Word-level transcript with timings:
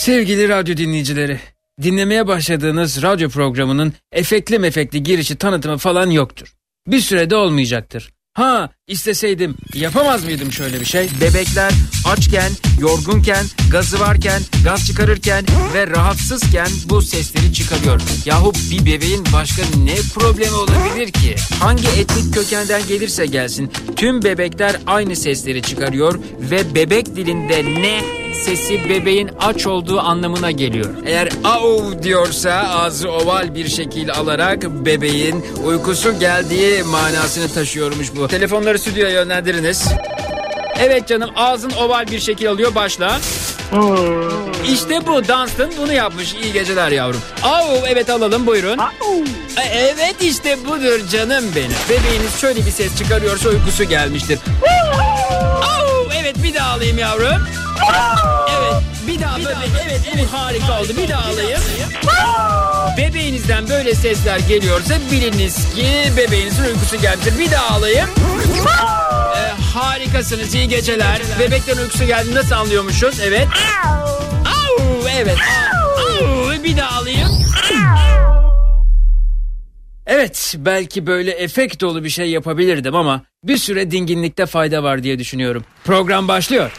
Sevgili 0.00 0.48
radyo 0.48 0.76
dinleyicileri, 0.76 1.40
dinlemeye 1.82 2.26
başladığınız 2.26 3.02
radyo 3.02 3.28
programının 3.28 3.92
efekli 4.12 4.58
mefekli 4.58 5.02
girişi 5.02 5.36
tanıtımı 5.36 5.78
falan 5.78 6.10
yoktur. 6.10 6.54
Bir 6.86 7.00
sürede 7.00 7.36
olmayacaktır. 7.36 8.10
Ha 8.32 8.70
isteseydim 8.86 9.56
yapamaz 9.74 10.24
mıydım 10.24 10.52
şöyle 10.52 10.80
bir 10.80 10.84
şey? 10.84 11.08
Bebekler 11.20 11.72
açken, 12.10 12.52
yorgunken, 12.80 13.46
gazı 13.70 14.00
varken, 14.00 14.42
gaz 14.64 14.86
çıkarırken 14.86 15.44
ve 15.74 15.86
rahatsızken 15.86 16.68
bu 16.88 17.02
sesleri 17.02 17.52
çıkarıyor. 17.52 18.00
Yahu 18.24 18.52
bir 18.70 18.86
bebeğin 18.86 19.24
başka 19.32 19.62
ne 19.84 19.94
problemi 20.14 20.54
olabilir 20.54 21.12
ki? 21.12 21.36
Hangi 21.60 21.88
etnik 21.88 22.34
kökenden 22.34 22.86
gelirse 22.86 23.26
gelsin 23.26 23.72
tüm 23.96 24.22
bebekler 24.22 24.76
aynı 24.86 25.16
sesleri 25.16 25.62
çıkarıyor 25.62 26.18
ve 26.40 26.74
bebek 26.74 27.16
dilinde 27.16 27.64
ne 27.82 28.00
sesi 28.44 28.88
bebeğin 28.88 29.30
aç 29.40 29.66
olduğu 29.66 30.00
anlamına 30.00 30.50
geliyor. 30.50 30.90
Eğer 31.06 31.28
au 31.44 32.02
diyorsa 32.02 32.52
ağzı 32.52 33.10
oval 33.10 33.54
bir 33.54 33.68
şekil 33.68 34.12
alarak 34.12 34.62
bebeğin 34.84 35.44
uykusu 35.64 36.18
geldiği 36.18 36.82
manasını 36.82 37.48
taşıyormuş 37.48 38.16
bu. 38.16 38.28
Telefonları 38.28 38.78
stüdyoya 38.78 39.10
yönlendiriniz. 39.10 39.88
Evet 40.78 41.08
canım 41.08 41.30
ağzın 41.36 41.70
oval 41.70 42.06
bir 42.06 42.20
şekil 42.20 42.50
alıyor 42.50 42.74
başla. 42.74 43.18
İşte 44.72 45.06
bu 45.06 45.28
Dunstan 45.28 45.70
bunu 45.78 45.92
yapmış. 45.92 46.34
İyi 46.34 46.52
geceler 46.52 46.90
yavrum. 46.92 47.20
Au 47.42 47.66
evet 47.88 48.10
alalım 48.10 48.46
buyurun. 48.46 48.78
E, 48.78 49.62
Evet 49.62 50.16
işte 50.20 50.66
budur 50.66 51.08
canım 51.12 51.44
benim. 51.56 51.72
Bebeğiniz 51.88 52.40
şöyle 52.40 52.66
bir 52.66 52.70
ses 52.70 52.98
çıkarıyorsa 52.98 53.48
uykusu 53.48 53.84
gelmiştir. 53.84 54.38
Au 55.62 56.08
evet 56.20 56.36
bir 56.42 56.54
daha 56.54 56.72
alayım 56.72 56.98
yavrum. 56.98 57.46
Evet 58.50 58.82
bir 59.06 59.20
daha 59.20 59.36
böyle 59.36 59.58
evet 59.84 60.00
evet 60.14 60.26
harika 60.32 60.80
oldu 60.80 60.88
bir 61.02 61.08
daha 61.08 61.28
alayım. 61.32 61.60
Bebeğinizden 62.98 63.68
böyle 63.68 63.94
sesler 63.94 64.38
geliyorsa 64.38 64.94
biliniz 65.12 65.56
ki 65.74 65.86
bebeğinizin 66.16 66.64
uykusu 66.64 66.96
gelmiştir. 66.96 67.38
Bir 67.38 67.50
daha 67.50 67.74
alayım. 67.76 68.08
Harikasınız 69.74 70.54
iyi 70.54 70.68
geceler. 70.68 71.20
Bebeklerin 71.40 71.78
uykusu 71.80 72.04
geldi 72.04 72.34
nasıl 72.34 72.54
anlıyormuşuz? 72.54 73.20
Evet. 73.20 73.48
Au, 74.46 74.82
evet. 75.18 75.38
Au, 75.98 76.64
bir 76.64 76.76
daha 76.76 77.00
alayım. 77.00 77.28
Evet 80.06 80.54
belki 80.58 81.06
böyle 81.06 81.30
efekt 81.30 81.80
dolu 81.80 82.04
bir 82.04 82.08
şey 82.10 82.30
yapabilirdim 82.30 82.94
ama 82.94 83.22
bir 83.44 83.56
süre 83.56 83.90
dinginlikte 83.90 84.46
fayda 84.46 84.82
var 84.82 85.02
diye 85.02 85.18
düşünüyorum. 85.18 85.64
Program 85.84 86.28
başlıyor. 86.28 86.72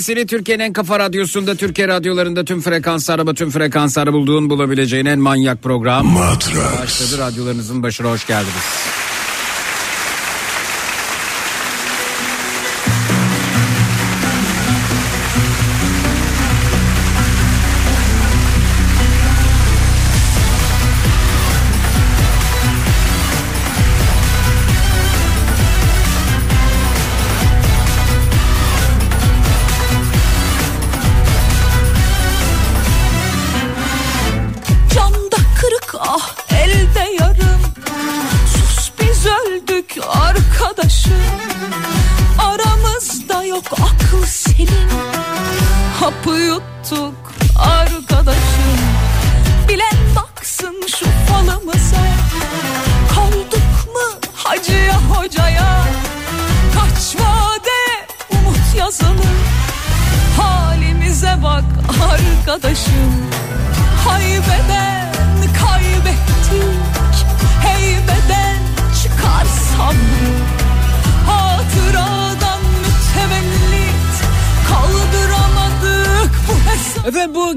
Sesini 0.00 0.26
Türkiye'nin 0.26 0.64
en 0.64 0.72
kafa 0.72 0.98
radyosunda 0.98 1.54
Türkiye 1.54 1.88
radyolarında 1.88 2.44
tüm 2.44 2.60
frekanslarda 2.60 3.34
tüm 3.34 3.50
frekansları 3.50 4.12
bulduğun 4.12 4.50
bulabileceğin 4.50 5.06
en 5.06 5.18
manyak 5.18 5.62
program. 5.62 6.06
Matrax. 6.06 6.80
Başladı 6.80 7.18
radyolarınızın 7.18 7.82
başına 7.82 8.10
hoş 8.10 8.26
geldiniz. 8.26 8.89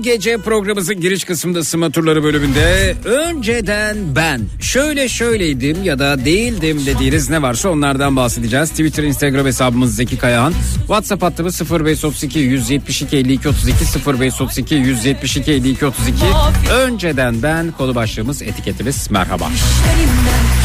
Gece 0.03 0.37
programımızın 0.37 1.01
giriş 1.01 1.23
kısmında 1.23 1.63
sıma 1.63 1.89
turları 1.89 2.23
bölümünde 2.23 2.95
önceden 3.05 3.97
ben 4.15 4.41
şöyle 4.59 5.09
şöyleydim 5.09 5.83
ya 5.83 5.99
da 5.99 6.25
değildim 6.25 6.81
dediğiniz 6.85 7.29
ne 7.29 7.41
varsa 7.41 7.69
onlardan 7.69 8.15
bahsedeceğiz. 8.15 8.69
Twitter, 8.69 9.03
Instagram 9.03 9.45
hesabımız 9.45 9.95
Zeki 9.95 10.17
Kayahan. 10.17 10.53
WhatsApp 10.77 11.23
hattımız 11.23 11.71
0532 11.71 12.39
172 12.39 13.17
52 13.17 13.49
32 13.49 14.19
0532 14.19 14.75
172 14.75 15.51
52 15.51 15.85
32. 15.85 16.25
Önceden 16.71 17.43
ben 17.43 17.71
konu 17.71 17.95
başlığımız 17.95 18.41
etiketimiz 18.41 19.11
merhaba. 19.11 19.49
İşlerinden 19.55 20.62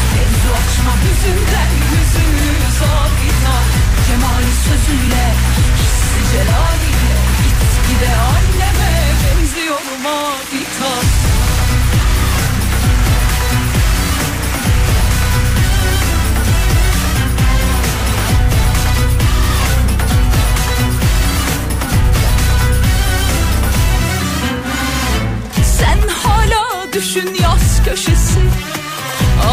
düşün 26.99 27.35
yaz 27.41 27.83
köşesi. 27.85 28.39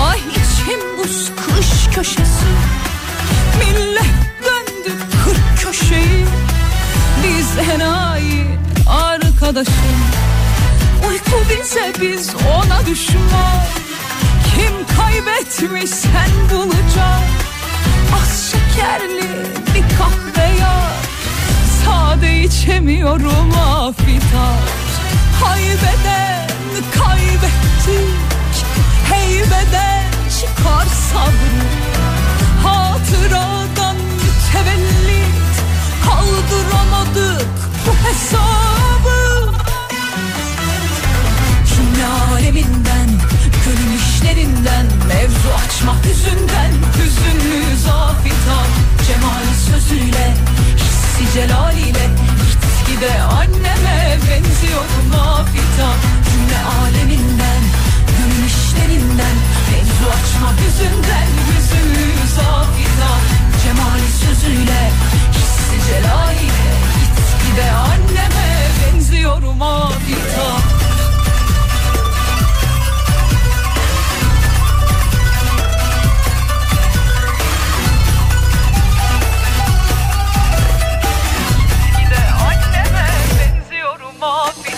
Ay 0.06 0.18
içim 0.18 0.98
buz 0.98 1.30
kış 1.36 1.94
köşesi. 1.94 2.46
Millet 3.58 4.14
döndü 4.44 4.98
kırk 5.24 5.62
köşeyi. 5.62 6.26
Biz 7.24 7.70
enayi 7.70 8.46
arkadaşım 8.86 9.98
Uyku 11.08 11.36
bize 11.50 11.92
biz 12.00 12.34
ona 12.34 12.86
düşman. 12.86 13.62
Kim 14.54 14.96
kaybetmiş 14.96 15.90
sen 15.90 16.30
bulacak 16.50 17.22
Az 18.22 18.52
şekerli 18.52 19.28
bir 19.74 19.96
kahve 19.98 20.58
yap 20.60 20.92
Sade 21.84 22.40
içemiyorum 22.42 23.52
afitar 23.54 24.68
Haybeden 25.44 26.45
kaybettik 26.98 28.26
Heybeden 29.12 30.04
çıkar 30.40 30.86
sabrı. 31.12 31.66
Hatıradan 32.64 33.96
mütevellit 33.96 35.54
Kaldıramadık 36.04 37.48
bu 37.86 38.08
hesabı. 38.08 39.52
Cümle 41.74 42.06
aleminden 42.06 43.08
Gönül 43.64 43.94
işlerinden 43.96 44.86
Mevzu 45.08 45.48
açma 45.64 45.96
hüzünden 46.04 46.72
Hüzünlü 46.96 47.76
zafitan 47.76 48.66
Cemali 49.06 49.54
sözüyle 49.70 50.34
Hissi 50.76 51.34
celaliyle 51.34 52.10
Gitgide 52.86 53.22
anneme 53.22 54.18
benziyorum 54.30 55.12
afitan 55.14 56.15
Cümle 56.46 56.58
aleminden 56.64 57.62
Gönül 58.06 58.46
işlerinden 58.46 59.36
Mevzu 59.70 60.06
açma 60.10 60.52
hüzünden 60.52 61.28
Hüzünlü 61.48 62.28
zafitan 62.36 63.20
Cemali 63.62 64.10
sözüyle 64.20 64.90
Hissi 65.32 65.90
celaliyle 65.90 66.68
afitan 67.46 67.46
Gide 67.46 67.70
anneme 67.70 68.68
benziyorum 68.82 69.62
afitan 69.62 70.60
Cümle 84.22 84.75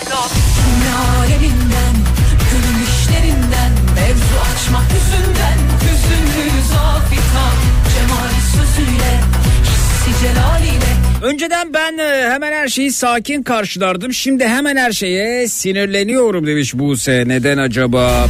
açma 5.09 5.17
hüzünden 5.17 5.57
Hüzünlü 5.81 6.61
zafitan 6.69 7.55
Cemali 7.93 8.41
sözüyle 8.51 9.19
Hissi 9.63 10.21
celaliyle 10.21 10.85
Önceden 11.21 11.73
ben 11.73 11.97
e, 11.97 12.29
hemen 12.29 12.51
her 12.51 12.67
şeyi 12.67 12.91
sakin 12.91 13.43
karşılardım. 13.43 14.13
Şimdi 14.13 14.47
hemen 14.47 14.75
her 14.77 14.91
şeye 14.91 15.47
sinirleniyorum 15.47 16.47
demiş 16.47 16.73
Buse. 16.73 17.23
Neden 17.27 17.57
acaba? 17.57 18.27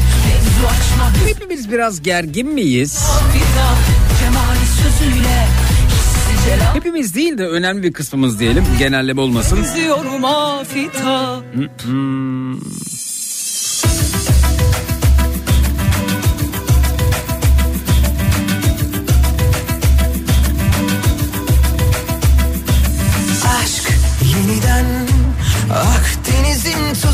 Hepimiz 1.27 1.71
biraz 1.71 2.01
gergin 2.01 2.47
miyiz? 2.47 2.99
Hepimiz 6.73 7.15
değil 7.15 7.37
de 7.37 7.47
önemli 7.47 7.83
bir 7.83 7.93
kısmımız 7.93 8.39
diyelim. 8.39 8.63
Genelleme 8.79 9.21
olmasın. 9.21 9.59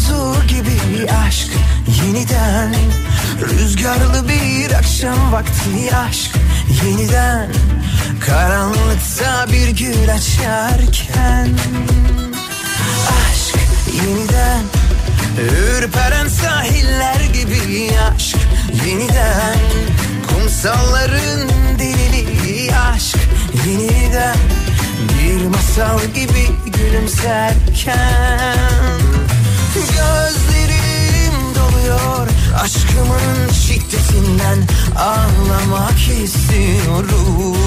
Tozu 0.08 0.36
gibi 0.48 1.12
aşk 1.28 1.52
yeniden. 2.04 2.76
Rüzgarlı 3.42 4.30
bir 4.30 4.72
akşam 4.72 5.32
vakti 5.32 5.96
aşk 5.96 6.32
yeniden. 6.86 7.50
Karanlıkta 8.26 9.46
bir 9.52 9.70
gül 9.70 10.14
açarken. 10.14 11.50
Aşk 13.08 13.56
yeniden. 13.94 14.62
Ürperen 15.52 16.28
sahiller 16.28 17.22
gibi 17.34 17.90
aşk 18.16 18.38
yeniden. 18.86 19.60
Kumsalların 20.28 21.50
deliliği 21.80 22.76
aşk 22.76 23.18
yeniden. 23.68 24.38
Bir 25.20 25.48
masal 25.48 26.00
gibi 26.00 26.48
gülümserken 26.66 28.85
gözlerim 29.96 31.56
doluyor. 31.56 32.28
Aşkımın 32.62 33.54
şiddetinden 33.54 34.68
ağlamak 34.98 36.00
istiyorum. 36.24 37.58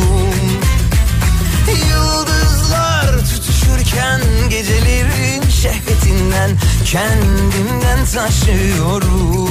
Yıldızlar 1.90 3.18
tutuşurken 3.18 4.20
gecelerin 4.50 5.48
şehvetinden 5.48 6.50
Kendimden 6.92 8.04
taşıyorum. 8.14 9.48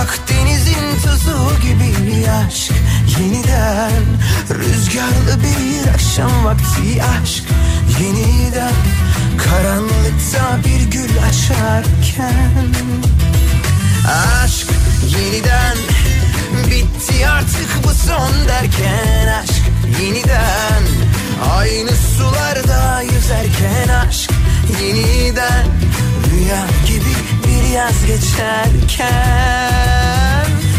Akdeniz'in 0.00 1.00
tuzu 1.04 1.60
gibi 1.62 2.30
aşk 2.30 2.72
Yeniden. 3.18 4.02
Rüzgarlı 4.50 5.42
bir 5.42 5.94
akşam 5.94 6.44
vakti 6.44 7.02
aşk 7.22 7.44
Yeniden. 8.00 8.72
Karanlıkta 9.38 10.58
bir 10.64 10.90
gül 10.90 11.10
açarken. 11.28 12.52
Aşk 14.44 14.66
yeniden 15.02 15.76
Bitti 16.66 17.28
artık 17.28 17.84
bu 17.84 17.88
son 17.88 18.48
derken. 18.48 19.42
Aşk 19.42 19.62
yeniden 20.00 20.82
Aynı 21.56 21.90
sularda 21.90 23.02
yüzerken. 23.02 23.88
Aşk 24.08 24.30
yeniden 24.82 25.66
Rüya 26.30 26.66
gibi 26.86 27.39
yaz 27.74 28.06
geçerken 28.06 29.60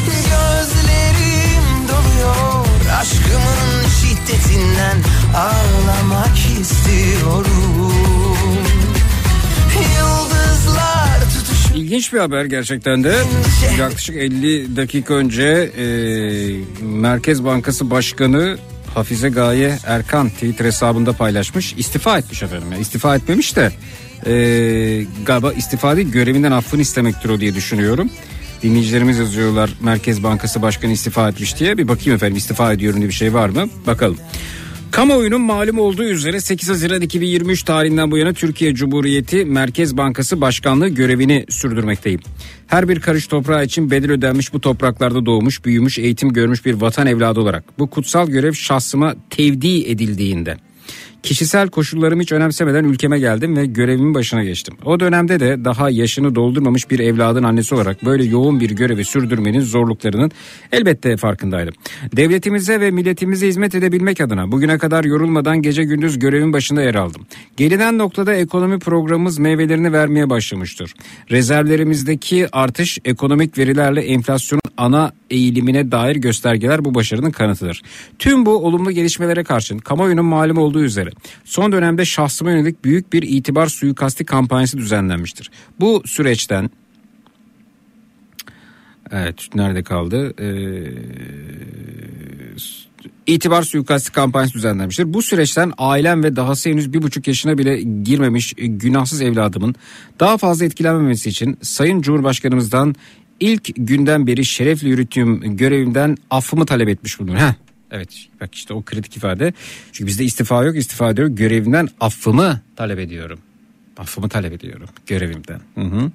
Gözlerim 0.06 1.88
doluyor 1.88 2.66
Aşkımın 3.02 3.90
şiddetinden 4.02 4.98
Ağlamak 5.36 6.38
istiyorum 6.62 7.94
Yıldızlar 9.98 11.20
tutuş 11.20 11.76
İlginç 11.76 12.14
bir 12.14 12.20
haber 12.20 12.46
gerçekten 12.46 13.04
de. 13.04 13.16
Yaklaşık 13.80 14.16
50 14.16 14.76
dakika 14.76 15.14
önce 15.14 15.44
e, 15.44 15.86
Merkez 16.82 17.46
Bankası 17.46 17.92
Başkanı 17.92 18.58
Hafize 18.94 19.30
Gaye 19.30 19.78
Erkan 19.86 20.30
Twitter 20.30 20.66
hesabında 20.66 21.14
paylaşmış. 21.14 21.74
İstifa 21.78 22.18
etmiş 22.18 22.44
efendim. 22.44 22.68
Yani 22.72 22.82
istifa 22.82 23.16
etmemiş 23.16 23.56
de 23.56 23.72
e, 24.26 24.34
galiba 25.26 25.54
istifa 25.54 25.96
değil 25.96 26.12
görevinden 26.12 26.52
affını 26.52 26.82
istemektir 26.82 27.30
o 27.30 27.40
diye 27.40 27.56
düşünüyorum. 27.56 28.10
Dinleyicilerimiz 28.64 29.18
yazıyorlar 29.18 29.74
Merkez 29.82 30.24
Bankası 30.24 30.62
Başkanı 30.62 30.92
istifa 30.92 31.30
etmiş 31.30 31.60
diye. 31.60 31.78
Bir 31.78 31.88
bakayım 31.88 32.16
efendim 32.16 32.38
istifa 32.38 32.74
ediyorum 32.74 33.00
diye 33.00 33.10
bir 33.10 33.14
şey 33.14 33.34
var 33.34 33.50
mı? 33.50 33.70
Bakalım. 33.88 34.18
Kamuoyunun 34.92 35.42
malum 35.42 35.80
olduğu 35.80 36.04
üzere 36.04 36.42
8 36.42 36.70
Haziran 36.70 37.02
2023 37.02 37.64
tarihinden 37.64 38.12
bu 38.12 38.18
yana 38.18 38.34
Türkiye 38.34 38.74
Cumhuriyeti 38.74 39.46
Merkez 39.46 39.98
Bankası 39.98 40.42
Başkanlığı 40.42 40.88
görevini 40.88 41.46
sürdürmekteyim. 41.50 42.20
Her 42.68 42.90
bir 42.90 43.00
karış 43.00 43.28
toprağı 43.28 43.66
için 43.66 43.92
bedel 43.92 44.12
ödenmiş 44.12 44.54
bu 44.54 44.62
topraklarda 44.62 45.26
doğmuş, 45.26 45.66
büyümüş, 45.66 46.00
eğitim 46.00 46.34
görmüş 46.34 46.66
bir 46.66 46.74
vatan 46.74 47.08
evladı 47.08 47.40
olarak 47.40 47.80
bu 47.80 47.90
kutsal 47.90 48.28
görev 48.28 48.54
şahsıma 48.54 49.16
tevdi 49.30 49.90
edildiğinde 49.90 50.58
Kişisel 51.24 51.70
koşullarımı 51.70 52.22
hiç 52.22 52.32
önemsemeden 52.32 52.84
ülkeme 52.84 53.20
geldim 53.20 53.58
ve 53.58 53.66
görevimin 53.66 54.14
başına 54.14 54.44
geçtim. 54.44 54.78
O 54.86 55.00
dönemde 55.00 55.40
de 55.40 55.66
daha 55.66 55.90
yaşını 55.90 56.36
doldurmamış 56.36 56.92
bir 56.92 57.00
evladın 57.00 57.44
annesi 57.44 57.76
olarak 57.76 58.06
böyle 58.06 58.24
yoğun 58.24 58.60
bir 58.60 58.70
görevi 58.70 59.06
sürdürmenin 59.06 59.62
zorluklarının 59.62 60.32
elbette 60.72 61.18
farkındaydım. 61.18 61.74
Devletimize 62.16 62.80
ve 62.80 62.92
milletimize 62.92 63.48
hizmet 63.48 63.76
edebilmek 63.76 64.22
adına 64.22 64.52
bugüne 64.52 64.78
kadar 64.78 65.04
yorulmadan 65.04 65.62
gece 65.62 65.84
gündüz 65.84 66.20
görevin 66.20 66.54
başında 66.54 66.82
yer 66.82 66.96
aldım. 66.96 67.26
Gelinen 67.58 67.98
noktada 67.98 68.34
ekonomi 68.34 68.80
programımız 68.80 69.40
meyvelerini 69.40 69.94
vermeye 69.94 70.30
başlamıştır. 70.30 70.94
Rezervlerimizdeki 71.32 72.48
artış 72.52 72.98
ekonomik 73.06 73.58
verilerle 73.58 74.02
enflasyonun 74.02 74.62
ana 74.78 75.14
eğilimine 75.30 75.92
dair 75.92 76.16
göstergeler 76.16 76.86
bu 76.86 76.96
başarının 76.96 77.32
kanıtıdır. 77.32 77.82
Tüm 78.20 78.46
bu 78.46 78.66
olumlu 78.66 78.92
gelişmelere 78.92 79.44
karşın 79.44 79.78
kamuoyunun 79.78 80.26
malum 80.26 80.58
olduğu 80.58 80.84
üzere 80.84 81.11
son 81.46 81.72
dönemde 81.72 82.06
şahsıma 82.06 82.52
yönelik 82.52 82.84
büyük 82.84 83.14
bir 83.14 83.24
itibar 83.24 83.68
suikasti 83.68 84.26
kampanyası 84.26 84.78
düzenlenmiştir. 84.78 85.52
Bu 85.80 86.04
süreçten 86.06 86.70
Evet 89.12 89.56
nerede 89.56 89.84
kaldı? 89.84 90.34
Ee, 90.40 90.92
itibar 93.28 93.64
suikasti 93.64 94.12
kampanyası 94.12 94.54
düzenlenmiştir. 94.54 95.14
Bu 95.14 95.22
süreçten 95.22 95.74
ailem 95.78 96.24
ve 96.24 96.36
dahası 96.36 96.70
henüz 96.70 96.94
bir 96.94 97.02
buçuk 97.02 97.28
yaşına 97.28 97.58
bile 97.58 97.82
girmemiş 97.82 98.54
günahsız 98.58 99.22
evladımın 99.22 99.76
daha 100.20 100.38
fazla 100.38 100.66
etkilenmemesi 100.66 101.30
için 101.30 101.58
Sayın 101.62 102.02
Cumhurbaşkanımızdan 102.02 102.96
ilk 103.40 103.70
günden 103.76 104.28
beri 104.28 104.46
şerefli 104.46 104.90
yürüttüğüm 104.90 105.58
görevimden 105.58 106.18
affımı 106.30 106.66
talep 106.66 106.90
etmiş 106.90 107.20
bulunuyorum. 107.20 107.48
Heh, 107.48 107.54
evet 107.92 108.28
bak 108.42 108.56
işte 108.56 108.74
o 108.74 108.82
kritik 108.82 109.18
ifade. 109.18 109.54
Çünkü 109.92 110.08
bizde 110.08 110.24
istifa 110.24 110.64
yok 110.64 110.78
istifa 110.78 111.10
ediyorum 111.10 111.36
görevimden 111.36 111.88
affımı 112.00 112.62
talep 112.76 113.00
ediyorum. 113.00 113.40
Affımı 113.98 114.30
talep 114.30 114.54
ediyorum 114.54 114.90
görevimden. 115.08 115.60
Hı 115.76 115.82
hı. 115.82 116.12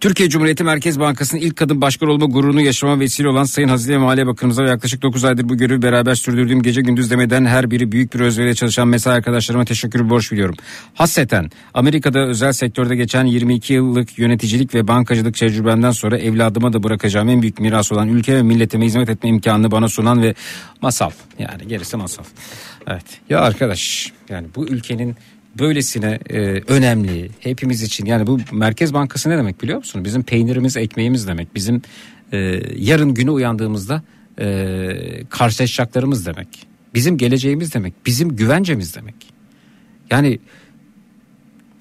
Türkiye 0.00 0.28
Cumhuriyeti 0.28 0.64
Merkez 0.64 1.00
Bankası'nın 1.00 1.40
ilk 1.40 1.56
kadın 1.56 1.80
başkan 1.80 2.08
olma 2.08 2.26
gururunu 2.26 2.60
yaşama 2.60 3.00
vesile 3.00 3.28
olan 3.28 3.44
Sayın 3.44 3.68
Hazine 3.68 3.94
ve 3.94 3.98
Maliye 3.98 4.26
Bakanımıza 4.26 4.64
yaklaşık 4.64 5.02
9 5.02 5.24
aydır 5.24 5.48
bu 5.48 5.56
görevi 5.56 5.82
beraber 5.82 6.14
sürdürdüğüm 6.14 6.62
gece 6.62 6.80
gündüz 6.80 7.10
demeden 7.10 7.44
her 7.44 7.70
biri 7.70 7.92
büyük 7.92 8.14
bir 8.14 8.20
özveriyle 8.20 8.54
çalışan 8.54 8.88
mesai 8.88 9.14
arkadaşlarıma 9.14 9.64
teşekkür 9.64 10.10
borç 10.10 10.32
biliyorum. 10.32 10.54
Hasreten 10.94 11.50
Amerika'da 11.74 12.18
özel 12.18 12.52
sektörde 12.52 12.96
geçen 12.96 13.24
22 13.24 13.72
yıllık 13.72 14.18
yöneticilik 14.18 14.74
ve 14.74 14.88
bankacılık 14.88 15.34
tecrübemden 15.34 15.90
sonra 15.90 16.18
evladıma 16.18 16.72
da 16.72 16.82
bırakacağım 16.82 17.28
en 17.28 17.42
büyük 17.42 17.60
miras 17.60 17.92
olan 17.92 18.08
ülke 18.08 18.34
ve 18.34 18.42
milletime 18.42 18.86
hizmet 18.86 19.08
etme 19.08 19.28
imkanını 19.28 19.70
bana 19.70 19.88
sunan 19.88 20.22
ve 20.22 20.34
masal 20.82 21.10
yani 21.38 21.68
gerisi 21.68 21.96
masal. 21.96 22.24
Evet 22.86 23.20
ya 23.28 23.40
arkadaş 23.40 24.12
yani 24.28 24.46
bu 24.56 24.68
ülkenin 24.68 25.16
böylesine 25.58 26.18
e, 26.30 26.38
önemli 26.66 27.30
hepimiz 27.40 27.82
için 27.82 28.06
yani 28.06 28.26
bu 28.26 28.40
Merkez 28.52 28.94
Bankası 28.94 29.30
ne 29.30 29.38
demek 29.38 29.62
biliyor 29.62 29.78
musun? 29.78 30.04
Bizim 30.04 30.22
peynirimiz 30.22 30.76
ekmeğimiz 30.76 31.28
demek. 31.28 31.54
Bizim 31.54 31.82
e, 32.32 32.60
yarın 32.76 33.14
günü 33.14 33.30
uyandığımızda 33.30 34.02
e, 34.40 34.88
karşılaşacaklarımız 35.30 36.26
demek. 36.26 36.48
Bizim 36.94 37.18
geleceğimiz 37.18 37.74
demek. 37.74 37.94
Bizim 38.06 38.36
güvencemiz 38.36 38.96
demek. 38.96 39.14
Yani 40.10 40.38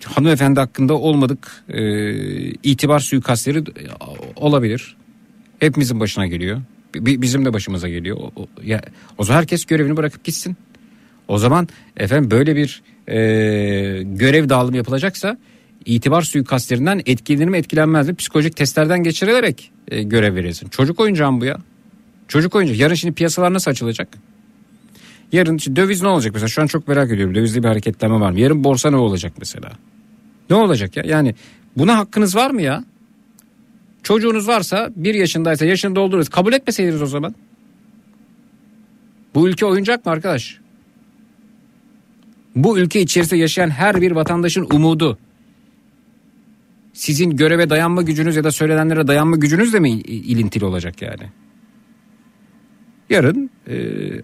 hanımefendi 0.05 0.59
hakkında 0.59 0.93
olmadık 0.93 1.63
e, 1.69 1.83
itibar 2.51 2.99
suikastleri 2.99 3.59
e, 3.59 3.63
olabilir. 4.35 4.97
Hepimizin 5.59 5.99
başına 5.99 6.27
geliyor. 6.27 6.61
Bi- 6.95 7.21
bizim 7.21 7.45
de 7.45 7.53
başımıza 7.53 7.89
geliyor. 7.89 8.17
O, 8.17 8.31
o, 8.35 8.47
ya, 8.63 8.81
o 9.17 9.23
zaman 9.23 9.39
herkes 9.39 9.65
görevini 9.65 9.97
bırakıp 9.97 10.23
gitsin. 10.23 10.57
O 11.27 11.37
zaman 11.37 11.67
efendim 11.97 12.31
böyle 12.31 12.55
bir 12.55 12.81
e, 13.07 13.15
görev 14.05 14.49
dağılımı 14.49 14.77
yapılacaksa 14.77 15.37
itibar 15.85 16.21
suikastlerinden 16.21 17.01
etkilenir 17.05 17.45
mi 17.45 17.57
etkilenmez 17.57 18.09
mi 18.09 18.15
psikolojik 18.15 18.55
testlerden 18.55 19.03
geçirilerek 19.03 19.71
e, 19.87 20.03
görev 20.03 20.35
verilsin. 20.35 20.69
Çocuk 20.69 20.99
oyuncağı 20.99 21.31
mı 21.31 21.41
bu 21.41 21.45
ya? 21.45 21.57
Çocuk 22.27 22.55
oyuncağı. 22.55 22.77
Yarın 22.77 22.95
şimdi 22.95 23.13
piyasalar 23.13 23.53
nasıl 23.53 23.71
açılacak? 23.71 24.07
Yarın 25.31 25.57
işte 25.57 25.75
döviz 25.75 26.01
ne 26.01 26.07
olacak 26.07 26.33
mesela? 26.33 26.47
Şu 26.47 26.61
an 26.61 26.67
çok 26.67 26.87
merak 26.87 27.11
ediyorum. 27.11 27.35
Dövizde 27.35 27.63
bir 27.63 27.67
hareketlenme 27.67 28.19
var 28.19 28.31
mı? 28.31 28.39
Yarın 28.39 28.63
borsa 28.63 28.89
ne 28.89 28.95
olacak 28.95 29.33
mesela? 29.39 29.71
Ne 30.49 30.55
olacak 30.55 30.97
ya? 30.97 31.03
Yani 31.05 31.35
buna 31.77 31.97
hakkınız 31.97 32.35
var 32.35 32.51
mı 32.51 32.61
ya? 32.61 32.83
Çocuğunuz 34.03 34.47
varsa 34.47 34.89
bir 34.95 35.13
yaşındaysa 35.13 35.65
yaşını 35.65 35.95
doldururuz. 35.95 36.29
Kabul 36.29 36.53
etmeseydiniz 36.53 37.01
o 37.01 37.05
zaman. 37.05 37.35
Bu 39.35 39.49
ülke 39.49 39.65
oyuncak 39.65 40.05
mı 40.05 40.11
arkadaş? 40.11 40.60
Bu 42.55 42.79
ülke 42.79 43.01
içerisinde 43.01 43.39
yaşayan 43.39 43.69
her 43.69 44.01
bir 44.01 44.11
vatandaşın 44.11 44.67
umudu. 44.73 45.17
Sizin 46.93 47.35
göreve 47.35 47.69
dayanma 47.69 48.01
gücünüz 48.01 48.35
ya 48.35 48.43
da 48.43 48.51
söylenenlere 48.51 49.07
dayanma 49.07 49.35
gücünüz 49.35 49.73
de 49.73 49.79
mi 49.79 49.91
ilintili 49.91 50.65
olacak 50.65 51.01
yani? 51.01 51.29
Yarın 53.09 53.49
e, 53.67 53.75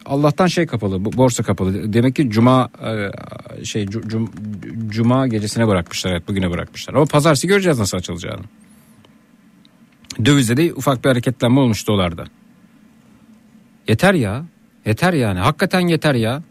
Allah'tan 0.06 0.48
şey 0.48 0.66
kapalı, 0.66 1.06
borsa 1.06 1.44
kapalı. 1.44 1.94
Demek 1.94 2.16
ki 2.16 2.30
cuma 2.30 2.70
e, 3.62 3.66
şey 3.66 3.86
cu- 3.86 4.08
cum- 4.10 4.30
cuma 4.90 5.28
gecesine 5.28 5.68
bırakmışlar, 5.68 6.12
evet 6.12 6.28
bugüne 6.28 6.52
bırakmışlar. 6.52 6.94
Ama 6.94 7.06
pazartesi 7.06 7.48
göreceğiz 7.48 7.80
nasıl 7.80 7.98
açılacağını. 7.98 8.44
Dövizde 10.26 10.58
de 10.58 10.74
ufak 10.74 11.04
bir 11.04 11.10
hareketlenme 11.10 11.60
olmuş 11.60 11.88
dolarda. 11.88 12.26
Yeter 13.88 14.14
ya. 14.14 14.46
Yeter 14.86 15.14
yani. 15.14 15.40
Hakikaten 15.40 15.80
yeter 15.80 16.16
ya. 16.16 16.44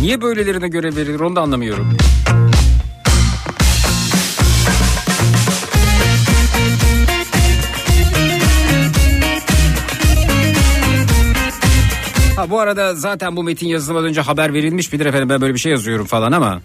Niye 0.00 0.22
böylelerine 0.22 0.68
görev 0.68 0.96
verilir 0.96 1.20
onu 1.20 1.36
da 1.36 1.40
anlamıyorum. 1.40 1.96
Ha 12.36 12.50
bu 12.50 12.60
arada 12.60 12.94
zaten 12.94 13.36
bu 13.36 13.42
metin 13.42 13.68
yazılmadan 13.68 14.08
önce 14.08 14.20
haber 14.20 14.54
verilmiş 14.54 14.92
midir 14.92 15.06
efendim 15.06 15.28
ben 15.28 15.40
böyle 15.40 15.54
bir 15.54 15.58
şey 15.58 15.72
yazıyorum 15.72 16.06
falan 16.06 16.32
ama. 16.32 16.60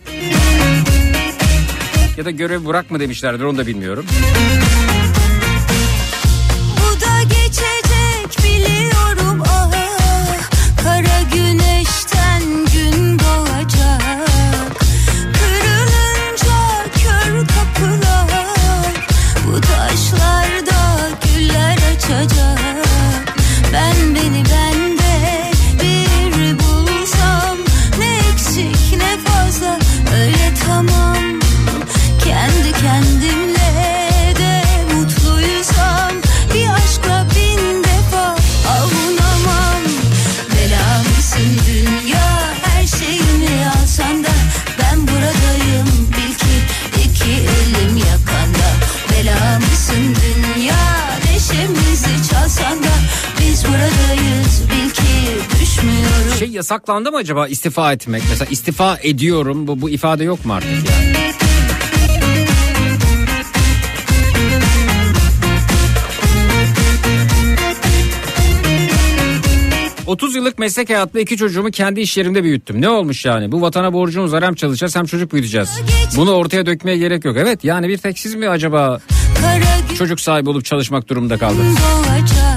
Ya 2.17 2.25
da 2.25 2.31
görev 2.31 2.65
bırakma 2.65 2.99
demişlerdir 2.99 3.43
onu 3.43 3.57
da 3.57 3.67
bilmiyorum. 3.67 4.05
şey 56.45 56.55
yasaklandı 56.55 57.11
mı 57.11 57.17
acaba 57.17 57.47
istifa 57.47 57.93
etmek? 57.93 58.23
Mesela 58.29 58.49
istifa 58.51 58.97
ediyorum 59.03 59.67
bu, 59.67 59.81
bu 59.81 59.89
ifade 59.89 60.23
yok 60.23 60.45
mu 60.45 60.53
artık 60.53 60.69
yani? 60.69 61.15
...30 70.07 70.37
yıllık 70.37 70.59
meslek 70.59 70.89
hayatımda 70.89 71.19
iki 71.19 71.37
çocuğumu 71.37 71.71
kendi 71.71 72.01
iş 72.01 72.17
yerimde 72.17 72.43
büyüttüm. 72.43 72.81
Ne 72.81 72.89
olmuş 72.89 73.25
yani? 73.25 73.51
Bu 73.51 73.61
vatana 73.61 73.93
borcumuz 73.93 74.33
var 74.33 74.43
hem 74.43 74.55
çalışacağız 74.55 74.95
hem 74.95 75.05
çocuk 75.05 75.33
büyüteceğiz. 75.33 75.69
Bunu 76.17 76.31
ortaya 76.31 76.65
dökmeye 76.65 76.97
gerek 76.97 77.25
yok. 77.25 77.37
Evet 77.39 77.63
yani 77.63 77.89
bir 77.89 77.97
tek 77.97 78.19
siz 78.19 78.35
mi 78.35 78.49
acaba 78.49 78.99
çocuk 79.97 80.21
sahibi 80.21 80.49
olup 80.49 80.65
çalışmak 80.65 81.09
durumunda 81.09 81.37
kaldınız? 81.37 81.77
Doğacak. 81.77 82.54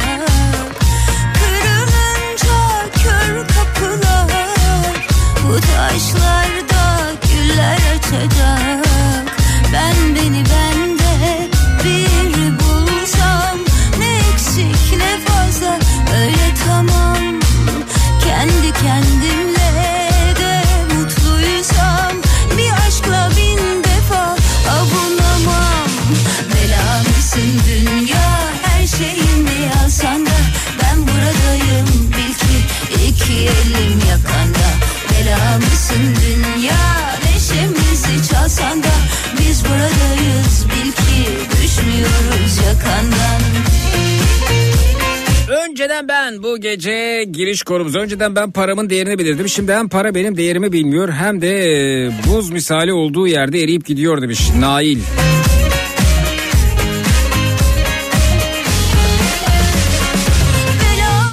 Neden 45.88 46.09
ben 46.09 46.42
bu 46.42 46.61
gece 46.61 47.24
giriş 47.33 47.62
korumuz? 47.62 47.96
Önceden 47.96 48.37
ben 48.37 48.51
paramın 48.51 48.90
değerini 48.90 49.18
bilirdim. 49.18 49.48
Şimdi 49.48 49.72
hem 49.72 49.88
para 49.88 50.14
benim 50.14 50.37
değerimi 50.37 50.72
bilmiyor 50.72 51.09
hem 51.12 51.40
de 51.40 51.48
e, 51.48 52.11
buz 52.27 52.51
misali 52.51 52.92
olduğu 52.92 53.27
yerde 53.27 53.62
eriyip 53.62 53.87
gidiyor 53.87 54.22
demiş 54.22 54.40
Nail. 54.61 54.98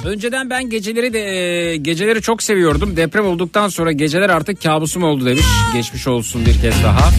Önceden 0.04 0.50
ben 0.50 0.70
geceleri 0.70 1.12
de 1.12 1.20
e, 1.20 1.76
geceleri 1.76 2.22
çok 2.22 2.42
seviyordum. 2.42 2.96
Deprem 2.96 3.26
olduktan 3.26 3.68
sonra 3.68 3.92
geceler 3.92 4.30
artık 4.30 4.62
kabusum 4.62 5.02
oldu 5.02 5.26
demiş. 5.26 5.46
Geçmiş 5.74 6.06
olsun 6.06 6.46
bir 6.46 6.60
kez 6.60 6.84
daha. 6.84 7.10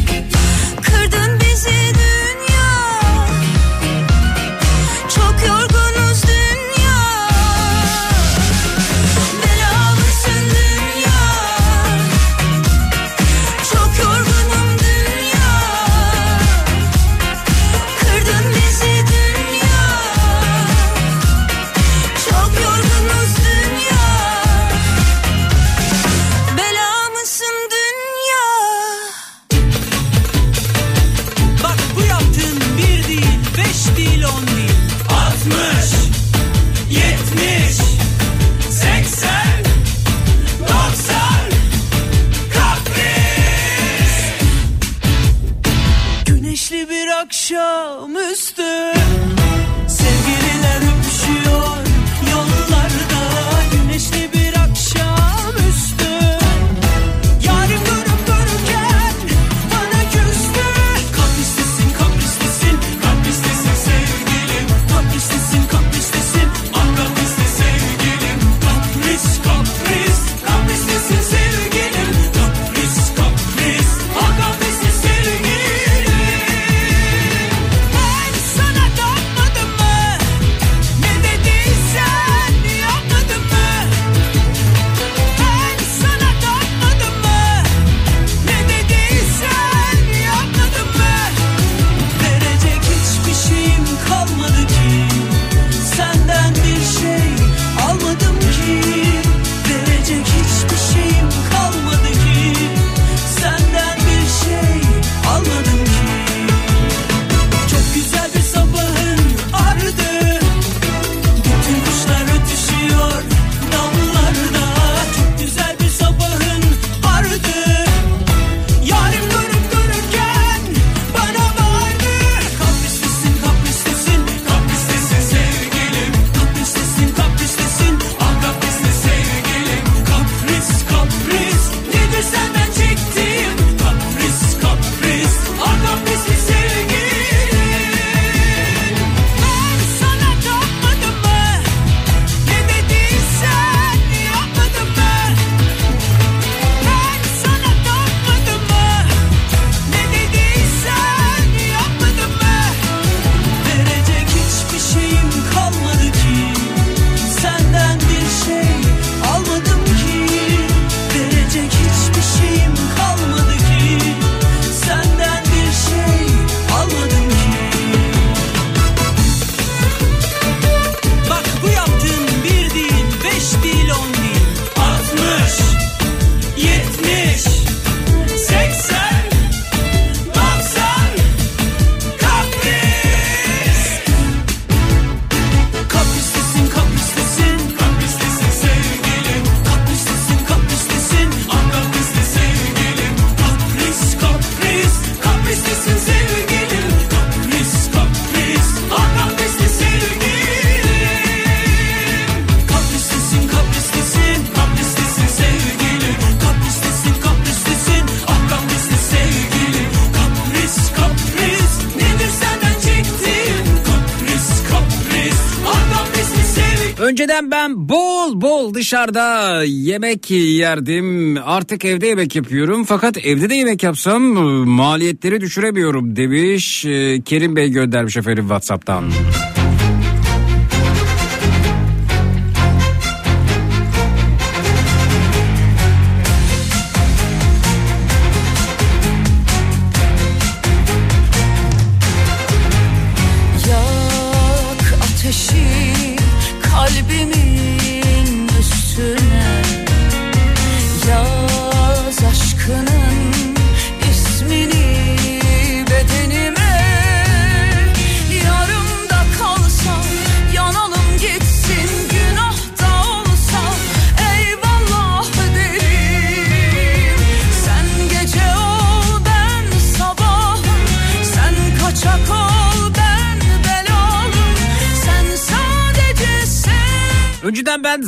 Dışarıda 218.88 219.64
yemek 219.64 220.32
yerdim. 220.32 221.38
Artık 221.46 221.86
evde 221.86 222.08
yemek 222.08 222.36
yapıyorum. 222.36 222.84
Fakat 222.84 223.18
evde 223.18 223.50
de 223.50 223.56
yemek 223.56 223.84
yapsam 223.84 224.22
maliyetleri 224.70 225.42
düşüremiyorum 225.42 226.16
demiş. 226.16 226.86
Ee, 226.86 227.22
Kerim 227.26 227.56
Bey 227.56 227.70
göndermiş 227.70 228.18
efendim 228.18 228.44
Whatsapp'tan. 228.44 229.04
Yak 229.04 229.57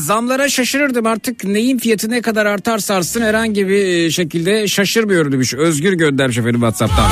zamlara 0.09 0.49
şaşırırdım 0.49 1.05
artık 1.05 1.43
neyin 1.43 1.77
fiyatı 1.77 2.09
ne 2.09 2.21
kadar 2.21 2.45
artarsa 2.45 2.95
artsın 2.95 3.21
herhangi 3.21 3.67
bir 3.67 4.11
şekilde 4.11 4.67
şaşırmıyorum 4.67 5.31
demiş. 5.31 5.53
Özgür 5.53 5.93
göndermiş 5.93 6.37
efendim 6.37 6.61
Whatsapp'tan. 6.61 7.11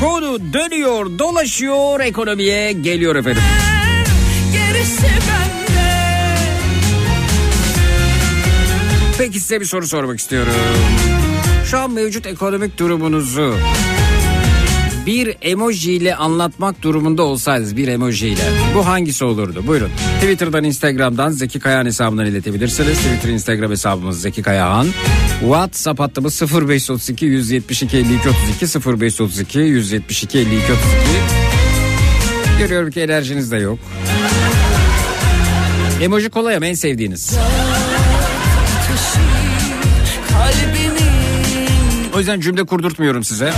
Konu 0.00 0.38
dönüyor 0.52 1.18
dolaşıyor 1.18 2.00
ekonomiye 2.00 2.72
geliyor 2.72 3.16
efendim. 3.16 3.42
Gerisi 4.52 5.02
bende 5.02 6.36
Peki 9.18 9.40
size 9.40 9.60
bir 9.60 9.66
soru 9.66 9.86
sormak 9.86 10.18
istiyorum. 10.18 10.52
Şu 11.70 11.78
an 11.78 11.90
mevcut 11.90 12.26
ekonomik 12.26 12.78
durumunuzu 12.78 13.54
bir 15.06 15.36
emoji 15.42 15.92
ile 15.92 16.16
anlatmak 16.16 16.82
durumunda 16.82 17.22
olsaydınız 17.22 17.76
bir 17.76 17.88
emoji 17.88 18.28
ile 18.28 18.42
bu 18.74 18.86
hangisi 18.86 19.24
olurdu? 19.24 19.66
Buyurun. 19.66 19.90
Twitter'dan, 20.20 20.64
Instagram'dan 20.64 21.30
Zeki 21.30 21.60
Kayahan 21.60 21.86
hesabından 21.86 22.26
iletebilirsiniz. 22.26 22.98
Twitter, 22.98 23.28
Instagram 23.28 23.70
hesabımız 23.70 24.20
Zeki 24.20 24.42
Kayahan. 24.42 24.86
WhatsApp 25.40 26.00
hattımız 26.00 26.42
0532 26.42 27.26
172 27.26 27.96
52 27.96 28.28
32 28.28 29.00
0532 29.00 29.58
172 29.58 30.38
52 30.38 30.56
32. 30.56 30.78
Görüyorum 32.58 32.90
ki 32.90 33.00
enerjiniz 33.00 33.52
de 33.52 33.56
yok. 33.56 33.78
Emoji 36.02 36.30
kolay 36.30 36.56
ama 36.56 36.66
en 36.66 36.74
sevdiğiniz. 36.74 37.36
O 42.14 42.18
yüzden 42.18 42.40
cümle 42.40 42.64
kurdurtmuyorum 42.64 43.24
size. 43.24 43.52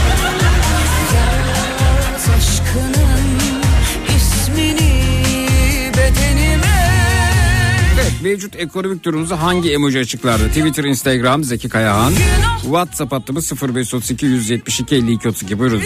Mevcut 8.26 8.56
ekonomik 8.56 9.04
durumunuzu 9.04 9.34
hangi 9.34 9.72
emoji 9.72 9.98
açıklardı? 9.98 10.48
Twitter, 10.48 10.84
Instagram 10.84 11.44
Zeki 11.44 11.68
Kayahan. 11.68 12.12
WhatsApp 12.62 13.12
hattımız 13.12 13.52
0532 13.52 14.26
172 14.26 14.94
52 14.94 15.28
32 15.28 15.58
buyurun. 15.58 15.82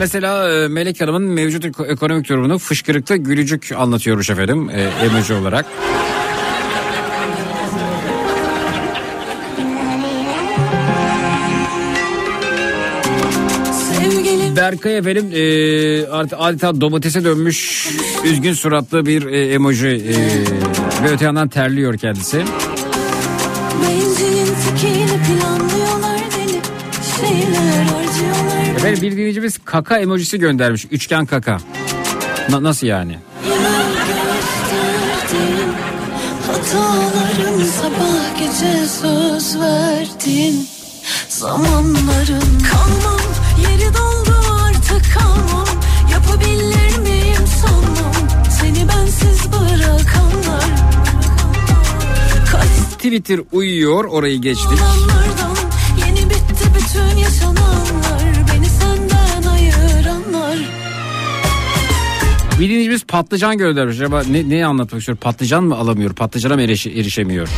Mesela 0.00 0.52
e, 0.52 0.68
Melek 0.68 1.00
Hanım'ın 1.00 1.22
mevcut 1.22 1.64
eko- 1.64 1.86
ekonomik 1.86 2.28
durumunu 2.28 2.58
fışkırıkta 2.58 3.16
gülücük 3.16 3.72
anlatıyormuş 3.76 4.30
efendim 4.30 4.70
e, 4.70 4.82
emoji 4.82 5.34
olarak. 5.34 5.66
Berkay 14.56 14.96
efendim 14.96 15.30
e, 15.34 16.06
artık 16.06 16.38
adeta 16.40 16.80
domatese 16.80 17.24
dönmüş 17.24 17.88
üzgün 18.24 18.52
suratlı 18.52 19.06
bir 19.06 19.26
e, 19.26 19.52
emoji 19.52 19.88
e, 19.88 20.14
ve 21.04 21.10
öte 21.10 21.24
yandan 21.24 21.48
terliyor 21.48 21.98
kendisi. 21.98 22.36
Bencilin 23.82 24.48
tekini 24.64 25.06
planlıyorlar 25.06 25.59
Efendim 28.80 29.02
bir 29.02 29.12
dinleyicimiz 29.12 29.58
kaka 29.64 29.98
emojisi 29.98 30.38
göndermiş 30.38 30.86
üçgen 30.90 31.26
kaka. 31.26 31.58
Na- 32.50 32.62
nasıl 32.62 32.86
yani? 32.86 33.18
Hatalarım 36.46 37.64
sabah 37.64 38.38
gece 38.38 38.86
söz 38.86 39.60
verdin 39.60 40.68
Zamanların 41.28 42.60
kalmam 42.70 43.20
Yeri 43.62 43.94
doldu 43.94 44.36
artık 44.64 45.14
kalmam 45.14 45.66
Yapabilir 46.12 46.98
miyim 46.98 47.46
sanmam 47.62 48.28
Seni 48.60 48.88
bensiz 48.88 49.52
bırakanlar 49.52 50.70
Twitter 52.92 53.40
uyuyor 53.52 54.04
orayı 54.04 54.40
geçtik. 54.40 54.78
zamanlardan 54.78 55.39
dinleyicimiz 62.68 63.04
patlıcan 63.04 63.58
göndermiş. 63.58 63.96
Acaba 63.96 64.22
ne, 64.30 64.48
neyi 64.48 64.66
anlatmak 64.66 65.00
istiyor? 65.00 65.18
Patlıcan 65.18 65.64
mı 65.64 65.76
alamıyor? 65.76 66.14
Patlıcana 66.14 66.54
mı 66.54 66.62
erişe- 66.62 66.90
erişemiyor? 67.00 67.48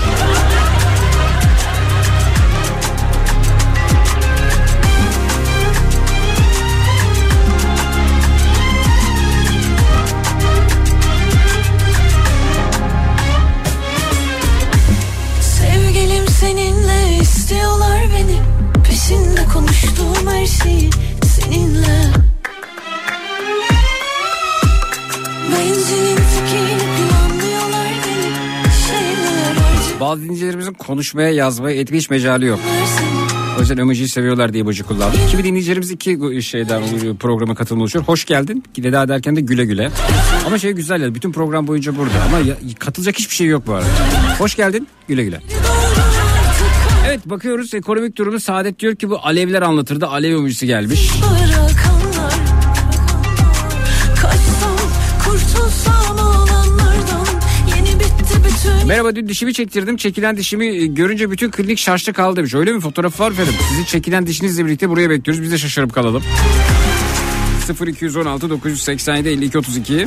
Konuşmaya, 30.93 31.31
yazmaya, 31.31 31.77
etmeye 31.77 31.99
hiç 31.99 32.11
mecali 32.11 32.47
yok. 32.47 32.61
O 33.57 33.61
yüzden 33.61 33.77
emojiyi 33.77 34.09
seviyorlar 34.09 34.53
diye 34.53 34.61
emoji 34.61 34.83
kullandım. 34.83 35.21
Kimi 35.31 35.45
dinleyicilerimiz 35.45 35.91
iki 35.91 36.43
şeyden 36.43 36.83
programa 37.21 37.55
katılma 37.55 37.83
oluşuyor. 37.83 38.05
Hoş 38.05 38.25
geldin. 38.25 38.65
Veda 38.79 39.03
ederken 39.03 39.37
de 39.37 39.41
güle 39.41 39.65
güle. 39.65 39.91
Ama 40.47 40.59
şey 40.59 40.73
güzel 40.73 41.03
ya 41.03 41.15
bütün 41.15 41.33
program 41.33 41.67
boyunca 41.67 41.97
burada. 41.97 42.23
Ama 42.29 42.39
ya- 42.39 42.57
katılacak 42.79 43.19
hiçbir 43.19 43.35
şey 43.35 43.47
yok 43.47 43.67
bu 43.67 43.75
arada. 43.75 43.87
Hoş 44.39 44.57
geldin. 44.57 44.89
Güle 45.09 45.25
güle. 45.25 45.41
Evet 47.07 47.21
bakıyoruz 47.27 47.75
ekonomik 47.75 48.19
durumu 48.19 48.41
Saadet 48.41 48.79
diyor 48.81 48.95
ki 48.97 49.11
bu 49.11 49.19
alevler 49.23 49.63
anlatırdı. 49.63 50.07
Alev 50.07 50.33
emojisi 50.35 50.67
gelmiş. 50.67 51.11
bırakanlar 51.23 52.02
Merhaba 58.93 59.17
dün 59.17 59.29
dişimi 59.29 59.55
çektirdim. 59.55 59.97
Çekilen 59.97 60.37
dişimi 60.37 60.67
e, 60.67 60.87
görünce 60.87 61.31
bütün 61.31 61.51
klinik 61.51 61.79
şaştı 61.79 62.13
kaldı 62.13 62.37
demiş. 62.37 62.55
Öyle 62.55 62.73
mi? 62.73 62.81
Fotoğrafı 62.81 63.23
var 63.23 63.31
efendim. 63.31 63.55
Sizi 63.69 63.87
çekilen 63.87 64.27
dişinizle 64.27 64.67
birlikte 64.67 64.89
buraya 64.89 65.11
bekliyoruz. 65.11 65.43
Biz 65.43 65.53
de 65.53 65.59
şaşırıp 65.59 65.95
kalalım. 65.95 66.23
0216 67.87 68.51
987 68.51 69.29
52 69.29 69.59
32. 69.59 70.07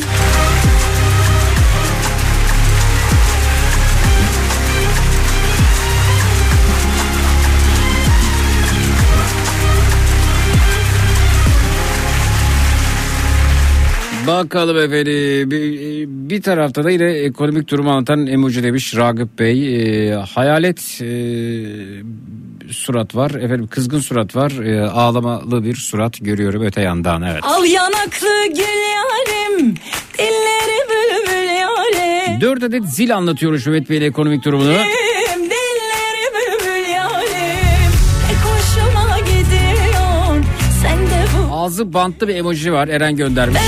Bakalım 14.43 14.77
efendim 14.77 15.51
bir, 15.51 16.05
bir 16.07 16.41
tarafta 16.41 16.83
da 16.83 16.91
yine 16.91 17.11
ekonomik 17.11 17.71
durumu 17.71 17.91
anlatan 17.91 18.27
emoji 18.27 18.63
demiş 18.63 18.95
Ragıp 18.95 19.39
Bey 19.39 19.55
Ee, 19.65 20.13
hayalet 20.13 21.01
e, 21.01 21.07
surat 22.71 23.15
var 23.15 23.31
efendim 23.31 23.67
kızgın 23.67 23.99
surat 23.99 24.35
var 24.35 24.51
Ee, 24.51 24.81
ağlamalı 24.81 25.63
bir 25.63 25.75
surat 25.75 26.17
görüyorum 26.21 26.63
öte 26.63 26.81
yandan 26.81 27.21
evet. 27.21 27.43
Al 27.43 27.65
yanaklı 27.65 28.47
gül 28.47 28.81
yarim 28.95 29.75
Dilleri 30.17 30.79
bülbül 30.89 31.49
yarim 31.49 32.41
Dört 32.41 32.63
adet 32.63 32.85
zil 32.85 33.15
anlatıyormuş 33.15 33.65
Mehmet 33.65 33.89
Bey'in 33.89 34.01
ekonomik 34.01 34.45
durumunu. 34.45 34.67
Dilleri 34.69 35.14
Ağzı 41.65 41.93
bantlı 41.93 42.27
bir 42.27 42.35
emoji 42.35 42.73
var 42.73 42.87
Eren 42.87 43.15
göndermiş. 43.15 43.61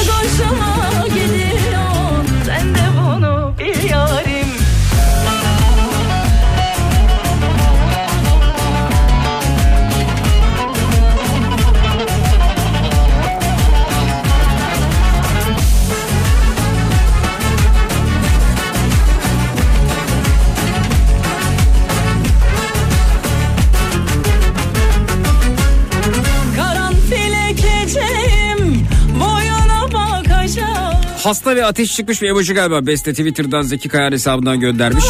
Hasta 31.27 31.55
ve 31.55 31.65
ateş 31.65 31.95
çıkmış 31.95 32.21
bir 32.21 32.29
emoji 32.29 32.53
galiba. 32.53 32.85
Beste 32.85 33.11
Twitter'dan 33.11 33.61
Zeki 33.61 33.89
Kayar 33.89 34.13
hesabından 34.13 34.59
göndermiş. 34.59 35.03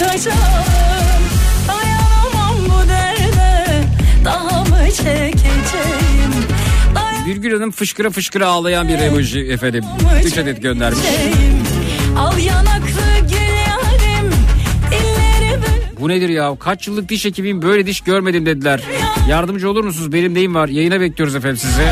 derde 0.00 0.40
Dayanamam 1.68 2.56
Birgül 7.26 7.52
Hanım 7.52 7.70
fışkıra 7.70 8.10
fışkıra 8.10 8.46
ağlayan 8.46 8.88
bir 8.88 8.98
emoji 8.98 9.40
efendim. 9.40 9.84
Üç 10.24 10.38
adet 10.38 10.62
göndermiş. 10.62 11.04
Al 12.18 12.38
yanaklı 12.38 13.28
gül 13.30 13.38
Bu 16.00 16.08
nedir 16.08 16.28
ya? 16.28 16.56
Kaç 16.60 16.88
yıllık 16.88 17.08
diş 17.08 17.24
hekimiyim 17.24 17.62
böyle 17.62 17.86
diş 17.86 18.00
görmedim 18.00 18.46
dediler. 18.46 18.80
Yardımcı 19.28 19.70
olur 19.70 19.84
musunuz? 19.84 20.12
Benim 20.12 20.34
neyim 20.34 20.54
var? 20.54 20.68
Yayına 20.68 21.00
bekliyoruz 21.00 21.34
efendim 21.34 21.56
sizi. 21.56 21.82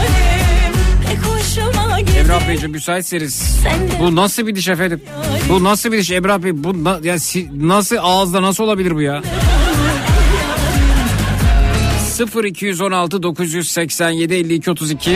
Emrah 2.27 2.49
Beyciğim 2.49 2.73
müsaitseniz. 2.73 3.59
Bu 4.01 4.17
nasıl 4.17 4.47
bir 4.47 4.55
diş 4.57 4.69
efendim? 4.69 5.01
Bu 5.49 5.65
nasıl 5.65 5.93
bir 5.93 5.99
diş 5.99 6.11
Emrah 6.11 6.43
Bey? 6.43 6.65
Bu 6.65 6.85
na- 6.85 7.01
ya 7.05 7.19
si- 7.19 7.49
nasıl 7.69 7.97
ağızda 8.01 8.43
nasıl 8.43 8.65
olabilir 8.65 8.95
bu 8.95 9.01
ya? 9.01 9.23
0216 12.45 13.23
987 13.23 14.35
52 14.35 14.71
32 14.71 15.11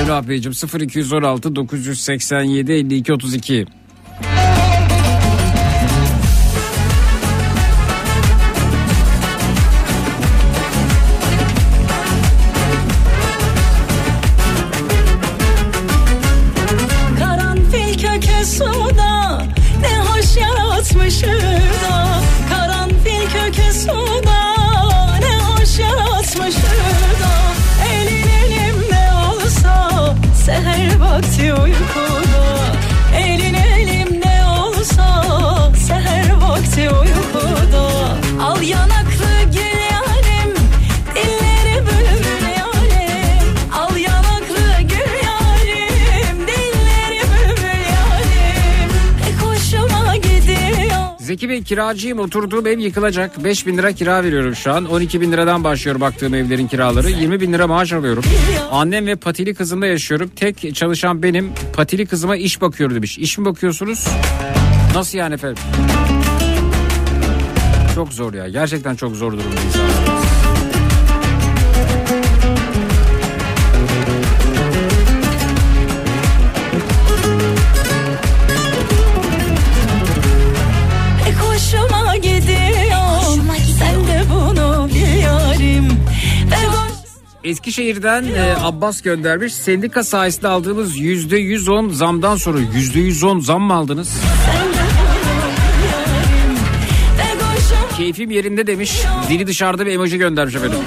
Emrah 0.00 0.28
Beyciğim 0.28 0.54
0216 0.80 1.56
987 1.56 2.72
52 2.72 3.12
32 3.12 3.66
kiracıyım 51.72 52.18
oturduğum 52.18 52.66
ev 52.66 52.78
yıkılacak. 52.78 53.44
5 53.44 53.66
bin 53.66 53.78
lira 53.78 53.92
kira 53.92 54.24
veriyorum 54.24 54.54
şu 54.56 54.72
an. 54.72 54.84
12 54.84 55.20
bin 55.20 55.32
liradan 55.32 55.64
başlıyor 55.64 56.00
baktığım 56.00 56.34
evlerin 56.34 56.66
kiraları. 56.66 57.10
20 57.10 57.40
bin 57.40 57.52
lira 57.52 57.66
maaş 57.66 57.92
alıyorum. 57.92 58.24
Annem 58.70 59.06
ve 59.06 59.16
patili 59.16 59.54
kızımda 59.54 59.86
yaşıyorum. 59.86 60.30
Tek 60.36 60.74
çalışan 60.74 61.22
benim. 61.22 61.52
Patili 61.72 62.06
kızıma 62.06 62.36
iş 62.36 62.60
bakıyor 62.60 62.94
demiş. 62.94 63.18
İş 63.18 63.38
mi 63.38 63.44
bakıyorsunuz? 63.44 64.06
Nasıl 64.94 65.18
yani 65.18 65.34
efendim? 65.34 65.62
Çok 67.94 68.12
zor 68.12 68.34
ya. 68.34 68.48
Gerçekten 68.48 68.94
çok 68.96 69.16
zor 69.16 69.32
durumda 69.32 69.60
insanlar. 69.66 70.21
Eskişehir'den 87.44 88.24
e, 88.24 88.54
Abbas 88.62 89.02
göndermiş 89.02 89.54
sendika 89.54 90.04
sayesinde 90.04 90.48
aldığımız 90.48 90.98
%110 90.98 91.90
zamdan 91.90 92.36
sonra 92.36 92.58
%110 92.58 93.40
zam 93.40 93.62
mı 93.62 93.74
aldınız? 93.74 94.16
Keyfim 97.96 98.30
yerinde 98.30 98.66
demiş 98.66 99.02
dili 99.28 99.46
dışarıda 99.46 99.86
bir 99.86 99.92
emoji 99.92 100.18
göndermiş 100.18 100.54
efendim. 100.54 100.78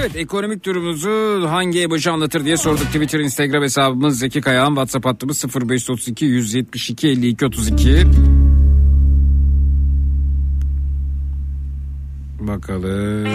Evet 0.00 0.16
ekonomik 0.16 0.64
durumunuzu 0.64 1.46
hangi 1.48 1.82
emoji 1.82 2.10
anlatır 2.10 2.44
diye 2.44 2.56
sorduk 2.56 2.86
Twitter 2.86 3.20
Instagram 3.20 3.62
hesabımız 3.62 4.18
Zeki 4.18 4.40
Kayağan 4.40 4.68
WhatsApp 4.68 5.06
hattımız 5.06 5.44
0532 5.44 6.24
172 6.24 7.08
52 7.08 7.46
32 7.46 8.06
Bakalım 12.40 13.26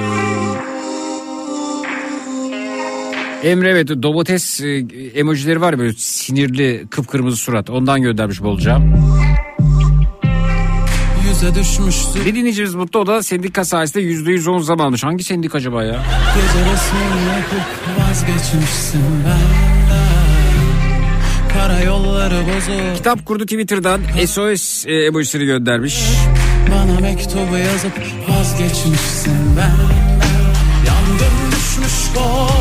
Emre 3.44 3.70
evet 3.70 3.88
domates 4.04 4.62
e, 4.62 4.86
emojileri 5.16 5.62
var 5.62 5.74
ya 5.74 5.80
böyle 5.80 5.94
sinirli 5.98 6.88
kıpkırmızı 6.90 7.38
surat 7.38 7.70
ondan 7.70 8.02
göndermiş 8.02 8.42
bolca. 8.44 8.80
Yüze 11.30 11.56
düşmüştü 11.56 12.26
Bir 12.26 12.36
dinleyicimiz 12.36 12.76
mutlu 12.76 13.00
o 13.00 13.08
da 13.08 13.24
sendika 13.24 13.66
sayesinde 13.66 14.04
%110 14.04 14.62
zam 14.62 14.82
almış. 14.82 15.04
Hangi 15.04 15.24
sendika 15.24 15.58
acaba 15.58 15.84
ya? 15.84 16.04
Gece 16.36 16.72
resmini 16.72 17.28
yapıp 17.30 18.00
vazgeçmişsin 18.00 19.02
benden 19.26 20.12
Karayolları 21.54 22.36
bozuk 22.36 22.96
Kitap 22.96 23.26
kurdu 23.26 23.44
Twitter'dan 23.44 24.02
SOS 24.26 24.86
e, 24.88 24.94
emojisini 24.94 25.46
göndermiş. 25.46 26.04
Bana 26.72 27.00
mektubu 27.00 27.58
yazıp 27.58 27.94
vazgeçmişsin. 28.30 29.58
Benden 29.58 30.22
Yandım 30.88 31.52
düşmüş 31.52 32.14
kor 32.14 32.61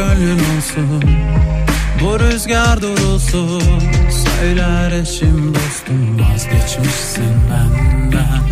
olsun. 0.00 1.04
Bu 2.00 2.20
rüzgar 2.20 2.82
durulsun. 2.82 3.62
Söyler 4.10 4.92
eşim 4.92 5.54
dostum 5.54 6.18
Vazgeçmişsin 6.20 7.34
benden. 7.50 8.42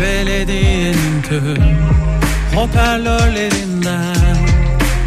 Belediyenin 0.00 1.22
tüm 1.28 1.78
Hoparlörlerinden. 2.54 4.36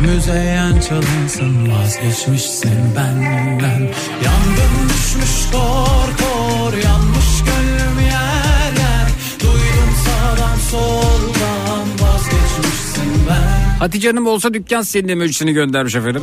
Müzeyyen 0.02 0.80
çalınsın 0.80 1.72
Vazgeçmişsin 1.72 2.96
benden. 2.96 3.80
Yangın 4.26 4.90
düşmüş 4.90 5.52
kor 5.52 6.10
kor 6.20 6.74
Yanmış 6.74 7.44
gönlüm 7.46 8.00
yer 8.00 8.72
yer 8.82 9.10
Duydum 9.40 9.92
sağdan 10.06 10.58
ben 10.72 11.35
Hatice 13.80 14.08
Hanım 14.10 14.28
olsa 14.28 14.54
dükkan 14.54 14.82
senin 14.82 15.08
emojisini 15.08 15.54
göndermiş 15.54 15.96
efendim. 15.96 16.22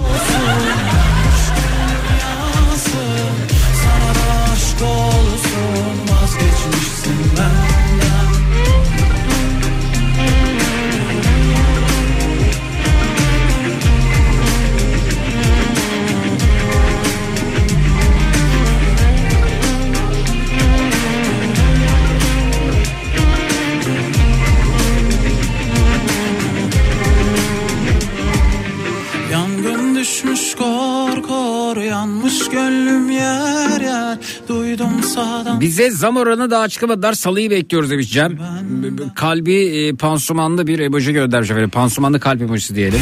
Bize 35.73 35.91
zam 35.91 36.17
oranı 36.17 36.51
daha 36.51 36.63
açıklamadılar. 36.63 37.13
Salıyı 37.13 37.51
bekliyoruz 37.51 37.91
demiş 37.91 38.13
Cem. 38.13 38.39
Kalbi 39.15 39.55
e, 39.55 39.93
pansumanlı 39.95 40.67
bir 40.67 40.79
emoji 40.79 41.13
göndermiş 41.13 41.51
efendim. 41.51 41.71
Pansumanlı 41.71 42.21
kalp 42.21 42.43
emojisi 42.43 42.75
diyelim. 42.75 43.01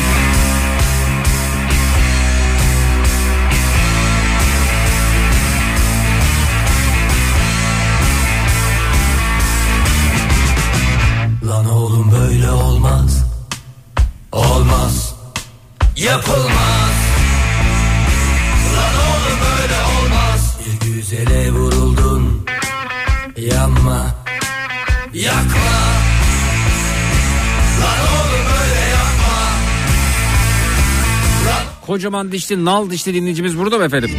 Kocaman 32.00 32.32
dişli 32.32 32.64
nal 32.64 32.90
dişli 32.90 33.14
dinleyicimiz 33.14 33.58
burada 33.58 33.78
mı 33.78 33.84
efendim? 33.84 34.10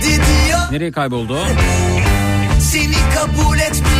Nereye 0.72 0.92
kayboldu? 0.92 1.38
Seni 2.60 2.96
kabul 3.16 3.60
etmiyorlar 3.60 3.91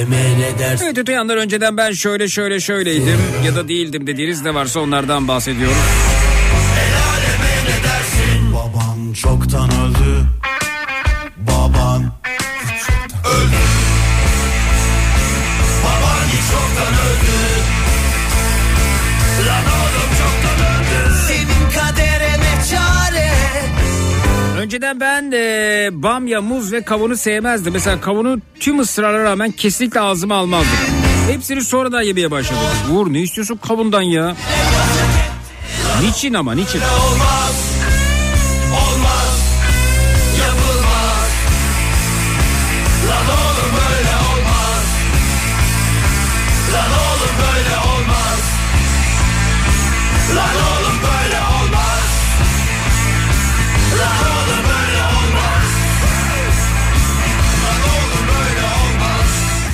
aleme 0.00 0.38
ne 0.38 0.58
dersin 0.58 0.84
Evet 0.84 0.98
öte 0.98 1.12
yandan 1.12 1.38
önceden 1.38 1.76
ben 1.76 1.92
şöyle 1.92 2.28
şöyle 2.28 2.60
şöyleydim. 2.60 3.18
Ya 3.46 3.54
da 3.56 3.68
değildim 3.68 4.06
dediğiniz 4.06 4.42
ne 4.42 4.54
varsa 4.54 4.80
onlardan 4.80 5.28
bahsediyorum. 5.28 5.76
Baban 8.54 9.12
çoktan 9.12 9.70
öldü 9.70 10.26
Önceden 24.60 25.00
ben 25.00 25.32
de 25.32 25.88
bamya, 25.92 26.40
muz 26.42 26.72
ve 26.72 26.82
kavunu 26.82 27.16
sevmezdim. 27.16 27.72
Mesela 27.72 28.00
kavunu 28.00 28.40
tüm 28.60 28.80
ısrara 28.80 29.24
rağmen 29.24 29.50
kesinlikle 29.50 30.00
ağzıma 30.00 30.36
almazdım. 30.36 30.78
Hepsini 31.30 31.64
sonradan 31.64 32.02
yemeye 32.02 32.30
başladım. 32.30 32.62
Uğur 32.92 33.12
ne 33.12 33.20
istiyorsun 33.20 33.56
kavundan 33.68 34.02
ya? 34.02 34.36
Niçin 36.02 36.34
ama 36.34 36.54
niçin? 36.54 36.80
Olmaz 36.80 37.69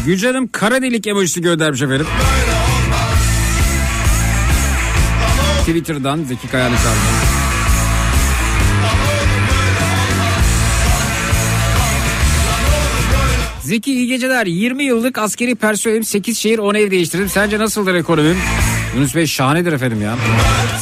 Gülcan'ım 0.06 0.48
kara 0.48 0.82
delik 0.82 1.06
emojisi 1.06 1.40
göndermiş 1.40 1.82
efendim. 1.82 2.06
Twitter'dan 5.60 6.24
Zeki 6.24 6.48
Kayali 6.48 6.76
sardı. 6.76 6.98
Zeki 13.62 13.92
iyi 13.92 14.06
geceler. 14.06 14.46
20 14.46 14.84
yıllık 14.84 15.18
askeri 15.18 15.54
personelim 15.54 16.04
8 16.04 16.38
şehir 16.38 16.58
10 16.58 16.74
ev 16.74 16.90
değiştirdim. 16.90 17.28
Sence 17.28 17.58
nasıldır 17.58 17.94
ekonomim? 17.94 18.36
Yunus 18.96 19.14
Bey 19.14 19.26
şahanedir 19.26 19.72
efendim 19.72 20.02
ya. 20.02 20.16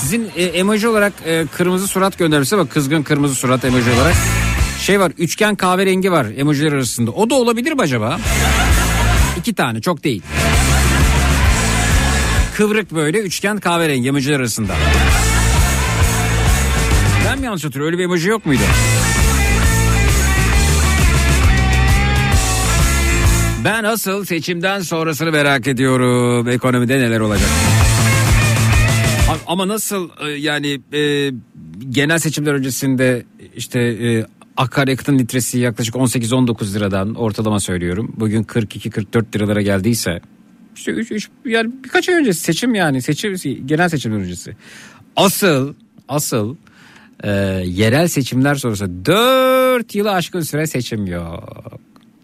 Sizin 0.00 0.30
e, 0.36 0.44
emoji 0.44 0.88
olarak 0.88 1.12
e, 1.26 1.46
kırmızı 1.46 1.86
surat 1.86 2.18
göndermişse 2.18 2.58
bak 2.58 2.70
kızgın 2.70 3.02
kırmızı 3.02 3.34
surat 3.34 3.64
emoji 3.64 3.90
olarak. 3.90 4.14
Şey 4.80 5.00
var 5.00 5.12
üçgen 5.18 5.54
kahverengi 5.54 6.12
var 6.12 6.26
emojiler 6.36 6.72
arasında. 6.72 7.10
O 7.10 7.30
da 7.30 7.34
olabilir 7.34 7.72
mi 7.72 7.82
acaba? 7.82 8.18
İki 9.44 9.54
tane 9.54 9.80
çok 9.80 10.04
değil. 10.04 10.22
Kıvrık 12.56 12.90
böyle 12.94 13.18
üçgen 13.18 13.60
kahverengi 13.60 14.08
emojiler 14.08 14.40
arasında. 14.40 14.74
Ben 17.26 17.38
mi 17.38 17.46
yanlış 17.46 17.64
hatırlıyorum? 17.64 17.92
Öyle 17.92 17.98
bir 17.98 18.04
emoji 18.04 18.28
yok 18.28 18.46
muydu? 18.46 18.62
Ben 23.64 23.84
asıl 23.84 24.24
seçimden 24.24 24.80
sonrasını 24.80 25.32
merak 25.32 25.66
ediyorum. 25.66 26.48
Ekonomide 26.48 26.98
neler 26.98 27.20
olacak? 27.20 27.48
Ama 29.46 29.68
nasıl 29.68 30.10
e, 30.26 30.30
yani 30.30 30.80
e, 30.92 31.30
genel 31.90 32.18
seçimler 32.18 32.52
öncesinde 32.54 33.24
işte 33.56 33.80
e, 33.80 34.26
akaryakıtın 34.56 35.18
litresi 35.18 35.58
yaklaşık 35.58 35.94
18-19 35.94 36.74
liradan 36.74 37.14
ortalama 37.14 37.60
söylüyorum. 37.60 38.12
Bugün 38.16 38.42
42-44 38.42 39.36
liralara 39.36 39.62
geldiyse 39.62 40.20
işte 40.76 40.92
3, 40.92 41.12
3 41.12 41.30
yani 41.44 41.72
birkaç 41.84 42.08
ay 42.08 42.14
öncesi 42.14 42.40
seçim 42.40 42.74
yani 42.74 43.02
seçim 43.02 43.36
genel 43.66 43.88
seçimler 43.88 44.18
öncesi. 44.18 44.56
Asıl 45.16 45.74
asıl 46.08 46.56
e, 47.22 47.30
yerel 47.66 48.08
seçimler 48.08 48.54
sonrası 48.54 49.04
4 49.04 49.94
yılı 49.94 50.12
aşkın 50.12 50.40
süre 50.40 50.66
seçim 50.66 51.06
yok. 51.06 51.80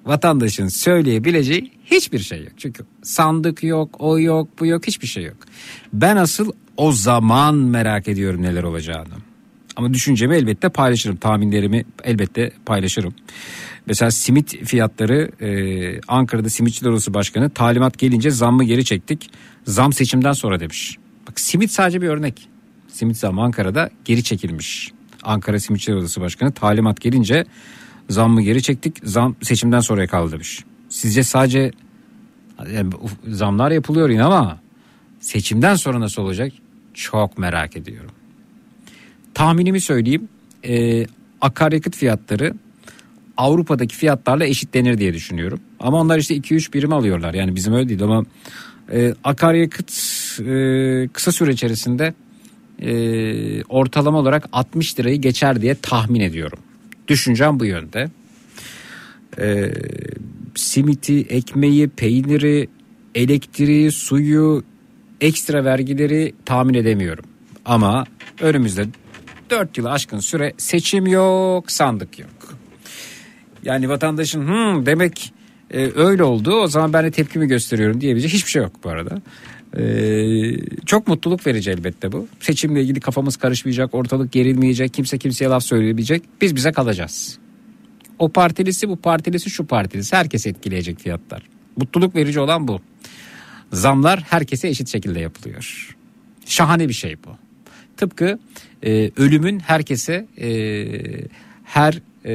Vatandaşın 0.07 0.69
söyleyebileceği 0.69 1.73
hiçbir 1.85 2.19
şey 2.19 2.39
yok. 2.39 2.53
Çünkü 2.57 2.85
sandık 3.03 3.63
yok, 3.63 3.97
o 3.99 4.19
yok, 4.19 4.49
bu 4.61 4.67
yok, 4.67 4.87
hiçbir 4.87 5.07
şey 5.07 5.25
yok. 5.25 5.37
Ben 5.93 6.17
asıl 6.17 6.53
o 6.77 6.93
zaman 6.93 7.55
merak 7.55 8.09
ediyorum 8.09 8.43
neler 8.43 8.63
olacağını. 8.63 9.30
Ama 9.81 9.95
düşüncemi 9.95 10.37
elbette 10.37 10.69
paylaşırım. 10.69 11.17
Tahminlerimi 11.17 11.85
elbette 12.05 12.51
paylaşırım. 12.67 13.15
Mesela 13.87 14.11
simit 14.11 14.65
fiyatları 14.65 15.31
e, 15.41 16.01
Ankara'da 16.09 16.49
Simitçiler 16.49 16.91
Odası 16.91 17.15
Başkanı 17.15 17.51
talimat 17.51 17.99
gelince 17.99 18.31
zammı 18.31 18.65
geri 18.65 18.85
çektik. 18.85 19.31
Zam 19.67 19.93
seçimden 19.93 20.33
sonra 20.33 20.61
demiş. 20.61 20.97
Bak 21.29 21.41
simit 21.41 21.71
sadece 21.71 22.03
bir 22.03 22.09
örnek. 22.09 22.49
Simit 22.89 23.17
zammı 23.17 23.43
Ankara'da 23.43 23.91
geri 24.05 24.25
çekilmiş. 24.25 24.93
Ankara 25.23 25.61
Simitçiler 25.61 25.97
Odası 25.97 26.21
Başkanı 26.21 26.53
talimat 26.53 27.01
gelince 27.01 27.45
zammı 28.09 28.43
geri 28.43 28.63
çektik. 28.63 28.97
Zam 29.05 29.37
seçimden 29.43 29.81
sonraya 29.81 30.07
kaldı 30.07 30.33
demiş. 30.33 30.65
Sizce 30.89 31.23
sadece 31.23 31.71
Yani 32.73 32.93
zamlar 33.29 33.71
yapılıyor 33.71 34.11
yine 34.11 34.25
ama 34.25 34.59
seçimden 35.21 35.75
sonra 35.75 36.01
nasıl 36.01 36.23
olacak 36.23 36.53
çok 36.95 37.39
merak 37.39 37.77
ediyorum. 37.77 38.11
Tahminimi 39.35 39.81
söyleyeyim. 39.81 40.29
Ee, 40.65 41.07
akaryakıt 41.41 41.97
fiyatları 41.97 42.55
Avrupa'daki 43.37 43.97
fiyatlarla 43.97 44.47
eşitlenir 44.47 44.99
diye 44.99 45.15
düşünüyorum. 45.15 45.61
Ama 45.81 46.01
onlar 46.01 46.19
işte 46.19 46.37
2-3 46.37 46.73
birim 46.73 46.93
alıyorlar. 46.93 47.35
Yani 47.35 47.57
bizim 47.57 47.75
öyle 47.75 47.89
değil 47.89 48.03
ama 48.03 48.25
e, 48.93 49.15
akaryakıt 49.25 49.91
e, 50.41 51.09
kısa 51.13 51.33
süre 51.33 51.53
içerisinde 51.53 52.15
e, 52.83 53.63
ortalama 53.65 54.19
olarak 54.19 54.49
60 54.53 55.01
lirayı 55.01 55.21
geçer 55.21 55.63
diye 55.63 55.75
tahmin 55.75 56.21
ediyorum. 56.21 56.59
Düşüncem 57.09 57.61
bu 57.61 57.65
yönde. 57.65 58.11
E, 59.39 59.73
simiti, 60.55 61.21
ekmeği, 61.21 61.89
peyniri, 61.89 62.69
elektriği, 63.15 63.93
suyu, 63.93 64.65
ekstra 65.21 65.65
vergileri 65.65 66.35
tahmin 66.45 66.75
edemiyorum. 66.75 67.25
Ama 67.65 68.05
önümüzde 68.41 68.87
4 69.51 69.79
yılı 69.79 69.91
aşkın 69.91 70.19
süre 70.21 70.53
seçim 70.59 71.07
yok, 71.07 71.71
sandık 71.71 72.19
yok. 72.19 72.59
Yani 73.65 73.89
vatandaşın 73.89 74.47
"Hmm, 74.49 74.87
demek 74.87 75.33
e, 75.71 75.91
öyle 75.95 76.23
oldu 76.23 76.55
o 76.55 76.67
zaman 76.67 76.93
ben 76.93 77.05
de 77.05 77.11
tepkimi 77.11 77.47
gösteriyorum 77.47 78.01
diyebilecek 78.01 78.33
hiçbir 78.33 78.51
şey 78.51 78.63
yok 78.63 78.73
bu 78.85 78.89
arada. 78.89 79.23
Ee, 79.77 80.57
çok 80.87 81.09
mutluluk 81.09 81.47
verici 81.47 81.71
elbette 81.71 82.13
bu. 82.13 82.29
Seçimle 82.41 82.83
ilgili 82.83 83.01
kafamız 83.01 83.37
karışmayacak, 83.37 83.95
ortalık 83.95 84.33
gerilmeyecek, 84.33 84.95
kimse 84.95 85.19
kimseye 85.19 85.49
laf 85.51 85.63
söyleyemeyecek. 85.65 86.23
Biz 86.41 86.57
bize 86.57 86.73
kalacağız. 86.73 87.39
O 88.19 88.29
partilisi 88.29 88.89
bu 88.89 88.97
partilisi 88.97 89.51
şu 89.51 89.67
partilisi 89.67 90.17
herkes 90.17 90.47
etkileyecek 90.47 91.01
fiyatlar. 91.01 91.43
Mutluluk 91.77 92.17
verici 92.17 92.41
olan 92.41 92.69
bu. 92.69 92.81
Zamlar 93.73 94.21
herkese 94.31 94.69
eşit 94.69 94.89
şekilde 94.89 95.21
yapılıyor. 95.21 95.97
Şahane 96.47 96.89
bir 96.89 96.95
şey 96.95 97.17
bu. 97.27 97.50
Tıpkı 98.01 98.39
e, 98.83 99.11
ölümün 99.17 99.61
herkese 99.61 100.27
e, 100.39 100.49
her 101.65 102.01
e, 102.25 102.33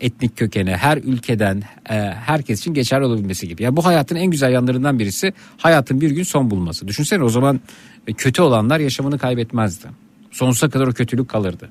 etnik 0.00 0.36
kökene, 0.36 0.76
her 0.76 0.96
ülkeden 0.96 1.62
e, 1.90 1.94
herkes 2.24 2.60
için 2.60 2.74
geçerli 2.74 3.04
olabilmesi 3.04 3.48
gibi. 3.48 3.62
Yani 3.62 3.76
bu 3.76 3.84
hayatın 3.84 4.16
en 4.16 4.26
güzel 4.26 4.52
yanlarından 4.52 4.98
birisi 4.98 5.32
hayatın 5.56 6.00
bir 6.00 6.10
gün 6.10 6.22
son 6.22 6.50
bulması. 6.50 6.88
Düşünsene 6.88 7.22
o 7.22 7.28
zaman 7.28 7.60
e, 8.06 8.12
kötü 8.12 8.42
olanlar 8.42 8.80
yaşamını 8.80 9.18
kaybetmezdi. 9.18 9.86
Sonsuza 10.30 10.70
kadar 10.70 10.86
o 10.86 10.92
kötülük 10.92 11.28
kalırdı. 11.28 11.68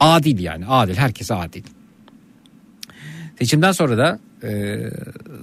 Adil 0.00 0.38
yani 0.38 0.66
adil 0.66 0.96
herkese 0.96 1.34
adil. 1.34 1.62
Seçimden 3.38 3.72
sonra 3.72 3.98
da 3.98 4.18
e, 4.42 4.78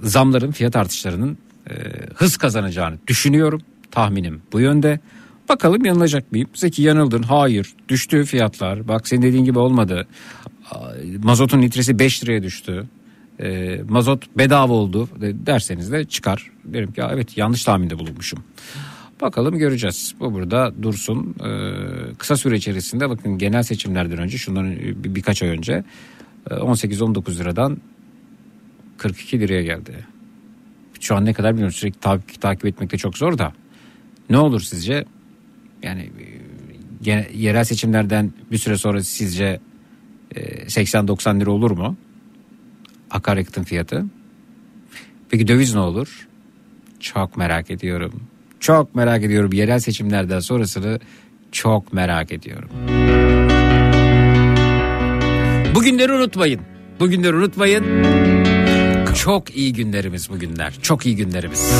zamların 0.02 0.52
fiyat 0.52 0.76
artışlarının 0.76 1.38
e, 1.70 1.74
hız 2.14 2.36
kazanacağını 2.36 2.98
düşünüyorum. 3.06 3.62
Tahminim 3.90 4.42
bu 4.52 4.60
yönde. 4.60 5.00
Bakalım 5.48 5.84
yanılacak 5.84 6.32
mıyım? 6.32 6.48
Zeki 6.54 6.82
yanıldın. 6.82 7.22
Hayır. 7.22 7.74
Düştü 7.88 8.24
fiyatlar. 8.24 8.88
Bak 8.88 9.08
senin 9.08 9.22
dediğin 9.22 9.44
gibi 9.44 9.58
olmadı. 9.58 10.06
Mazotun 11.22 11.62
litresi 11.62 11.98
5 11.98 12.24
liraya 12.24 12.42
düştü. 12.42 12.84
E, 13.40 13.78
mazot 13.88 14.38
bedava 14.38 14.72
oldu 14.72 15.08
de- 15.20 15.46
derseniz 15.46 15.92
de 15.92 16.04
çıkar. 16.04 16.50
Derim 16.64 16.92
ki 16.92 17.00
"Ya 17.00 17.10
evet 17.12 17.36
yanlış 17.38 17.64
tahminde 17.64 17.98
bulunmuşum. 17.98 18.44
Bakalım 19.20 19.58
göreceğiz. 19.58 20.14
Bu 20.20 20.34
burada 20.34 20.72
dursun. 20.82 21.34
E, 21.44 21.48
kısa 22.18 22.36
süre 22.36 22.56
içerisinde 22.56 23.10
bakın 23.10 23.38
genel 23.38 23.62
seçimlerden 23.62 24.18
önce 24.18 24.38
şundan 24.38 24.76
bir, 24.76 25.14
birkaç 25.14 25.42
ay 25.42 25.48
önce 25.48 25.84
e, 26.50 26.54
18-19 26.54 27.38
liradan 27.38 27.78
42 28.96 29.40
liraya 29.40 29.62
geldi. 29.62 30.06
Şu 31.00 31.16
an 31.16 31.24
ne 31.24 31.32
kadar 31.32 31.50
bilmiyorum 31.52 31.74
sürekli 31.74 32.00
takip, 32.00 32.40
takip 32.40 32.66
etmek 32.66 32.92
de 32.92 32.98
çok 32.98 33.18
zor 33.18 33.38
da. 33.38 33.52
Ne 34.30 34.38
olur 34.38 34.60
sizce? 34.60 35.04
Yani 35.84 36.10
e, 37.06 37.26
yerel 37.34 37.64
seçimlerden 37.64 38.32
bir 38.50 38.58
süre 38.58 38.76
sonra 38.78 39.02
sizce 39.02 39.60
e, 40.34 40.40
80-90 40.66 41.40
lira 41.40 41.50
olur 41.50 41.70
mu? 41.70 41.96
Akaryakıtın 43.10 43.62
fiyatı. 43.62 44.04
Peki 45.30 45.48
döviz 45.48 45.74
ne 45.74 45.80
olur? 45.80 46.28
Çok 47.00 47.36
merak 47.36 47.70
ediyorum. 47.70 48.22
Çok 48.60 48.94
merak 48.94 49.24
ediyorum. 49.24 49.52
Yerel 49.52 49.78
seçimlerden 49.78 50.40
sonrasını 50.40 51.00
çok 51.52 51.92
merak 51.92 52.32
ediyorum. 52.32 52.68
Bugünleri 55.74 56.12
unutmayın. 56.12 56.60
Bugünleri 57.00 57.36
unutmayın. 57.36 57.84
Çok 59.14 59.56
iyi 59.56 59.72
günlerimiz 59.72 60.30
bugünler. 60.30 60.74
Çok 60.82 61.06
iyi 61.06 61.16
günlerimiz. 61.16 61.72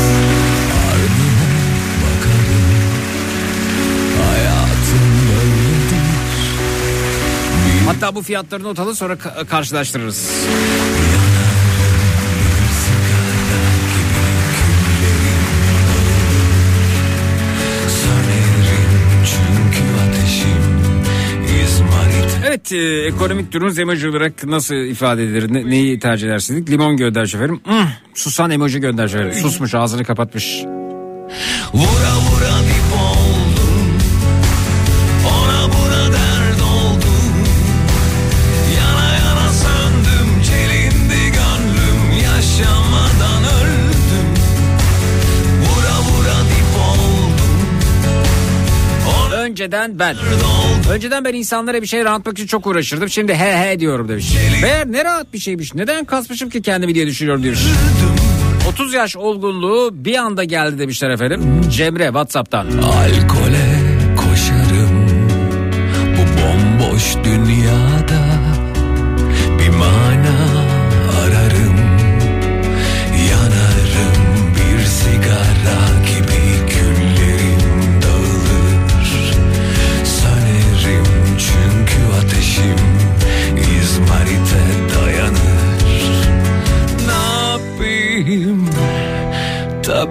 Hatta 8.04 8.14
bu 8.16 8.22
fiyatları 8.22 8.62
not 8.62 8.78
alın 8.78 8.92
sonra 8.92 9.12
ka- 9.14 9.46
karşılaştırırız. 9.46 10.30
Evet 22.46 22.72
e, 22.72 22.76
ekonomik 23.06 23.52
durum 23.52 23.80
emoji 23.80 24.08
olarak 24.08 24.44
nasıl 24.44 24.74
ifade 24.74 25.24
edilir? 25.24 25.52
Ne- 25.52 25.70
neyi 25.70 25.98
tercih 25.98 26.28
edersiniz? 26.28 26.70
Limon 26.70 26.96
gönder 26.96 27.26
şoförüm. 27.26 27.60
Hmm, 27.64 27.86
susan 28.14 28.50
emoji 28.50 28.80
gönder 28.80 29.08
şoförüm. 29.08 29.32
Susmuş 29.32 29.74
ağzını 29.74 30.04
kapatmış. 30.04 30.64
Vura 31.74 32.14
vura 32.16 32.63
Önceden 49.64 49.98
ben. 49.98 50.16
Önceden 50.90 51.24
ben 51.24 51.34
insanlara 51.34 51.82
bir 51.82 51.86
şey 51.86 52.04
rahatmak 52.04 52.38
için 52.38 52.46
çok 52.46 52.66
uğraşırdım. 52.66 53.08
Şimdi 53.08 53.34
he 53.34 53.70
he 53.70 53.80
diyorum 53.80 54.08
demiş. 54.08 54.32
Meğer 54.62 54.92
ne 54.92 55.04
rahat 55.04 55.32
bir 55.32 55.38
şeymiş. 55.38 55.74
Neden 55.74 56.04
kasmışım 56.04 56.50
ki 56.50 56.62
kendimi 56.62 56.94
diye 56.94 57.06
düşünüyorum 57.06 57.44
demiş. 57.44 57.60
30 58.68 58.94
yaş 58.94 59.16
olgunluğu 59.16 59.90
bir 59.92 60.16
anda 60.16 60.44
geldi 60.44 60.78
demişler 60.78 61.10
efendim. 61.10 61.60
Cemre 61.70 62.04
Whatsapp'tan. 62.04 62.66
Alkole 62.66 63.43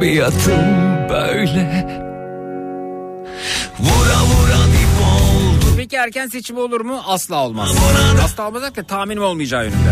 Tabiatım 0.03 0.59
böyle 1.09 1.87
Vura 3.79 4.19
vura 4.23 4.63
dip 4.67 5.01
oldu 5.05 5.65
Peki 5.77 5.95
erken 5.95 6.27
seçim 6.27 6.57
olur 6.57 6.81
mu? 6.81 7.01
Asla 7.05 7.45
olmaz. 7.45 7.75
Asla 8.23 8.47
olmaz 8.47 8.73
ki 8.73 8.83
tahminim 8.83 9.23
olmayacağı 9.23 9.63
yönünde. 9.63 9.91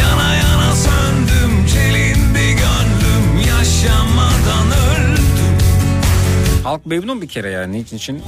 Yana 0.00 0.34
yana 0.34 0.74
söndüm 0.74 1.66
Çelindi 1.66 2.50
gönlüm 2.50 3.48
Yaşamadan 3.48 4.66
öldüm 4.66 5.58
Halk 6.64 6.86
memnun 6.86 7.22
bir 7.22 7.28
kere 7.28 7.50
yani. 7.50 7.78
Niçin 7.78 7.96
için 7.96 8.22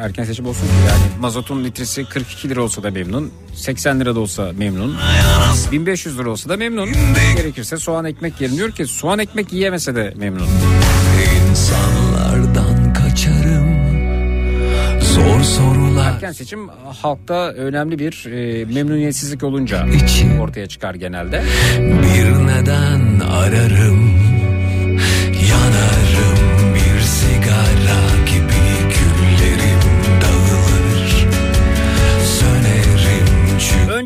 erken 0.00 0.24
seçim 0.24 0.46
olsun 0.46 0.66
ki? 0.66 0.72
Yani 0.88 1.02
mazotun 1.20 1.64
litresi 1.64 2.04
42 2.04 2.48
lira 2.48 2.62
olsa 2.62 2.82
da 2.82 2.90
memnun. 2.90 3.32
80 3.54 4.00
lira 4.00 4.14
da 4.14 4.20
olsa 4.20 4.52
memnun. 4.58 4.96
1500 5.72 6.18
lira 6.18 6.30
olsa 6.30 6.48
da 6.48 6.56
memnun. 6.56 6.88
Gerekirse 7.36 7.76
soğan 7.76 8.04
ekmek 8.04 8.40
yerim 8.40 8.56
diyor 8.56 8.70
ki 8.70 8.86
soğan 8.86 9.18
ekmek 9.18 9.52
yiyemese 9.52 9.94
de 9.94 10.14
memnun. 10.16 10.48
İnsanlardan 11.50 12.92
kaçarım 12.92 13.80
Zor 15.00 15.40
sorular 15.42 16.12
Erken 16.14 16.32
seçim 16.32 16.68
halkta 17.02 17.48
önemli 17.50 17.98
bir 17.98 18.26
e, 18.26 18.64
memnuniyetsizlik 18.64 19.42
olunca 19.42 19.86
İçim. 19.86 20.40
ortaya 20.40 20.66
çıkar 20.66 20.94
genelde. 20.94 21.42
Bir 21.78 22.46
neden 22.46 23.20
ararım 23.20 24.29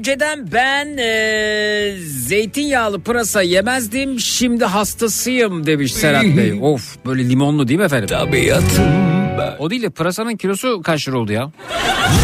Önceden 0.05 0.53
ben 0.53 0.97
e, 0.99 1.97
zeytinyağlı 2.07 3.01
pırasa 3.01 3.43
yemezdim 3.43 4.21
şimdi 4.21 4.65
hastasıyım 4.65 5.67
demiş 5.67 5.93
Serhat 5.95 6.25
Bey. 6.25 6.59
Of 6.63 6.97
böyle 7.07 7.29
limonlu 7.29 7.69
değil 7.69 7.79
mi 7.81 7.85
efendim? 7.85 8.07
Tabiatım 8.09 8.85
ben 9.39 9.57
O 9.59 9.71
değil 9.71 9.83
de 9.83 9.91
pırasanın 9.91 10.37
kilosu 10.37 10.83
kaç 10.83 11.09
lira 11.09 11.19
oldu 11.19 11.33
ya? 11.33 11.51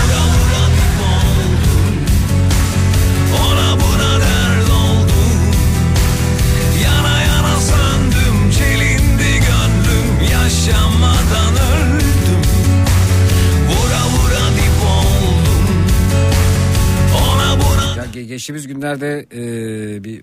geçtiğimiz 18.41 18.66
günlerde 18.66 19.26
e, 19.32 20.05
bir 20.05 20.22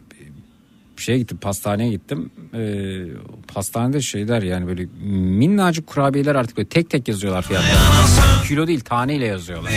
bir 0.97 1.01
şeye 1.01 1.18
gittim 1.18 1.38
pastaneye 1.38 1.89
gittim. 1.89 2.32
E, 2.53 2.63
pastanede 3.53 4.01
şeyler 4.01 4.41
yani 4.41 4.68
böyle 4.68 4.86
minnacık 5.11 5.88
kurabiyeler 5.88 6.36
artık 6.36 6.57
böyle 6.57 6.70
tek 6.70 6.89
tek 6.89 7.07
yazıyorlar 7.07 7.41
fiyatları. 7.41 7.72
Kilo 8.47 8.68
değil 8.68 8.80
taneyle 8.80 9.26
yazıyorlar. 9.26 9.72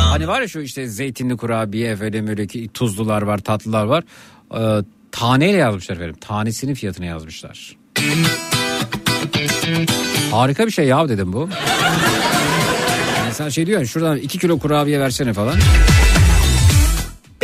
Hani 0.00 0.28
var 0.28 0.40
ya 0.40 0.48
şu 0.48 0.60
işte 0.60 0.88
zeytinli 0.88 1.36
kurabiye 1.36 1.90
efendim 1.90 2.26
böyle 2.26 2.46
ki 2.46 2.70
tuzlular 2.74 3.22
var 3.22 3.38
tatlılar 3.38 3.84
var. 3.84 4.04
E, 4.54 4.84
taneyle 5.12 5.56
yazmışlar 5.56 5.96
efendim. 5.96 6.16
Tanesinin 6.20 6.74
fiyatını 6.74 7.06
yazmışlar. 7.06 7.76
Harika 10.30 10.66
bir 10.66 10.72
şey 10.72 10.86
ya 10.86 11.08
dedim 11.08 11.32
bu. 11.32 11.48
Sen 13.32 13.48
şey 13.48 13.66
diyor 13.66 13.84
şuradan 13.84 14.16
2 14.16 14.38
kilo 14.38 14.58
kurabiye 14.58 15.00
versene 15.00 15.32
falan. 15.32 15.54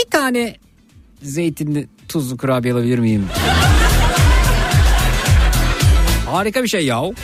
Bir 0.08 0.12
tane 0.12 0.56
zeytinli 1.22 1.86
tuzlu 2.08 2.36
kurabiye 2.36 2.74
alabilir 2.74 2.98
miyim? 2.98 3.26
Harika 6.30 6.62
bir 6.62 6.68
şey 6.68 6.86
yahu. 6.86 7.14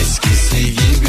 Eskisi 0.00 0.66
gibi 0.66 1.02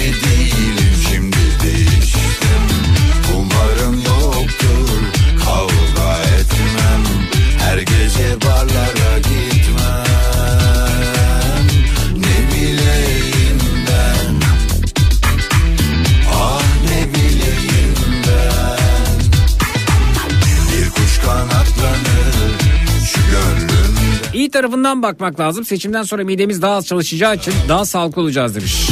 İyi 24.33 24.49
tarafından 24.49 25.03
bakmak 25.03 25.39
lazım. 25.39 25.65
Seçimden 25.65 26.03
sonra 26.03 26.23
midemiz 26.23 26.61
daha 26.61 26.75
az 26.75 26.87
çalışacağı 26.87 27.35
için 27.35 27.53
daha 27.69 27.85
sağlıklı 27.85 28.21
olacağız 28.21 28.55
demiş. 28.55 28.89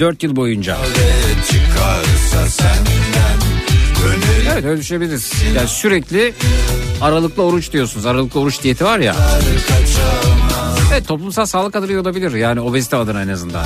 4 0.00 0.22
yıl 0.22 0.36
boyunca. 0.36 0.76
Evet 4.52 4.64
öyle 4.64 4.80
düşünebiliriz. 4.80 5.32
Yani 5.56 5.68
sürekli 5.68 6.34
aralıklı 7.00 7.42
oruç 7.42 7.72
diyorsunuz. 7.72 8.06
Aralıklı 8.06 8.40
oruç 8.40 8.62
diyeti 8.62 8.84
var 8.84 8.98
ya. 8.98 9.16
Evet 10.92 11.08
toplumsal 11.08 11.46
sağlık 11.46 11.76
adına 11.76 12.00
olabilir. 12.00 12.34
Yani 12.34 12.60
obezite 12.60 12.96
adına 12.96 13.22
en 13.22 13.28
azından. 13.28 13.64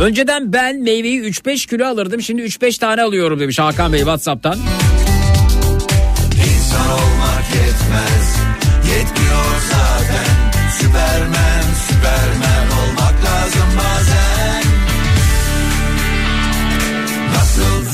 Önceden 0.00 0.52
ben 0.52 0.80
meyveyi 0.82 1.20
3-5 1.20 1.68
kilo 1.68 1.86
alırdım. 1.86 2.22
Şimdi 2.22 2.42
3-5 2.42 2.78
tane 2.78 3.02
alıyorum 3.02 3.40
demiş 3.40 3.58
Hakan 3.58 3.92
Bey 3.92 4.00
Whatsapp'tan. 4.00 4.58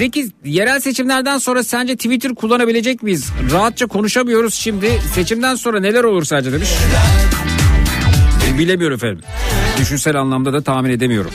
Zeki 0.01 0.27
yerel 0.45 0.81
seçimlerden 0.81 1.39
sonra 1.39 1.65
sence 1.65 1.97
Twitter 1.97 2.35
kullanabilecek 2.35 3.03
miyiz? 3.03 3.31
Rahatça 3.53 3.87
konuşamıyoruz 3.87 4.55
şimdi. 4.55 5.01
Seçimden 5.15 5.55
sonra 5.55 5.81
neler 5.81 6.05
olur 6.05 6.25
sence 6.25 6.53
demiş. 6.53 6.69
Bilemiyorum 8.59 8.95
efendim. 8.95 9.21
Düşünsel 9.81 10.17
anlamda 10.17 10.53
da 10.53 10.63
tahmin 10.63 10.91
edemiyorum. 10.91 11.31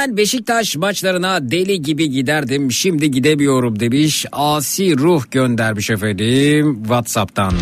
Ben 0.00 0.16
Beşiktaş 0.16 0.76
maçlarına 0.76 1.50
deli 1.50 1.82
gibi 1.82 2.10
giderdim 2.10 2.72
şimdi 2.72 3.10
gidemiyorum 3.10 3.80
demiş. 3.80 4.26
Asi 4.32 4.98
Ruh 4.98 5.30
göndermiş 5.30 5.90
efendim 5.90 6.82
Whatsapp'tan. 6.82 7.54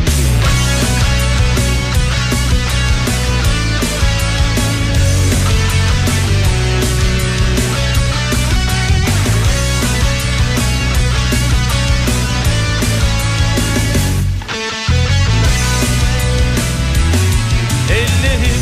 Ellerim, 17.91 18.61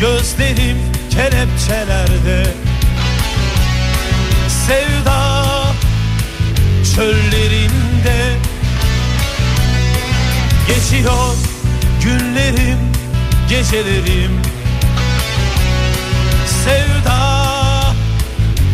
gözlerim 0.00 0.76
kelepçelerde 1.10 2.69
çöllerinde 7.00 8.36
Geçiyor 10.68 11.34
günlerim, 12.04 12.78
gecelerim 13.48 14.40
Sevda 16.64 17.94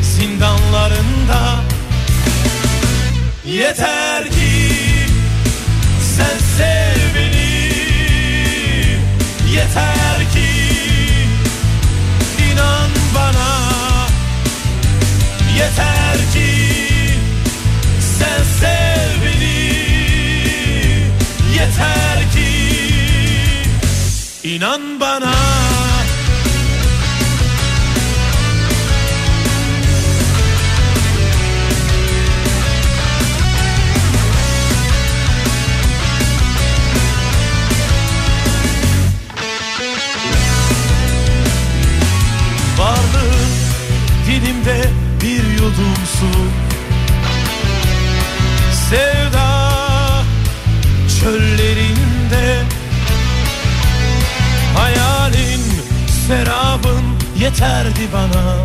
zindanlarında 0.02 1.64
Yeter 3.44 4.24
ki 4.24 4.72
sen 6.16 6.38
sev 6.56 7.14
beni. 7.14 7.76
Yeter 9.54 10.32
ki 10.32 10.50
inan 12.52 12.90
bana. 13.14 14.08
Yeter 15.58 16.16
ki 16.32 16.65
Sev 18.60 19.10
beni 19.22 19.58
yeter 21.56 22.18
ki 22.32 22.52
inan 24.54 25.00
bana. 25.00 25.34
Varlığın 42.78 43.50
dilimde 44.26 44.90
bir 45.22 45.44
yudum 45.52 45.96
su. 46.18 46.65
Sevda 48.90 50.22
çöllerinde. 51.20 52.62
Hayalin 54.76 55.62
serabın 56.26 57.04
yeterdi 57.38 58.08
bana. 58.12 58.56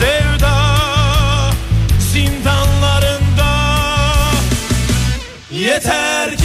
Sevda 0.00 0.56
zindanlarında 2.12 3.52
Yeter 5.52 6.36
ki 6.36 6.41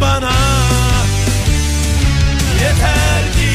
bana 0.00 0.32
Yeter 2.62 3.32
ki 3.36 3.54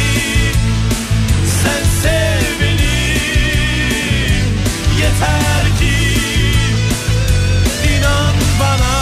sen 1.63 1.83
sev 2.01 2.59
beni 2.61 2.97
Yeter 5.01 5.65
ki 5.79 5.95
inan 7.97 8.35
bana 8.59 8.93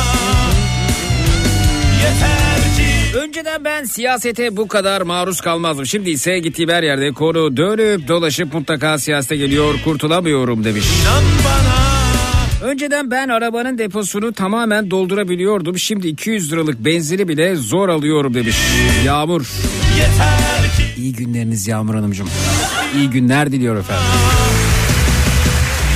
Yeter 2.03 2.61
ki 2.77 3.17
Önceden 3.17 3.65
ben 3.65 3.83
siyasete 3.83 4.57
bu 4.57 4.67
kadar 4.67 5.01
maruz 5.01 5.41
kalmazdım. 5.41 5.85
Şimdi 5.85 6.09
ise 6.09 6.39
gittiğim 6.39 6.69
her 6.69 6.83
yerde 6.83 7.11
konu 7.11 7.57
dönüp 7.57 8.07
dolaşıp 8.07 8.53
mutlaka 8.53 8.97
siyasete 8.97 9.35
geliyor 9.37 9.73
kurtulamıyorum 9.83 10.63
demiş. 10.63 10.85
inan 10.85 11.23
bana 11.45 11.88
Önceden 12.63 13.11
ben 13.11 13.29
arabanın 13.29 13.77
deposunu 13.77 14.33
tamamen 14.33 14.91
doldurabiliyordum. 14.91 15.77
Şimdi 15.79 16.07
200 16.07 16.51
liralık 16.51 16.85
benzini 16.85 17.27
bile 17.27 17.55
zor 17.55 17.89
alıyorum 17.89 18.33
demiş. 18.33 18.55
Yağmur. 19.05 19.47
Yeter 19.97 20.75
ki 20.77 21.01
İyi 21.01 21.13
günleriniz 21.13 21.67
Yağmur 21.67 21.95
Hanımcığım. 21.95 22.29
İyi 22.95 23.09
günler 23.09 23.51
diliyor 23.51 23.75
efendim. 23.75 24.05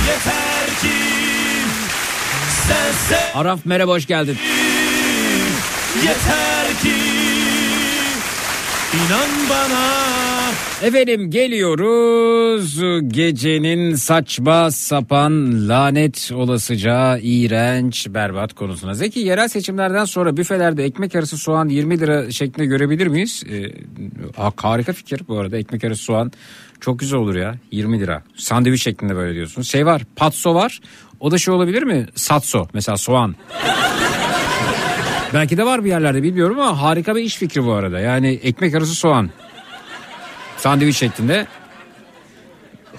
Yeter 0.08 0.80
ki 0.80 0.96
sen 2.66 2.92
sev 3.08 3.38
Araf 3.40 3.60
merhaba 3.64 3.92
hoş 3.92 4.06
geldin. 4.06 4.38
Yeter 5.96 6.82
ki 6.82 6.94
inan 8.94 9.30
bana 9.50 10.33
Efendim 10.84 11.30
geliyoruz 11.30 12.80
gecenin 13.08 13.94
saçma 13.94 14.70
sapan 14.70 15.68
lanet 15.68 16.30
olasıca 16.34 17.18
iğrenç 17.22 18.06
berbat 18.10 18.52
konusuna. 18.54 18.94
Zeki 18.94 19.20
yerel 19.20 19.48
seçimlerden 19.48 20.04
sonra 20.04 20.36
büfelerde 20.36 20.84
ekmek 20.84 21.14
arası 21.16 21.38
soğan 21.38 21.68
20 21.68 22.00
lira 22.00 22.30
şeklinde 22.30 22.66
görebilir 22.66 23.06
miyiz? 23.06 23.42
Ee, 23.50 23.64
ha- 24.36 24.52
harika 24.56 24.92
fikir 24.92 25.20
bu 25.28 25.38
arada 25.38 25.56
ekmek 25.56 25.84
arası 25.84 26.02
soğan 26.02 26.32
çok 26.80 26.98
güzel 26.98 27.18
olur 27.18 27.34
ya 27.34 27.54
20 27.70 28.00
lira. 28.00 28.22
Sandviç 28.36 28.82
şeklinde 28.82 29.16
böyle 29.16 29.34
diyorsun. 29.34 29.62
Şey 29.62 29.86
var 29.86 30.02
patso 30.16 30.54
var 30.54 30.80
o 31.20 31.30
da 31.30 31.38
şey 31.38 31.54
olabilir 31.54 31.82
mi? 31.82 32.06
Satso 32.14 32.68
mesela 32.74 32.96
soğan. 32.96 33.34
Belki 35.34 35.56
de 35.56 35.66
var 35.66 35.84
bir 35.84 35.88
yerlerde 35.90 36.22
bilmiyorum 36.22 36.58
ama 36.60 36.82
harika 36.82 37.16
bir 37.16 37.20
iş 37.22 37.36
fikri 37.36 37.64
bu 37.64 37.72
arada. 37.72 38.00
Yani 38.00 38.28
ekmek 38.42 38.74
arası 38.74 38.94
soğan 38.94 39.30
sandviç 40.64 40.96
şeklinde. 40.96 41.46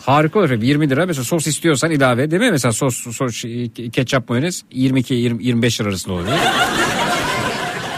Harika 0.05 0.39
olur. 0.39 0.49
20 0.49 0.89
lira 0.89 1.05
mesela 1.05 1.23
sos 1.23 1.47
istiyorsan 1.47 1.91
ilave 1.91 2.31
değil 2.31 2.41
mi? 2.41 2.51
Mesela 2.51 2.71
sos, 2.71 3.15
sos 3.15 3.43
ketçap 3.93 4.29
mayonez 4.29 4.63
22 4.71 5.13
20, 5.13 5.43
25 5.45 5.81
lira 5.81 5.89
arasında 5.89 6.13
oluyor. 6.13 6.37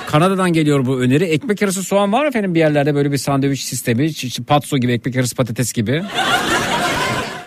Kanada'dan 0.07 0.53
geliyor 0.53 0.86
bu 0.86 0.99
öneri. 0.99 1.24
Ekmek 1.24 1.63
arası 1.63 1.84
soğan 1.84 2.13
var 2.13 2.22
mı 2.22 2.28
efendim 2.28 2.55
bir 2.55 2.59
yerlerde 2.59 2.95
böyle 2.95 3.11
bir 3.11 3.18
sandviç 3.18 3.61
sistemi? 3.61 4.09
Patso 4.47 4.78
gibi 4.78 4.91
ekmek 4.91 5.15
arası 5.15 5.36
patates 5.36 5.74
gibi. 5.74 6.03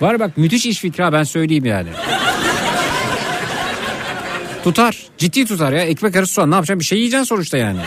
Var 0.00 0.20
bak 0.20 0.36
müthiş 0.38 0.66
iş 0.66 0.78
fikri 0.78 1.12
ben 1.12 1.22
söyleyeyim 1.22 1.64
yani. 1.64 1.88
Tutar. 4.64 4.96
Ciddi 5.18 5.46
tutar 5.46 5.72
ya. 5.72 5.82
Ekmek 5.82 6.16
arası 6.16 6.32
soğan 6.32 6.50
ne 6.50 6.54
yapacaksın? 6.54 6.80
Bir 6.80 6.84
şey 6.84 6.98
yiyeceksin 6.98 7.24
sonuçta 7.24 7.56
yani. 7.56 7.80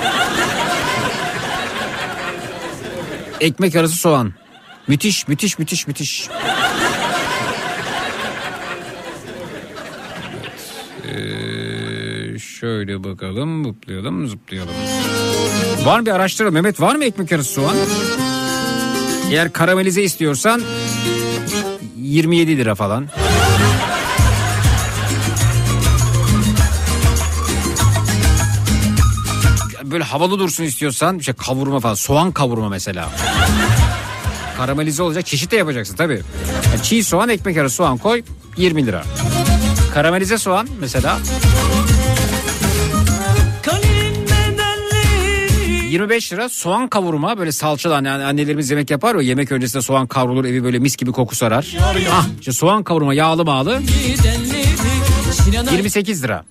Ekmek 3.44 3.76
arası 3.76 3.96
soğan. 3.96 4.34
Müthiş, 4.88 5.28
müthiş, 5.28 5.60
müthiş, 5.60 5.88
müthiş. 5.88 6.30
Ee, 11.08 12.40
şöyle 12.40 13.04
bakalım, 13.04 13.66
zıplayalım, 13.66 14.28
zıplayalım. 14.28 14.74
Var 15.86 16.00
mı 16.00 16.06
bir 16.06 16.12
araştıralım. 16.12 16.54
Mehmet 16.54 16.82
var 16.82 16.96
mı 16.96 17.06
ekmek 17.06 17.32
arası 17.32 17.54
soğan? 17.54 17.76
Eğer 19.32 19.54
karamelize 19.54 20.04
istiyorsan 20.04 20.62
27 21.98 22.58
lira 22.58 22.76
falan. 22.76 23.08
Böyle 29.94 30.04
havalı 30.04 30.40
dursun 30.40 30.64
istiyorsan 30.64 31.20
işte 31.20 31.34
kavurma 31.34 31.80
falan 31.80 31.94
soğan 31.94 32.32
kavurma 32.32 32.70
mesela. 32.70 33.10
Karamelize 34.58 35.04
olacak 35.04 35.26
çeşit 35.26 35.52
de 35.52 35.56
yapacaksın 35.56 35.96
tabii. 35.96 36.22
Yani 36.72 36.84
çiğ 36.84 37.04
soğan 37.04 37.30
ekmek 37.30 37.58
arası 37.58 37.76
soğan 37.76 37.98
koy 37.98 38.24
20 38.58 38.86
lira. 38.86 39.04
Karamelize 39.94 40.38
soğan 40.38 40.68
mesela 40.80 41.20
Kalenin 43.62 44.26
bedelleri 44.26 45.92
25 45.92 46.34
lira 46.34 46.50
soğan 46.50 46.88
kavurma 46.88 47.38
böyle 47.38 47.52
salçalı 47.52 47.94
hani 47.94 48.10
annelerimiz 48.12 48.70
yemek 48.70 48.92
yapar 48.92 49.16
ya 49.16 49.22
yemek 49.22 49.52
öncesinde 49.52 49.82
soğan 49.84 50.08
kavrulur 50.08 50.46
evi 50.46 50.64
böyle 50.64 50.80
mis 50.80 50.96
gibi 50.96 51.12
koku 51.12 51.36
sarar. 51.36 51.76
Ah 52.12 52.26
işte 52.40 52.52
soğan 52.52 52.84
kavurma 52.84 53.14
yağlı 53.14 53.46
mağlı 53.46 53.82
28 55.72 56.24
lira. 56.24 56.46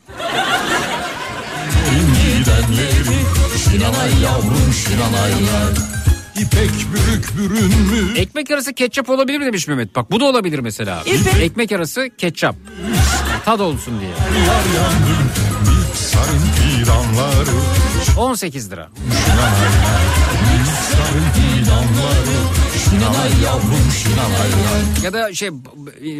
İpek 6.36 6.70
bürük 6.92 7.38
bürünmüş 7.38 8.18
Ekmek 8.18 8.50
arası 8.50 8.72
ketçap 8.72 9.10
olabilir 9.10 9.38
mi 9.38 9.46
demiş 9.46 9.68
Mehmet. 9.68 9.96
Bak 9.96 10.10
bu 10.10 10.20
da 10.20 10.24
olabilir 10.24 10.58
mesela. 10.58 11.02
Ekmek 11.40 11.72
arası 11.72 12.10
ketçap. 12.18 12.56
Tad 13.44 13.60
olsun 13.60 14.00
diye. 14.00 14.10
yar 14.10 14.64
yandım 14.76 15.30
Bir 15.64 15.94
sarın 15.96 16.38
fidanları 16.38 17.50
18 18.18 18.70
lira. 18.70 18.88
Sarın 21.64 21.86
fidanları 21.88 22.36
Şinanay 22.84 23.30
yavrum 23.44 23.92
şinanay 24.02 24.50
Ya 25.04 25.12
da 25.12 25.34
şey 25.34 25.50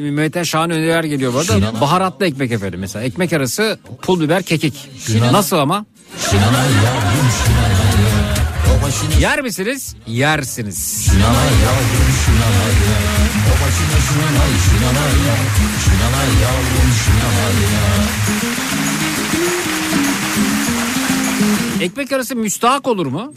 Mehmet'ten 0.01 0.43
şahane 0.43 0.75
öneriler 0.75 1.05
geliyor 1.05 1.35
bu 1.35 1.39
arada. 1.39 1.81
Baharatlı 1.81 2.27
ekmek 2.27 2.53
efendim 2.53 2.81
mesela. 2.81 3.05
Ekmek 3.05 3.33
arası 3.33 3.79
pul 4.03 4.21
biber 4.21 4.43
kekik. 4.43 4.89
Nasıl 5.33 5.57
ama? 5.59 5.85
Şinanay 6.31 6.69
yavrum 6.85 7.29
şinanay 7.45 7.73
Yer 9.21 9.41
misiniz? 9.43 9.97
Yersiniz. 10.07 11.05
şinanay 11.05 11.25
yavrum 11.65 12.13
şinanay 12.25 12.73
şinanay 14.09 14.51
şinanay 14.69 15.13
Şinanay 15.85 16.43
yavrum 16.43 16.91
şinanay 17.05 17.53
Ekmek 21.85 22.13
arası 22.13 22.37
müstahak 22.37 22.87
olur 22.89 23.07
mu? 23.07 23.35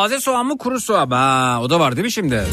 Taze 0.00 0.20
soğan 0.20 0.46
mı 0.46 0.58
kuru 0.58 0.80
soğan 0.80 1.08
mı? 1.08 1.14
Ha, 1.14 1.58
o 1.62 1.70
da 1.70 1.80
var 1.80 1.96
değil 1.96 2.04
mi 2.04 2.12
şimdi? 2.12 2.44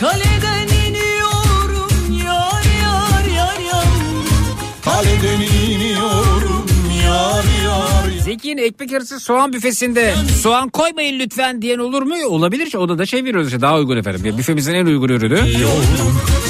Kaleden 0.00 0.68
iniyorum 0.88 1.90
yar 2.26 2.64
yar 2.82 3.24
yar 3.36 3.58
yar 3.60 3.84
Kaleden 4.84 5.40
iniyorum 5.40 6.66
yar 7.06 7.44
yar 7.64 8.20
Zeki'nin 8.24 8.62
ekmek 8.62 8.92
arası 8.92 9.20
soğan 9.20 9.52
büfesinde 9.52 10.14
soğan 10.42 10.68
koymayın 10.68 11.18
lütfen 11.18 11.62
diyen 11.62 11.78
olur 11.78 12.02
mu? 12.02 12.14
Olabilir. 12.28 12.74
O 12.74 12.88
da 12.88 12.98
da 12.98 13.06
şey 13.06 13.24
veriyoruz 13.24 13.46
işte 13.46 13.60
daha 13.60 13.76
uygun 13.76 13.96
efendim. 13.96 14.24
Ya 14.24 14.38
büfemizin 14.38 14.74
en 14.74 14.86
uygun 14.86 15.08
ürünü. 15.08 15.40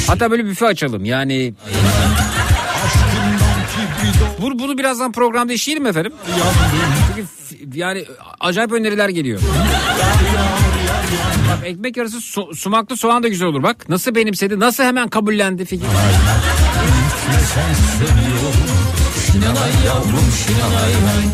Hatta 0.07 0.31
böyle 0.31 0.45
büfe 0.45 0.67
açalım. 0.67 1.05
Yani 1.05 1.55
Bu, 4.45 4.59
bunu 4.59 4.79
birazdan 4.79 5.13
programda 5.13 5.53
işleyelim 5.53 5.87
efendim? 5.87 6.13
Çünkü 7.17 7.29
yani 7.79 8.05
acayip 8.41 8.73
öneriler 8.73 9.09
geliyor. 9.09 9.41
Bak 11.49 11.59
ekmek 11.67 11.99
arası 11.99 12.21
su- 12.21 12.55
sumaklı 12.55 12.97
soğan 12.97 13.23
da 13.23 13.29
güzel 13.29 13.49
olur 13.49 13.63
bak. 13.63 13.89
Nasıl 13.89 14.15
benimsedi 14.15 14.61
nasıl 14.61 14.85
hemen 14.85 15.09
kabullendi 15.09 15.65
fikir. 15.65 15.87
Şinanay 19.35 19.73
yavrum 19.87 20.29
şinanay 20.47 20.93
nay 20.93 21.25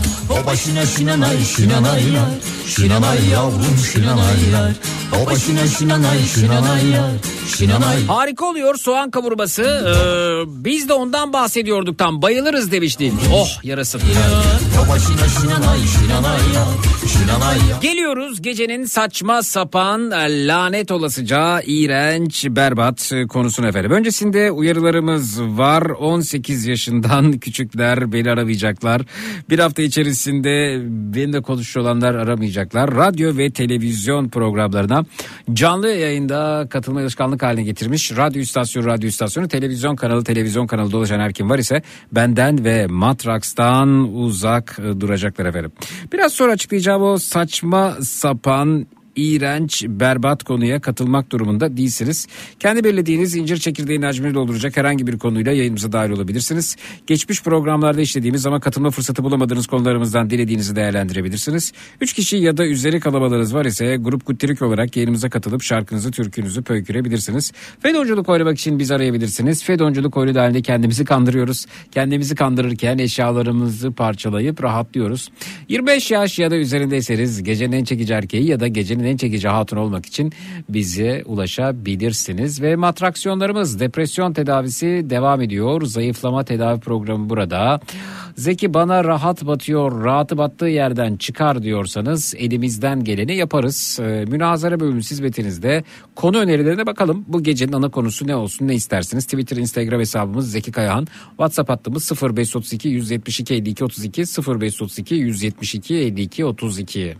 O 0.42 0.46
başına 0.46 0.86
şinanay 0.86 1.44
şinanay 1.44 2.12
nay 2.12 2.38
Şinanay 2.66 3.28
yavrum 3.28 3.76
şinanay 3.92 4.52
nay 4.52 4.72
O 5.22 5.26
başına 5.26 5.66
şinanay 5.66 6.18
şinanay 6.34 6.90
nay 6.90 7.18
Şinanay 7.56 8.06
Harika 8.06 8.44
oluyor 8.44 8.74
soğan 8.74 9.10
kavurması. 9.10 9.62
Ee, 9.62 10.64
biz 10.64 10.88
de 10.88 10.92
ondan 10.92 11.32
bahsediyorduk 11.32 11.98
tam. 11.98 12.22
Bayılırız 12.22 12.72
demiştin. 12.72 13.14
Oh 13.34 13.64
yarasın. 13.64 14.00
O 14.84 14.88
başına 14.88 15.28
şinanay 15.28 15.78
şinanay 15.78 16.22
nay 16.22 17.08
Şinanay 17.12 17.58
Geliyoruz 17.82 18.42
gecenin 18.42 18.84
saçma 18.84 19.42
sapan 19.42 20.10
e, 20.10 20.46
lanet 20.46 20.90
olasıca 20.90 21.60
iğrenç 21.66 22.46
berbat 22.50 23.12
e, 23.12 23.26
konusuna 23.26 23.68
efendim. 23.68 23.90
Öncesinde 23.90 24.50
uyarılarımız 24.50 25.42
var. 25.42 25.82
18 25.82 26.66
yaşından 26.66 27.32
küçükler 27.38 27.89
beni 27.96 28.30
aramayacaklar. 28.30 29.02
Bir 29.50 29.58
hafta 29.58 29.82
içerisinde 29.82 30.78
benimle 31.14 31.40
konuşuyor 31.40 31.86
olanlar 31.86 32.14
aramayacaklar. 32.14 32.94
Radyo 32.94 33.36
ve 33.36 33.50
televizyon 33.50 34.28
programlarına 34.28 35.04
canlı 35.52 35.88
yayında 35.88 36.66
katılma 36.70 37.00
alışkanlık 37.00 37.42
haline 37.42 37.62
getirmiş. 37.62 38.16
Radyo 38.16 38.42
istasyonu 38.42 38.86
radyo 38.86 39.08
istasyonu 39.08 39.48
televizyon 39.48 39.96
kanalı 39.96 40.24
televizyon 40.24 40.66
kanalı 40.66 40.92
dolaşan 40.92 41.20
her 41.20 41.32
kim 41.32 41.50
var 41.50 41.58
ise 41.58 41.82
benden 42.12 42.64
ve 42.64 42.86
Matrax'tan 42.86 44.14
uzak 44.14 44.78
e, 44.78 45.00
duracaklar 45.00 45.46
efendim. 45.46 45.72
Biraz 46.12 46.32
sonra 46.32 46.52
açıklayacağım 46.52 47.02
o 47.02 47.18
saçma 47.18 47.96
sapan 48.02 48.86
iğrenç, 49.20 49.84
berbat 49.88 50.44
konuya 50.44 50.80
katılmak 50.80 51.32
durumunda 51.32 51.76
değilsiniz. 51.76 52.26
Kendi 52.60 52.84
belirlediğiniz 52.84 53.36
incir 53.36 53.56
çekirdeğini 53.56 54.04
hacmini 54.04 54.34
dolduracak 54.34 54.76
herhangi 54.76 55.06
bir 55.06 55.18
konuyla 55.18 55.52
yayınımıza 55.52 55.92
dahil 55.92 56.10
olabilirsiniz. 56.10 56.76
Geçmiş 57.06 57.42
programlarda 57.42 58.00
işlediğimiz 58.00 58.46
ama 58.46 58.60
katılma 58.60 58.90
fırsatı 58.90 59.24
bulamadığınız 59.24 59.66
konularımızdan 59.66 60.30
dilediğinizi 60.30 60.76
değerlendirebilirsiniz. 60.76 61.72
Üç 62.00 62.12
kişi 62.12 62.36
ya 62.36 62.56
da 62.56 62.66
üzeri 62.66 63.00
kalabalığınız 63.00 63.54
var 63.54 63.64
ise 63.64 63.96
grup 63.96 64.24
kuttirik 64.24 64.62
olarak 64.62 64.96
yayınımıza 64.96 65.30
katılıp 65.30 65.62
şarkınızı, 65.62 66.10
türkünüzü 66.10 66.62
pöykürebilirsiniz. 66.62 67.52
Fedonculuk 67.80 68.28
oynamak 68.28 68.58
için 68.58 68.78
bizi 68.78 68.94
arayabilirsiniz. 68.94 69.64
Fedonculuk 69.64 70.16
oyunu 70.16 70.34
dahilinde 70.34 70.62
kendimizi 70.62 71.04
kandırıyoruz. 71.04 71.66
Kendimizi 71.90 72.34
kandırırken 72.34 72.98
eşyalarımızı 72.98 73.92
parçalayıp 73.92 74.62
rahatlıyoruz. 74.62 75.30
25 75.68 76.10
yaş 76.10 76.38
ya 76.38 76.50
da 76.50 76.56
üzerindeyseniz 76.56 77.42
gecenin 77.42 77.72
en 77.72 77.84
çekici 77.84 78.12
erkeği 78.12 78.46
ya 78.46 78.60
da 78.60 78.68
gecenin 78.68 79.04
en 79.10 79.16
çekici 79.16 79.48
hatun 79.48 79.76
olmak 79.76 80.06
için 80.06 80.32
bize 80.68 81.22
ulaşabilirsiniz. 81.26 82.62
Ve 82.62 82.76
matraksiyonlarımız 82.76 83.80
depresyon 83.80 84.32
tedavisi 84.32 85.06
devam 85.10 85.40
ediyor. 85.40 85.82
Zayıflama 85.82 86.44
tedavi 86.44 86.80
programı 86.80 87.30
burada. 87.30 87.80
Zeki 88.36 88.74
bana 88.74 89.04
rahat 89.04 89.46
batıyor, 89.46 90.04
rahatı 90.04 90.38
battığı 90.38 90.66
yerden 90.66 91.16
çıkar 91.16 91.62
diyorsanız 91.62 92.34
elimizden 92.38 93.04
geleni 93.04 93.36
yaparız. 93.36 93.98
Ee, 94.02 94.24
münazara 94.28 94.80
bölümü 94.80 95.00
hizmetinizde 95.00 95.84
konu 96.16 96.38
önerilerine 96.38 96.86
bakalım. 96.86 97.24
Bu 97.28 97.42
gecenin 97.42 97.72
ana 97.72 97.88
konusu 97.88 98.26
ne 98.26 98.36
olsun 98.36 98.68
ne 98.68 98.74
istersiniz? 98.74 99.24
Twitter, 99.24 99.56
Instagram 99.56 100.00
hesabımız 100.00 100.50
Zeki 100.50 100.72
Kayahan. 100.72 101.06
WhatsApp 101.28 101.70
hattımız 101.70 102.12
0532 102.22 102.88
172 102.88 103.54
52 103.54 103.84
32 103.84 104.22
0532 104.22 105.14
172 105.14 105.94
52 105.94 106.44
32. 106.44 107.16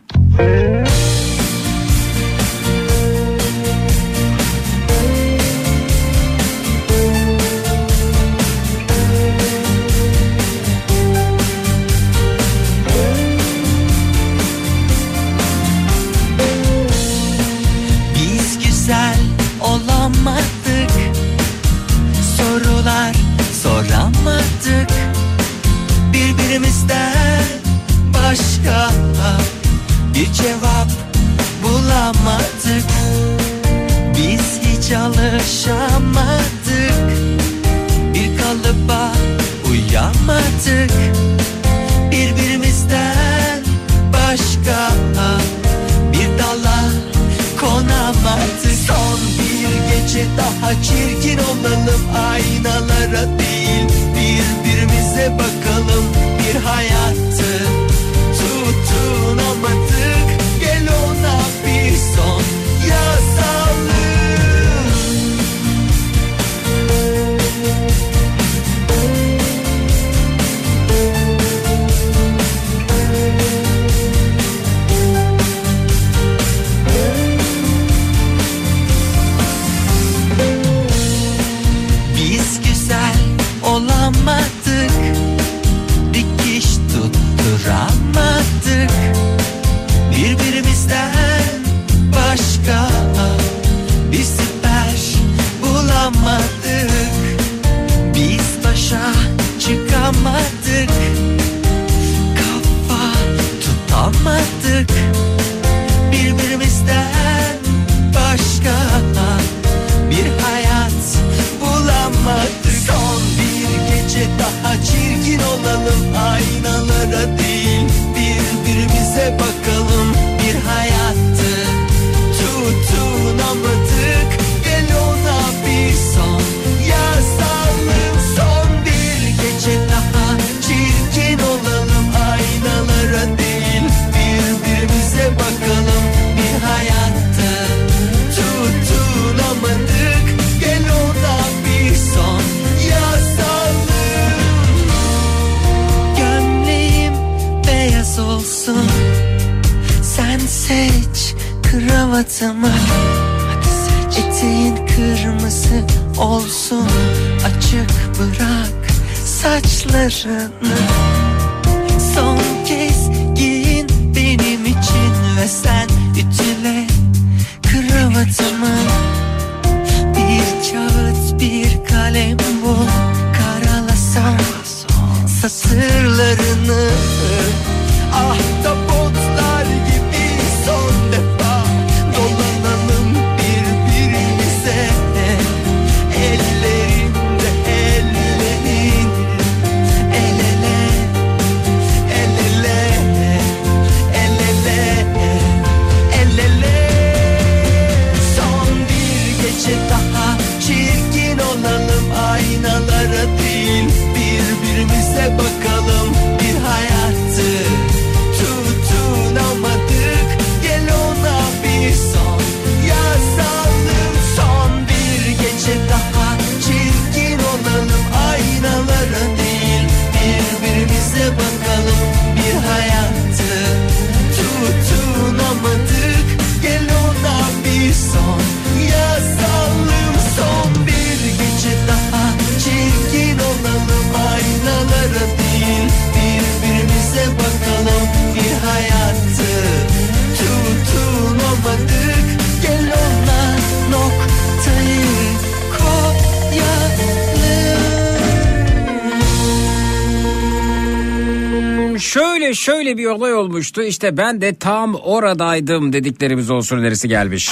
olmuştu. 253.60 253.82
İşte 253.82 254.16
ben 254.16 254.40
de 254.40 254.54
tam 254.54 254.94
oradaydım 254.94 255.92
dediklerimiz 255.92 256.50
olsun 256.50 256.78
önerisi 256.78 257.08
gelmiş. 257.08 257.50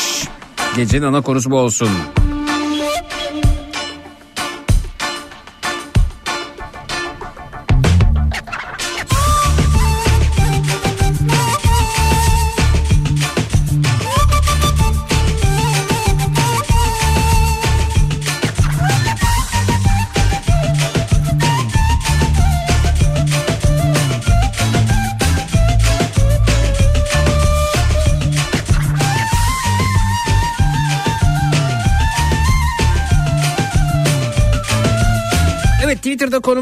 Gecenin 0.77 1.03
ana 1.03 1.21
konusu 1.21 1.51
bu 1.51 1.57
olsun. 1.59 1.89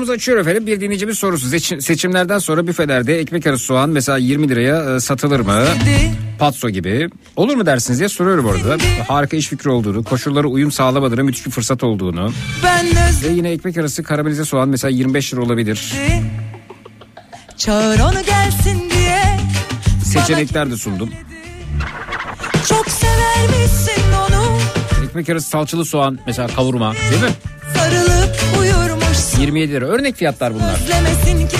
Twitter'da 0.07 0.13
konumuzu 0.13 0.13
açıyor 0.13 0.39
efendim. 0.39 0.67
Bir 0.67 0.81
dinleyicimiz 0.81 1.19
sorusu. 1.19 1.47
Seçim- 1.49 1.81
seçimlerden 1.81 2.39
sonra 2.39 2.67
büfelerde 2.67 3.19
ekmek 3.21 3.47
arası 3.47 3.65
soğan 3.65 3.91
mesela 3.91 4.19
20 4.19 4.49
liraya 4.49 4.95
e, 4.97 5.01
satılır 5.01 5.41
mı? 5.41 5.65
Patso 6.39 6.71
gibi. 6.71 7.09
Olur 7.37 7.57
mu 7.57 7.67
dersiniz 7.67 7.99
diye 7.99 8.09
soruyorum 8.09 8.45
orada. 8.47 8.77
Harika 9.09 9.37
iş 9.37 9.49
fikri 9.49 9.71
olduğunu, 9.71 10.05
koşullara 10.05 10.47
uyum 10.47 10.73
sağlamadığını, 10.73 11.25
müthiş 11.25 11.47
bir 11.47 11.51
fırsat 11.51 11.83
olduğunu. 11.85 12.33
Ve 13.25 13.33
yine 13.33 13.51
ekmek 13.51 13.77
arası 13.79 14.03
karamelize 14.03 14.45
soğan 14.45 14.69
mesela 14.69 14.91
25 14.91 15.35
lira 15.35 15.41
olabilir. 15.43 15.93
Çağır 17.57 18.01
onu 18.01 18.23
gelsin 18.27 18.91
diye 18.91 19.23
Seçenekler 20.05 20.71
de 20.71 20.77
sundum. 20.77 21.11
Çok 22.69 22.87
severmişsin 22.91 24.03
onu 24.13 24.59
Ekmek 25.09 25.29
arası 25.29 25.49
salçalı 25.49 25.85
soğan 25.85 26.19
mesela 26.27 26.49
kavurma 26.49 26.95
değil 27.11 27.23
mi? 27.23 27.29
Sarılıp 29.37 29.41
uyurmuşsun 29.41 29.41
27 29.41 29.73
lira. 29.73 29.87
Örnek 29.87 30.17
fiyatlar 30.17 30.55
bunlar. 30.55 30.75
Özlemesin 30.75 31.49
ki 31.49 31.57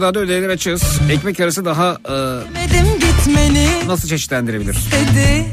Evet 0.00 0.14
burada 0.14 0.20
da 0.20 0.24
ödeneler 0.24 0.48
açığız. 0.48 0.82
Ekmek 1.10 1.40
arası 1.40 1.64
daha 1.64 1.98
e, 2.08 3.86
nasıl 3.86 4.08
çeşitlendirebilir? 4.08 4.76
dedi 4.92 5.46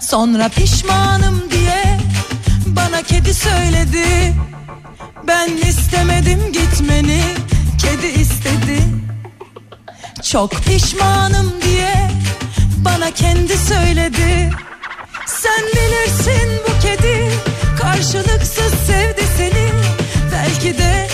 Sonra 0.00 0.48
pişmanım 0.48 1.50
diye 1.50 1.98
Bana 2.66 3.02
kedi 3.02 3.34
söyledi. 3.34 4.34
Ben 5.28 5.48
istemedim 5.56 6.52
gitmeni 6.52 7.22
Kedi 7.82 8.06
istedi. 8.06 8.78
Çok 10.22 10.50
pişmanım 10.52 11.52
diye 11.62 12.10
Bana 12.84 13.10
kendi 13.10 13.58
söyledi. 13.58 14.50
Sen 15.26 15.62
bilirsin 15.66 16.50
bu 16.68 16.82
kedi 16.82 17.30
Karşılıksız 17.78 18.74
sevdi 18.86 19.22
seni. 19.36 19.68
Belki 20.32 20.78
de 20.78 21.08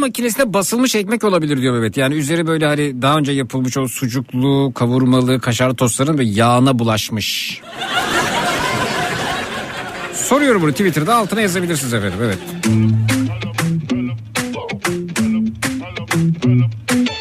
Tost 0.00 0.08
makinesinde 0.08 0.54
basılmış 0.54 0.94
ekmek 0.94 1.24
olabilir 1.24 1.62
diyor 1.62 1.78
evet. 1.78 1.96
Yani 1.96 2.14
üzeri 2.14 2.46
böyle 2.46 2.66
hani 2.66 3.02
daha 3.02 3.18
önce 3.18 3.32
yapılmış 3.32 3.76
o 3.76 3.88
sucuklu, 3.88 4.72
kavurmalı, 4.74 5.40
kaşarlı 5.40 5.74
tostların 5.76 6.18
ve 6.18 6.24
yağına 6.24 6.78
bulaşmış. 6.78 7.60
Soruyorum 10.14 10.62
bunu 10.62 10.72
Twitter'da 10.72 11.14
altına 11.16 11.40
yazabilirsiniz 11.40 11.94
efendim 11.94 12.18
evet. 12.22 12.38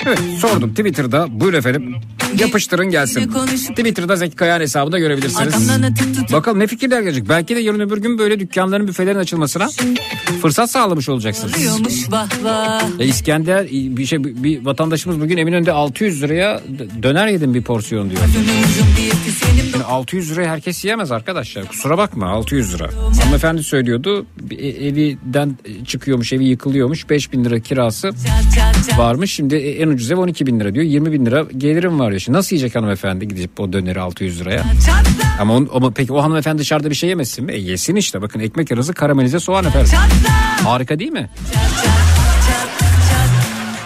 Evet 0.10 0.20
sordum 0.40 0.70
Twitter'da 0.70 1.28
buyur 1.40 1.54
efendim. 1.54 1.96
Yapıştırın 2.40 2.90
gelsin. 2.92 3.32
Twitter'da 3.76 4.16
Zeki 4.16 4.36
Kayağan 4.36 4.60
hesabında 4.62 5.00
görebilirsiniz. 5.00 5.70
Bakalım 6.34 6.60
ne 6.60 6.68
fikirler 6.68 7.02
gelecek. 7.02 7.30
Belki 7.30 7.56
de 7.56 7.60
yarın 7.60 7.80
öbür 7.80 7.98
gün 7.98 8.18
böyle 8.18 8.40
dükkanların 8.40 8.88
büfelerin 8.88 9.20
açılmasına 9.20 9.70
fırsat 10.42 10.72
sağlamış 10.72 11.10
olacaksınız. 11.10 11.54
E, 13.00 13.06
İskender 13.06 13.68
bir 13.72 14.06
şey 14.06 14.24
bir 14.24 14.66
vatandaşımız 14.66 15.20
bugün 15.22 15.38
Eminönü'nde 15.38 15.72
600 15.72 16.22
liraya 16.24 16.62
döner 17.04 17.28
yedim 17.28 17.54
bir 17.54 17.62
porsiyon 17.62 18.10
diyor. 18.10 18.22
Yani 19.74 19.84
600 19.84 20.32
liraya 20.32 20.52
herkes 20.52 20.84
yiyemez 20.86 21.12
arkadaşlar. 21.12 21.66
Kusura 21.66 21.98
bakma 21.98 22.30
600 22.30 22.74
lira. 22.74 22.90
Hanımefendi 23.24 23.64
söylüyordu. 23.64 24.26
E- 24.52 24.68
Eviden 24.88 25.58
çıkıyormuş 25.88 26.34
evi 26.34 26.46
yıkılıyormuş. 26.46 27.10
5000 27.10 27.46
lira 27.46 27.60
kirası 27.60 28.10
varmış. 28.98 29.32
Şimdi 29.34 29.56
en 29.56 29.88
ucuz 29.88 29.99
ev 30.12 30.18
12 30.18 30.46
bin 30.46 30.60
lira 30.60 30.74
diyor. 30.76 30.86
20 30.86 31.12
bin 31.12 31.26
lira 31.26 31.46
gelirim 31.58 32.00
var 32.00 32.10
diyor. 32.10 32.20
Şimdi 32.20 32.38
nasıl 32.38 32.56
yiyecek 32.56 32.76
hanımefendi 32.76 33.28
gidip 33.28 33.60
o 33.60 33.74
döneri 33.74 34.00
600 34.00 34.42
liraya? 34.42 34.64
Ama, 35.40 35.54
on, 35.54 35.70
ama 35.74 35.92
peki 35.92 36.14
o 36.14 36.24
hanımefendi 36.24 36.62
dışarıda 36.62 36.90
bir 36.90 36.96
şey 36.96 37.10
yemesin 37.10 37.46
mi? 37.46 37.54
E, 37.54 37.58
yesin 37.58 37.96
işte 37.96 38.22
bakın 38.22 38.40
ekmek 38.40 38.72
arası 38.72 38.94
karamelize 38.94 39.40
soğan 39.40 39.66
efendim. 39.66 39.92
Harika 40.64 41.00
değil 41.00 41.12
mi? 41.12 41.30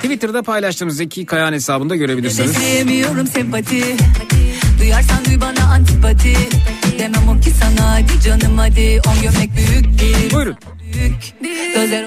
Twitter'da 0.01 0.43
paylaştığımız 0.43 0.97
Zeki 0.97 1.26
Kayağan 1.26 1.53
hesabında 1.53 1.95
görebilirsiniz. 1.95 2.49
Besleyemiyorum 2.49 3.28
sempati. 3.28 3.95
Duyarsan 4.80 5.26
duy 5.26 5.41
bana 5.41 5.74
antipati. 5.74 6.34
Demem 6.99 7.30
o 7.30 7.39
ki 7.39 7.51
sana 7.51 7.91
hadi 7.91 8.22
canım 8.26 8.57
hadi. 8.57 9.01
On 9.07 9.22
gömlek 9.22 9.49
büyük 9.55 9.86
bir. 10.01 10.32
Buyurun. 10.36 10.55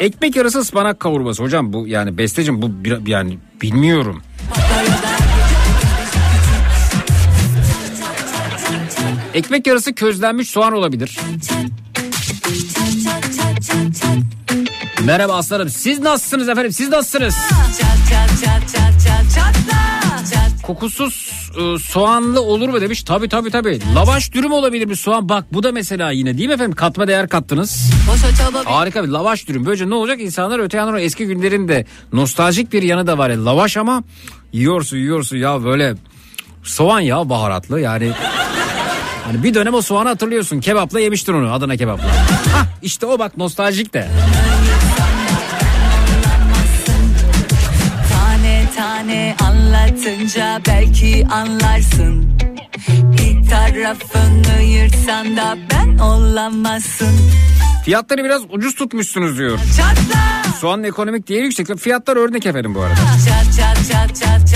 Ekmek 0.01 0.37
arası 0.37 0.59
ıspanak 0.59 1.01
kavurması 1.01 1.43
hocam 1.43 1.73
bu 1.73 1.87
yani 1.87 2.19
bestecim 2.19 2.63
bu 2.63 2.85
bir, 2.85 3.07
yani 3.07 3.39
bilmiyorum. 3.63 4.23
Ekmek 9.35 9.69
arası 9.69 9.95
közlenmiş 9.95 10.49
soğan 10.49 10.73
olabilir. 10.73 11.19
Merhaba 15.05 15.35
aslanım 15.35 15.69
siz 15.69 15.99
nasılsınız 15.99 16.49
efendim 16.49 16.73
siz 16.73 16.89
nasılsınız? 16.89 17.35
Çat 17.35 17.81
çat 17.81 18.45
çatla. 18.45 18.67
Çat. 18.73 18.86
Kokusuz 20.67 21.31
e, 21.59 21.79
soğanlı 21.79 22.41
olur 22.43 22.69
mu 22.69 22.81
demiş. 22.81 23.03
Tabii 23.03 23.29
tabii 23.29 23.51
tabii. 23.51 23.81
Lavaş 23.95 24.33
dürüm 24.33 24.53
olabilir 24.53 24.91
bir 24.91 24.95
soğan. 24.97 25.29
Bak 25.29 25.45
bu 25.53 25.63
da 25.63 25.73
mesela 25.73 26.11
yine 26.11 26.39
değil 26.39 26.49
mi 26.49 26.55
efendim? 26.55 26.75
Katma 26.75 27.09
değer 27.09 27.29
kattınız. 27.29 27.91
Harika 28.65 29.05
bir 29.05 29.09
lavaş 29.09 29.49
dürüm. 29.49 29.67
Böylece 29.67 29.91
ne 29.91 29.95
olacak? 29.95 30.21
İnsanlar 30.21 30.59
öte 30.59 30.77
yandan 30.77 30.95
o 30.95 30.99
eski 30.99 31.27
günlerin 31.27 31.69
de 31.69 31.87
nostaljik 32.13 32.73
bir 32.73 32.83
yanı 32.83 33.07
da 33.07 33.19
var. 33.19 33.31
ya. 33.31 33.45
Lavaş 33.45 33.77
ama 33.77 34.03
yiyorsun 34.53 34.97
yiyorsun 34.97 35.37
ya 35.37 35.65
böyle 35.65 35.95
soğan 36.63 37.01
ya 37.01 37.29
baharatlı 37.29 37.81
yani. 37.81 38.13
Hani 39.25 39.43
bir 39.43 39.55
dönem 39.55 39.75
o 39.75 39.83
soğanı 39.83 40.09
hatırlıyorsun. 40.09 40.61
Kebapla 40.61 41.01
yemiştin 41.01 41.33
onu 41.35 41.53
Adana 41.53 41.77
kebapla. 41.77 42.05
Hah 42.53 42.67
işte 42.83 43.07
o 43.07 43.19
bak 43.19 43.37
nostaljik 43.37 43.95
de. 43.95 44.09
Tane 48.97 49.37
anlatınca 49.41 50.61
belki 50.69 51.27
anlarsın. 51.27 52.39
Bir 52.89 53.51
tarafını 53.51 54.63
yırtsan 54.63 55.37
da 55.37 55.57
ben 55.73 55.99
olamazsın. 55.99 57.13
Fiyatları 57.85 58.25
biraz 58.25 58.43
ucuz 58.51 58.75
tutmuşsunuz 58.75 59.39
diyor. 59.39 59.59
Çatla. 59.77 60.53
Soğanın 60.61 60.83
ekonomik 60.83 61.29
değeri 61.29 61.45
yüksek. 61.45 61.79
Fiyatlar 61.79 62.17
örnek 62.17 62.47
efendim 62.47 62.75
bu 62.75 62.81
arada. 62.81 62.95
Çat 62.95 63.45
çat 63.57 63.77
çat 63.93 64.17
çat 64.17 64.19
çat 64.19 64.56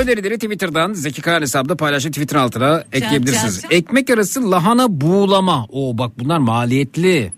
önerileri 0.00 0.38
Twitter'dan 0.38 0.92
Zeki 0.92 1.22
Kayhan 1.22 1.42
hesabında 1.42 1.76
paylaştık 1.76 2.12
Twitter 2.12 2.36
altına 2.36 2.84
ekleyebilirsiniz. 2.92 3.62
çat. 3.62 3.72
Ekmek 3.72 4.10
arası 4.10 4.50
lahana 4.50 5.00
buğulama. 5.00 5.66
Oo 5.68 5.98
bak 5.98 6.12
bunlar 6.18 6.38
maliyetli. 6.38 7.32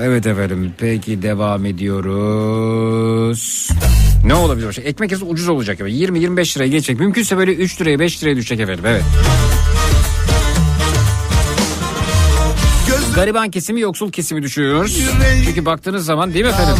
Evet 0.00 0.26
efendim 0.26 0.72
peki 0.78 1.22
devam 1.22 1.66
ediyoruz. 1.66 3.68
Ne 4.26 4.34
olabilir? 4.34 4.66
başka? 4.66 4.82
Ekmek 4.82 5.12
arası 5.12 5.26
ucuz 5.26 5.48
olacak. 5.48 5.80
20-25 5.80 6.56
liraya 6.56 6.68
geçecek. 6.68 7.00
Mümkünse 7.00 7.36
böyle 7.36 7.54
3 7.54 7.80
liraya 7.80 7.98
5 7.98 8.22
liraya 8.22 8.36
düşecek 8.36 8.60
efendim. 8.60 8.84
Evet. 8.86 9.02
Gariban 13.14 13.50
kesimi 13.50 13.80
yoksul 13.80 14.12
kesimi 14.12 14.42
düşüyoruz. 14.42 15.00
Çünkü 15.44 15.64
baktığınız 15.64 16.04
zaman 16.04 16.34
değil 16.34 16.44
mi 16.44 16.50
efendim? 16.50 16.74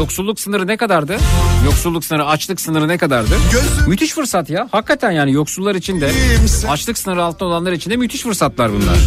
Yoksulluk 0.00 0.40
sınırı 0.40 0.66
ne 0.66 0.76
kadardı? 0.76 1.16
Yoksulluk 1.64 2.04
sınırı, 2.04 2.26
açlık 2.26 2.60
sınırı 2.60 2.88
ne 2.88 2.98
kadardı? 2.98 3.34
Müthiş 3.86 4.12
fırsat 4.12 4.50
ya. 4.50 4.68
Hakikaten 4.72 5.10
yani 5.10 5.32
yoksullar 5.32 5.74
için 5.74 6.00
de, 6.00 6.12
açlık 6.68 6.98
sınırı 6.98 7.24
altında 7.24 7.48
olanlar 7.48 7.72
için 7.72 7.90
de 7.90 7.96
müthiş 7.96 8.22
fırsatlar 8.22 8.72
bunlar. 8.72 8.98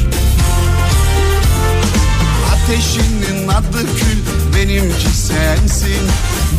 Ateşinin 2.53 3.47
adı 3.47 3.77
kül 3.97 4.19
benimki 4.55 5.07
sensin 5.07 6.03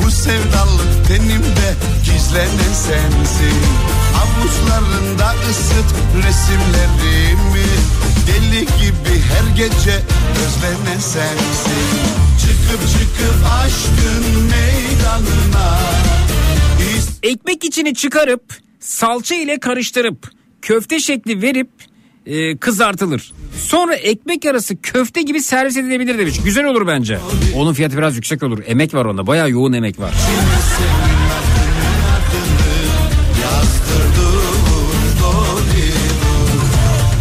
Bu 0.05 0.11
sevdalık 0.11 1.09
tenimde 1.09 1.69
gizlenen 2.05 2.74
sensin 2.74 3.59
Avuçlarında 4.23 5.35
ısıt 5.51 5.94
resimlerimi 6.27 7.66
Deli 8.27 8.61
gibi 8.61 9.20
her 9.20 9.56
gece 9.56 10.01
özlenen 10.47 11.01
sensin 11.01 11.89
Çıkıp 12.40 12.81
çıkıp 12.89 13.34
aşkın 13.65 14.43
meydanına 14.43 15.78
Ekmek 17.23 17.65
içini 17.65 17.95
çıkarıp 17.95 18.43
salça 18.81 19.35
ile 19.35 19.59
karıştırıp 19.59 20.31
köfte 20.62 21.01
şekli 21.01 21.43
verip 21.43 21.69
e, 22.27 22.57
kızartılır. 22.57 23.32
Sonra 23.59 23.95
ekmek 23.95 24.45
arası 24.47 24.77
köfte 24.82 25.23
gibi 25.23 25.41
servis 25.43 25.77
edilebilir 25.77 26.19
demiş. 26.19 26.41
Güzel 26.45 26.65
olur 26.65 26.86
bence. 26.86 27.19
Onun 27.57 27.73
fiyatı 27.73 27.97
biraz 27.97 28.16
yüksek 28.16 28.43
olur. 28.43 28.59
Emek 28.66 28.95
var 28.95 29.05
onda. 29.05 29.27
Bayağı 29.27 29.51
yoğun 29.51 29.73
emek 29.73 30.01
var. 30.01 30.12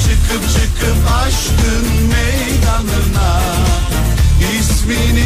Çıkıp 0.03 0.43
çıkıp 0.49 0.97
aşkın 1.25 1.85
meydanına 2.07 3.41
ismini 4.59 5.22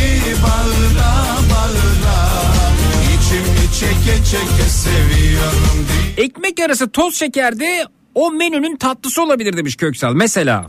çeke 4.08 4.24
çeke 4.24 4.70
seviyorum 4.70 5.86
diye. 6.16 6.26
Ekmek 6.26 6.60
arası 6.60 6.90
toz 6.90 7.16
şekerde 7.16 7.86
o 8.16 8.32
menünün 8.32 8.78
tatlısı 8.78 9.24
olabilir 9.24 9.58
demiş 9.58 9.76
Köksal. 9.76 10.14
Mesela. 10.14 10.68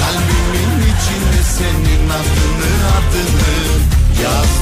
Kalbimin 0.00 0.78
içinde 0.80 1.42
senin 1.58 2.08
adını 2.08 2.86
adını 2.98 3.52
yazdırdım 4.24 4.61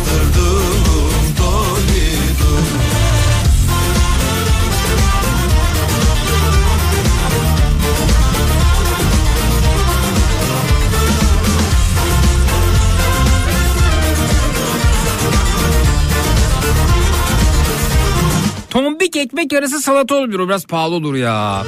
tombik 18.71 19.17
ekmek 19.17 19.53
arası 19.53 19.81
salata 19.81 20.15
olabilir. 20.15 20.39
O 20.39 20.49
biraz 20.49 20.67
pahalı 20.67 20.95
olur 20.95 21.15
ya. 21.15 21.65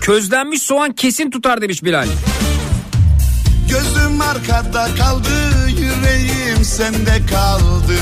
Közlenmiş 0.00 0.62
soğan 0.62 0.92
kesin 0.92 1.30
tutar 1.30 1.60
demiş 1.62 1.84
Bilal. 1.84 2.06
Gözüm 3.70 4.20
arkada 4.20 4.88
kaldı 4.98 5.28
yüreğim 5.68 6.64
sende 6.64 7.20
kaldı 7.30 7.94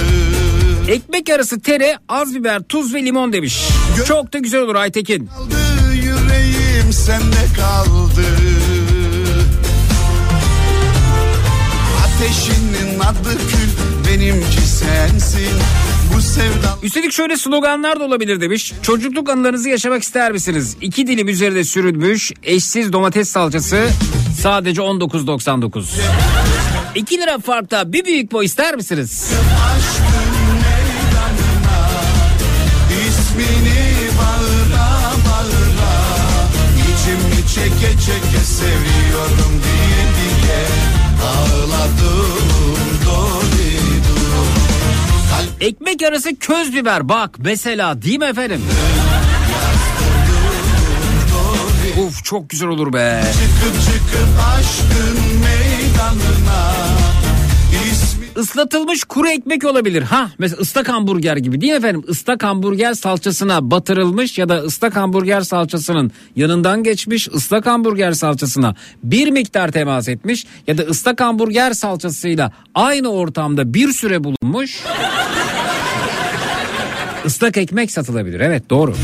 Ekmek 0.89 1.31
arası 1.31 1.61
tere, 1.61 1.99
az 2.09 2.35
biber, 2.35 2.63
tuz 2.63 2.95
ve 2.95 3.05
limon 3.05 3.33
demiş. 3.33 3.69
Çok 4.09 4.33
da 4.33 4.39
güzel 4.39 4.61
olur 4.61 4.75
Aytekin. 4.75 5.27
Kaldı 5.27 5.95
yüreğim 5.95 6.93
sende 6.93 7.47
kaldı 7.57 8.27
Ateşinin 12.05 13.01
adı 13.01 13.39
kül 13.39 13.66
benimki 14.27 14.61
sensin 14.61 15.49
bu 16.15 16.23
sevdan... 16.23 16.79
Üstelik 16.83 17.13
şöyle 17.13 17.37
sloganlar 17.37 18.01
da 18.01 18.05
olabilir 18.05 18.41
demiş. 18.41 18.73
Çocukluk 18.83 19.31
anılarınızı 19.31 19.69
yaşamak 19.69 20.03
ister 20.03 20.33
misiniz? 20.33 20.77
İki 20.81 21.07
dilim 21.07 21.29
üzerinde 21.29 21.65
sürülmüş 21.65 22.33
eşsiz 22.43 22.93
domates 22.93 23.29
salçası 23.29 23.89
sadece 24.41 24.81
19.99. 24.83 25.85
2 26.95 27.19
lira 27.19 27.39
farkta 27.39 27.93
bir 27.93 28.05
büyük 28.05 28.33
boy 28.33 28.45
ister 28.45 28.75
misiniz? 28.75 29.31
Çeke 37.55 37.93
çeke 37.93 38.45
seviyorum 38.45 38.96
Ekmek 45.61 46.03
arası 46.03 46.37
köz 46.37 46.75
biber 46.75 47.09
bak 47.09 47.31
mesela 47.39 48.03
değil 48.03 48.19
mi 48.19 48.25
efendim? 48.25 48.63
Uf 52.07 52.25
çok 52.25 52.51
güzel 52.51 52.69
olur 52.69 52.93
be. 52.93 53.23
Çıkıp 53.33 53.81
çıkıp 53.81 54.29
aşkın 54.59 55.19
meydanına 55.41 56.36
İsmi 56.36 56.36
Islatılmış 58.37 59.05
kuru 59.05 59.29
ekmek 59.29 59.65
olabilir. 59.65 60.03
Ha 60.03 60.31
mesela 60.39 60.61
ıslak 60.61 60.89
hamburger 60.89 61.37
gibi 61.37 61.61
değil 61.61 61.73
mi 61.73 61.79
efendim? 61.79 62.05
Islak 62.09 62.43
hamburger 62.43 62.95
salçasına 62.95 63.71
batırılmış 63.71 64.39
ya 64.39 64.49
da 64.49 64.57
ıslak 64.57 64.97
hamburger 64.97 65.41
salçasının 65.41 66.13
yanından 66.37 66.83
geçmiş 66.83 67.29
ıslak 67.29 67.67
hamburger 67.67 68.13
salçasına 68.13 68.75
bir 69.03 69.31
miktar 69.31 69.73
temas 69.73 70.09
etmiş 70.09 70.47
ya 70.67 70.79
da 70.79 70.83
ıslak 70.83 71.21
hamburger 71.21 71.73
salçasıyla 71.73 72.53
aynı 72.75 73.09
ortamda 73.09 73.75
bir 73.75 73.93
süre 73.93 74.25
bulunmuş. 74.25 74.81
Islak 77.25 77.57
ekmek 77.57 77.91
satılabilir. 77.91 78.41
Evet 78.41 78.71
doğru. 78.71 78.95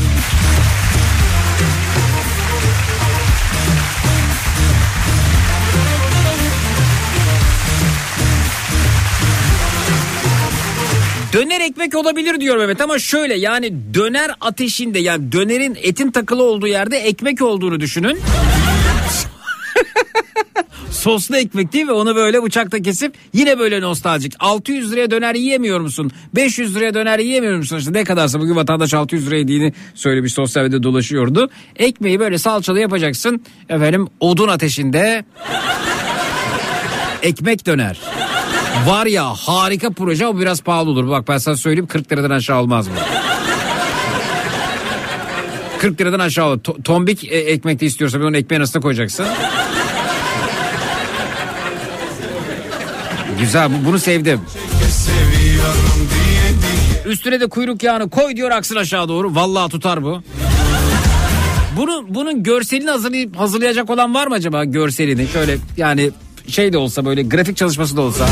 Döner 11.33 11.61
ekmek 11.61 11.95
olabilir 11.95 12.39
diyor 12.39 12.57
Mehmet 12.57 12.81
ama 12.81 12.99
şöyle 12.99 13.35
yani 13.35 13.73
döner 13.93 14.31
ateşinde 14.41 14.99
yani 14.99 15.31
dönerin 15.31 15.77
etin 15.81 16.11
takılı 16.11 16.43
olduğu 16.43 16.67
yerde 16.67 16.97
ekmek 16.97 17.41
olduğunu 17.41 17.79
düşünün. 17.79 18.19
Soslu 20.91 21.37
ekmek 21.37 21.73
değil 21.73 21.85
mi? 21.85 21.91
Onu 21.91 22.15
böyle 22.15 22.43
bıçakta 22.43 22.81
kesip 22.81 23.13
yine 23.33 23.59
böyle 23.59 23.81
nostaljik. 23.81 24.33
600 24.39 24.91
liraya 24.91 25.11
döner 25.11 25.35
yiyemiyor 25.35 25.79
musun? 25.79 26.11
500 26.35 26.75
liraya 26.75 26.93
döner 26.93 27.19
yiyemiyor 27.19 27.57
musun? 27.57 27.77
İşte 27.77 27.93
ne 27.93 28.03
kadarsa 28.03 28.39
bugün 28.39 28.55
vatandaş 28.55 28.93
600 28.93 29.27
liraya 29.27 29.37
yediğini 29.37 29.73
söylemiş 29.95 30.33
sosyal 30.33 30.63
medyada 30.63 30.83
dolaşıyordu. 30.83 31.49
Ekmeği 31.75 32.19
böyle 32.19 32.37
salçalı 32.37 32.79
yapacaksın. 32.79 33.43
Efendim 33.69 34.07
odun 34.19 34.47
ateşinde 34.47 35.25
ekmek 37.23 37.65
döner. 37.65 37.99
Var 38.87 39.05
ya 39.05 39.25
harika 39.33 39.89
proje 39.91 40.25
ama 40.25 40.39
biraz 40.39 40.61
pahalı 40.61 40.89
olur. 40.89 41.09
Bak 41.09 41.27
ben 41.27 41.37
sana 41.37 41.57
söyleyeyim 41.57 41.87
40 41.87 42.11
liradan 42.11 42.29
aşağı 42.29 42.61
olmaz 42.61 42.87
mı? 42.87 42.93
40 45.79 46.01
liradan 46.01 46.19
aşağı 46.19 46.45
olur. 46.47 46.59
To- 46.59 46.83
tombik 46.83 47.23
e, 47.23 47.27
ekmek 47.37 47.79
de 47.79 47.85
istiyorsan 47.85 48.21
bir 48.21 48.25
onu 48.25 48.37
ekmeğin 48.37 48.59
arasına 48.61 48.81
koyacaksın. 48.81 49.25
Güzel 53.39 53.69
bu- 53.71 53.85
bunu 53.89 53.99
sevdim. 53.99 54.41
Üstüne 57.05 57.39
de 57.39 57.47
kuyruk 57.47 57.83
yağını 57.83 58.09
koy 58.09 58.35
diyor 58.35 58.51
aksın 58.51 58.75
aşağı 58.75 59.09
doğru. 59.09 59.35
Vallahi 59.35 59.71
tutar 59.71 60.03
bu. 60.03 60.21
Bunu 61.77 62.05
bunun 62.09 62.43
görselini 62.43 62.89
hazırlayıp 62.89 63.35
hazırlayacak 63.39 63.89
olan 63.89 64.13
var 64.13 64.27
mı 64.27 64.33
acaba 64.35 64.63
görselini? 64.65 65.27
Şöyle 65.27 65.57
yani 65.77 66.11
şey 66.47 66.73
de 66.73 66.77
olsa 66.77 67.05
böyle 67.05 67.23
grafik 67.23 67.57
çalışması 67.57 67.97
da 67.97 68.01
olsa. 68.01 68.29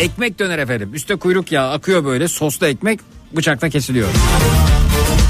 Ekmek 0.00 0.38
döner 0.38 0.58
efendim. 0.58 0.94
Üste 0.94 1.16
kuyruk 1.16 1.52
yağı 1.52 1.72
akıyor 1.72 2.04
böyle 2.04 2.28
soslu 2.28 2.66
ekmek 2.66 3.00
bıçakta 3.36 3.68
kesiliyor. 3.68 4.08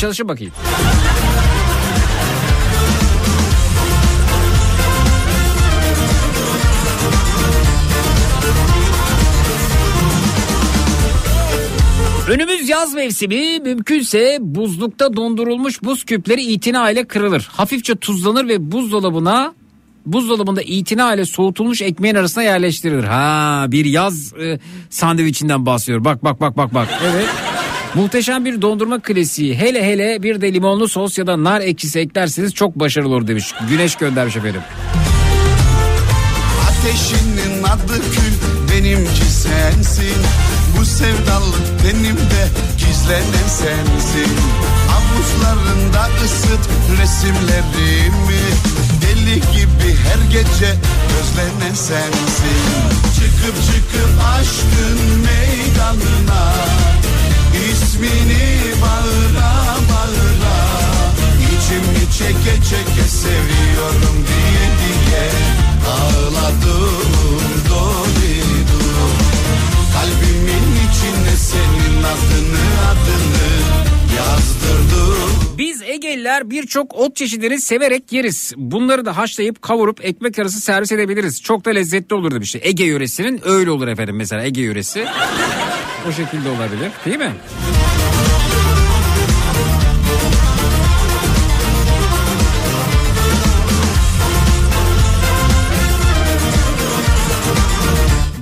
Çalışın 0.00 0.28
bakayım. 0.28 0.52
Önümüz 12.28 12.68
yaz 12.68 12.94
mevsimi 12.94 13.60
mümkünse 13.60 14.38
buzlukta 14.40 15.16
dondurulmuş 15.16 15.82
buz 15.82 16.04
küpleri 16.04 16.42
itina 16.42 16.90
ile 16.90 17.04
kırılır. 17.04 17.48
Hafifçe 17.52 17.94
tuzlanır 17.94 18.48
ve 18.48 18.72
buzdolabına 18.72 19.54
buzdolabında 20.06 20.62
itina 20.62 21.14
ile 21.14 21.24
soğutulmuş 21.24 21.82
ekmeğin 21.82 22.14
arasına 22.14 22.42
yerleştirilir. 22.42 23.04
Ha 23.04 23.66
bir 23.68 23.84
yaz 23.84 24.32
e, 24.32 24.58
sandviçinden 24.90 25.66
bahsediyor. 25.66 26.04
Bak 26.04 26.24
bak 26.24 26.40
bak 26.40 26.56
bak 26.56 26.74
bak. 26.74 26.88
Evet. 27.12 27.28
Muhteşem 27.94 28.44
bir 28.44 28.62
dondurma 28.62 29.00
klasiği. 29.00 29.54
Hele 29.54 29.84
hele 29.84 30.22
bir 30.22 30.40
de 30.40 30.54
limonlu 30.54 30.88
sos 30.88 31.18
ya 31.18 31.26
da 31.26 31.44
nar 31.44 31.60
ekşisi 31.60 31.98
eklerseniz 31.98 32.54
çok 32.54 32.80
başarılı 32.80 33.14
olur 33.14 33.26
demiş. 33.26 33.54
Güneş 33.68 33.96
göndermiş 33.96 34.36
efendim. 34.36 34.60
Ateşinin 36.68 37.62
adı 37.62 37.94
kül 37.94 38.34
benimki 38.72 39.24
sensin 39.24 40.22
Bu 40.78 40.84
sevdalık 40.84 41.66
benim 41.84 42.16
de 42.16 42.48
gizlenen 42.78 43.48
sensin 43.48 44.36
Avuçlarında 44.96 46.08
ısıt 46.24 46.68
resimlerimi 47.00 48.42
Deli 49.14 49.34
gibi 49.34 49.96
her 50.04 50.30
gece 50.30 50.74
özlenen 51.20 51.74
sensin. 51.74 52.60
Çıkıp 53.14 53.56
çıkıp 53.66 54.10
aşkın 54.34 54.98
meydanına 55.26 56.54
ismini 57.72 58.60
bağıra 58.82 59.52
bağıra 59.90 60.56
İçimi 61.40 62.12
çeke 62.18 62.54
çeke 62.70 63.08
seviyorum 63.08 64.16
diye 64.28 64.66
diye 64.80 65.30
Ağladım 65.90 67.40
dolidum 67.70 69.12
Kalbimin 69.92 70.88
içine 70.88 71.36
senin 71.36 72.02
adını 72.02 72.64
adını 72.90 73.43
Biz 75.58 75.82
Egeliler 75.82 76.50
birçok 76.50 76.94
ot 76.94 77.16
çeşidini 77.16 77.60
severek 77.60 78.12
yeriz. 78.12 78.52
Bunları 78.56 79.04
da 79.04 79.16
haşlayıp 79.16 79.62
kavurup 79.62 80.04
ekmek 80.04 80.38
arası 80.38 80.60
servis 80.60 80.92
edebiliriz. 80.92 81.42
Çok 81.42 81.64
da 81.64 81.70
lezzetli 81.70 82.14
olur 82.14 82.30
demiş. 82.30 82.56
Ege 82.60 82.84
yöresinin 82.84 83.40
öyle 83.44 83.70
olur 83.70 83.88
efendim 83.88 84.16
mesela 84.16 84.44
Ege 84.44 84.60
yöresi. 84.60 85.06
o 86.08 86.12
şekilde 86.12 86.48
olabilir 86.48 86.90
değil 87.04 87.18
mi? 87.18 87.32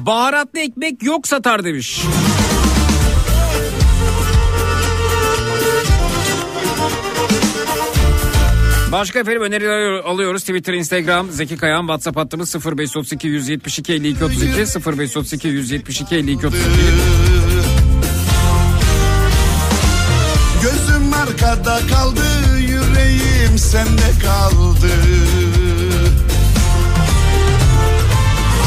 Baharatlı 0.07 0.59
ekmek 0.61 1.03
yok 1.03 1.27
satar 1.27 1.65
demiş. 1.65 2.03
Başka 8.93 9.19
efendim 9.19 9.43
öneriler 9.43 10.05
alıyoruz. 10.05 10.40
Twitter, 10.40 10.74
Instagram, 10.74 11.31
Zeki 11.31 11.56
Kayağan, 11.56 11.81
WhatsApp 11.81 12.16
hattımız 12.16 12.55
0532 12.55 13.28
172 13.28 13.93
52 13.93 14.24
32 14.24 14.56
0532 14.98 15.48
172 15.48 16.14
52 16.14 16.47
32. 16.47 16.64
Gözüm 20.62 21.12
arkada 21.12 21.81
kaldı 21.94 22.24
yüreğim 22.59 23.59
sende 23.59 24.10
kaldı 24.24 24.93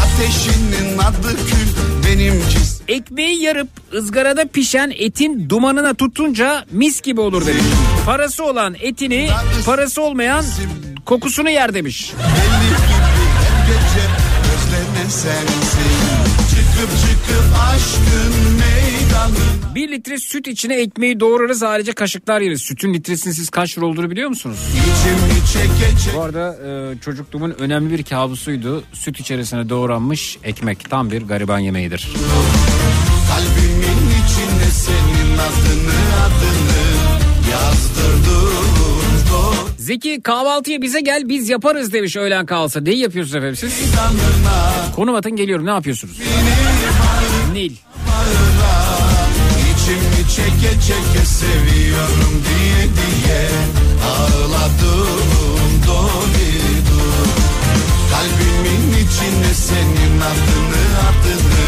Ateşinin 0.06 0.97
adı 0.97 1.35
kül 1.35 2.07
benimki 2.07 2.57
Ekmeği 2.88 3.41
yarıp 3.41 3.69
ızgarada 3.93 4.45
pişen 4.45 4.93
etin 4.95 5.49
dumanına 5.49 5.93
tutunca 5.93 6.65
mis 6.72 7.02
gibi 7.02 7.22
olur 7.22 7.45
demiş. 7.45 7.64
Parası 8.06 8.45
olan 8.45 8.76
etini, 8.80 9.30
parası 9.65 10.02
olmayan 10.02 10.45
kokusunu 11.06 11.49
yer 11.49 11.73
demiş. 11.73 12.14
Bir 19.76 19.91
litre 19.91 20.18
süt 20.18 20.48
içine 20.48 20.76
ekmeği 20.76 21.19
doğrarız 21.19 21.64
ayrıca 21.64 21.94
kaşıklar 21.94 22.41
yeriz. 22.41 22.61
Sütün 22.61 22.94
litresinin 22.94 23.34
siz 23.34 23.49
kaç 23.49 23.77
lira 23.77 23.86
olduğunu 23.86 24.11
biliyor 24.11 24.30
musunuz? 24.30 24.60
Bu 26.15 26.22
arada 26.22 26.57
e, 26.68 26.99
çocukluğumun 26.99 27.56
önemli 27.60 27.98
bir 27.98 28.03
kabusuydu. 28.03 28.84
Süt 28.94 29.19
içerisine 29.19 29.69
doğranmış 29.69 30.38
ekmek 30.44 30.90
tam 30.90 31.11
bir 31.11 31.22
gariban 31.22 31.60
yemeğidir. 31.60 32.10
Kalbimin 33.30 34.10
içine 34.10 34.72
senin 34.72 35.34
adını 35.34 35.94
adını 36.26 36.85
Zeki 39.86 40.22
kahvaltıya 40.22 40.82
bize 40.82 41.02
gel 41.02 41.30
biz 41.30 41.49
yaparız 41.49 41.94
demiş 41.94 42.18
öğlen 42.18 42.45
kalsa. 42.45 42.82
Neyi 42.82 42.98
yapıyorsunuz 42.98 43.36
efendim 43.36 43.56
siz? 43.56 43.74
Konum 44.95 45.16
atın 45.16 45.36
geliyorum 45.36 45.66
ne 45.66 45.70
yapıyorsunuz? 45.70 46.20
Nil. 47.53 47.72
İçimi 49.72 50.30
çeke 50.36 50.74
çeke 50.82 51.26
seviyorum 51.26 52.44
diye 52.48 52.84
diye 52.84 53.49
Ağladım 54.10 55.18
dolidu 55.88 57.03
Kalbimin 58.12 58.91
içine 58.91 59.53
senin 59.53 60.22
adını 60.22 60.84
adını 61.07 61.66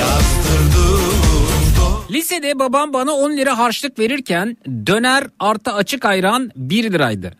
yazdırdım 0.00 1.30
Lisede 2.10 2.58
babam 2.58 2.92
bana 2.92 3.12
10 3.12 3.36
lira 3.36 3.58
harçlık 3.58 3.98
verirken 3.98 4.56
döner 4.86 5.24
artı 5.38 5.72
açık 5.72 6.04
ayran 6.04 6.50
1 6.56 6.92
liraydı. 6.92 7.39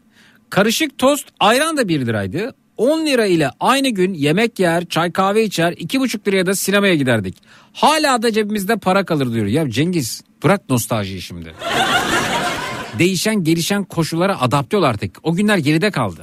Karışık 0.51 0.99
tost 0.99 1.29
ayran 1.41 1.77
da 1.77 1.89
1 1.89 2.07
liraydı. 2.07 2.55
10 2.77 3.07
lira 3.07 3.27
ile 3.27 3.51
aynı 3.61 3.89
gün 3.89 4.15
yemek 4.15 4.59
yer, 4.59 4.85
çay 4.87 5.13
kahve 5.13 5.45
içer, 5.45 5.73
2,5 5.73 6.29
liraya 6.29 6.47
da 6.47 6.55
sinemaya 6.55 6.95
giderdik. 6.95 7.37
Hala 7.73 8.23
da 8.23 8.33
cebimizde 8.33 8.77
para 8.77 9.05
kalır 9.05 9.33
diyor. 9.33 9.47
Ya 9.47 9.71
Cengiz 9.71 10.23
bırak 10.45 10.71
nostaljiyi 10.71 11.23
şimdi. 11.23 11.55
Değişen 12.99 13.45
gelişen 13.45 13.85
koşullara 13.85 14.41
adapte 14.41 14.77
ol 14.77 14.83
artık. 14.83 15.19
O 15.23 15.35
günler 15.35 15.59
geride 15.59 15.91
kaldı. 15.91 16.23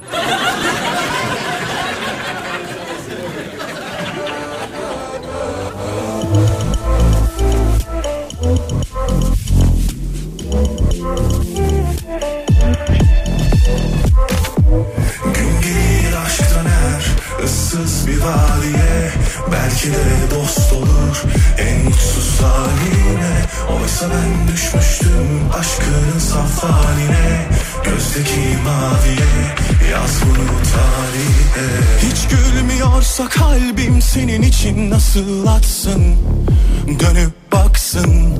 Issız 17.68 18.06
bir 18.06 18.18
vadiye 18.18 19.12
Belki 19.52 19.88
de 19.92 20.34
dost 20.34 20.72
olur 20.72 21.22
en 21.58 21.84
mutsuz 21.84 22.40
haline. 22.40 23.46
Oysa 23.70 24.06
ben 24.10 24.54
düşmüştüm 24.54 25.48
aşkın 25.58 26.18
saf 26.18 26.64
haline 26.64 27.46
Gözdeki 27.84 28.40
maviye 28.64 29.54
yaz 29.92 30.20
bunu 30.22 30.48
tarihe. 30.72 31.68
Hiç 32.02 32.28
gülmüyorsa 32.28 33.28
kalbim 33.28 34.02
senin 34.02 34.42
için 34.42 34.90
nasıl 34.90 35.46
atsın? 35.46 36.16
Dönüp 36.86 37.52
baksın. 37.52 38.38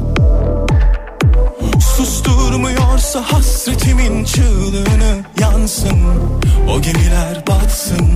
Susturmuyorsa 1.97 3.21
hasretimin 3.33 4.25
çığlığını 4.25 5.25
yansın. 5.41 5.99
O 6.69 6.81
gemiler 6.83 7.45
batsın 7.47 8.09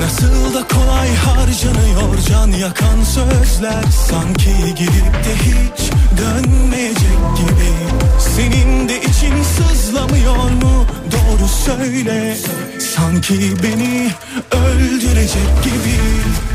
Nasıl 0.00 0.54
da 0.54 0.68
kolay 0.68 1.14
harcanıyor 1.14 2.18
can 2.28 2.48
yakan 2.48 3.02
sözler 3.04 3.84
Sanki 4.10 4.50
gidip 4.78 5.14
de 5.14 5.34
hiç 5.34 5.90
dönmeyecek 6.18 7.18
gibi 7.36 7.72
Senin 8.20 8.88
de 8.88 9.00
için 9.00 9.42
sızlamıyor 9.42 10.36
mu 10.36 10.86
doğru 11.12 11.48
söyle 11.48 12.36
Sanki 12.78 13.34
beni 13.62 14.10
öldürecek 14.52 15.64
gibi 15.64 15.96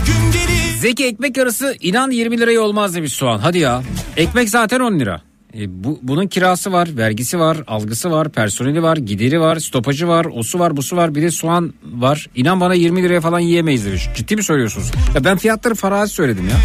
Gün 0.06 0.32
gelir 0.32 0.78
Zeki 0.80 1.06
ekmek 1.06 1.38
arası 1.38 1.76
inan 1.82 2.12
20 2.12 2.40
liraya 2.40 2.62
olmaz 2.62 2.96
demiş 2.96 3.14
soğan. 3.14 3.40
Hadi 3.40 3.58
ya. 3.58 3.82
Ekmek 4.18 4.50
zaten 4.50 4.80
10 4.80 5.00
lira. 5.00 5.22
E, 5.58 5.84
bu, 5.84 6.00
bunun 6.02 6.28
kirası 6.28 6.72
var, 6.72 6.90
vergisi 6.98 7.40
var, 7.40 7.58
algısı 7.68 8.12
var, 8.12 8.30
personeli 8.30 8.84
var, 8.84 8.98
gideri 8.98 9.40
var, 9.40 9.60
stopajı 9.60 10.08
var, 10.08 10.26
osu 10.26 10.60
var, 10.60 10.78
busu 10.78 10.98
var, 10.98 11.16
bir 11.16 11.22
de 11.22 11.32
soğan 11.32 11.74
var. 11.84 12.28
İnan 12.36 12.60
bana 12.60 12.74
20 12.74 13.04
liraya 13.04 13.22
falan 13.22 13.40
yiyemeyiz 13.40 13.86
demiş. 13.86 14.10
Ciddi 14.16 14.36
mi 14.36 14.44
söylüyorsunuz? 14.44 14.92
Ya 15.16 15.24
ben 15.24 15.38
fiyatları 15.38 15.76
farazi 15.76 16.14
söyledim 16.14 16.50
ya. 16.50 16.56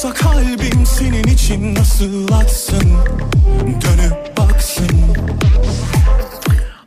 Gülmüyorsa 0.00 0.14
kalbim 0.14 0.86
senin 0.86 1.24
için 1.24 1.74
nasıl 1.74 2.32
atsın 2.32 2.90
Dönüp 3.60 4.36
baksın 4.36 4.86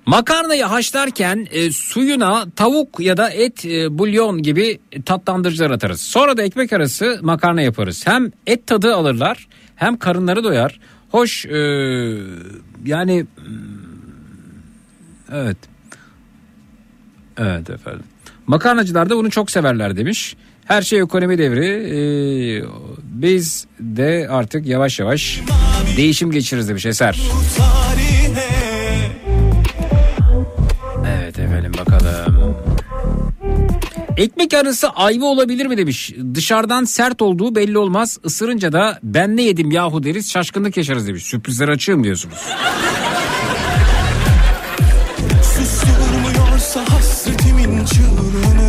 Makarnayı 0.05 0.63
haşlarken 0.63 1.47
e, 1.51 1.71
suyuna 1.71 2.45
tavuk 2.55 2.99
ya 2.99 3.17
da 3.17 3.29
et 3.29 3.65
e, 3.65 3.97
bulyon 3.97 4.41
gibi 4.41 4.79
tatlandırıcılar 5.05 5.71
atarız. 5.71 6.01
Sonra 6.01 6.37
da 6.37 6.43
ekmek 6.43 6.73
arası 6.73 7.19
makarna 7.21 7.61
yaparız. 7.61 8.07
Hem 8.07 8.31
et 8.47 8.67
tadı 8.67 8.95
alırlar 8.95 9.47
hem 9.75 9.97
karınları 9.97 10.43
doyar. 10.43 10.79
Hoş 11.11 11.45
e, 11.45 11.57
yani 12.85 13.25
hmm, 13.35 13.57
evet. 15.31 15.57
Evet 17.37 17.69
efendim. 17.69 18.03
Makarnacılar 18.47 19.09
da 19.09 19.15
bunu 19.15 19.29
çok 19.29 19.51
severler 19.51 19.97
demiş. 19.97 20.35
Her 20.65 20.81
şey 20.81 20.99
ekonomi 20.99 21.37
devri. 21.37 21.67
E, 21.67 21.97
biz 23.03 23.65
de 23.79 24.27
artık 24.29 24.65
yavaş 24.65 24.99
yavaş 24.99 25.41
değişim 25.97 26.31
geçiririz 26.31 26.69
demiş 26.69 26.85
Eser. 26.85 27.21
Evet 31.07 31.39
efendim 31.39 31.71
bakalım. 31.79 32.57
Ekmek 34.17 34.53
arası 34.53 34.89
ayva 34.89 35.25
olabilir 35.25 35.65
mi 35.65 35.77
demiş. 35.77 36.13
Dışarıdan 36.33 36.83
sert 36.85 37.21
olduğu 37.21 37.55
belli 37.55 37.77
olmaz. 37.77 38.17
Isırınca 38.25 38.71
da 38.71 38.99
ben 39.03 39.37
ne 39.37 39.41
yedim 39.41 39.71
yahu 39.71 40.03
deriz 40.03 40.31
şaşkınlık 40.31 40.77
yaşarız 40.77 41.07
demiş. 41.07 41.23
Sürprizler 41.23 41.67
açığım 41.69 42.03
diyorsunuz. 42.03 42.37
Susturmuyorsa 45.43 46.81
hasretimin 46.89 47.85
çığlığını 47.85 48.62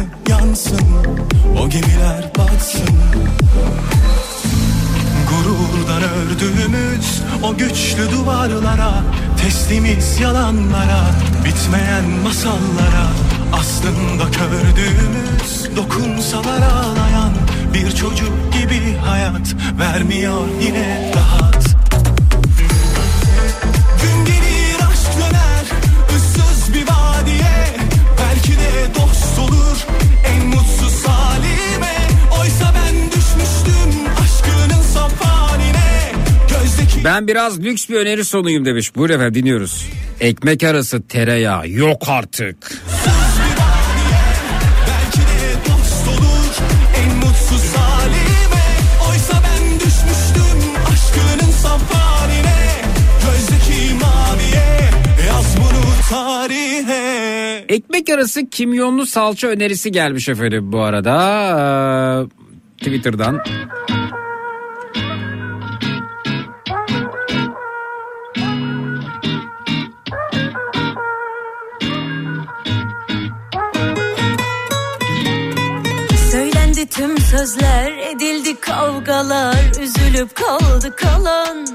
yansın 0.54 0.80
O 1.58 1.68
gemiler 1.68 2.30
batsın. 2.38 2.96
Gururdan 5.30 6.02
ördüğümüz 6.02 7.22
o 7.42 7.56
güçlü 7.56 8.12
duvarlara 8.12 8.92
Teslimiz 9.42 10.20
yalanlara 10.20 11.00
bitmeyen 11.44 12.04
masallara 12.24 13.06
Aslında 13.52 14.30
kördüğümüz 14.30 15.76
dokunsalar 15.76 16.62
ağlayan 16.62 17.32
Bir 17.74 17.90
çocuk 17.90 18.52
gibi 18.52 18.96
hayat 18.96 19.54
vermiyor 19.78 20.42
yine 20.62 21.12
rahat. 21.16 21.64
Gün 24.02 24.24
gelir 24.24 24.76
aşk 24.90 25.18
döner 25.18 25.66
ıssız 26.16 26.74
bir 26.74 26.82
vadiye 26.82 27.76
Belki 28.18 28.52
de 28.52 28.94
dost 28.94 29.38
olur 29.38 30.03
Ben 37.04 37.28
biraz 37.28 37.60
lüks 37.60 37.88
bir 37.88 37.94
öneri 37.94 38.24
sonuyum 38.24 38.64
demiş. 38.64 38.96
Buyurun 38.96 39.14
efendim 39.14 39.34
dinliyoruz. 39.34 39.86
Ekmek 40.20 40.62
arası 40.62 41.02
tereyağı 41.02 41.68
yok 41.68 42.02
artık. 42.06 42.72
Ekmek 57.68 58.10
arası 58.10 58.46
kimyonlu 58.50 59.06
salça 59.06 59.48
önerisi 59.48 59.92
gelmiş 59.92 60.28
efendim 60.28 60.72
bu 60.72 60.80
arada. 60.80 61.14
Ee, 62.80 62.84
Twitter'dan. 62.84 63.40
Söylendi 76.84 77.16
tüm 77.16 77.18
sözler 77.18 77.92
edildi 77.92 78.60
kavgalar 78.60 79.56
Üzülüp 79.80 80.34
kaldı 80.34 80.96
kalan. 80.96 81.66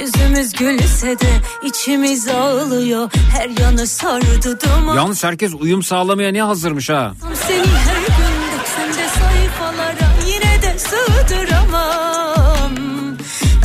Yüzümüz 0.00 0.52
gülse 0.52 1.18
de 1.18 1.30
içimiz 1.64 2.28
ağlıyor 2.28 3.10
Her 3.38 3.48
yanı 3.62 3.86
sardı 3.86 4.58
duman. 4.60 4.96
Yalnız 4.96 5.24
herkes 5.24 5.52
uyum 5.60 5.82
sağlamaya 5.82 6.32
ne 6.32 6.42
hazırmış 6.42 6.90
ha. 6.90 7.12
Seni 7.34 7.58
her 7.58 8.06
gün 8.06 8.58
döksem 8.58 8.88
de 8.88 9.08
sayfalara 9.08 10.10
Yine 10.26 10.62
de 10.62 10.78
sığdıramam. 10.78 12.72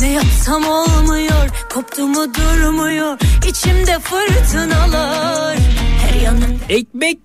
Ne 0.00 0.12
yapsam 0.12 0.64
olmuyor 0.68 1.48
Koptu 1.74 2.06
mu 2.06 2.26
durmuyor 2.34 3.18
İçimde 3.48 3.98
fırtınalar. 3.98 5.56
Her 6.00 6.20
yanım 6.20 6.60
Ekmek 6.68 7.18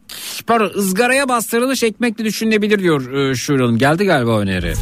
pardon 0.43 0.71
ızgaraya 0.75 1.29
bastırılmış 1.29 1.83
ekmekle 1.83 2.25
düşünülebilir 2.25 2.79
diyor 2.79 3.13
e, 3.13 3.35
Şule 3.35 3.63
Hanım. 3.63 3.77
Geldi 3.77 4.05
galiba 4.05 4.39
öneri. 4.39 4.73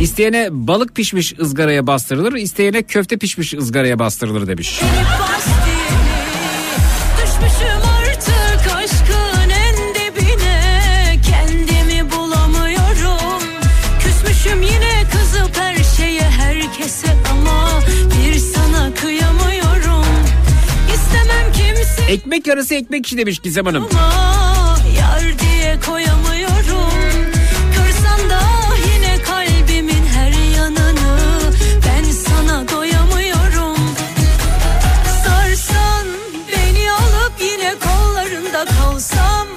İsteyene 0.00 0.48
balık 0.50 0.94
pişmiş 0.94 1.34
ızgaraya 1.40 1.86
bastırılır, 1.86 2.32
isteyene 2.32 2.82
köfte 2.82 3.16
pişmiş 3.16 3.54
ızgaraya 3.54 3.98
bastırılır 3.98 4.46
demiş. 4.46 4.80
Ekmek 22.08 22.46
yarısı 22.46 22.74
ekmek 22.74 23.06
işi 23.06 23.18
demiş 23.18 23.38
Gizem 23.38 23.66
Hanım. 23.66 23.88
ama 23.92 24.53
koyamıyorum 25.80 26.92
Kırsan 27.76 28.30
da 28.30 28.40
yine 28.94 29.22
kalbimin 29.22 30.06
her 30.06 30.32
yanını 30.56 31.18
Ben 31.86 32.04
sana 32.04 32.68
doyamıyorum 32.68 33.78
Sarsan 35.24 36.06
beni 36.52 36.90
alıp 36.92 37.32
yine 37.40 37.74
kollarında 37.84 38.64
kalsam 38.64 39.48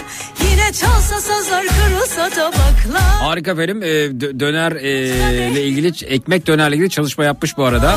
Yine 0.51 0.71
çalsa 0.73 1.21
sazlar 1.21 1.65
kırılsa 1.67 2.29
tabaklar 2.29 3.01
Harika 3.21 3.51
efendim. 3.51 3.83
E, 3.83 3.87
dö- 3.87 4.39
döner 4.39 4.71
e, 4.71 5.07
ile 5.51 5.63
ilgili 5.63 6.05
ekmek 6.05 6.47
dönerle 6.47 6.75
ilgili 6.75 6.89
çalışma 6.89 7.23
yapmış 7.23 7.57
bu 7.57 7.65
arada. 7.65 7.95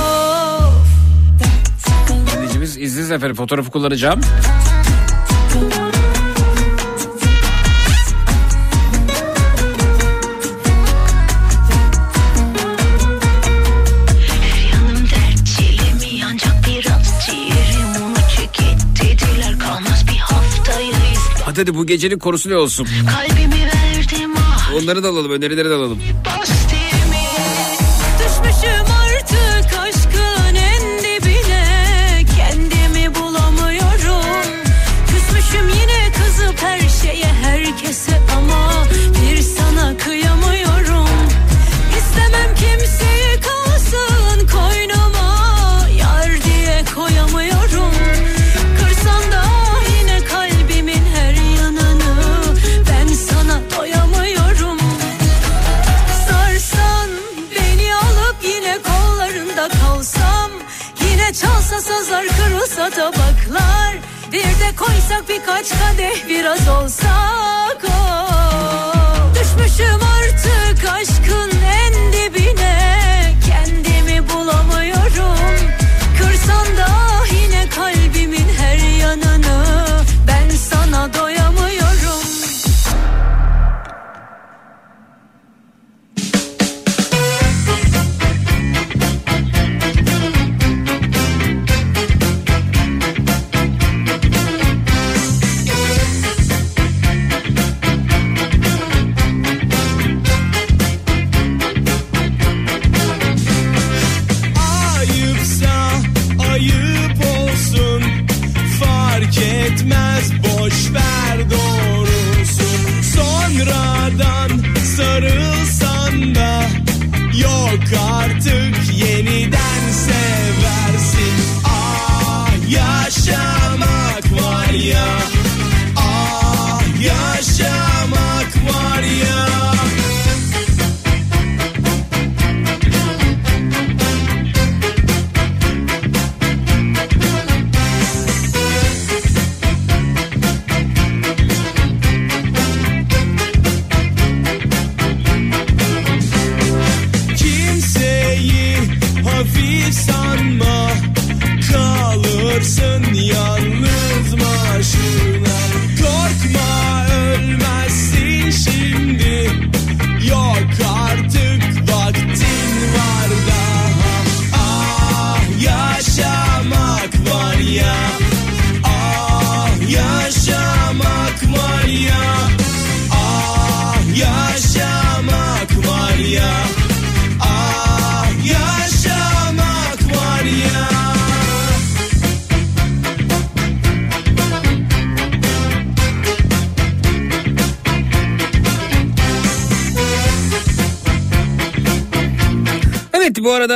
Dinleyicimiz 2.34 2.76
iziniz 2.76 3.10
efendim 3.10 3.36
fotoğrafı 3.36 3.70
kullanacağım. 3.70 4.20
Hadi 21.60 21.74
bu 21.74 21.86
gecenin 21.86 22.18
korusu 22.18 22.50
ne 22.50 22.56
olsun? 22.56 22.86
Kalbimi 23.10 23.54
verdim 23.66 24.30
ah 24.38 24.70
Onları 24.82 25.02
da 25.02 25.08
alalım 25.08 25.32
önerileri 25.32 25.70
de 25.70 25.74
alalım. 25.74 25.98
bastemi 26.26 26.59
birkaç 65.50 65.68
kadeh 65.78 66.28
biraz 66.28 66.68
olsak 66.68 67.69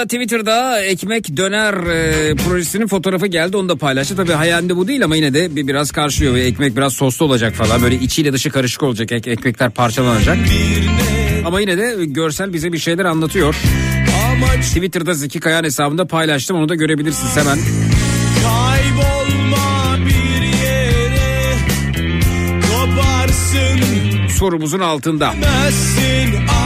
Twitter'da 0.04 0.82
ekmek 0.82 1.36
döner 1.36 1.74
e, 1.74 2.34
projesinin 2.34 2.86
fotoğrafı 2.86 3.26
geldi 3.26 3.56
onu 3.56 3.68
da 3.68 3.76
paylaştı. 3.76 4.16
Tabii 4.16 4.32
hayalinde 4.32 4.76
bu 4.76 4.88
değil 4.88 5.04
ama 5.04 5.16
yine 5.16 5.34
de 5.34 5.56
bir 5.56 5.66
biraz 5.66 5.90
karşılıyor 5.90 6.34
ve 6.34 6.40
ekmek 6.40 6.76
biraz 6.76 6.92
soslu 6.92 7.24
olacak 7.26 7.54
falan. 7.54 7.82
Böyle 7.82 7.94
içiyle 7.96 8.32
dışı 8.32 8.50
karışık 8.50 8.82
olacak 8.82 9.12
ek- 9.12 9.30
ekmekler 9.30 9.70
parçalanacak. 9.70 10.38
Ama 11.44 11.60
yine 11.60 11.78
de 11.78 12.04
görsel 12.04 12.52
bize 12.52 12.72
bir 12.72 12.78
şeyler 12.78 13.04
anlatıyor. 13.04 13.54
Twitter'da 14.62 15.14
Zeki 15.14 15.40
Kayan 15.40 15.64
hesabında 15.64 16.06
paylaştım 16.06 16.56
onu 16.56 16.68
da 16.68 16.74
görebilirsiniz 16.74 17.36
hemen. 17.36 17.58
Kaybolma 18.42 19.96
bir 20.06 20.42
yere 20.66 21.56
Koparsın 22.60 24.28
Sorumuzun 24.38 24.80
altında. 24.80 25.34
Ah 26.48 26.63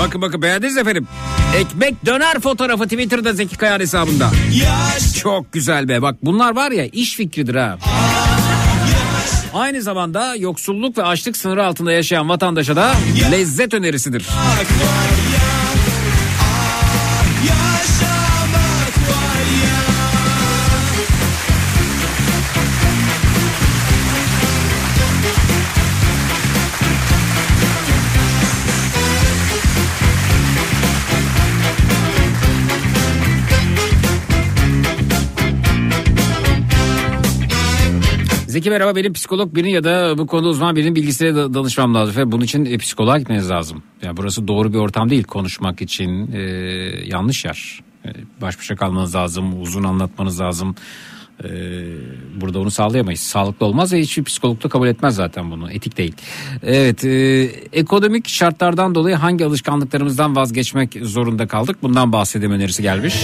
Bakın 0.00 0.22
bakın 0.22 0.42
beğendiniz 0.42 0.76
efendim. 0.76 1.08
Ekmek 1.56 2.06
döner 2.06 2.40
fotoğrafı 2.40 2.84
Twitter'da 2.84 3.32
Zeki 3.32 3.56
Kayan 3.56 3.80
hesabında. 3.80 4.30
yaş 4.52 5.14
Çok 5.14 5.52
güzel 5.52 5.88
be 5.88 6.02
bak 6.02 6.16
bunlar 6.22 6.56
var 6.56 6.70
ya 6.70 6.86
iş 6.86 7.16
fikridir 7.16 7.54
ha. 7.54 7.78
Aynı 9.54 9.82
zamanda 9.82 10.34
yoksulluk 10.36 10.98
ve 10.98 11.02
açlık 11.02 11.36
sınırı 11.36 11.66
altında 11.66 11.92
yaşayan 11.92 12.28
vatandaşa 12.28 12.76
da 12.76 12.94
lezzet 13.30 13.74
önerisidir. 13.74 14.20
ya 14.22 15.05
Zeki 38.56 38.70
merhaba 38.70 38.96
benim 38.96 39.12
psikolog 39.12 39.54
birinin 39.54 39.70
ya 39.70 39.84
da 39.84 40.18
bu 40.18 40.26
konuda 40.26 40.48
uzman 40.48 40.76
birinin 40.76 40.94
bilgisine 40.94 41.34
da- 41.34 41.54
danışmam 41.54 41.94
lazım. 41.94 42.16
Ve 42.16 42.32
bunun 42.32 42.44
için 42.44 42.64
e, 42.64 42.78
psikoloğa 42.78 43.18
gitmeniz 43.18 43.50
lazım. 43.50 43.82
Yani 44.02 44.16
burası 44.16 44.48
doğru 44.48 44.72
bir 44.72 44.78
ortam 44.78 45.10
değil 45.10 45.24
konuşmak 45.24 45.82
için 45.82 46.32
e, 46.32 46.40
yanlış 47.06 47.44
yer. 47.44 47.80
E, 48.04 48.08
baş 48.40 48.58
başa 48.58 48.76
kalmanız 48.76 49.14
lazım, 49.14 49.62
uzun 49.62 49.84
anlatmanız 49.84 50.40
lazım. 50.40 50.74
E, 51.44 51.48
burada 52.40 52.58
onu 52.60 52.70
sağlayamayız. 52.70 53.20
Sağlıklı 53.20 53.66
olmaz 53.66 53.92
ve 53.92 54.00
hiçbir 54.00 54.24
psikolog 54.24 54.64
da 54.64 54.68
kabul 54.68 54.88
etmez 54.88 55.14
zaten 55.14 55.50
bunu. 55.50 55.72
Etik 55.72 55.98
değil. 55.98 56.14
Evet, 56.62 57.04
e, 57.04 57.42
ekonomik 57.72 58.28
şartlardan 58.28 58.94
dolayı 58.94 59.16
hangi 59.16 59.44
alışkanlıklarımızdan 59.44 60.36
vazgeçmek 60.36 60.96
zorunda 61.02 61.46
kaldık? 61.46 61.82
Bundan 61.82 62.12
bahsedeyim 62.12 62.52
önerisi 62.52 62.82
gelmiş. 62.82 63.14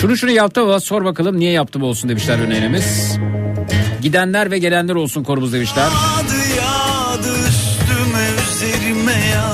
Şunu 0.00 0.16
şunu 0.16 0.30
yaptım 0.30 0.64
ama 0.64 0.80
sor 0.80 1.04
bakalım 1.04 1.38
niye 1.38 1.52
yaptım 1.52 1.82
olsun 1.82 2.10
demişler 2.10 2.38
önerimiz. 2.38 3.18
Gidenler 4.02 4.50
ve 4.50 4.58
gelenler 4.58 4.94
olsun 4.94 5.24
korumuz 5.24 5.52
demişler. 5.52 5.82
Yağdı 5.82 6.34
yağdı 6.58 7.48
üstüme 7.48 8.26
üzerime 8.52 9.12
yağmuru 9.12 9.51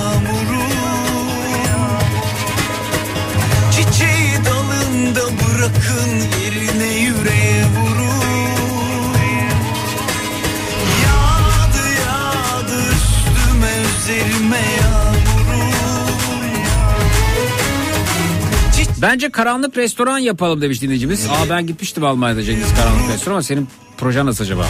Bence 19.03 19.31
karanlık 19.31 19.77
restoran 19.77 20.19
yapalım 20.19 20.61
demiş 20.61 20.83
dinleyicimiz. 20.83 21.27
Aa 21.27 21.51
ben 21.51 21.66
gitmiştim 21.66 22.05
Almanya'da 22.05 22.43
Cengiz 22.43 22.75
karanlık 22.75 23.09
restoran 23.12 23.35
ama 23.35 23.43
senin 23.43 23.69
projen 23.99 24.27
nasıl 24.27 24.45
acaba? 24.45 24.66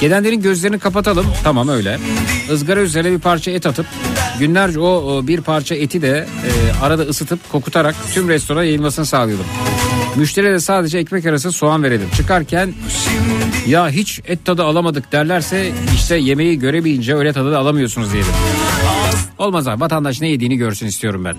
Gelenlerin 0.00 0.42
gözlerini 0.42 0.78
kapatalım. 0.78 1.26
Tamam 1.44 1.68
öyle. 1.68 1.98
Izgara 2.52 2.80
üzerine 2.80 3.12
bir 3.12 3.18
parça 3.18 3.50
et 3.50 3.66
atıp 3.66 3.86
günlerce 4.38 4.80
o, 4.80 4.86
o 4.86 5.26
bir 5.26 5.40
parça 5.40 5.74
eti 5.74 6.02
de 6.02 6.26
e, 6.46 6.84
arada 6.84 7.02
ısıtıp 7.02 7.52
kokutarak 7.52 7.94
tüm 8.14 8.28
restorana 8.28 8.64
yayılmasını 8.64 9.06
sağlayalım. 9.06 9.46
Müşteriye 10.16 10.52
de 10.52 10.60
sadece 10.60 10.98
ekmek 10.98 11.26
arası 11.26 11.52
soğan 11.52 11.82
verelim. 11.82 12.08
Çıkarken 12.16 12.74
ya 13.66 13.88
hiç 13.90 14.20
et 14.26 14.44
tadı 14.44 14.64
alamadık 14.64 15.12
derlerse 15.12 15.72
işte 15.94 16.16
yemeği 16.16 16.58
göremeyince 16.58 17.14
öyle 17.14 17.32
tadı 17.32 17.52
da 17.52 17.58
alamıyorsunuz 17.58 18.12
diyelim. 18.12 18.32
Olmaz 19.38 19.68
abi 19.68 19.80
vatandaş 19.80 20.20
ne 20.20 20.28
yediğini 20.28 20.56
görsün 20.56 20.86
istiyorum 20.86 21.24
ben. 21.24 21.36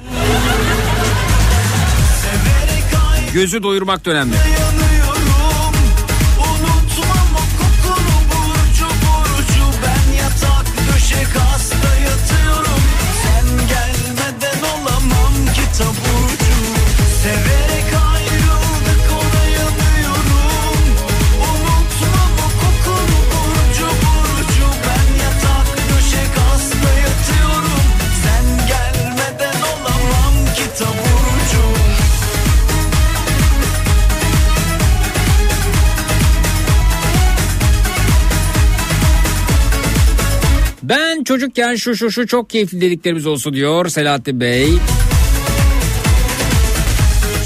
Gözü 3.34 3.64
doyurmak 3.64 4.06
da 4.06 4.12
önemli. 4.12 4.36
Ben 40.84 41.24
çocukken 41.24 41.76
şu 41.76 41.96
şu 41.96 42.12
şu 42.12 42.28
çok 42.28 42.50
keyifli 42.50 42.82
dediklerimiz 42.82 43.26
olsun 43.26 43.54
diyor 43.54 43.90
Selahattin 43.90 44.40
Bey. 44.40 44.70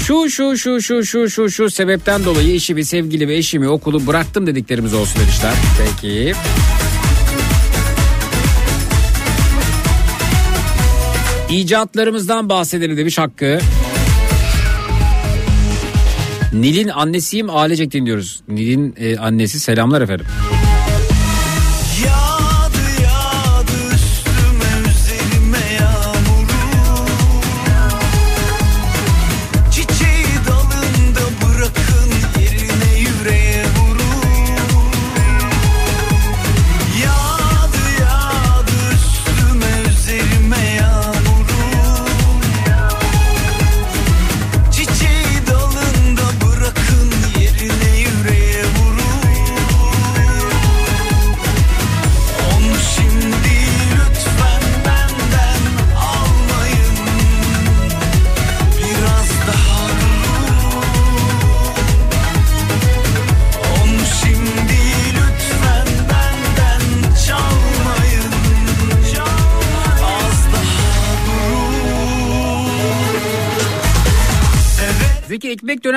Şu 0.06 0.30
şu 0.30 0.56
şu 0.56 0.82
şu 0.82 1.04
şu 1.04 1.30
şu 1.30 1.50
şu 1.50 1.70
sebepten 1.70 2.24
dolayı 2.24 2.54
eşimi, 2.54 2.84
sevgilimi, 2.84 3.32
eşimi, 3.32 3.68
okulu 3.68 4.06
bıraktım 4.06 4.46
dediklerimiz 4.46 4.94
olsun 4.94 5.20
demişler. 5.20 5.52
Peki. 5.78 6.32
İcatlarımızdan 11.50 12.48
bahsedelim 12.48 12.96
demiş 12.96 13.18
Hakkı. 13.18 13.58
Nil'in 16.52 16.88
annesiyim 16.88 17.50
ailecek 17.50 17.92
dinliyoruz. 17.92 18.40
Nil'in 18.48 18.94
e, 18.98 19.18
annesi 19.18 19.60
selamlar 19.60 20.00
efendim. 20.02 20.26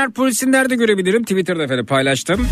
Döner 0.02 0.14
polisini 0.14 0.52
nerede 0.52 0.76
görebilirim? 0.76 1.23
Twitter'da 1.23 1.64
efendim 1.64 1.86
paylaştım. 1.86 2.48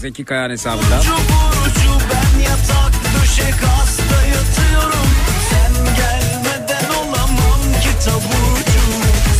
Zeki 0.00 0.24
Kayan 0.24 0.50
hesabında. 0.50 0.96
Burcu 0.96 1.10
burcu 1.10 1.92
ben 2.10 2.40
yatak 2.42 2.92
döşek 3.14 3.54
hasta 3.54 4.26
yatıyorum 4.26 5.08
Sen 5.50 5.72
gelmeden 5.96 6.90
olamam 7.00 7.60
ki 7.82 8.04
taburcu 8.04 8.84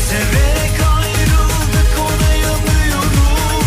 Severek 0.09 0.77
ayrıldık 0.97 1.93
ona 2.01 2.33
yanıyorum 2.35 3.67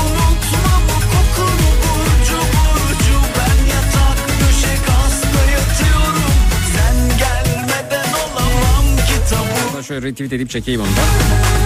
Unutmam 0.00 0.82
o 0.94 1.00
kokunu 1.12 1.70
burcu 1.82 2.38
burcu 2.54 3.16
Ben 3.38 3.58
yatak 3.74 4.18
döşek 4.40 4.88
hasta 4.88 5.50
yatıyorum 5.50 6.32
Sen 6.74 7.18
gelmeden 7.18 8.12
olamam 8.12 8.96
ki 8.96 9.30
taburcu 9.30 9.68
Hatta 9.68 9.82
şöyle 9.82 10.06
retweet 10.06 10.32
edip 10.32 10.50
çekeyim 10.50 10.80
onu 10.80 10.88
da. 10.88 11.63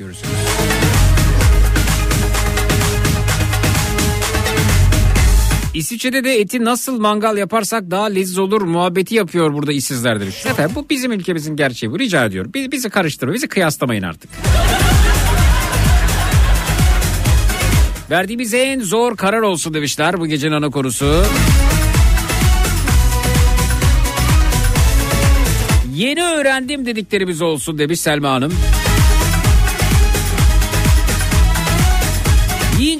Görürsünüz. 0.00 0.32
İsviçre'de 5.74 6.24
de 6.24 6.40
eti 6.40 6.64
nasıl 6.64 7.00
mangal 7.00 7.36
yaparsak 7.36 7.90
daha 7.90 8.04
leziz 8.04 8.38
olur 8.38 8.62
muhabbeti 8.62 9.14
yapıyor 9.14 9.54
burada 9.54 9.72
işsizler 9.72 10.20
demiş. 10.20 10.46
Efendim 10.46 10.74
bu 10.74 10.86
bizim 10.90 11.12
ülkemizin 11.12 11.56
gerçeği 11.56 11.92
bu 11.92 11.98
rica 11.98 12.24
ediyorum. 12.24 12.50
Bizi, 12.54 12.72
bizi 12.72 12.90
karıştırma 12.90 13.34
bizi 13.34 13.48
kıyaslamayın 13.48 14.02
artık. 14.02 14.30
Verdiğimiz 18.10 18.54
en 18.54 18.80
zor 18.80 19.16
karar 19.16 19.40
olsun 19.40 19.74
demişler 19.74 20.20
bu 20.20 20.26
gecenin 20.26 20.52
ana 20.52 20.70
konusu. 20.70 21.24
Yeni 25.94 26.22
öğrendim 26.22 26.86
dediklerimiz 26.86 27.42
olsun 27.42 27.78
demiş 27.78 28.00
Selma 28.00 28.30
Hanım. 28.30 28.52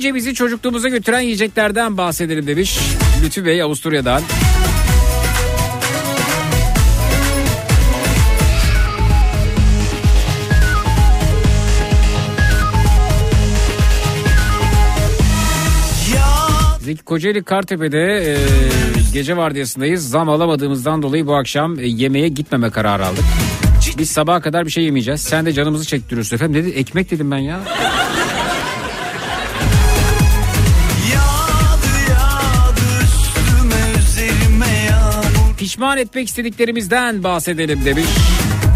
Yiyince 0.00 0.14
bizi 0.14 0.34
çocukluğumuza 0.34 0.88
götüren 0.88 1.20
yiyeceklerden 1.20 1.96
bahsedelim 1.96 2.46
demiş 2.46 2.78
Lütfü 3.24 3.44
Bey 3.44 3.62
Avusturya'dan. 3.62 4.22
Zeki 16.80 17.02
Kocaeli 17.04 17.44
Kartepe'de 17.44 17.98
e, 17.98 18.36
gece 19.12 19.36
vardiyasındayız. 19.36 20.08
Zam 20.08 20.28
alamadığımızdan 20.28 21.02
dolayı 21.02 21.26
bu 21.26 21.34
akşam 21.34 21.78
e, 21.78 21.86
yemeğe 21.86 22.28
gitmeme 22.28 22.70
kararı 22.70 23.06
aldık. 23.06 23.24
Biz 23.98 24.10
sabaha 24.10 24.40
kadar 24.40 24.66
bir 24.66 24.70
şey 24.70 24.84
yemeyeceğiz. 24.84 25.20
Sen 25.20 25.46
de 25.46 25.52
canımızı 25.52 25.86
çektiriyorsun 25.86 26.36
efendim. 26.36 26.64
Dedi 26.64 26.70
ekmek 26.74 27.10
dedim 27.10 27.30
ben 27.30 27.38
ya. 27.38 27.60
Pişman 35.80 35.98
etmek 35.98 36.28
istediklerimizden 36.28 37.24
bahsedelim 37.24 37.84
demiş. 37.84 38.04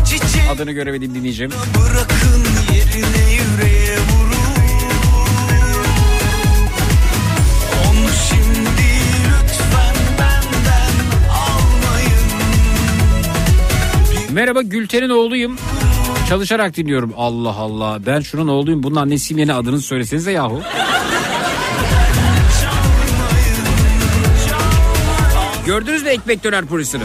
Çiçek 0.06 0.50
Adını 0.54 0.72
göremediğim 0.72 1.14
dinleyeceğim. 1.14 1.52
bırakın 1.52 2.44
yerine 2.74 3.32
yüreğe 3.32 3.96
vurun 3.96 4.34
Onu 7.88 8.08
şimdi 8.28 8.86
lütfen 9.24 9.94
benden 10.18 10.94
almayın 11.30 12.22
Merhaba 14.32 14.62
Gülten'in 14.62 15.10
oğluyum. 15.10 15.56
Çalışarak 16.28 16.76
dinliyorum. 16.76 17.12
Allah 17.16 17.56
Allah. 17.56 17.98
Ben 18.06 18.20
şunun 18.20 18.48
oğluyum. 18.48 18.82
Bunun 18.82 18.96
annesiyim 18.96 19.38
yine 19.38 19.54
adını 19.54 19.80
söylesenize 19.80 20.32
yahu. 20.32 20.60
Gördünüz 25.66 26.02
mü 26.02 26.08
ekmek 26.08 26.44
döner 26.44 26.64
polisini? 26.64 27.02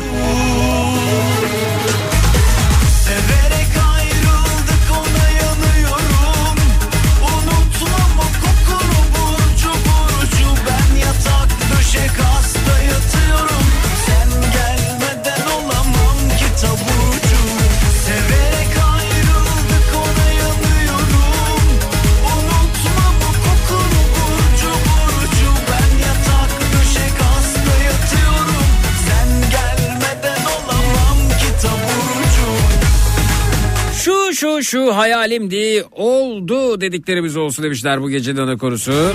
Şu 34.59 34.63
şu 34.65 34.95
hayalimdi 34.95 35.83
oldu 35.91 36.81
dediklerimiz 36.81 37.37
olsun 37.37 37.65
demişler 37.65 38.01
bu 38.01 38.09
gecenin 38.09 38.37
ana 38.37 38.57
konusu. 38.57 39.13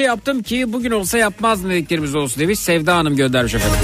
Şey 0.00 0.06
yaptım 0.06 0.42
ki 0.42 0.72
bugün 0.72 0.90
olsa 0.90 1.18
yapmazdım 1.18 1.70
dediklerimiz 1.70 2.14
olsun 2.14 2.40
demiş 2.40 2.58
Sevda 2.58 2.96
Hanım 2.96 3.16
göndermiş 3.16 3.54
efendim. 3.54 3.78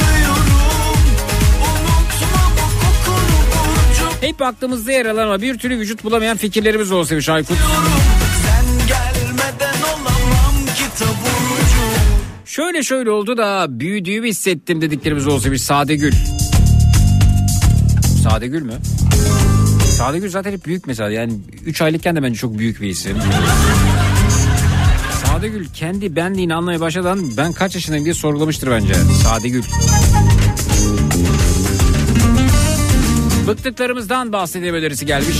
Hep 4.20 4.42
aklımızda 4.42 4.92
yer 4.92 5.06
alan 5.06 5.22
ama 5.22 5.42
bir 5.42 5.58
türlü 5.58 5.78
vücut 5.78 6.04
bulamayan 6.04 6.36
fikirlerimiz 6.36 6.92
olsun 6.92 7.10
demiş 7.10 7.28
Aykut. 7.28 7.56
Şöyle 12.44 12.82
şöyle 12.82 13.10
oldu 13.10 13.36
da 13.36 13.66
büyüdüğümü 13.68 14.28
hissettim 14.28 14.80
dediklerimiz 14.80 15.26
olsun 15.26 15.44
demiş 15.44 15.62
Sadegül. 15.62 16.12
Sadegül 18.22 18.62
mü? 18.62 18.74
Sadegül 19.96 20.30
zaten 20.30 20.52
hep 20.52 20.66
büyük 20.66 20.86
mesela 20.86 21.10
yani 21.10 21.32
3 21.66 21.82
aylıkken 21.82 22.16
de 22.16 22.22
bence 22.22 22.38
çok 22.38 22.58
büyük 22.58 22.80
bir 22.80 22.88
isim. 22.88 23.16
Sadegül 25.36 25.66
kendi 25.74 26.16
benliğini 26.16 26.54
anlamaya 26.54 26.80
başladan 26.80 27.36
ben 27.36 27.52
kaç 27.52 27.74
yaşındayım 27.74 28.04
diye 28.04 28.14
sorgulamıştır 28.14 28.70
bence. 28.70 28.94
Sadegül. 28.94 29.62
Bıktıklarımızdan 33.46 34.32
bahsedelim 34.32 34.74
önerisi 34.74 35.06
gelmiş. 35.06 35.36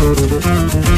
Yüreğimdeki 0.00 0.89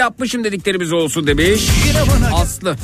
yapmışım 0.00 0.44
dediklerimiz 0.44 0.92
olsun 0.92 1.26
demiş. 1.26 1.68
Aslı. 2.34 2.76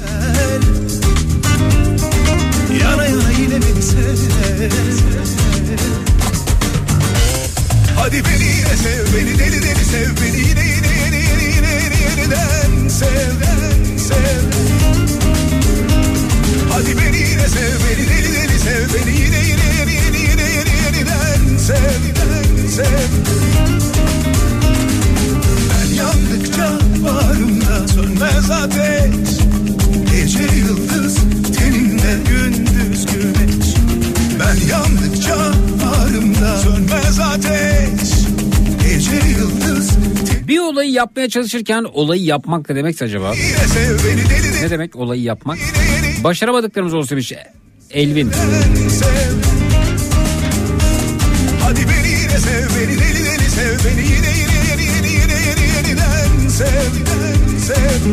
Yapmaya 40.96 41.28
çalışırken 41.28 41.84
olayı 41.92 42.24
yapmak 42.24 42.70
ne 42.70 42.76
demek 42.76 43.02
acaba? 43.02 43.34
Ne 44.62 44.70
demek 44.70 44.96
olayı 44.96 45.22
yapmak? 45.22 45.58
Başaramadıklarımız 46.24 46.94
olsun 46.94 47.10
demiş. 47.10 47.32
Elvin. 47.90 48.30
sev 48.30 49.32
Hadi 51.62 51.80
beni 51.80 52.08
yine 52.08 52.38
sev 52.38 52.68
beni 52.76 52.98
deli 52.98 53.24
deli 53.24 53.50
sev 53.50 53.78
beni 53.84 54.00
yine 54.00 54.30
yine 54.38 54.82
yine 54.82 55.08
yine 55.08 55.08
yine 55.08 55.66
yeniden 55.76 56.48
sev 56.48 56.92
sev 57.58 58.12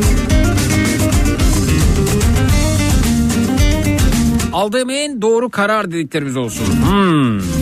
Aldığım 4.54 4.90
en 4.90 5.22
doğru 5.22 5.50
karar 5.50 5.92
dediklerimiz 5.92 6.38
olsun. 6.38 6.66
Hmm. 6.66 7.53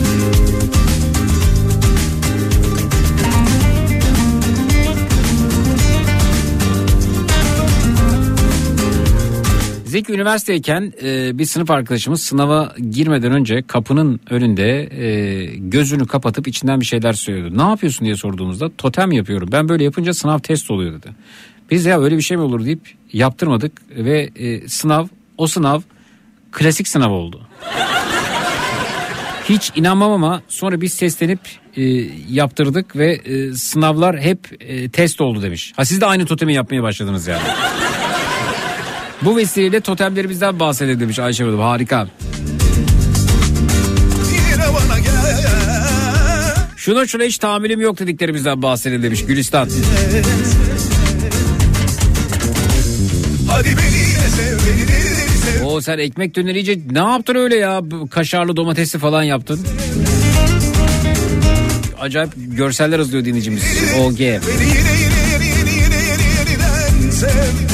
Zeki 9.92 10.12
üniversiteyken 10.12 10.92
e, 11.02 11.38
bir 11.38 11.44
sınıf 11.44 11.70
arkadaşımız 11.70 12.22
sınava 12.22 12.74
girmeden 12.90 13.32
önce 13.32 13.62
kapının 13.62 14.20
önünde 14.30 14.88
e, 15.04 15.44
gözünü 15.56 16.06
kapatıp 16.06 16.48
içinden 16.48 16.80
bir 16.80 16.84
şeyler 16.84 17.12
söylüyordu. 17.12 17.58
Ne 17.58 17.62
yapıyorsun 17.62 18.04
diye 18.04 18.16
sorduğumuzda 18.16 18.70
totem 18.78 19.12
yapıyorum. 19.12 19.48
Ben 19.52 19.68
böyle 19.68 19.84
yapınca 19.84 20.14
sınav 20.14 20.38
test 20.38 20.70
oluyor 20.70 20.92
dedi. 20.92 21.08
Biz 21.70 21.86
ya 21.86 22.00
öyle 22.00 22.16
bir 22.16 22.22
şey 22.22 22.36
mi 22.36 22.42
olur 22.42 22.64
deyip 22.64 22.94
yaptırmadık 23.12 23.82
ve 23.90 24.30
e, 24.36 24.68
sınav 24.68 25.06
o 25.38 25.46
sınav 25.46 25.80
klasik 26.52 26.88
sınav 26.88 27.10
oldu. 27.10 27.46
Hiç 29.48 29.72
inanmam 29.76 30.12
ama 30.12 30.42
sonra 30.48 30.80
biz 30.80 30.92
seslenip 30.92 31.40
e, 31.76 31.82
yaptırdık 32.30 32.96
ve 32.96 33.12
e, 33.12 33.52
sınavlar 33.52 34.20
hep 34.20 34.38
e, 34.60 34.88
test 34.88 35.20
oldu 35.20 35.42
demiş. 35.42 35.72
Ha 35.76 35.84
siz 35.84 36.00
de 36.00 36.06
aynı 36.06 36.26
totemi 36.26 36.54
yapmaya 36.54 36.82
başladınız 36.82 37.26
yani. 37.26 37.42
Bu 39.24 39.36
vesileyle 39.36 39.80
totemlerimizden 39.80 40.60
bahsedelim 40.60 41.00
demiş 41.00 41.18
Ayşe 41.18 41.44
Hanım. 41.44 41.60
Harika. 41.60 42.08
Şuna 46.76 47.06
şuna 47.06 47.22
hiç 47.22 47.38
tahammülüm 47.38 47.80
yok 47.80 47.98
dediklerimizden 47.98 48.62
bahsedelim 48.62 49.02
demiş 49.02 49.24
Gülistan. 49.26 49.68
Hadi 53.48 53.68
beni 53.68 54.02
sev 54.30 54.52
beni 54.52 54.86
sev 55.58 55.80
sen 55.80 55.98
ekmek 55.98 56.36
döneri 56.36 56.58
iyice 56.58 56.78
ne 56.90 56.98
yaptın 56.98 57.34
öyle 57.34 57.56
ya? 57.56 57.80
Kaşarlı 58.10 58.56
domatesli 58.56 58.98
falan 58.98 59.22
yaptın. 59.22 59.60
Acayip 62.00 62.30
görseller 62.36 62.98
hazırlıyor 62.98 63.24
dinleyicimiz. 63.24 63.62
OG. 64.00 64.18
Beni 64.18 64.28
yine 64.28 64.30
yine 64.30 65.20
yine 65.32 65.46
yine 65.46 65.70
yine 65.70 65.96
yine 65.96 66.26
yeniden 66.38 67.10
sev. 67.10 67.71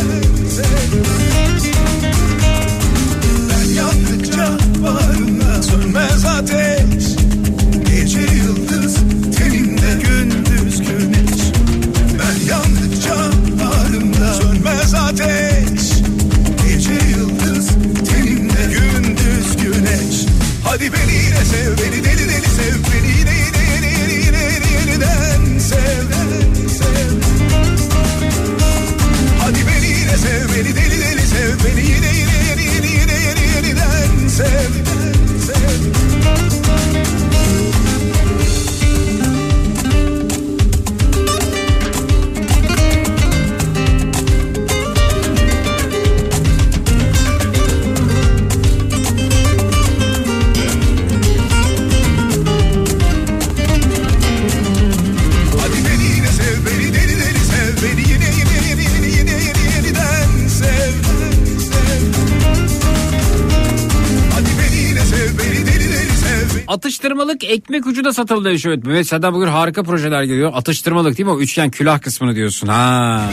Atıştırmalık 67.19 67.45
ekmek 67.45 67.86
ucu 67.86 68.05
da 68.05 68.12
satıldı 68.12 68.59
şu 68.59 68.69
Mehmet 68.69 69.07
senden 69.07 69.35
bugün 69.35 69.47
harika 69.47 69.82
projeler 69.82 70.23
geliyor. 70.23 70.53
Atıştırmalık 70.55 71.19
değil 71.19 71.27
mi 71.27 71.32
o 71.32 71.40
üçgen 71.40 71.70
külah 71.70 72.01
kısmını 72.01 72.35
diyorsun. 72.35 72.69
Ha. 72.69 73.24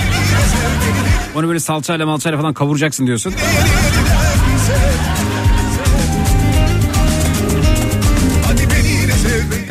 Onu 1.36 1.48
böyle 1.48 1.60
salçayla 1.60 2.06
malçayla 2.06 2.40
falan 2.40 2.54
kavuracaksın 2.54 3.08
diyorsun. 3.08 3.34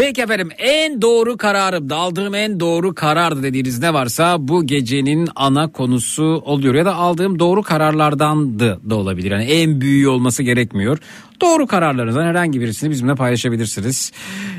Peki 0.05 0.23
efendim 0.23 0.51
en 0.59 1.03
doğru 1.03 1.37
kararım 1.37 1.93
aldığım 1.93 2.35
en 2.35 2.61
doğru 2.61 2.95
karardı 2.95 3.43
dediğiniz 3.43 3.79
ne 3.79 3.95
varsa 3.95 4.49
bu 4.49 4.67
gecenin 4.67 5.29
ana 5.37 5.73
konusu 5.73 6.25
oluyor. 6.25 6.75
Ya 6.75 6.85
da 6.85 6.95
aldığım 6.95 7.39
doğru 7.39 7.63
kararlardandı 7.63 8.81
da 8.91 8.95
olabilir. 8.95 9.31
Yani 9.31 9.45
en 9.45 9.81
büyüğü 9.81 10.09
olması 10.09 10.43
gerekmiyor. 10.43 10.99
Doğru 11.41 11.67
kararlarınızdan 11.67 12.25
herhangi 12.25 12.61
birisini 12.61 12.91
bizimle 12.91 13.15
paylaşabilirsiniz. 13.15 14.13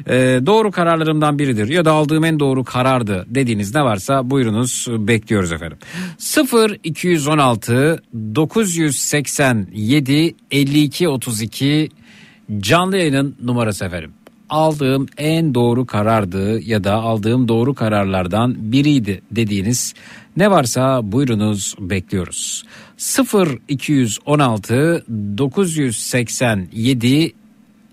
Ee, 0.08 0.40
doğru 0.46 0.72
kararlarımdan 0.72 1.40
biridir 1.40 1.68
ya 1.68 1.86
da 1.86 1.92
aldığım 1.92 2.26
en 2.26 2.40
doğru 2.40 2.64
karardı 2.64 3.26
dediğiniz 3.28 3.76
ne 3.76 3.84
varsa 3.84 4.30
buyurunuz 4.30 4.88
bekliyoruz 4.90 5.52
efendim. 5.52 5.78
0 6.18 6.78
216 6.84 8.04
987 8.36 10.36
52 10.52 11.08
32 11.08 11.90
canlı 12.60 12.98
yayının 12.98 13.36
numarası 13.44 13.86
efendim 13.86 14.12
aldığım 14.50 15.06
en 15.18 15.56
doğru 15.56 15.86
karardı 15.86 16.62
ya 16.62 16.84
da 16.84 16.94
aldığım 16.94 17.48
doğru 17.48 17.74
kararlardan 17.74 18.72
biriydi 18.72 19.22
dediğiniz 19.32 19.94
ne 20.38 20.52
varsa 20.52 21.12
buyurunuz 21.12 21.76
bekliyoruz. 21.80 22.64
0 22.98 23.60
216 23.68 25.06
987 25.38 27.34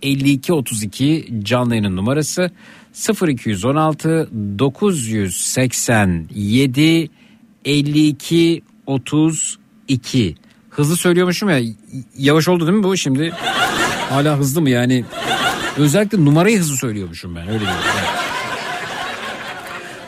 52 0.03 0.53
32 0.53 1.29
canlı 1.43 1.75
yayının 1.75 1.97
numarası 1.97 2.51
0 2.93 3.29
216 3.29 4.29
987 4.59 7.11
52 7.65 8.63
32 8.87 10.35
Hızlı 10.73 10.97
söylüyormuşum 10.97 11.51
ya 11.51 11.61
yavaş 12.19 12.49
oldu 12.49 12.67
değil 12.67 12.79
mi 12.79 12.85
bu 12.85 12.97
şimdi? 12.97 13.33
Hala 14.11 14.39
hızlı 14.39 14.61
mı 14.61 14.71
yani? 14.71 15.05
Özellikle 15.77 16.25
numarayı 16.25 16.59
hızlı 16.59 16.77
söylüyormuşum 16.77 17.37
ben 17.37 17.49
öyle. 17.49 17.65
Evet. 17.65 17.77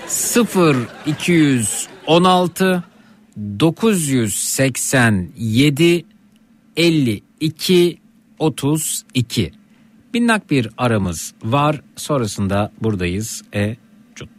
0 0.09 0.77
216 1.07 2.85
987 3.61 6.05
52 6.77 7.99
32 8.39 9.53
Minnak 10.15 10.51
bir 10.51 10.69
aramız 10.79 11.35
var 11.45 11.81
sonrasında 11.97 12.73
buradayız 12.81 13.43
e 13.55 13.77
cut. 14.15 14.31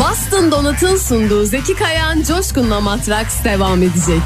Boston 0.00 0.50
Donut'un 0.50 0.96
sunduğu 0.96 1.44
Zeki 1.44 1.74
Kayan 1.74 2.22
Coşkun'la 2.22 2.80
Matraks 2.80 3.44
devam 3.44 3.82
edecek. 3.82 4.22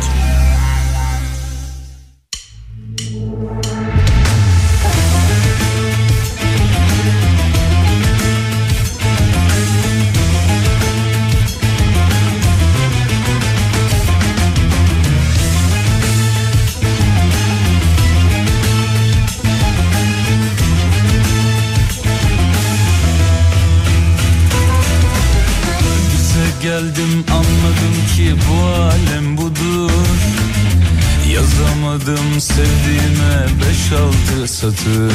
Satır. 34.55 35.13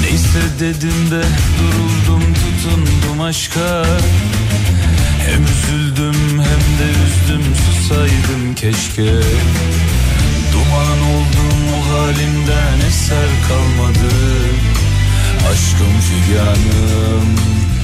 Neyse 0.00 0.42
dedim 0.60 1.10
de 1.10 1.22
duruldum 1.58 2.34
tutundum 2.34 3.20
aşka. 3.20 3.86
Hem 5.26 5.42
üzüldüm 5.44 6.20
hem 6.30 6.62
de 6.78 6.88
üzdüm 7.06 7.54
susaydım 7.54 8.54
keşke. 8.54 9.12
Duman 10.52 11.00
oldum 11.14 11.58
o 11.76 11.92
halimden 11.92 12.88
eser 12.88 13.30
kalmadı. 13.48 14.14
Aşkım 15.50 15.94
figanım 16.08 17.26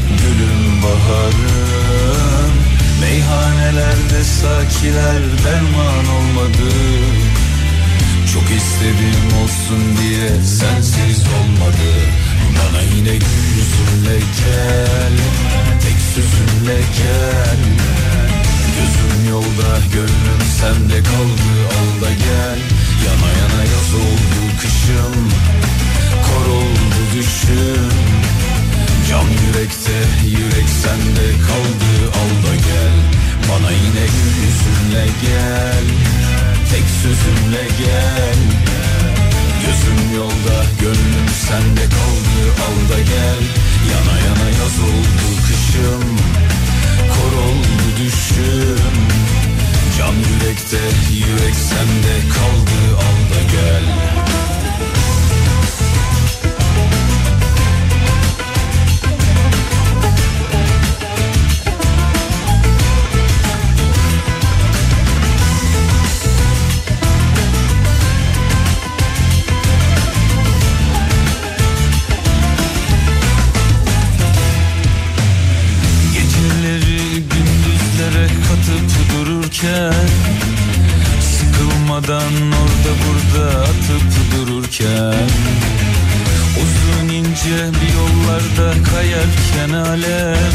gülüm 0.09 0.83
baharım. 0.83 2.53
Meyhanelerde 3.01 4.25
sakiler 4.25 5.23
derman 5.45 6.07
olmadı 6.17 6.73
Çok 8.27 8.43
istedim 8.43 9.43
olsun 9.43 9.83
diye 9.99 10.29
sensiz 10.45 11.21
olmadı. 11.39 11.91
Bana 12.59 12.83
yine 12.97 13.15
gül 13.17 13.45
yüzünle 13.57 14.19
gel 14.19 15.15
Tek 15.83 15.99
sözünle 16.15 16.79
gel. 16.99 17.61
Gözüm 18.77 19.31
yolda 19.31 19.71
gönlüm 19.93 20.43
sende 20.61 21.03
kaldı 21.03 21.53
al 21.79 22.03
da 22.03 22.11
gel. 22.11 22.59
Yana 23.07 23.31
yana 23.41 23.63
yaz 23.73 23.95
oldu 23.95 24.41
kışım 24.61 25.29
Kor 26.27 26.51
oldu 26.53 27.01
düşüm. 27.15 27.93
Can 29.09 29.29
yürekte 29.47 29.99
yürek 30.27 30.69
sende 30.83 31.29
kaldı 31.47 31.93
al 32.21 32.47
da 32.47 32.55
gel. 32.55 32.97
Bana 33.49 33.71
yine 33.71 34.07
gül 34.07 34.35
yüzünle 34.45 35.07
gel 35.23 35.85
Tek 36.73 36.85
sözümle 37.03 37.65
gel 37.79 38.39
Gözüm 39.63 40.17
yolda 40.17 40.65
gönlüm 40.81 41.29
sende 41.49 41.85
kaldı 41.97 42.43
al 42.67 42.97
da 42.97 42.99
gel. 43.01 43.43
Yana 43.93 44.19
yana 44.27 44.49
yaz 44.49 44.81
oldu 44.81 45.27
kışım 45.47 46.19
Kor 47.09 47.39
oldu 47.43 47.85
düşüm. 47.99 48.95
Can 49.99 50.15
yürekte 50.15 50.81
yürek 51.13 51.55
sende 51.55 52.35
kaldı 52.35 52.97
al 52.97 53.35
da 53.35 53.43
gel 53.53 54.32
kayarken 89.13 89.73
alem. 89.73 90.55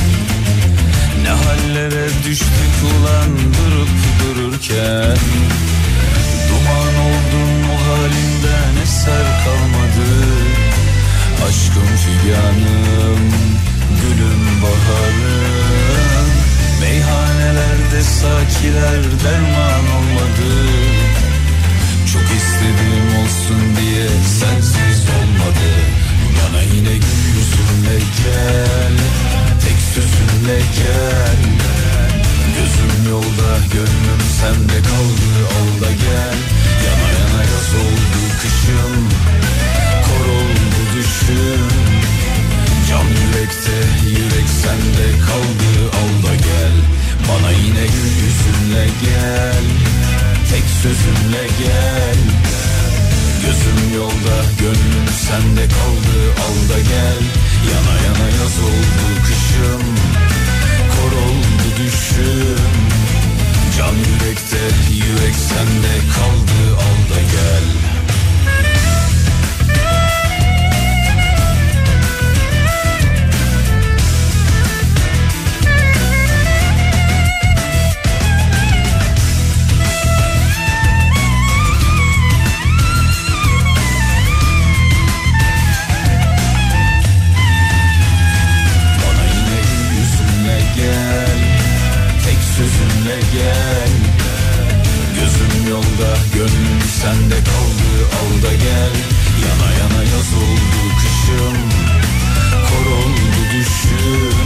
Ne 1.23 1.29
hallere 1.29 2.07
düştük 2.25 2.75
ulan 2.83 3.31
durup 3.37 3.89
dururken. 4.19 5.17
Duman 6.49 6.95
oldun 7.07 7.53
o 7.73 7.77
halinden 7.87 8.81
eser 8.83 9.27
kalmadı. 9.43 10.09
Aşkım 11.47 11.89
figanım, 12.03 13.31
gülüm 14.01 14.61
baharım. 14.63 16.27
Meyhanelerde 16.81 18.01
sakiler 18.01 19.03
derman 19.23 19.85
olmadı. 19.97 20.53
Çok 22.13 22.23
istedim 22.23 23.07
olsun 23.23 23.77
diye 23.77 24.07
sensiz 24.39 25.05
olmadı 25.09 25.96
Bana 26.37 26.61
yine 26.61 26.93
gül 27.03 27.23
yüzünle 27.35 27.97
gel. 28.17 28.95
Tek 29.63 29.77
sözünle 29.93 30.59
gel. 30.77 31.41
Gözüm 32.55 33.11
yolda 33.11 33.51
gönlüm 33.73 34.21
sende 34.39 34.77
kaldı 34.89 35.29
al 35.57 35.89
gel. 36.03 36.37
Yana 36.85 37.09
yana 37.19 37.43
yaz 37.51 37.69
oldu 37.83 38.21
kışım 38.41 39.09
Kor 40.05 40.25
oldu 40.39 40.81
düşüm 40.95 41.67
Can 42.89 43.07
yürekte 43.19 43.77
yürek 44.09 44.49
sende 44.63 45.07
kaldı 45.25 45.71
al 45.99 46.33
gel. 46.37 46.75
Bana 47.29 47.51
yine 47.51 47.85
gül 47.93 48.11
yüzünle 48.23 48.85
gel 49.01 49.63
Tek 50.49 50.63
sözünle 50.81 51.47
gel 51.63 52.17
Gözüm 53.47 53.95
yolda 53.95 54.37
gönlüm 54.59 55.07
sende 55.27 55.65
kaldı. 55.67 56.17
Al 56.45 56.69
da 56.69 56.79
gel 56.79 57.21
Yana 57.71 57.95
yana 58.05 58.29
yaz 58.29 58.59
oldu 58.59 59.05
kışım. 59.23 59.83
Kor 60.93 61.11
oldu 61.11 61.67
düşüm. 61.77 62.65
Can 63.77 63.95
yürekte 63.95 64.63
yürek 64.91 65.35
sende 65.35 65.93
kaldı. 66.15 66.75
Al 66.75 67.15
da 67.15 67.21
gel 67.21 67.86
yolda 95.77 96.17
gönlüm 96.33 96.81
sende 97.01 97.35
kaldı 97.35 97.91
al 98.19 98.43
da 98.43 98.53
gel. 98.53 98.95
Yana 99.43 99.71
yana 99.79 100.03
yaz 100.03 100.33
oldu 100.43 100.81
kışım 100.99 101.57
Kor 102.67 102.91
oldu 102.91 103.39
düşüm. 103.53 104.37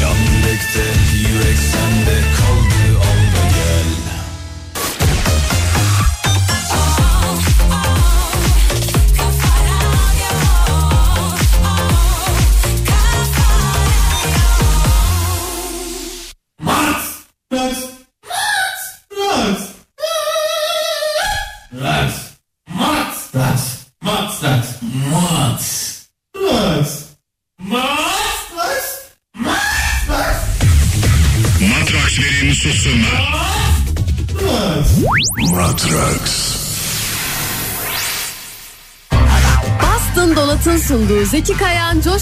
Can 0.00 0.16
yürekte 0.16 0.86
yürek 1.18 1.58
sende 1.58 2.20
kaldı 2.36 2.98
al 2.98 3.20
da 3.34 3.48
gel 3.48 4.05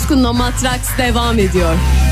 Coşkun'la 0.05 0.33
Matraks 0.33 0.99
devam 0.99 1.39
ediyor. 1.39 2.04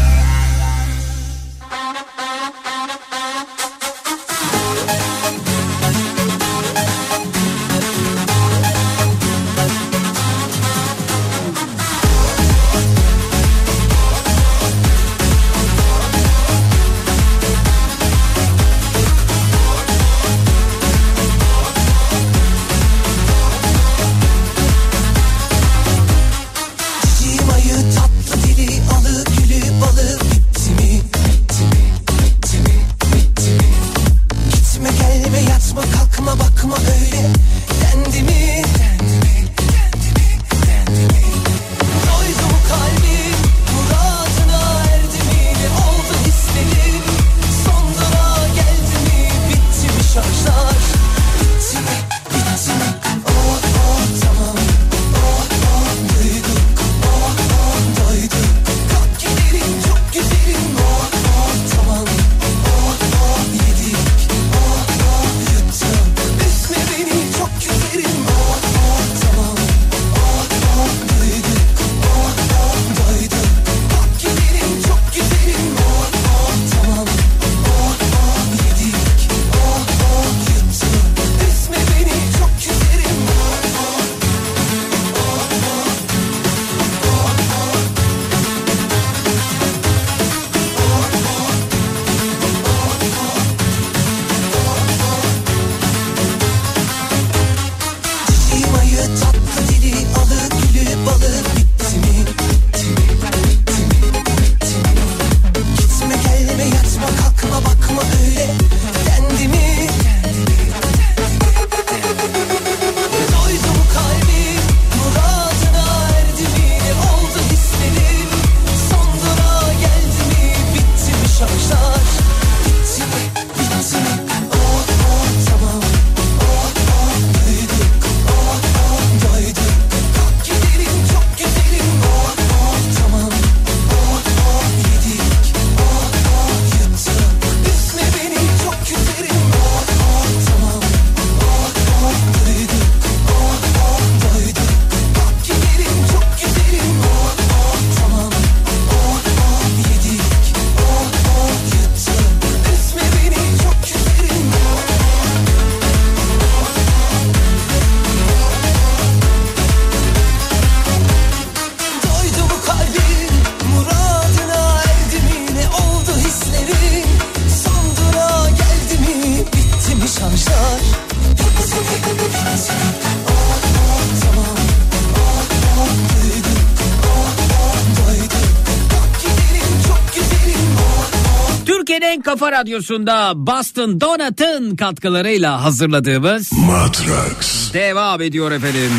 Kafa 182.22 182.52
Radyosu'nda 182.52 183.32
Boston 183.36 184.00
Donut'ın 184.00 184.76
katkılarıyla 184.76 185.64
hazırladığımız 185.64 186.52
Matrax. 186.52 187.72
devam 187.74 188.20
ediyor 188.22 188.52
efendim. 188.52 188.90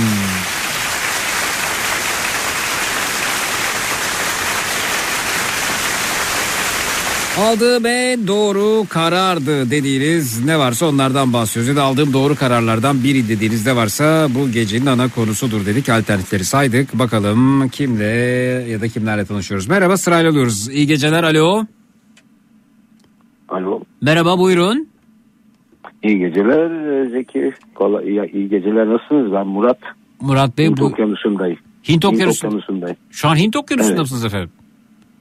Aldığım 7.39 7.85
en 7.85 8.27
doğru 8.27 8.85
karardı 8.89 9.71
dediğiniz 9.71 10.45
ne 10.45 10.59
varsa 10.59 10.85
onlardan 10.85 11.33
bahsediyoruz. 11.33 11.69
Ya 11.69 11.75
da 11.75 11.83
aldığım 11.83 12.13
doğru 12.13 12.35
kararlardan 12.35 13.03
biri 13.03 13.27
dediğiniz 13.29 13.65
ne 13.65 13.75
varsa 13.75 14.27
bu 14.29 14.51
gecenin 14.51 14.85
ana 14.85 15.09
konusudur 15.09 15.65
dedik. 15.65 15.89
Alternatifleri 15.89 16.45
saydık. 16.45 16.93
Bakalım 16.99 17.69
kimle 17.69 18.05
ya 18.69 18.81
da 18.81 18.87
kimlerle 18.87 19.25
tanışıyoruz. 19.25 19.67
Merhaba 19.67 19.97
sırayla 19.97 20.31
alıyoruz. 20.31 20.69
İyi 20.69 20.87
geceler 20.87 21.23
alo. 21.23 21.65
Alo. 23.53 23.81
Merhaba 24.01 24.39
buyurun. 24.39 24.87
İyi 26.03 26.19
geceler 26.19 27.01
e, 27.05 27.09
Zeki. 27.09 27.53
Kolay, 27.75 28.09
iyi, 28.09 28.31
iyi 28.33 28.49
geceler 28.49 28.87
nasılsınız? 28.89 29.31
Ben 29.33 29.47
Murat. 29.47 29.77
Murat 30.21 30.57
Bey 30.57 30.65
Hint 30.67 30.79
bu 30.79 30.85
Okyanusu'ndayım. 30.85 31.57
Hint 31.89 32.05
Okyanusu. 32.05 32.47
Okyanusu'ndayım. 32.47 32.97
Şu 33.11 33.27
an 33.27 33.35
Hint 33.35 33.55
Okyanusu'nda 33.55 33.93
Evet. 33.93 34.01
mısınız 34.01 34.25
efendim? 34.25 34.49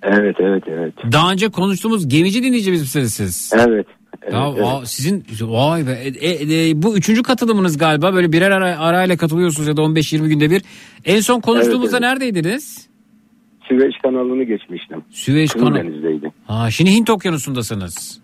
Evet 0.02 0.36
evet 0.40 0.62
evet. 0.66 0.94
Daha 1.12 1.32
önce 1.32 1.48
konuştuğumuz 1.48 2.08
gemici 2.08 2.42
dinleyicimiz 2.42 2.80
misiniz 2.80 3.14
siz? 3.14 3.52
Evet. 3.54 3.86
evet, 4.22 4.32
Ya, 4.32 4.52
evet. 4.56 4.66
aa, 4.66 4.86
sizin 4.86 5.24
vay 5.40 5.86
be 5.86 5.92
E, 5.92 6.28
e, 6.30 6.68
e, 6.70 6.82
bu 6.82 6.96
üçüncü 6.96 7.22
katılımınız 7.22 7.78
galiba 7.78 8.14
böyle 8.14 8.32
birer 8.32 8.50
ara, 8.50 8.78
arayla 8.78 9.16
katılıyorsunuz 9.16 9.68
ya 9.68 9.76
da 9.76 9.80
15-20 9.82 10.28
günde 10.28 10.50
bir. 10.50 10.62
En 11.04 11.20
son 11.20 11.40
konuştuğumuzda 11.40 11.96
Evet, 11.96 12.00
neredeydiniz? 12.08 12.88
Süveyş 13.68 13.94
kanalını 14.02 14.44
geçmiştim. 14.44 15.02
Süveyş 15.10 15.52
kanalı. 15.52 15.84
Ha, 16.46 16.70
şimdi 16.70 16.90
Hint 16.90 17.10
Okyanusu'ndasınız. 17.10 18.21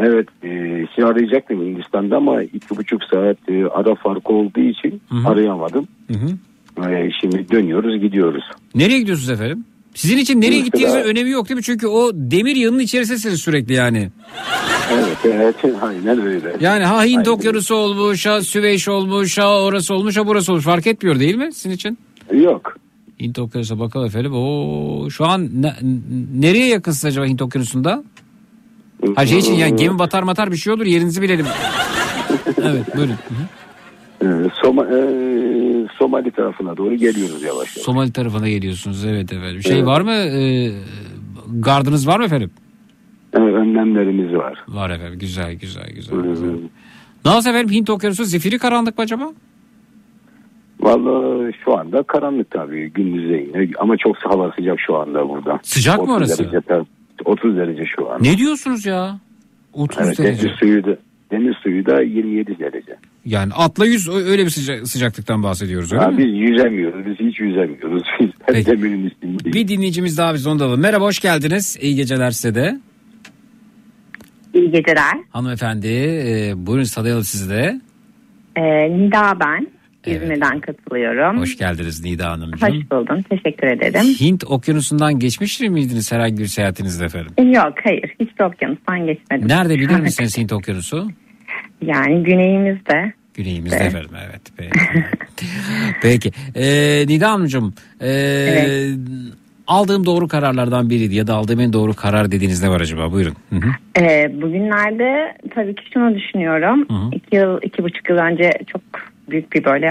Evet. 0.00 0.28
E, 0.44 0.48
sizi 0.94 1.06
arayacaktım 1.06 1.60
Hindistan'da 1.64 2.16
ama 2.16 2.42
iki 2.42 2.76
buçuk 2.76 3.04
saat 3.04 3.36
e, 3.48 3.64
ara 3.66 3.94
farkı 3.94 4.32
olduğu 4.32 4.60
için 4.60 5.00
Hı 5.08 5.16
hı. 5.16 5.28
arayamadım. 5.28 5.88
Hı 6.12 6.14
hı. 6.18 6.90
E, 6.90 7.10
şimdi 7.20 7.46
dönüyoruz 7.50 8.00
gidiyoruz. 8.00 8.44
Nereye 8.74 8.98
gidiyorsunuz 8.98 9.30
efendim? 9.30 9.64
Sizin 9.94 10.18
için 10.18 10.40
nereye 10.40 10.48
Mesela- 10.50 10.64
gittiğinizin 10.64 11.00
önemi 11.00 11.30
yok 11.30 11.48
değil 11.48 11.56
mi? 11.56 11.62
Çünkü 11.62 11.86
o 11.86 12.10
demir 12.14 12.56
yığının 12.56 12.78
içerisindesiniz 12.78 13.40
sürekli 13.42 13.74
yani. 13.74 14.10
Evet 14.92 15.16
evet 15.24 15.54
aynen 15.82 16.20
öyle. 16.26 16.56
Yani 16.60 16.84
ha 16.84 17.04
Hint. 17.04 17.28
Okyanusu 17.28 17.74
olmuş, 17.74 18.26
ha 18.26 18.42
Süveyş 18.42 18.88
olmuş, 18.88 19.38
ha 19.38 19.62
orası 19.62 19.94
olmuş, 19.94 20.16
ha 20.16 20.26
burası 20.26 20.52
olmuş. 20.52 20.64
Fark 20.64 20.86
etmiyor 20.86 21.20
değil 21.20 21.34
mi 21.34 21.52
sizin 21.52 21.70
için? 21.70 21.98
Yok. 22.34 22.76
Hint 23.20 23.38
Okyanusu'na 23.38 23.78
bakalım 23.80 24.06
efendim. 24.06 24.32
Oo, 24.34 25.10
şu 25.10 25.26
an 25.26 25.48
ne- 25.62 25.76
nereye 26.40 26.66
yakınsınız 26.66 27.12
acaba 27.12 27.26
Hint 27.26 27.42
Okyanusu'nda? 27.42 28.04
Ha 29.16 29.26
şey 29.26 29.38
için 29.38 29.54
yani 29.54 29.76
gemi 29.76 29.98
batar 29.98 30.22
matar 30.22 30.50
bir 30.52 30.56
şey 30.56 30.72
olur 30.72 30.86
yerinizi 30.86 31.22
bilelim. 31.22 31.46
evet 32.62 32.96
buyurun. 32.96 33.12
Hı 33.12 33.34
hı. 33.34 34.46
E, 34.46 34.50
Soma, 34.62 34.84
e, 34.84 34.98
Somali 35.98 36.30
tarafına 36.30 36.76
doğru 36.76 36.94
geliyoruz 36.94 37.42
yavaş 37.42 37.76
yavaş. 37.76 37.84
Somali 37.84 38.12
tarafına 38.12 38.48
geliyorsunuz 38.48 39.04
evet 39.04 39.32
efendim. 39.32 39.62
Şey 39.62 39.72
Evet. 39.76 39.86
var 39.86 40.00
mı? 40.00 40.12
E, 40.12 40.70
gardınız 41.50 42.06
var 42.08 42.18
mı 42.18 42.24
efendim? 42.24 42.50
E, 43.32 43.38
önlemlerimiz 43.38 44.34
var. 44.34 44.64
Var 44.68 44.90
efendim 44.90 45.18
güzel 45.18 45.54
güzel 45.54 45.90
güzel. 45.94 46.20
güzel. 46.20 46.50
Nasıl 47.24 47.50
efendim 47.50 47.70
Hint 47.74 47.90
Okyanusu 47.90 48.24
zifiri 48.24 48.58
karanlık 48.58 48.98
mı 48.98 49.04
acaba? 49.04 49.32
Vallahi 50.80 51.52
şu 51.64 51.78
anda 51.78 52.02
karanlık 52.02 52.50
tabii 52.50 52.90
gündüzde 52.92 53.36
yine 53.36 53.70
ama 53.78 53.96
çok 53.96 54.16
hava 54.16 54.52
sıcak 54.58 54.80
şu 54.80 54.96
anda 54.96 55.28
burada. 55.28 55.60
Sıcak 55.62 55.96
mı 55.98 56.02
30 56.02 56.16
orası? 56.16 56.52
Derece. 56.52 56.84
30 57.24 57.56
derece 57.56 57.82
şu 57.96 58.10
an. 58.10 58.22
Ne 58.22 58.36
diyorsunuz 58.38 58.86
ya? 58.86 59.18
30 59.72 59.98
Evet, 60.06 60.18
derece. 60.18 60.42
deniz 60.42 60.58
suyu 60.58 60.84
da 60.84 60.96
deniz 61.30 61.54
suyu 61.62 61.86
da 61.86 62.02
27 62.02 62.58
derece. 62.58 62.96
Yani 63.24 63.52
atla 63.54 63.86
yüz 63.86 64.08
öyle 64.08 64.44
bir 64.44 64.50
sıca- 64.50 64.86
sıcaklıktan 64.86 65.42
bahsediyoruz 65.42 65.92
öyle 65.92 66.02
Ha, 66.04 66.10
mi? 66.10 66.18
biz 66.18 66.34
yüzemiyoruz. 66.50 67.06
Biz 67.06 67.26
hiç 67.26 67.40
yüzemiyoruz. 67.40 68.02
Biz 68.20 68.30
Peki. 68.46 68.66
demirin 68.66 69.04
üstündeyiz. 69.06 69.54
Bir 69.56 69.68
dinleyicimiz 69.68 70.18
daha 70.18 70.34
biz 70.34 70.46
onu 70.46 70.58
da 70.60 70.64
alalım. 70.64 70.80
Merhaba 70.80 71.04
hoş 71.04 71.18
geldiniz. 71.20 71.78
İyi 71.80 71.94
geceler 71.94 72.30
size 72.30 72.54
de. 72.54 72.80
İyi 74.54 74.70
geceler. 74.70 75.14
Hanımefendi 75.30 75.86
e, 75.88 76.52
buyurun 76.56 76.84
tanıyalım 76.94 77.24
sizi 77.24 77.50
de. 77.50 77.80
Ee, 78.56 78.90
Nida 78.98 79.40
ben. 79.40 79.66
İzmir'den 80.06 80.60
katılıyorum. 80.60 81.40
Hoş 81.40 81.58
geldiniz 81.58 82.04
Nida 82.04 82.30
Hanımcığım. 82.30 82.68
Hoş 82.68 82.90
buldum. 82.90 83.22
Teşekkür 83.22 83.66
ederim. 83.66 84.00
Hint 84.20 84.44
okyanusundan 84.44 85.18
geçmiş 85.18 85.60
miydiniz 85.60 86.12
herhangi 86.12 86.38
bir 86.38 86.46
seyahatinizde 86.46 87.04
efendim? 87.04 87.52
Yok 87.52 87.74
hayır. 87.84 88.14
Hiç 88.20 88.38
de 88.38 88.44
okyanustan 88.44 89.06
geçmedim. 89.06 89.48
Nerede 89.48 89.74
bilir 89.74 90.00
misiniz 90.00 90.38
Hint 90.38 90.52
okyanusu? 90.52 91.10
Yani 91.82 92.22
güneyimizde. 92.22 93.12
Güneyimizde 93.34 93.76
Evet. 93.76 93.86
efendim 93.86 94.10
evet. 94.28 94.42
Peki. 94.56 95.04
Peki. 96.02 96.30
Ee, 96.56 97.04
Nida 97.06 97.30
Hanımcığım 97.30 97.74
ee, 98.02 98.88
aldığım 99.66 100.06
doğru 100.06 100.28
kararlardan 100.28 100.90
biriydi 100.90 101.14
ya 101.14 101.26
da 101.26 101.34
aldığım 101.34 101.60
en 101.60 101.72
doğru 101.72 101.94
karar 101.94 102.32
dediğiniz 102.32 102.62
ne 102.62 102.68
var 102.68 102.80
acaba? 102.80 103.12
Buyurun. 103.12 103.34
Hı 103.50 103.56
hı. 103.56 103.70
Ee, 104.02 104.42
bugünlerde 104.42 105.36
tabii 105.54 105.74
ki 105.74 105.82
şunu 105.92 106.14
düşünüyorum. 106.14 106.86
Hı 106.88 106.94
hı. 106.94 107.10
İki 107.12 107.36
yıl, 107.36 107.58
iki 107.62 107.82
buçuk 107.82 108.08
yıl 108.10 108.16
önce 108.16 108.50
çok 108.66 108.82
büyük 109.30 109.52
bir 109.52 109.64
böyle 109.64 109.88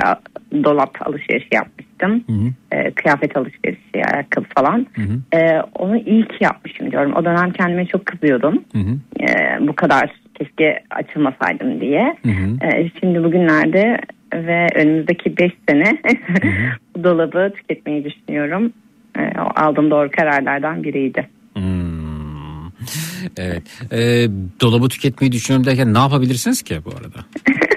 dolap 0.63 1.07
alışverişi 1.07 1.47
yapmıştım. 1.51 2.23
Hı 2.27 2.33
hı. 2.33 2.53
Ee, 2.71 2.91
kıyafet 2.91 3.37
alışverişi, 3.37 4.05
ayakkabı 4.13 4.45
falan. 4.57 4.87
Hı 4.93 5.01
hı. 5.01 5.37
Ee, 5.37 5.61
onu 5.75 5.97
iyi 5.97 6.27
ki 6.27 6.37
yapmışım 6.41 6.91
diyorum. 6.91 7.13
O 7.15 7.25
dönem 7.25 7.51
kendime 7.51 7.85
çok 7.85 8.05
kızıyordum. 8.05 8.63
Hı 8.71 8.79
hı. 8.79 9.23
Ee, 9.23 9.67
bu 9.67 9.75
kadar 9.75 10.11
keşke 10.35 10.83
açılmasaydım 10.91 11.81
diye. 11.81 12.15
Hı 12.25 12.31
hı. 12.31 12.57
Şimdi 12.99 13.23
bugünlerde 13.23 13.97
ve 14.33 14.67
önümüzdeki 14.75 15.37
5 15.37 15.51
sene 15.69 15.97
bu 16.95 17.03
dolabı 17.03 17.53
tüketmeyi 17.55 18.03
düşünüyorum. 18.03 18.73
O 19.19 19.61
aldığım 19.61 19.91
doğru 19.91 20.11
kararlardan 20.11 20.83
biriydi. 20.83 21.27
Hmm. 21.53 21.99
Evet. 23.37 23.63
Ee, 23.91 24.27
dolabı 24.61 24.89
tüketmeyi 24.89 25.31
düşünüyorum 25.31 25.65
derken 25.65 25.93
ne 25.93 25.99
yapabilirsiniz 25.99 26.61
ki 26.61 26.79
bu 26.85 26.89
arada? 26.89 27.25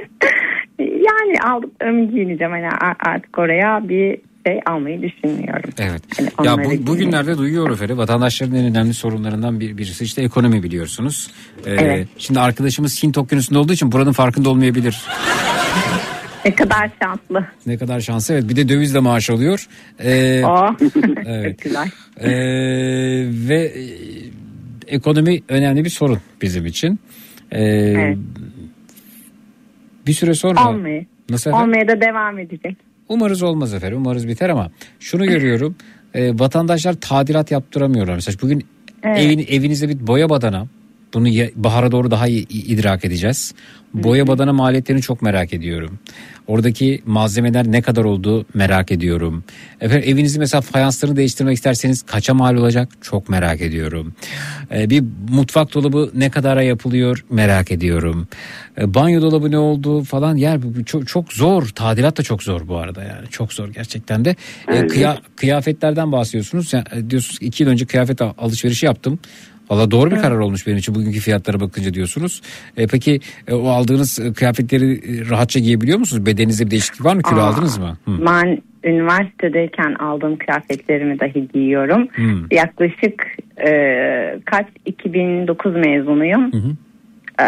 Yani 1.32 1.52
aldıklarımı 1.52 2.10
giyineceğim. 2.10 2.52
Hani 2.52 2.68
artık 3.00 3.38
oraya 3.38 3.88
bir 3.88 4.18
şey 4.46 4.60
almayı 4.66 5.02
düşünmüyorum. 5.02 5.70
Evet. 5.78 6.02
Hani 6.16 6.46
Ya 6.46 6.56
bu, 6.64 6.86
bugünlerde 6.86 7.38
duyuyor 7.38 7.70
efendim 7.70 7.98
vatandaşların 7.98 8.54
en 8.54 8.64
önemli 8.64 8.94
sorunlarından 8.94 9.60
bir, 9.60 9.78
birisi 9.78 10.04
işte 10.04 10.22
ekonomi 10.22 10.62
biliyorsunuz. 10.62 11.30
Ee, 11.66 11.70
Evet. 11.70 12.08
Şimdi 12.18 12.40
arkadaşımız 12.40 13.02
Hint 13.02 13.18
okyanusunda 13.18 13.60
olduğu 13.60 13.72
için 13.72 13.92
buranın 13.92 14.12
farkında 14.12 14.50
olmayabilir. 14.50 15.04
Ne 16.44 16.54
kadar 16.54 16.90
şanslı. 17.02 17.46
Ne 17.66 17.76
kadar 17.78 18.00
şanslı 18.00 18.34
evet 18.34 18.48
bir 18.48 18.56
de 18.56 18.68
dövizle 18.68 18.98
maaş 19.00 19.30
alıyor. 19.30 19.66
Ee, 20.04 20.42
Oh. 20.44 20.74
evet. 21.26 21.58
Çok 21.58 21.64
güzel. 21.64 21.90
Ee, 22.20 22.28
ve 23.48 23.64
e, 23.64 23.82
ekonomi 24.86 25.40
önemli 25.48 25.84
bir 25.84 25.90
sorun 25.90 26.18
bizim 26.42 26.66
için. 26.66 26.98
Ee, 27.52 27.64
Evet. 27.64 28.18
Bir 30.06 30.12
süre 30.12 30.34
sonra 30.34 30.68
Olmayı. 30.68 31.06
Nasıl 31.30 31.50
efendim? 31.50 31.68
Olmaya 31.68 31.88
da 31.88 32.00
devam 32.00 32.38
edecek. 32.38 32.76
Umarız 33.08 33.42
olmaz 33.42 33.74
efendim. 33.74 33.98
Umarız 33.98 34.28
biter 34.28 34.48
ama 34.48 34.70
şunu 35.00 35.26
görüyorum. 35.26 35.76
e, 36.14 36.38
vatandaşlar 36.38 36.94
tadilat 37.00 37.50
yaptıramıyorlar. 37.50 38.14
Mesela 38.14 38.36
bugün 38.42 38.64
Evet. 39.02 39.18
evin, 39.18 39.46
evinizde 39.48 39.88
bir 39.88 40.06
boya 40.06 40.30
badana. 40.30 40.66
Bunu 41.14 41.28
bahara 41.56 41.92
doğru 41.92 42.10
daha 42.10 42.26
iyi 42.28 42.46
idrak 42.48 43.04
edeceğiz. 43.04 43.54
Boya 43.94 44.26
badana 44.26 44.52
maliyetlerini 44.52 45.02
çok 45.02 45.22
merak 45.22 45.52
ediyorum. 45.54 45.98
Oradaki 46.46 47.02
malzemeler 47.06 47.72
ne 47.72 47.82
kadar 47.82 48.04
olduğu 48.04 48.46
merak 48.54 48.92
ediyorum. 48.92 49.44
Efendim 49.80 50.08
evinizi 50.08 50.38
mesela 50.38 50.60
fayanslarını 50.60 51.16
değiştirmek 51.16 51.56
isterseniz 51.56 52.02
kaça 52.02 52.34
mal 52.34 52.54
olacak 52.56 52.88
çok 53.00 53.28
merak 53.28 53.60
ediyorum. 53.60 54.14
Ee, 54.74 54.90
bir 54.90 55.04
mutfak 55.30 55.74
dolabı 55.74 56.10
ne 56.14 56.30
kadara 56.30 56.62
yapılıyor 56.62 57.24
merak 57.30 57.70
ediyorum. 57.72 58.28
Ee, 58.78 58.94
banyo 58.94 59.22
dolabı 59.22 59.50
ne 59.50 59.58
oldu 59.58 60.02
falan 60.04 60.36
yer 60.36 60.60
çok, 60.86 61.08
çok 61.08 61.32
zor. 61.32 61.68
Tadilat 61.68 62.18
da 62.18 62.22
çok 62.22 62.42
zor 62.42 62.68
bu 62.68 62.76
arada 62.76 63.02
yani 63.02 63.28
çok 63.30 63.52
zor 63.52 63.68
gerçekten 63.68 64.24
de. 64.24 64.36
Ee, 64.68 64.80
kıya- 64.86 65.18
kıyafetlerden 65.36 66.12
bahsediyorsunuz. 66.12 66.72
Yani, 66.72 66.84
e, 66.92 67.10
diyorsunuz 67.10 67.38
ki 67.38 67.44
iki 67.46 67.62
yıl 67.62 67.70
önce 67.70 67.86
kıyafet 67.86 68.22
al- 68.22 68.34
alışverişi 68.38 68.86
yaptım. 68.86 69.18
Valla 69.70 69.90
doğru 69.90 70.10
bir 70.10 70.16
karar 70.16 70.38
olmuş 70.38 70.66
benim 70.66 70.78
için 70.78 70.94
bugünkü 70.94 71.20
fiyatlara 71.20 71.60
bakınca 71.60 71.94
diyorsunuz. 71.94 72.42
E, 72.76 72.86
peki 72.86 73.20
e, 73.48 73.54
o 73.54 73.68
aldığınız 73.68 74.18
e, 74.18 74.32
kıyafetleri 74.32 74.92
e, 74.92 75.30
rahatça 75.30 75.60
giyebiliyor 75.60 75.98
musunuz? 75.98 76.26
Bedeninizde 76.26 76.66
bir 76.66 76.70
değişiklik 76.70 77.04
var 77.04 77.14
mı? 77.14 77.22
Kilo 77.22 77.40
Aa, 77.40 77.44
aldınız 77.44 77.78
mı? 77.78 77.96
Hı. 78.04 78.26
Ben 78.26 78.62
üniversitedeyken 78.84 79.94
aldığım 79.94 80.36
kıyafetlerimi 80.36 81.20
dahi 81.20 81.48
giyiyorum. 81.54 82.08
Hmm. 82.12 82.46
Yaklaşık 82.50 83.26
e, 83.66 83.70
kaç 84.44 84.66
2009 84.86 85.74
mezunuyum. 85.74 86.52
Hı 86.52 86.56
hı. 86.56 86.76
E, 87.42 87.46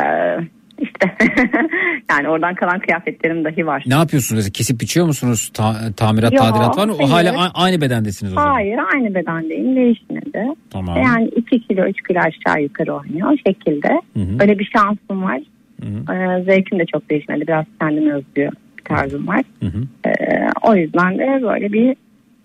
işte 0.78 1.16
yani 2.10 2.28
oradan 2.28 2.54
kalan 2.54 2.78
kıyafetlerim 2.78 3.44
dahi 3.44 3.66
var. 3.66 3.84
Ne 3.86 3.94
yapıyorsunuz? 3.94 4.38
Mesela 4.38 4.52
kesip 4.52 4.80
biçiyor 4.80 5.06
musunuz? 5.06 5.50
Ta- 5.54 5.92
tamirat, 5.96 6.32
Yok, 6.32 6.42
tadilat 6.42 6.78
var 6.78 6.86
mı? 6.86 6.94
O 6.94 7.10
hayır. 7.10 7.28
hala 7.28 7.50
aynı 7.54 7.80
bedendesiniz 7.80 8.32
o 8.32 8.34
zaman. 8.34 8.52
Hayır 8.52 8.78
aynı 8.94 9.14
bedendeyim 9.14 9.76
değişmedi. 9.76 10.44
Tamam. 10.70 11.02
Yani 11.02 11.28
2 11.28 11.60
kilo 11.60 11.86
3 11.86 12.02
kilo 12.08 12.18
aşağı 12.18 12.62
yukarı 12.62 12.94
oynuyor 12.94 13.32
o 13.32 13.36
şekilde. 13.46 13.88
Hı 13.88 14.20
hı. 14.20 14.36
Öyle 14.40 14.58
bir 14.58 14.70
şansım 14.76 15.22
var. 15.22 15.40
Ee, 15.82 16.44
zevkim 16.44 16.78
de 16.78 16.86
çok 16.86 17.10
değişmedi. 17.10 17.46
Biraz 17.46 17.64
kendime 17.80 18.12
özgü 18.12 18.50
bir 18.78 18.84
tarzım 18.84 19.28
var. 19.28 19.42
Hı 19.60 19.66
hı. 19.66 20.08
Ee, 20.08 20.48
o 20.62 20.74
yüzden 20.74 21.18
de 21.18 21.42
böyle 21.42 21.72
bir 21.72 21.96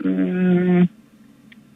hmm, 0.02 0.88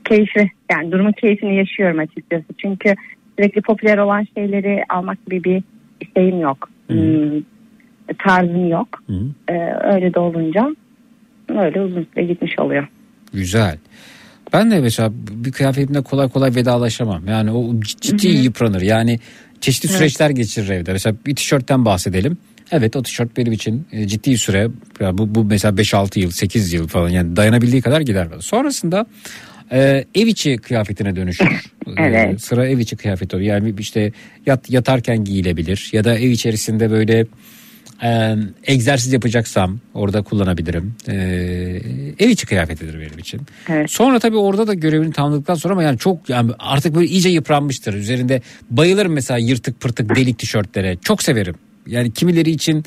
keyfi 0.06 0.52
yani 0.72 0.92
durumun 0.92 1.12
keyfini 1.12 1.56
yaşıyorum 1.56 2.00
açıkçası. 2.00 2.46
Çünkü 2.58 2.96
sürekli 3.38 3.62
popüler 3.62 3.98
olan 3.98 4.28
şeyleri 4.38 4.84
almak 4.90 5.26
gibi 5.26 5.44
bir 5.44 5.64
şeyim 6.18 6.42
yok. 6.42 6.70
Hmm, 6.88 7.42
tarzım 8.18 8.70
yok. 8.70 9.04
Ee, 9.50 9.54
öyle 9.94 10.14
de 10.14 10.20
olunca 10.20 10.76
öyle 11.50 11.82
uzun 11.82 12.08
süre 12.14 12.26
gitmiş 12.26 12.60
oluyor. 12.60 12.88
Güzel. 13.34 13.78
Ben 14.54 14.72
de 14.72 14.80
mesela 14.80 15.12
bir 15.16 15.52
kıyafetimle 15.52 16.02
kolay 16.02 16.30
kolay 16.30 16.56
vedalaşamam. 16.56 17.28
Yani 17.28 17.52
o 17.52 17.82
ciddi 17.82 18.28
yıpranır. 18.28 18.82
Yani 18.82 19.20
çeşitli 19.62 19.88
Evet. 19.88 19.98
süreçler 19.98 20.30
geçirir 20.30 20.70
evde. 20.70 20.92
Mesela 20.92 21.16
bir 21.26 21.36
tişörtten 21.36 21.86
bahsedelim. 21.86 22.38
Evet 22.72 22.96
o 22.96 23.04
tişört 23.04 23.38
benim 23.38 23.52
için 23.52 23.88
e, 23.92 24.08
ciddi 24.08 24.38
süre 24.38 24.68
ya 25.00 25.18
bu, 25.18 25.36
bu 25.36 25.44
mesela 25.44 25.76
5-6 25.76 26.20
yıl 26.20 26.32
8 26.32 26.74
yıl 26.74 26.88
falan 26.88 27.10
yani 27.10 27.36
dayanabildiği 27.36 27.82
kadar 27.82 28.02
gider. 28.02 28.28
Sonrasında 28.40 29.06
e, 29.74 30.06
ev 30.16 30.28
içi 30.28 30.58
kıyafetine 30.58 31.16
dönüşür. 31.16 31.48
Evet. 31.98 32.36
E, 32.36 32.38
sıra 32.38 32.68
ev 32.68 32.80
içi 32.80 32.96
kıyafet 32.96 33.34
oluyor. 33.34 33.56
Yani 33.56 33.74
işte 33.80 34.12
yat, 34.46 34.70
yatarken 34.70 35.24
giyilebilir 35.24 35.90
ya 35.94 36.04
da 36.04 36.16
ev 36.18 36.30
içerisinde 36.30 36.92
böyle 36.92 37.26
e, 38.04 38.36
egzersiz 38.64 39.14
yapacaksam 39.14 39.80
orada 39.94 40.22
kullanabilirim. 40.22 40.96
E, 41.08 41.14
ev 42.20 42.30
içi 42.30 42.46
kıyafetidir 42.46 43.00
benim 43.00 43.20
için. 43.20 43.42
Sonra 43.88 44.20
tabii 44.20 44.38
orada 44.38 44.68
da 44.68 44.74
görevini 44.74 45.14
tamamladıktan 45.14 45.56
sonra 45.56 45.74
ama 45.74 45.84
yani 45.84 45.98
çok 45.98 46.30
yani 46.30 46.52
artık 46.60 46.96
böyle 46.96 47.08
iyice 47.08 47.30
yıpranmıştır. 47.30 47.94
Üzerinde 47.94 48.42
bayılırım 48.70 49.14
mesela 49.14 49.38
yırtık 49.38 49.82
pırtık 49.82 50.16
delik 50.16 50.40
tişörtlere. 50.40 50.98
Çok 51.02 51.24
severim. 51.24 51.56
Yani 51.88 52.12
kimileri 52.12 52.52
için 52.52 52.86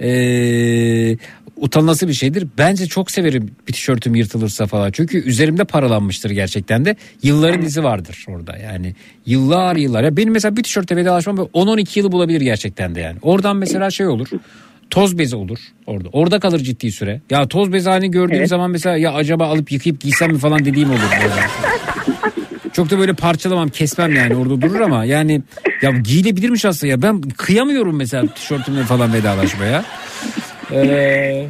e, 0.00 1.16
utanılası 1.56 2.08
bir 2.08 2.12
şeydir. 2.12 2.46
Bence 2.58 2.86
çok 2.86 3.10
severim 3.10 3.50
bir 3.68 3.72
tişörtüm 3.72 4.14
yırtılırsa 4.14 4.66
falan. 4.66 4.90
Çünkü 4.92 5.18
üzerimde 5.24 5.64
paralanmıştır 5.64 6.30
gerçekten 6.30 6.84
de. 6.84 6.96
Yılların 7.22 7.62
izi 7.62 7.84
vardır 7.84 8.24
orada. 8.28 8.56
Yani 8.56 8.94
yıllar 9.26 9.76
yıllar. 9.76 10.04
Ya 10.04 10.16
benim 10.16 10.32
mesela 10.32 10.56
bir 10.56 10.62
tişörte 10.62 10.96
vedalaşmam 10.96 11.36
böyle 11.36 11.48
10-12 11.48 11.98
yılı 11.98 12.12
bulabilir 12.12 12.40
gerçekten 12.40 12.94
de 12.94 13.00
yani. 13.00 13.16
Oradan 13.22 13.56
mesela 13.56 13.90
şey 13.90 14.06
olur. 14.06 14.28
Toz 14.90 15.18
bezi 15.18 15.36
olur 15.36 15.58
orada. 15.86 16.08
Orada 16.12 16.40
kalır 16.40 16.58
ciddi 16.58 16.92
süre. 16.92 17.20
Ya 17.30 17.48
toz 17.48 17.72
bezi 17.72 17.88
halini 17.90 18.10
gördüğüm 18.10 18.36
Evet. 18.36 18.48
zaman 18.48 18.70
mesela 18.70 18.96
ya 18.96 19.12
acaba 19.12 19.46
alıp 19.46 19.72
yıkayıp 19.72 20.00
giysem 20.00 20.32
mi 20.32 20.38
falan 20.38 20.64
dediğim 20.64 20.90
olur. 20.90 20.98
Çok 22.78 22.90
da 22.90 22.98
böyle 22.98 23.12
parçalamam 23.12 23.68
kesmem 23.68 24.14
yani 24.14 24.36
orada 24.36 24.60
durur 24.60 24.80
ama 24.80 25.04
yani 25.04 25.42
ya 25.82 25.90
giyilebilirmiş 25.90 26.64
aslında 26.64 26.90
ya 26.90 27.02
ben 27.02 27.20
kıyamıyorum 27.20 27.96
mesela 27.96 28.26
tişörtümle 28.26 28.82
falan 28.82 29.12
vedalaşmaya. 29.12 29.84
Ee, 30.72 31.46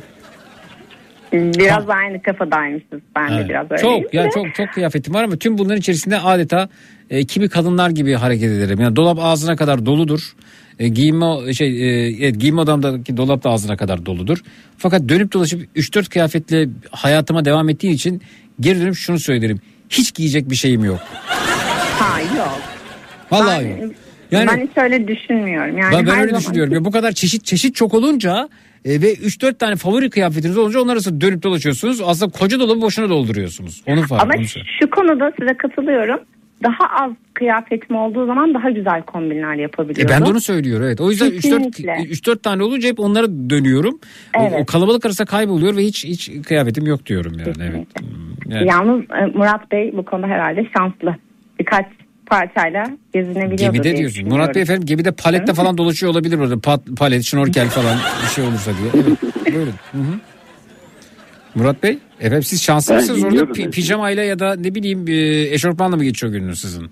Biraz 1.32 1.88
da 1.88 1.92
aynı 1.92 2.22
kafadaymışız. 2.22 3.00
Ben 3.16 3.30
de 3.30 3.34
evet. 3.34 3.48
biraz 3.48 3.70
öyleyim. 3.70 4.02
çok 4.02 4.14
ya 4.14 4.30
çok 4.30 4.54
çok 4.54 4.68
kıyafetim 4.68 5.14
var 5.14 5.24
ama 5.24 5.36
tüm 5.36 5.58
bunların 5.58 5.78
içerisinde 5.78 6.18
adeta 6.18 6.68
e, 7.10 7.24
kimi 7.24 7.48
kadınlar 7.48 7.90
gibi 7.90 8.14
hareket 8.14 8.50
ederim. 8.50 8.80
Yani 8.80 8.96
dolap 8.96 9.18
ağzına 9.20 9.56
kadar 9.56 9.86
doludur. 9.86 10.32
E, 10.78 10.88
giyinme 10.88 11.54
şey 11.54 11.68
e, 11.68 12.16
evet, 12.24 12.40
giyinme 12.40 12.60
odamdaki 12.60 13.16
dolap 13.16 13.44
da 13.44 13.50
ağzına 13.50 13.76
kadar 13.76 14.06
doludur. 14.06 14.38
Fakat 14.78 15.08
dönüp 15.08 15.32
dolaşıp 15.32 15.76
3-4 15.76 16.08
kıyafetle 16.08 16.68
hayatıma 16.90 17.44
devam 17.44 17.68
ettiği 17.68 17.90
için 17.90 18.22
geri 18.60 18.80
dönüp 18.80 18.96
şunu 18.96 19.18
söylerim. 19.18 19.60
Hiç 19.90 20.14
giyecek 20.14 20.50
bir 20.50 20.56
şeyim 20.56 20.84
yok. 20.84 21.00
Ha 21.98 22.20
yok. 22.20 22.60
Vallahi 23.30 23.64
ben, 23.64 23.82
yok. 23.82 23.92
Yani- 24.30 24.48
ben 24.48 24.66
hiç 24.66 24.76
öyle 24.76 25.08
düşünmüyorum. 25.08 25.78
Yani 25.78 25.94
ben, 25.96 26.06
ben 26.06 26.18
öyle 26.20 26.34
düşünüyorum. 26.36 26.74
Ya 26.74 26.84
bu 26.84 26.90
kadar 26.90 27.12
çeşit 27.12 27.44
çeşit 27.44 27.74
çok 27.74 27.94
olunca 27.94 28.48
e, 28.84 29.02
ve 29.02 29.14
3-4 29.14 29.58
tane 29.58 29.76
favori 29.76 30.10
kıyafetiniz 30.10 30.58
olunca 30.58 30.80
onlar 30.80 30.92
arasında 30.92 31.20
dönüp 31.20 31.42
dolaşıyorsunuz. 31.42 32.00
Aslında 32.04 32.32
koca 32.32 32.60
dolabı 32.60 32.80
boşuna 32.80 33.08
dolduruyorsunuz. 33.08 33.82
Onun 33.86 34.02
farkı. 34.02 34.22
Ama 34.22 34.44
şu 34.80 34.90
konuda 34.90 35.32
size 35.40 35.56
katılıyorum. 35.56 36.20
Daha 36.62 37.04
az 37.04 37.12
kıyafetim 37.34 37.96
olduğu 37.96 38.26
zaman 38.26 38.54
daha 38.54 38.70
güzel 38.70 39.02
kombinler 39.02 39.58
E 39.58 39.62
yapabiliyorum. 39.62 40.10
ben 40.14 40.26
de 40.26 40.30
onu 40.30 40.40
söylüyorum 40.40 40.86
evet. 40.86 41.00
O 41.00 41.10
yüzden 41.10 41.26
3-4 41.30 41.32
Kesinlikle. 41.32 41.92
3-4 41.92 42.38
tane 42.42 42.62
olunca 42.62 42.88
hep 42.88 43.00
onlara 43.00 43.26
dönüyorum. 43.50 43.98
O- 44.36 44.40
Evet. 44.42 44.60
O, 44.62 44.66
kalabalık 44.66 45.06
arasında 45.06 45.26
kayboluyor 45.26 45.76
ve 45.76 45.82
hiç 45.82 46.04
hiç 46.04 46.30
kıyafetim 46.46 46.86
yok 46.86 47.06
diyorum 47.06 47.32
yani. 47.38 47.52
Evet. 47.62 47.86
Hmm, 48.00 48.52
yani 48.52 48.68
Yalnız 48.68 49.00
e, 49.10 49.38
Murat 49.38 49.72
Bey 49.72 49.92
bu 49.96 50.04
konuda 50.04 50.26
herhalde 50.26 50.66
şanslı. 50.78 51.16
Birkaç 51.60 51.86
parçayla 52.26 52.90
gezinebiliyordur 53.14 53.74
Gemide 53.78 53.96
diyorsun. 53.96 54.28
Murat 54.28 54.54
Bey 54.54 54.62
efendim 54.62 54.86
gemide 54.86 55.12
palette 55.12 55.54
falan 55.54 55.78
dolaşıyor 55.78 56.12
olabilir 56.12 56.38
orada. 56.38 56.58
Pat, 56.60 56.80
palet, 56.98 57.22
şnorkel 57.22 57.68
falan 57.68 57.96
bir 58.22 58.28
şey 58.28 58.44
olursa 58.44 58.70
diye. 58.78 58.90
Evet. 59.04 59.18
Buyurun. 59.54 59.74
Hı 59.92 59.98
hı. 59.98 60.18
Murat 61.58 61.82
Bey 61.82 61.98
efendim 62.20 62.42
siz 62.42 62.62
şanslı 62.62 62.94
Ben 62.94 63.00
mısınız 63.00 63.24
orada 63.24 63.42
pi- 63.42 63.70
pijamayla 63.70 64.22
ya 64.24 64.38
da 64.38 64.56
ne 64.56 64.74
bileyim 64.74 65.04
e, 65.08 65.40
eşofmanla 65.54 65.96
mı 65.96 66.04
geçiyor 66.04 66.32
gününüz 66.32 66.60
sizin? 66.60 66.84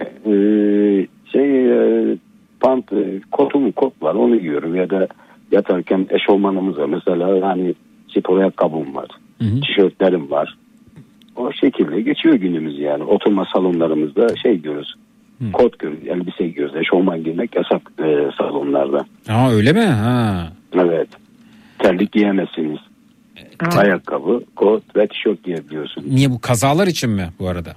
Ee, 0.00 1.06
şey 1.32 1.66
e, 1.72 2.16
pant 2.60 2.92
e, 2.92 3.20
kotum 3.32 3.72
kot 3.72 4.02
var 4.02 4.14
onu 4.14 4.38
giyiyorum. 4.40 4.74
Ya 4.74 4.90
da 4.90 5.08
yatarken 5.52 6.06
eşofmanımız 6.10 6.78
var. 6.78 6.86
Mesela 6.86 7.48
hani 7.48 7.74
spor 8.16 8.38
ayakkabım 8.38 8.94
var 8.94 9.08
tişörtlerim 9.60 10.30
var. 10.30 10.58
O 11.36 11.52
şekilde 11.52 12.00
geçiyor 12.00 12.34
günümüz 12.34 12.78
yani. 12.78 13.04
Oturma 13.04 13.44
salonlarımızda 13.52 14.36
şey 14.42 14.62
diyoruz 14.62 14.94
kot 15.52 15.78
giyiyoruz 15.78 16.08
elbise 16.08 16.48
giyiyoruz. 16.48 16.76
Eşofman 16.76 17.24
giymek 17.24 17.56
yasak 17.56 17.82
e, 17.98 18.30
salonlarda. 18.38 19.06
Aa 19.28 19.50
öyle 19.50 19.72
mi? 19.72 19.80
Ha. 19.84 20.52
evet. 20.74 21.08
Terlik 21.78 22.12
giyemezsiniz 22.12 22.78
ayakkabı 23.76 24.44
kot 24.56 24.96
ve 24.96 25.06
tişört 25.06 25.44
giyebiliyorsunuz 25.44 26.06
Niye 26.12 26.30
bu 26.30 26.40
kazalar 26.40 26.86
için 26.86 27.10
mi 27.10 27.28
bu 27.38 27.48
arada? 27.48 27.72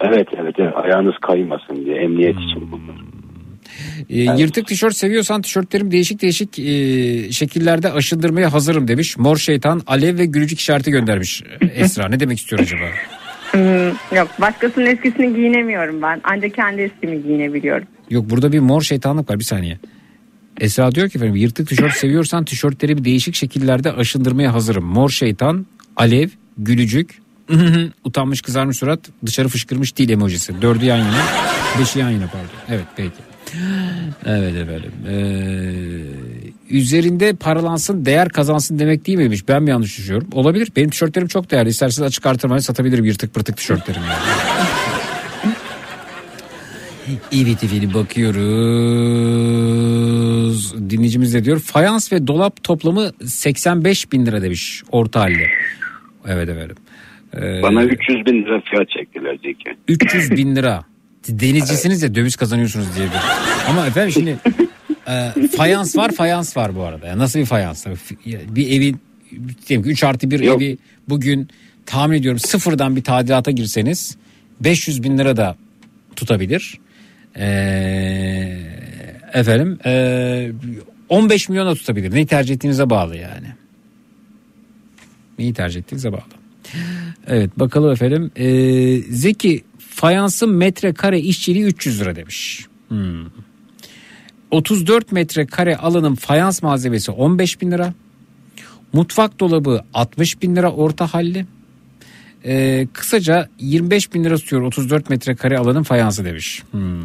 evet 0.00 0.28
evet, 0.42 0.54
evet 0.58 0.72
ayağınız 0.76 1.14
kaymasın 1.22 1.84
diye 1.84 1.96
emniyet 1.96 2.34
için 2.36 2.72
bunlar. 2.72 2.96
E, 4.10 4.40
Yırtık 4.40 4.66
tişört 4.66 4.96
seviyorsan 4.96 5.42
tişörtlerim 5.42 5.90
değişik 5.90 6.22
değişik 6.22 6.58
e, 6.58 7.32
şekillerde 7.32 7.92
aşındırmaya 7.92 8.52
hazırım 8.52 8.88
demiş. 8.88 9.18
Mor 9.18 9.36
şeytan, 9.36 9.82
alev 9.86 10.18
ve 10.18 10.24
gülücük 10.26 10.60
işareti 10.60 10.90
göndermiş 10.90 11.42
Esra. 11.74 12.08
ne 12.08 12.20
demek 12.20 12.38
istiyor 12.38 12.62
acaba? 12.62 12.82
Hmm, 13.52 14.16
yok 14.16 14.28
başkasının 14.40 14.86
eskisini 14.86 15.34
giyinemiyorum 15.36 16.02
ben. 16.02 16.20
Ancak 16.24 16.54
kendi 16.54 16.82
eskimi 16.82 17.22
giyinebiliyorum. 17.22 17.86
Yok 18.10 18.30
burada 18.30 18.52
bir 18.52 18.58
mor 18.60 18.82
şeytanlık 18.82 19.30
var 19.30 19.38
bir 19.38 19.44
saniye. 19.44 19.78
Esra 20.60 20.94
diyor 20.94 21.08
ki 21.08 21.18
efendim 21.18 21.36
yırtık 21.36 21.68
tişört 21.68 21.92
seviyorsan 21.96 22.44
tişörtleri 22.44 22.98
bir 22.98 23.04
değişik 23.04 23.34
şekillerde 23.34 23.92
aşındırmaya 23.92 24.54
hazırım. 24.54 24.84
Mor 24.84 25.10
şeytan, 25.10 25.66
alev, 25.96 26.28
gülücük, 26.58 27.18
utanmış 28.04 28.42
kızarmış 28.42 28.76
surat, 28.76 29.00
dışarı 29.26 29.48
fışkırmış 29.48 29.96
dil 29.96 30.10
emojisi. 30.10 30.62
Dördü 30.62 30.84
yan 30.84 30.98
yana, 30.98 31.22
beşi 31.80 31.98
yan 31.98 32.10
yana 32.10 32.26
pardon. 32.26 32.48
Evet 32.68 32.86
peki. 32.96 33.12
Evet 34.26 34.54
efendim. 34.56 34.92
Ee, 35.08 36.76
üzerinde 36.76 37.32
paralansın 37.32 38.04
değer 38.04 38.28
kazansın 38.28 38.78
demek 38.78 39.06
değil 39.06 39.18
miymiş? 39.18 39.48
Ben 39.48 39.62
mi 39.62 39.70
yanlış 39.70 39.98
düşünüyorum? 39.98 40.28
Olabilir. 40.32 40.72
Benim 40.76 40.90
tişörtlerim 40.90 41.28
çok 41.28 41.50
değerli. 41.50 41.68
İsterseniz 41.68 42.06
açık 42.06 42.26
artırmayı 42.26 42.62
satabilirim 42.62 43.04
yırtık 43.04 43.34
pırtık 43.34 43.56
tişörtlerimi. 43.56 44.04
Yani. 44.06 44.87
Evet 47.32 47.64
efendim 47.64 47.90
bakıyoruz. 49.28 50.74
Dinleyicimiz 50.90 51.34
de 51.34 51.44
diyor 51.44 51.60
fayans 51.60 52.12
ve 52.12 52.26
dolap 52.26 52.64
toplamı 52.64 53.10
85 53.26 54.12
bin 54.12 54.26
lira 54.26 54.42
demiş 54.42 54.82
orta 54.92 55.20
halde. 55.20 55.46
Evet 56.28 56.48
efendim. 56.48 56.76
Ee, 57.36 57.62
Bana 57.62 57.84
300 57.84 58.26
bin 58.26 58.42
lira 58.44 58.60
fiyat 58.60 58.90
çektiler 58.90 59.38
Zeki. 59.42 59.76
300 59.88 60.30
bin 60.30 60.56
lira. 60.56 60.84
Denizcisiniz 61.28 62.02
de 62.02 62.14
döviz 62.14 62.36
kazanıyorsunuz 62.36 62.86
diye. 62.96 63.06
bir- 63.06 63.70
Ama 63.70 63.86
efendim 63.86 64.12
şimdi 64.12 64.36
e, 65.08 65.32
fayans 65.56 65.96
var 65.96 66.10
fayans 66.12 66.56
var 66.56 66.76
bu 66.76 66.82
arada. 66.82 67.06
Yani 67.06 67.18
nasıl 67.18 67.38
bir 67.40 67.44
fayans? 67.44 67.86
Bir 68.26 68.70
evin 68.70 69.00
diyelim 69.68 69.84
ki 69.84 69.90
3 69.90 70.04
artı 70.04 70.30
bir 70.30 70.40
Yok. 70.40 70.62
evi 70.62 70.78
bugün 71.08 71.48
tahmin 71.86 72.16
ediyorum 72.18 72.38
sıfırdan 72.38 72.96
bir 72.96 73.02
tadilata 73.04 73.50
girseniz 73.50 74.16
500 74.60 75.02
bin 75.02 75.18
lira 75.18 75.36
da 75.36 75.56
tutabilir. 76.16 76.78
Ee, 77.36 78.58
efendim 79.32 79.78
e, 79.84 80.52
15 81.08 81.48
milyon 81.48 81.66
da 81.66 81.74
tutabilir. 81.74 82.14
Neyi 82.14 82.26
tercih 82.26 82.54
ettiğinize 82.54 82.90
bağlı 82.90 83.16
yani. 83.16 83.46
Neyi 85.38 85.54
tercih 85.54 85.80
ettiğinize 85.80 86.12
bağlı. 86.12 86.22
Evet 87.26 87.58
bakalım 87.58 87.92
efendim. 87.92 88.30
Ee, 88.36 88.98
Zeki 89.10 89.64
fayansın 89.78 90.50
metrekare 90.50 91.20
işçiliği 91.20 91.64
300 91.64 92.00
lira 92.00 92.16
demiş. 92.16 92.66
Hmm. 92.88 93.26
34 94.50 95.12
metrekare 95.12 95.76
alanın 95.76 96.14
fayans 96.14 96.62
malzemesi 96.62 97.10
15 97.10 97.60
bin 97.60 97.70
lira. 97.70 97.94
Mutfak 98.92 99.40
dolabı 99.40 99.84
60 99.94 100.42
bin 100.42 100.56
lira 100.56 100.72
orta 100.72 101.14
halli. 101.14 101.46
Ee, 102.44 102.86
kısaca 102.92 103.48
25 103.60 104.14
bin 104.14 104.24
lira 104.24 104.36
tutuyor 104.36 104.62
34 104.62 105.10
metrekare 105.10 105.58
alanın 105.58 105.82
fayansı 105.82 106.24
demiş. 106.24 106.62
Hmm. 106.70 107.02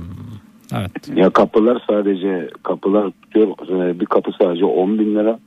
Evet. 0.75 0.91
Ya 1.15 1.29
kapılar 1.29 1.83
sadece 1.89 2.49
kapılar 2.63 3.11
tutuyor. 3.21 3.47
Ee, 3.47 3.99
Bir 3.99 4.05
kapı 4.05 4.31
sadece 4.41 4.65
10 4.65 4.99
bin 4.99 5.15
lira. 5.15 5.39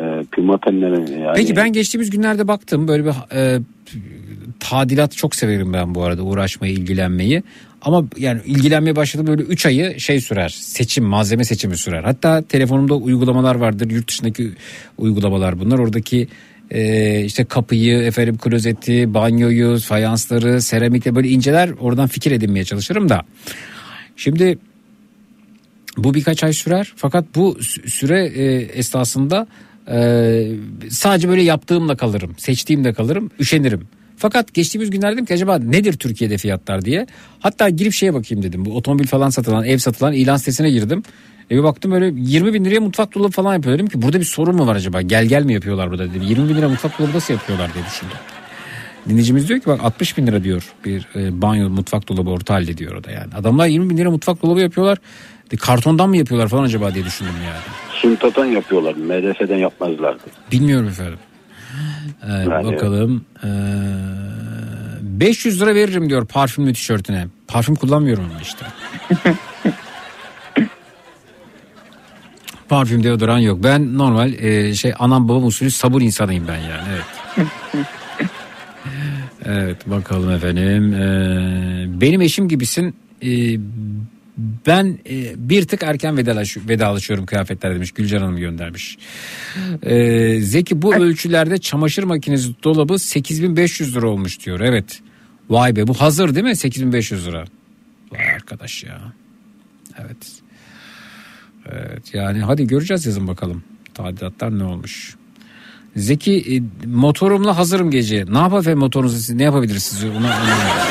Ee, 0.00 0.24
pimapenlerin 0.32 1.20
yani. 1.20 1.32
Peki 1.36 1.56
ben 1.56 1.72
geçtiğimiz 1.72 2.10
günlerde 2.10 2.48
baktım 2.48 2.88
böyle 2.88 3.04
bir 3.04 3.36
e, 3.36 3.60
tadilat 4.60 5.16
çok 5.16 5.34
severim 5.34 5.72
ben 5.72 5.94
bu 5.94 6.02
arada 6.02 6.22
uğraşmayı 6.22 6.72
ilgilenmeyi. 6.72 7.42
Ama 7.82 8.04
yani 8.18 8.40
ilgilenmeye 8.46 8.96
başladım 8.96 9.26
böyle 9.26 9.42
3 9.42 9.66
ayı 9.66 10.00
şey 10.00 10.20
sürer 10.20 10.48
seçim 10.48 11.04
malzeme 11.04 11.44
seçimi 11.44 11.76
sürer. 11.76 12.04
Hatta 12.04 12.42
telefonumda 12.42 12.94
uygulamalar 12.94 13.54
vardır 13.54 13.90
yurt 13.90 14.08
dışındaki 14.08 14.50
uygulamalar 14.98 15.60
bunlar 15.60 15.78
oradaki 15.78 16.28
e, 16.70 17.20
işte 17.24 17.44
kapıyı 17.44 17.98
efendim 17.98 18.38
klozeti 18.38 19.14
banyoyu 19.14 19.78
fayansları 19.78 20.62
seramikle 20.62 21.14
böyle 21.14 21.28
inceler 21.28 21.70
oradan 21.80 22.06
fikir 22.06 22.30
edinmeye 22.30 22.64
çalışırım 22.64 23.08
da. 23.08 23.22
Şimdi 24.16 24.58
bu 25.96 26.14
birkaç 26.14 26.44
ay 26.44 26.52
sürer 26.52 26.92
fakat 26.96 27.24
bu 27.34 27.56
sü- 27.60 27.90
süre 27.90 28.26
e, 28.26 28.54
esnasında 28.54 29.46
e, 29.90 30.48
sadece 30.90 31.28
böyle 31.28 31.42
yaptığımla 31.42 31.96
kalırım 31.96 32.34
seçtiğimle 32.38 32.92
kalırım 32.92 33.30
üşenirim. 33.40 33.88
Fakat 34.16 34.54
geçtiğimiz 34.54 34.90
günlerde 34.90 35.14
dedim 35.14 35.24
ki 35.24 35.34
acaba 35.34 35.58
nedir 35.58 35.92
Türkiye'de 35.92 36.38
fiyatlar 36.38 36.84
diye. 36.84 37.06
Hatta 37.40 37.68
girip 37.68 37.92
şeye 37.92 38.14
bakayım 38.14 38.42
dedim. 38.44 38.64
Bu 38.64 38.76
otomobil 38.76 39.06
falan 39.06 39.30
satılan, 39.30 39.64
ev 39.64 39.78
satılan 39.78 40.12
ilan 40.12 40.36
sitesine 40.36 40.70
girdim. 40.70 41.02
E 41.50 41.56
bir 41.56 41.62
baktım 41.62 41.92
böyle 41.92 42.12
20 42.16 42.54
bin 42.54 42.64
liraya 42.64 42.80
mutfak 42.80 43.14
dolabı 43.14 43.30
falan 43.30 43.54
yapıyor. 43.54 43.74
Dedim 43.74 43.86
ki 43.86 44.02
burada 44.02 44.20
bir 44.20 44.24
sorun 44.24 44.56
mu 44.56 44.66
var 44.66 44.76
acaba? 44.76 45.02
Gel 45.02 45.26
gel 45.26 45.44
mi 45.44 45.52
yapıyorlar 45.54 45.90
burada 45.90 46.10
dedim. 46.10 46.22
20 46.22 46.48
bin 46.48 46.54
lira 46.54 46.68
mutfak 46.68 46.98
dolabı 46.98 47.16
nasıl 47.16 47.34
yapıyorlar 47.34 47.74
diye 47.74 47.84
düşündüm. 47.84 48.16
Dinleyicimiz 49.08 49.48
diyor 49.48 49.60
ki 49.60 49.66
bak 49.66 49.80
60 49.84 50.18
bin 50.18 50.26
lira 50.26 50.44
diyor 50.44 50.72
bir 50.84 51.06
e, 51.16 51.42
banyo 51.42 51.70
mutfak 51.70 52.08
dolabı 52.08 52.30
orta 52.30 52.54
halde 52.54 52.78
diyor 52.78 52.94
o 52.94 53.04
da 53.04 53.10
yani. 53.10 53.34
Adamlar 53.34 53.66
20 53.66 53.90
bin 53.90 53.96
lira 53.96 54.10
mutfak 54.10 54.42
dolabı 54.42 54.60
yapıyorlar. 54.60 54.98
De, 55.50 55.56
kartondan 55.56 56.08
mı 56.08 56.16
yapıyorlar 56.16 56.48
falan 56.48 56.62
acaba 56.64 56.94
diye 56.94 57.04
düşündüm 57.04 57.32
yani. 57.46 57.60
Suntadan 57.90 58.46
yapıyorlar. 58.46 58.94
MDF'den 58.94 59.56
yapmazlardı. 59.56 60.22
Bilmiyorum 60.52 60.88
efendim. 60.88 61.18
Evet, 62.26 62.48
Yani- 62.50 62.72
bakalım. 62.72 63.24
Ee, 63.44 63.48
500 65.02 65.62
lira 65.62 65.74
veririm 65.74 66.10
diyor 66.10 66.26
parfümlü 66.26 66.72
tişörtüne. 66.72 67.26
Parfüm 67.48 67.74
kullanmıyorum 67.74 68.24
ama 68.30 68.40
işte. 68.42 68.66
Parfüm 72.68 73.04
deodoran 73.04 73.38
yok. 73.38 73.62
Ben 73.62 73.98
normal 73.98 74.32
e, 74.32 74.74
şey 74.74 74.92
anam 74.98 75.28
babam 75.28 75.46
usulü 75.46 75.70
sabun 75.70 76.00
insanıyım 76.00 76.48
ben 76.48 76.58
yani. 76.58 76.88
Evet. 76.88 77.46
Evet 79.44 79.90
bakalım 79.90 80.30
efendim. 80.30 80.94
Ee, 80.94 82.00
benim 82.00 82.20
eşim 82.20 82.48
gibisin. 82.48 82.96
Ee, 83.22 83.58
ben 84.66 84.98
e, 85.10 85.34
bir 85.36 85.66
tık 85.66 85.82
erken 85.82 86.16
vedalaş, 86.16 86.56
vedalaşıyorum 86.56 87.26
kıyafetler 87.26 87.74
demiş. 87.74 87.92
Gülcan 87.92 88.20
Hanım 88.20 88.36
göndermiş. 88.36 88.98
Ee, 89.82 90.40
Zeki 90.40 90.82
bu 90.82 90.94
ölçülerde 90.94 91.58
çamaşır 91.58 92.02
makinesi 92.02 92.48
dolabı 92.64 92.98
8500 92.98 93.96
lira 93.96 94.08
olmuş 94.08 94.46
diyor. 94.46 94.60
Evet. 94.60 95.00
Vay 95.50 95.76
be 95.76 95.86
bu 95.86 95.94
hazır 95.94 96.34
değil 96.34 96.46
mi 96.46 96.56
8500 96.56 97.26
lira? 97.26 97.44
Vay 98.12 98.30
arkadaş 98.34 98.84
ya. 98.84 99.12
Evet. 99.98 100.43
Evet 101.72 102.14
yani 102.14 102.38
hadi 102.38 102.66
göreceğiz 102.66 103.06
yazın 103.06 103.28
bakalım. 103.28 103.64
Tadilatlar 103.94 104.58
ne 104.58 104.64
olmuş. 104.64 105.16
Zeki 105.96 106.56
e, 106.56 106.60
motorumla 106.86 107.58
hazırım 107.58 107.90
gece. 107.90 108.24
Ne 108.28 108.38
yapar 108.38 108.74
motorunuzla 108.74 109.18
siz 109.18 109.34
ne 109.34 109.42
yapabilirsiniz? 109.42 110.16
Ona, 110.16 110.26
ona... 110.26 110.84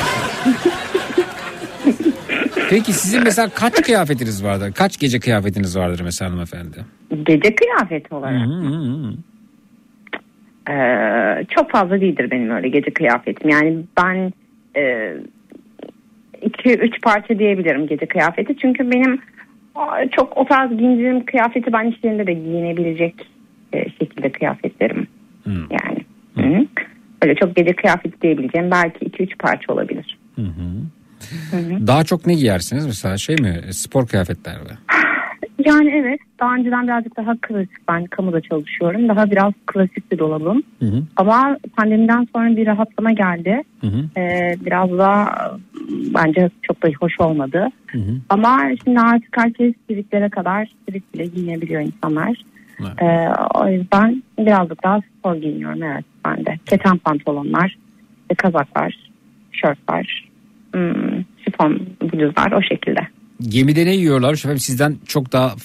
Peki 2.69 2.93
sizin 2.93 3.23
mesela 3.23 3.49
kaç 3.49 3.81
kıyafetiniz 3.81 4.43
vardır? 4.43 4.71
Kaç 4.71 4.99
gece 4.99 5.19
kıyafetiniz 5.19 5.77
vardır 5.77 6.01
mesela 6.03 6.31
hanımefendi? 6.31 6.77
Gece 7.23 7.55
kıyafeti 7.55 8.15
olarak. 8.15 8.47
Ee, 10.69 11.45
çok 11.55 11.71
fazla 11.71 12.01
değildir 12.01 12.31
benim 12.31 12.49
öyle 12.49 12.69
gece 12.69 12.93
kıyafetim. 12.93 13.49
Yani 13.49 13.83
ben 13.97 14.33
e, 14.77 15.13
iki 16.41 16.69
üç 16.69 17.01
parça 17.01 17.39
diyebilirim 17.39 17.87
gece 17.87 18.05
kıyafeti. 18.05 18.57
Çünkü 18.57 18.91
benim 18.91 19.19
çok 20.11 20.37
o 20.37 20.45
tarz 20.45 20.77
giyindiğim 20.77 21.25
kıyafeti 21.25 21.73
ben 21.73 21.85
iş 21.85 22.03
yerinde 22.03 22.27
de 22.27 22.33
giyinebilecek 22.33 23.15
e, 23.73 23.89
şekilde 23.89 24.31
kıyafetlerim. 24.31 25.07
Yani. 25.47 26.05
Hı. 26.35 26.65
Öyle 27.21 27.35
çok 27.35 27.55
gece 27.55 27.75
kıyafeti 27.75 28.21
diyebileceğim 28.21 28.71
belki 28.71 29.05
iki 29.05 29.23
üç 29.23 29.37
parça 29.37 29.73
olabilir. 29.73 30.17
Hı 30.35 30.41
hı. 30.41 31.87
Daha 31.87 32.03
çok 32.03 32.25
ne 32.25 32.33
giyersiniz 32.33 32.85
mesela 32.85 33.17
şey 33.17 33.35
mi 33.35 33.73
spor 33.73 34.07
kıyafetler 34.07 34.55
mi? 34.55 34.77
Yani 35.65 35.91
evet 35.95 36.19
daha 36.39 36.55
önceden 36.55 36.87
birazcık 36.87 37.17
daha 37.17 37.35
klasik 37.41 37.87
ben 37.87 38.05
kamuda 38.05 38.41
çalışıyorum. 38.41 39.09
Daha 39.09 39.31
biraz 39.31 39.53
klasik 39.67 40.11
bir 40.11 40.19
dolabım. 40.19 40.63
Hı 40.79 40.85
hı. 40.85 41.03
Ama 41.15 41.57
pandemiden 41.77 42.27
sonra 42.35 42.55
bir 42.55 42.67
rahatlama 42.67 43.11
geldi. 43.11 43.63
Hı 43.81 43.87
hı. 43.87 44.19
Ee, 44.19 44.55
biraz 44.65 44.97
daha 44.97 45.51
bence 45.89 46.49
çok 46.61 46.83
da 46.83 46.89
hoş 46.99 47.19
olmadı. 47.19 47.67
Hı 47.87 47.97
hı. 47.97 48.15
Ama 48.29 48.61
şimdi 48.83 48.99
artık 48.99 49.37
herkes 49.37 49.73
sivriklere 49.89 50.29
kadar 50.29 50.69
sivrik 50.85 51.13
bile 51.13 51.25
giyinebiliyor 51.25 51.81
insanlar. 51.81 52.37
Ee, 53.01 53.29
o 53.55 53.67
yüzden 53.67 54.23
birazcık 54.39 54.83
daha 54.83 55.01
spor 55.01 55.35
giyiniyorum 55.35 55.83
evet 55.83 56.05
ben 56.25 56.45
de. 56.45 56.59
Keten 56.65 56.97
pantolonlar, 56.97 57.77
kazaklar, 58.37 58.97
şortlar, 59.51 60.29
hmm, 60.73 61.23
şifon 61.43 61.87
bluzlar 62.01 62.51
o 62.51 62.61
şekilde. 62.61 62.99
Gemide 63.41 63.85
ne 63.85 63.95
yiyorlar? 63.95 64.33
Efendim 64.33 64.59
sizden 64.59 64.95
çok 65.07 65.31
daha 65.31 65.55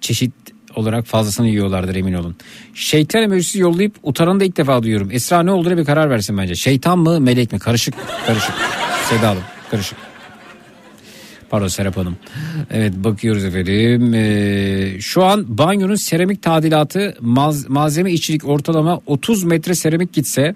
çeşit 0.00 0.32
olarak 0.76 1.06
fazlasını 1.06 1.48
yiyorlardır 1.48 1.94
emin 1.94 2.14
olun. 2.14 2.36
Şeytan 2.74 3.22
emojisi 3.22 3.58
yollayıp 3.58 3.94
utaranı 4.02 4.40
da 4.40 4.44
ilk 4.44 4.56
defa 4.56 4.82
duyuyorum. 4.82 5.08
Esra 5.12 5.42
ne 5.42 5.52
olduğuna 5.52 5.76
bir 5.76 5.84
karar 5.84 6.10
versin 6.10 6.38
bence. 6.38 6.54
Şeytan 6.54 6.98
mı 6.98 7.20
melek 7.20 7.52
mi? 7.52 7.58
Karışık. 7.58 7.94
Karışık. 8.26 8.54
Seda 9.08 9.28
Hanım 9.28 9.42
karışık. 9.70 9.98
Pardon 11.50 11.68
Serap 11.68 11.96
Hanım. 11.96 12.16
Evet 12.70 12.92
bakıyoruz 12.96 13.44
efendim. 13.44 14.14
Ee, 14.14 15.00
şu 15.00 15.24
an 15.24 15.58
banyonun 15.58 15.94
seramik 15.94 16.42
tadilatı 16.42 17.14
maz- 17.20 17.68
malzeme 17.68 18.12
işçilik 18.12 18.48
ortalama 18.48 19.00
30 19.06 19.44
metre 19.44 19.74
seramik 19.74 20.12
gitse 20.12 20.54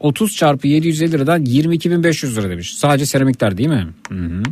30 0.00 0.36
çarpı 0.36 0.68
750 0.68 1.12
liradan 1.12 1.44
22.500 1.44 2.36
lira 2.36 2.50
demiş. 2.50 2.74
Sadece 2.74 3.06
seramikler 3.06 3.58
değil 3.58 3.68
mi? 3.68 3.86
Hı 4.08 4.14
hı. 4.14 4.42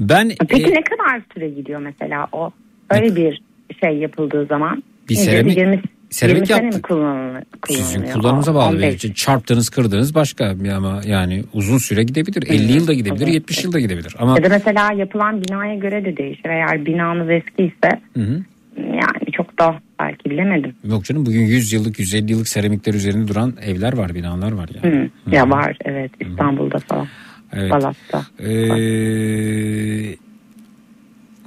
Ben 0.00 0.32
Peki 0.48 0.62
e, 0.62 0.74
ne 0.74 0.84
kadar 0.84 1.22
süre 1.34 1.48
gidiyor 1.48 1.80
mesela 1.80 2.28
o? 2.32 2.50
Öyle 2.90 3.16
bir 3.16 3.40
şey 3.80 3.96
yapıldığı 3.98 4.46
zaman. 4.46 4.82
Bir 5.08 5.14
seramik- 5.14 5.56
20, 5.58 5.82
seramik 6.10 6.36
20 6.36 6.46
sene 6.46 6.58
mi 6.60 6.64
yaptık. 6.64 6.82
kullanılıyor? 6.84 7.42
Sizin 7.68 7.94
kullanılıyor? 7.94 8.14
kullanımıza 8.20 8.54
bağlı. 8.54 8.76
15. 8.76 9.14
Çarptınız 9.14 9.68
kırdınız 9.68 10.14
başka 10.14 10.54
ama 10.76 11.00
yani 11.06 11.44
uzun 11.52 11.78
süre 11.78 12.02
gidebilir. 12.02 12.42
50 12.48 12.72
yılda 12.72 12.92
gidebilir 12.92 13.26
70 13.26 13.64
yılda 13.64 13.80
gidebilir. 13.80 14.16
Ama 14.18 14.36
Ya 14.38 14.44
da 14.44 14.48
mesela 14.48 14.92
yapılan 14.92 15.42
binaya 15.44 15.74
göre 15.74 16.04
de 16.04 16.16
değişir. 16.16 16.44
Eğer 16.44 16.86
binanız 16.86 17.30
eskiyse 17.30 18.00
Hı 18.16 18.20
hı. 18.20 18.42
yani 18.78 19.32
çok 19.32 19.58
da 19.58 19.80
belki 20.00 20.30
bilemedim. 20.30 20.74
yok 20.84 21.04
canım 21.04 21.26
bugün 21.26 21.40
100 21.40 21.72
yıllık 21.72 21.98
150 21.98 22.32
yıllık 22.32 22.48
seramikler 22.48 22.94
üzerinde 22.94 23.28
duran 23.28 23.54
evler 23.66 23.96
var 23.96 24.14
binalar 24.14 24.52
var 24.52 24.68
yani. 24.82 24.96
Hı. 25.26 25.34
Ya 25.34 25.50
var 25.50 25.76
evet 25.84 26.10
İstanbul'da 26.20 26.78
falan. 26.78 27.06
Evet. 27.52 27.70
Balat'ta. 27.72 28.22
Ee, 28.44 30.16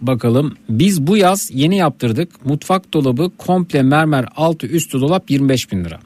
bakalım 0.01 0.55
biz 0.69 1.07
bu 1.07 1.17
yaz 1.17 1.49
yeni 1.53 1.77
yaptırdık. 1.77 2.45
Mutfak 2.45 2.93
dolabı 2.93 3.31
komple 3.37 3.83
mermer 3.83 4.25
altı 4.35 4.67
üstü 4.67 5.01
dolap 5.01 5.31
25 5.31 5.71
bin 5.71 5.85
lira. 5.85 5.99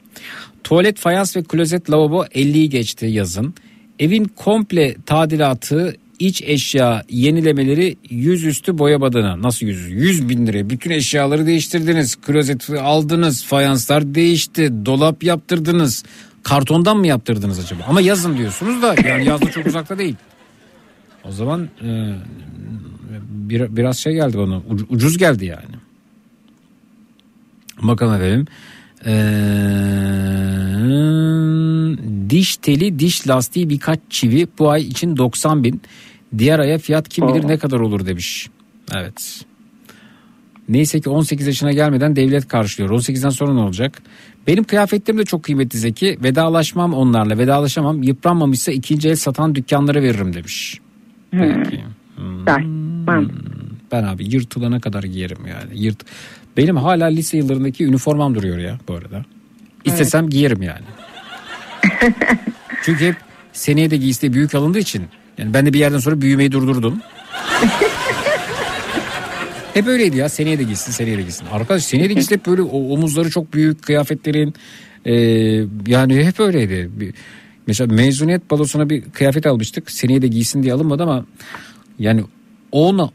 Tuvalet 0.64 0.98
fayans 0.98 1.36
ve 1.36 1.42
klozet 1.42 1.90
lavabo 1.90 2.24
50'yi 2.24 2.70
geçti 2.70 3.06
yazın. 3.06 3.54
Evin 3.98 4.24
komple 4.24 4.96
tadilatı 5.06 5.96
iç 6.18 6.42
eşya 6.42 7.04
yenilemeleri 7.10 7.96
yüzüstü 8.10 8.78
boya 8.78 9.00
badana. 9.00 9.42
Nasıl 9.42 9.66
yüz? 9.66 9.90
100 9.90 10.28
bin 10.28 10.46
lira. 10.46 10.70
Bütün 10.70 10.90
eşyaları 10.90 11.46
değiştirdiniz. 11.46 12.16
Klozeti 12.16 12.80
aldınız. 12.80 13.44
Fayanslar 13.44 14.14
değişti. 14.14 14.72
Dolap 14.86 15.22
yaptırdınız. 15.22 16.04
Kartondan 16.42 16.96
mı 16.96 17.06
yaptırdınız 17.06 17.58
acaba? 17.58 17.82
Ama 17.88 18.00
yazın 18.00 18.38
diyorsunuz 18.38 18.82
da 18.82 18.94
yani 19.08 19.26
yazda 19.26 19.50
çok 19.50 19.66
uzakta 19.66 19.98
değil. 19.98 20.16
O 21.24 21.32
zaman 21.32 21.68
e, 21.82 22.14
bir, 23.28 23.76
biraz 23.76 23.98
şey 23.98 24.14
geldi 24.14 24.38
bana 24.38 24.54
uc- 24.56 24.86
ucuz 24.88 25.18
geldi 25.18 25.44
yani. 25.44 25.74
Bakalım 27.82 28.14
efendim. 28.14 28.46
Ee, 29.06 29.10
diş 32.30 32.56
teli 32.56 32.98
diş 32.98 33.28
lastiği 33.28 33.68
birkaç 33.68 33.98
çivi 34.10 34.48
bu 34.58 34.70
ay 34.70 34.82
için 34.82 35.16
90 35.16 35.64
bin. 35.64 35.82
Diğer 36.38 36.58
aya 36.58 36.78
fiyat 36.78 37.08
kim 37.08 37.28
bilir 37.28 37.48
ne 37.48 37.58
kadar 37.58 37.80
olur 37.80 38.06
demiş. 38.06 38.48
Evet. 38.94 39.44
Neyse 40.68 41.00
ki 41.00 41.10
18 41.10 41.46
yaşına 41.46 41.72
gelmeden 41.72 42.16
devlet 42.16 42.48
karşılıyor. 42.48 42.90
18'den 42.90 43.30
sonra 43.30 43.54
ne 43.54 43.60
olacak? 43.60 44.02
Benim 44.46 44.64
kıyafetlerim 44.64 45.20
de 45.20 45.24
çok 45.24 45.42
kıymetli 45.42 45.78
Zeki. 45.78 46.18
Vedalaşmam 46.22 46.94
onlarla. 46.94 47.38
Vedalaşamam. 47.38 48.02
Yıpranmamışsa 48.02 48.72
ikinci 48.72 49.08
el 49.08 49.16
satan 49.16 49.54
dükkanlara 49.54 50.02
veririm 50.02 50.34
demiş. 50.34 50.80
Peki. 51.32 51.80
Güzel. 52.18 52.64
Tamam. 53.06 53.28
Ben 53.92 54.02
abi 54.04 54.24
yırtılana 54.34 54.80
kadar 54.80 55.02
giyerim 55.02 55.38
yani. 55.48 55.84
Yırt. 55.84 55.98
Benim 56.56 56.76
hala 56.76 57.06
lise 57.06 57.36
yıllarındaki 57.36 57.84
üniformam 57.84 58.34
duruyor 58.34 58.58
ya 58.58 58.78
bu 58.88 58.94
arada. 58.94 59.24
İstesem 59.84 60.30
giyerim 60.30 60.62
yani. 60.62 60.84
Çünkü 62.84 63.06
hep 63.06 63.16
seneye 63.52 63.90
de 63.90 63.96
giysi 63.96 64.32
büyük 64.32 64.54
alındığı 64.54 64.78
için. 64.78 65.02
Yani 65.38 65.54
ben 65.54 65.66
de 65.66 65.72
bir 65.72 65.78
yerden 65.78 65.98
sonra 65.98 66.20
büyümeyi 66.20 66.52
durdurdum. 66.52 67.00
hep 69.74 69.86
öyleydi 69.86 70.16
ya 70.16 70.28
seneye 70.28 70.58
de 70.58 70.62
giysin 70.62 70.92
seneye 70.92 71.18
de 71.18 71.22
giysin. 71.22 71.46
Arkadaş 71.52 71.84
seneye 71.84 72.08
de 72.10 72.14
giysin 72.14 72.34
hep 72.34 72.46
böyle 72.46 72.62
omuzları 72.62 73.30
çok 73.30 73.54
büyük 73.54 73.82
kıyafetlerin 73.82 74.54
e, 75.04 75.12
yani 75.86 76.24
hep 76.24 76.40
öyleydi. 76.40 76.90
Bir- 76.96 77.14
Mesela 77.66 77.94
mezuniyet 77.94 78.50
balosuna 78.50 78.90
bir 78.90 79.02
kıyafet 79.02 79.46
almıştık. 79.46 79.90
Seneye 79.90 80.22
de 80.22 80.28
giysin 80.28 80.62
diye 80.62 80.72
alınmadı 80.72 81.02
ama 81.02 81.24
yani 81.98 82.24
ona 82.72 83.10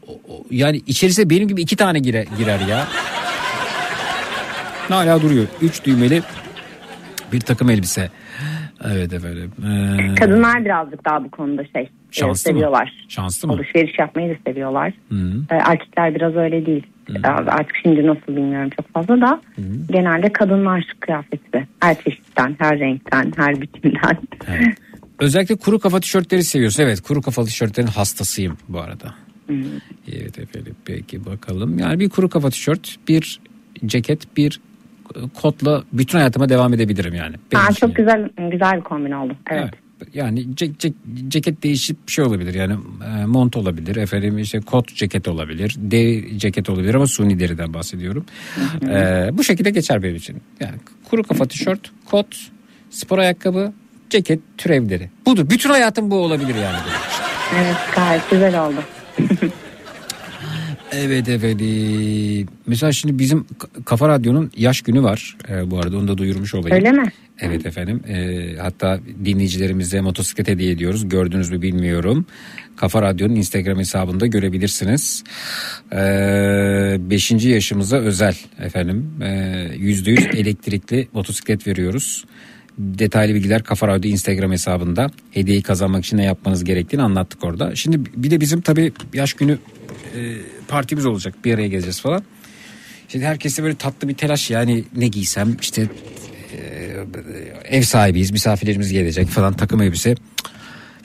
yani 0.50 0.82
içerisine 0.86 1.30
benim 1.30 1.48
gibi 1.48 1.62
iki 1.62 1.76
tane 1.76 1.98
girer, 1.98 2.26
girer 2.38 2.60
ya. 2.60 2.86
Hala 4.88 5.22
duruyor. 5.22 5.46
Üç 5.62 5.84
düğmeli 5.84 6.22
bir 7.32 7.40
takım 7.40 7.70
elbise. 7.70 8.10
Evet 8.84 9.12
efendim. 9.12 9.52
Ee, 9.58 10.14
Kadınlar 10.14 10.64
birazcık 10.64 11.04
daha 11.04 11.24
bu 11.24 11.30
konuda 11.30 11.64
şey 11.64 11.90
e, 12.10 12.12
Şanslı 12.12 12.30
mı? 12.30 12.36
seviyorlar. 12.56 12.92
Şanslı 13.08 13.48
mı? 13.48 13.54
Alışveriş 13.54 13.98
yapmayı 13.98 14.30
da 14.30 14.38
seviyorlar. 14.46 14.92
Hı. 15.08 15.16
E, 15.50 15.54
Erkekler 15.54 16.14
biraz 16.14 16.36
öyle 16.36 16.66
değil. 16.66 16.86
E, 17.24 17.28
Artık 17.28 17.76
şimdi 17.82 18.06
nasıl 18.06 18.36
bilmiyorum 18.36 18.70
çok 18.76 18.92
fazla 18.92 19.20
da 19.20 19.40
genelde 19.92 20.32
kadınlar 20.32 20.84
kıyafeti. 21.00 21.68
Her 21.80 22.02
çeşitten, 22.02 22.56
her 22.58 22.78
renkten, 22.78 23.32
her 23.36 23.60
biçimden. 23.60 24.18
Özellikle 25.18 25.56
kuru 25.56 25.78
kafa 25.78 26.00
tişörtleri 26.00 26.42
seviyorsun. 26.42 26.82
Evet 26.82 27.00
kuru 27.00 27.22
kafalı 27.22 27.46
tişörtlerin 27.46 27.86
hastasıyım 27.86 28.56
bu 28.68 28.80
arada. 28.80 29.14
Evet 30.12 30.38
efendim 30.38 30.74
peki 30.84 31.26
bakalım. 31.26 31.78
Yani 31.78 32.00
bir 32.00 32.08
kuru 32.08 32.28
kafa 32.28 32.50
tişört, 32.50 32.96
bir 33.08 33.40
ceket, 33.86 34.36
bir 34.36 34.60
kotla 35.34 35.82
bütün 35.92 36.18
hayatıma 36.18 36.48
devam 36.48 36.74
edebilirim 36.74 37.14
yani. 37.14 37.36
Benim 37.52 37.64
Ha, 37.64 37.72
çok 37.72 37.96
güzel 37.96 38.28
güzel 38.50 38.76
bir 38.76 38.80
kombin 38.84 39.10
oldu. 39.12 39.36
Evet. 39.50 39.60
Evet. 39.62 39.74
Yani 40.14 40.40
ce- 40.40 40.76
ce- 40.76 41.28
ceket 41.28 41.62
değişip 41.62 42.06
bir 42.06 42.12
şey 42.12 42.24
olabilir 42.24 42.54
yani 42.54 42.76
e, 43.22 43.26
mont 43.26 43.56
olabilir 43.56 43.96
efendim 43.96 44.38
işte 44.38 44.60
kot 44.60 44.94
ceket 44.94 45.28
olabilir 45.28 45.74
deri 45.78 46.38
ceket 46.38 46.70
olabilir 46.70 46.94
ama 46.94 47.06
suni 47.06 47.40
deriden 47.40 47.74
bahsediyorum. 47.74 48.24
E, 48.82 49.28
bu 49.32 49.44
şekilde 49.44 49.70
geçer 49.70 50.02
benim 50.02 50.16
için. 50.16 50.36
Yani 50.60 50.74
kuru 51.10 51.22
kafa 51.22 51.46
tişört, 51.46 51.90
kot, 52.04 52.26
spor 52.90 53.18
ayakkabı, 53.18 53.72
ceket 54.10 54.40
türevleri. 54.58 55.10
Budur. 55.26 55.50
Bütün 55.50 55.70
hayatım 55.70 56.10
bu 56.10 56.16
olabilir 56.16 56.54
yani. 56.54 56.78
Evet 57.58 57.76
gayet 57.96 58.30
güzel 58.30 58.66
oldu. 58.66 58.82
Evet 60.92 61.28
efendim. 61.28 62.48
Mesela 62.66 62.92
şimdi 62.92 63.18
bizim 63.18 63.46
Kafa 63.84 64.08
Radyo'nun 64.08 64.50
yaş 64.56 64.80
günü 64.80 65.02
var. 65.02 65.36
E, 65.48 65.70
bu 65.70 65.78
arada 65.78 65.98
onu 65.98 66.08
da 66.08 66.18
duyurmuş 66.18 66.54
olayım. 66.54 66.76
Öyle 66.76 66.92
mi? 66.92 67.12
Evet 67.40 67.66
efendim. 67.66 68.02
E, 68.08 68.56
hatta 68.60 69.00
dinleyicilerimize 69.24 70.00
motosiklet 70.00 70.48
hediye 70.48 70.70
ediyoruz. 70.70 71.08
Gördünüz 71.08 71.50
mü 71.50 71.62
bilmiyorum. 71.62 72.26
Kafa 72.76 73.02
Radyo'nun 73.02 73.34
Instagram 73.34 73.78
hesabında 73.78 74.26
görebilirsiniz. 74.26 75.24
E, 75.92 75.96
beşinci 77.00 77.48
yaşımıza 77.48 77.96
özel 77.96 78.36
efendim. 78.58 79.10
E, 79.22 79.28
Yüzde 79.76 80.10
yüz 80.10 80.26
elektrikli 80.26 81.08
motosiklet 81.12 81.66
veriyoruz. 81.66 82.24
Detaylı 82.78 83.34
bilgiler 83.34 83.62
Kafa 83.62 83.88
Radyo 83.88 84.10
Instagram 84.10 84.52
hesabında. 84.52 85.10
Hediyeyi 85.30 85.62
kazanmak 85.62 86.04
için 86.04 86.16
ne 86.16 86.24
yapmanız 86.24 86.64
gerektiğini 86.64 87.02
anlattık 87.02 87.44
orada. 87.44 87.74
Şimdi 87.74 88.10
bir 88.16 88.30
de 88.30 88.40
bizim 88.40 88.60
tabii 88.60 88.92
yaş 89.14 89.32
günü 89.32 89.58
e, 90.16 90.36
partimiz 90.68 91.06
olacak. 91.06 91.34
Bir 91.44 91.54
araya 91.54 91.68
geleceğiz 91.68 92.00
falan. 92.00 92.22
Şimdi 93.08 93.24
herkese 93.24 93.62
böyle 93.62 93.74
tatlı 93.74 94.08
bir 94.08 94.14
telaş 94.14 94.50
yani 94.50 94.84
ne 94.96 95.08
giysem 95.08 95.56
işte 95.60 95.88
ev 97.64 97.82
sahibiyiz 97.82 98.30
misafirlerimiz 98.30 98.92
gelecek 98.92 99.28
falan 99.28 99.52
takım 99.52 99.82
elbise. 99.82 100.14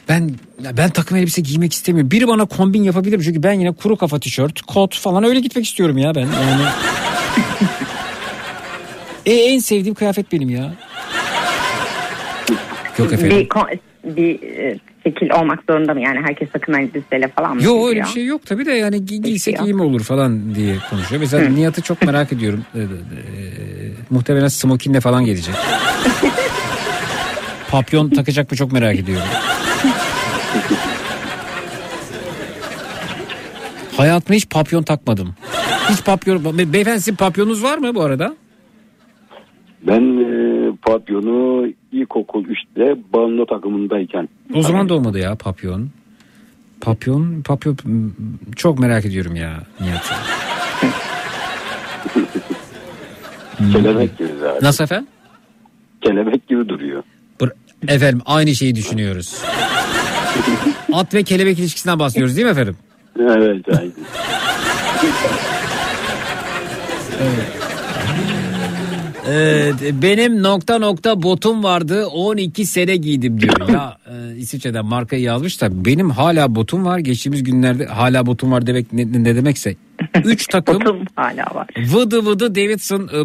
Ben 0.10 0.32
ben 0.78 0.90
takım 0.90 1.18
elbise 1.18 1.42
giymek 1.42 1.74
istemiyorum. 1.74 2.12
Biri 2.12 2.28
bana 2.28 2.46
kombin 2.46 2.84
yapabilir 2.84 3.18
mi? 3.18 3.24
Çünkü 3.24 3.44
ben 3.44 3.54
yine 3.54 3.72
kuru 3.72 3.98
kafa 3.98 4.20
tişört, 4.20 4.62
kot 4.62 4.96
falan 4.96 5.24
öyle 5.24 5.40
gitmek 5.40 5.66
istiyorum 5.66 5.98
ya 5.98 6.16
ben. 6.16 6.22
Yani 6.22 6.64
e, 9.26 9.34
en 9.34 9.60
sevdiğim 9.60 9.96
kıyafet 9.96 10.32
benim 10.32 10.50
ya. 10.50 10.74
Yok 12.98 13.14
efendim. 13.14 13.40
Bir, 13.40 13.50
bir 14.04 14.42
e, 14.44 14.80
şekil 15.04 15.30
olmak 15.32 15.60
zorunda 15.70 15.94
mı? 15.94 16.02
Yani 16.02 16.20
herkes 16.26 16.50
takım 16.52 16.76
elbiseyle 16.76 17.28
falan 17.28 17.56
mı? 17.56 17.64
Yok 17.64 17.90
öyle 17.90 18.02
bir 18.02 18.06
şey 18.08 18.26
yok 18.26 18.46
tabii 18.46 18.66
de 18.66 18.72
yani 18.72 18.96
gi- 18.98 19.22
giysek 19.22 19.62
iyi 19.62 19.74
mi 19.74 19.82
olur 19.82 20.04
falan 20.04 20.56
diye 20.56 20.76
konuşuyor. 20.90 21.22
Mesela 21.22 21.50
Nihat'ı 21.50 21.82
çok 21.82 22.02
merak 22.06 22.34
ediyorum. 22.34 22.66
Ee, 22.76 22.80
e, 22.80 22.84
muhtemelen 24.10 24.48
smokinle 24.48 25.00
falan 25.02 25.26
gelecek. 25.26 25.56
Papyon 27.72 28.10
takacak 28.10 28.52
mı 28.52 28.58
çok 28.58 28.72
merak 28.72 28.96
ediyorum. 28.96 29.26
Hayatımda 33.98 34.34
hiç 34.36 34.50
papyon 34.50 34.84
takmadım. 34.84 35.36
Hiç 35.90 36.04
papyon... 36.04 36.58
Be- 36.58 36.74
Beyefendi 36.74 37.00
sizin 37.00 37.16
papyonunuz 37.16 37.64
var 37.64 37.78
mı 37.78 37.96
bu 37.96 38.02
arada? 38.04 38.36
Ben 39.88 40.02
e, 40.02 40.72
papyonu 40.82 41.68
ilkokul 41.92 42.46
3'te 42.46 42.98
bando 43.14 43.46
takımındayken 43.46 44.30
O 44.54 44.62
zaman 44.62 44.90
da 44.90 44.94
olmadı 44.94 45.20
ya 45.20 45.36
papyon. 45.36 45.90
Papyon, 46.82 47.42
papyon 47.42 47.78
çok 48.56 48.80
merak 48.80 49.06
ediyorum 49.06 49.36
ya 49.36 49.54
Nihat'ı. 49.80 50.14
kelebek 53.72 54.18
gibi 54.18 54.30
zaten. 54.40 54.64
Nasıl 54.64 54.84
efendim? 54.84 55.08
Kelebek 56.02 56.48
gibi 56.48 56.70
duruyor. 56.70 57.04
Efendim 57.88 58.22
aynı 58.26 58.56
şeyi 58.56 58.76
düşünüyoruz. 58.76 59.44
At 60.94 61.14
ve 61.14 61.24
kelebek 61.24 61.60
ilişkisinden 61.60 62.00
bahsediyoruz 62.00 62.36
değil 62.36 62.46
mi 62.48 62.52
efendim? 62.52 62.78
Evet 63.20 63.66
aynen. 63.68 63.92
Evet, 67.22 67.73
benim 70.02 70.44
nokta 70.44 70.80
nokta 70.80 71.24
botum 71.24 71.64
vardı 71.64 72.06
12 72.08 72.66
sene 72.66 72.96
giydim 72.96 73.42
diyor. 73.42 73.70
Ya 73.70 73.98
e, 74.08 74.38
İsviçre'den 74.38 74.86
markayı 74.86 75.22
yazmış 75.22 75.62
da 75.62 75.86
benim 75.86 76.10
hala 76.10 76.56
botum 76.56 76.86
var. 76.86 77.00
Geçtiğimiz 77.00 77.44
günlerde 77.44 77.86
hala 77.86 78.26
botum 78.26 78.52
var 78.52 78.68
demek 78.68 78.94
ne, 78.94 79.24
ne 79.24 79.36
demekse. 79.36 79.76
3 80.26 80.48
takım 80.52 80.76
Botum 80.76 81.06
hala 81.16 81.46
var. 81.56 81.68
vıdı 81.78 82.26
vıdı 82.26 82.56
Davidson 82.56 83.02
e, 83.14 83.22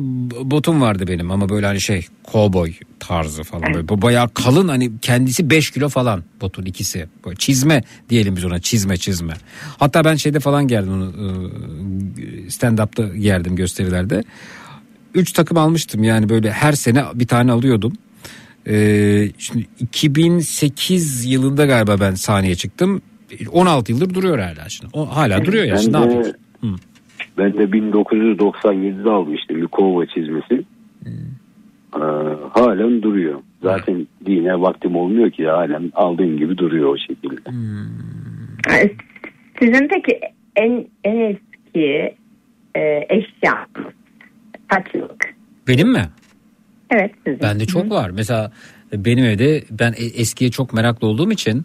botum 0.50 0.80
vardı 0.80 1.04
benim 1.08 1.30
ama 1.30 1.48
böyle 1.48 1.66
hani 1.66 1.80
şey 1.80 2.06
kovboy 2.24 2.72
tarzı 3.00 3.42
falan 3.42 3.74
böyle 3.74 3.88
Bu 3.88 4.02
bayağı 4.02 4.28
kalın 4.28 4.68
hani 4.68 4.90
kendisi 5.02 5.50
5 5.50 5.70
kilo 5.70 5.88
falan 5.88 6.22
botun 6.40 6.64
ikisi 6.64 7.06
böyle 7.26 7.36
çizme 7.36 7.82
diyelim 8.10 8.36
biz 8.36 8.44
ona 8.44 8.58
çizme 8.58 8.96
çizme 8.96 9.34
hatta 9.78 10.04
ben 10.04 10.14
şeyde 10.16 10.40
falan 10.40 10.68
geldim 10.68 10.92
onu 10.92 11.12
e, 12.46 12.50
stand 12.50 12.78
up'ta 12.78 13.02
geldim 13.08 13.56
gösterilerde 13.56 14.24
3 15.14 15.32
takım 15.32 15.58
almıştım 15.58 16.04
yani 16.04 16.28
böyle 16.28 16.52
her 16.52 16.72
sene 16.72 17.02
bir 17.14 17.26
tane 17.26 17.52
alıyordum 17.52 17.92
ee, 18.66 19.28
şimdi 19.38 19.66
2008 19.80 21.24
yılında 21.24 21.66
galiba 21.66 21.96
ben 22.00 22.14
sahneye 22.14 22.54
çıktım 22.54 23.02
16 23.52 23.92
yıldır 23.92 24.14
duruyor 24.14 24.38
hala 24.38 24.68
şimdi 24.68 24.90
o, 24.92 25.16
hala 25.16 25.44
duruyor 25.44 25.64
ya 25.64 25.74
Ben 25.74 25.78
şimdi 25.80 25.96
ne 25.96 26.00
de- 26.00 26.04
yapıyorsun? 26.14 26.34
Hı. 26.60 26.66
Ben 27.38 27.52
de 27.54 27.64
1997'de 27.64 29.10
almıştım 29.10 29.56
bir 29.56 29.66
kova 29.66 30.06
çizmesi. 30.06 30.64
Ee, 31.94 32.00
halen 32.54 33.02
duruyor. 33.02 33.40
Zaten 33.62 34.06
dine 34.26 34.60
vaktim 34.60 34.96
olmuyor 34.96 35.30
ki 35.30 35.46
halen 35.46 35.92
aldığım 35.94 36.38
gibi 36.38 36.58
duruyor 36.58 36.88
o 36.88 36.96
şekilde. 36.98 37.50
E, 38.74 38.90
Sizin 39.60 39.88
peki 39.88 40.20
en 40.56 40.86
en 41.04 41.16
eski 41.20 42.14
e, 42.76 43.06
eşya 43.08 43.66
kaç 44.68 44.94
yıllık? 44.94 45.34
Benim 45.68 45.92
mi? 45.92 46.08
Evet 46.90 47.10
sizin. 47.26 47.40
Bende 47.40 47.66
çok 47.66 47.90
var. 47.90 48.10
Mesela 48.10 48.52
benim 48.92 49.24
evde 49.24 49.64
ben 49.70 49.92
e- 49.92 50.20
eskiye 50.20 50.50
çok 50.50 50.72
meraklı 50.72 51.06
olduğum 51.06 51.32
için 51.32 51.64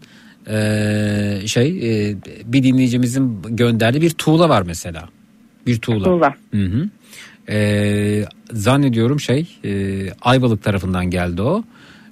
eee, 0.50 1.42
şey 1.46 1.68
e, 1.68 2.16
bir 2.46 2.64
dinleyicimizin 2.64 3.42
gönderdiği 3.50 4.02
bir 4.02 4.10
tuğla 4.10 4.50
var 4.50 4.64
mesela. 4.68 5.10
Bir 5.68 5.78
tuğla. 5.80 6.04
Tuğla. 6.04 6.36
Hı 6.54 6.66
hı. 6.66 6.90
Eee, 7.50 8.26
zannediyorum 8.52 9.20
şey 9.20 9.48
e, 9.66 9.72
Ayvalık 10.22 10.64
tarafından 10.64 11.06
geldi 11.10 11.42
o. 11.42 11.64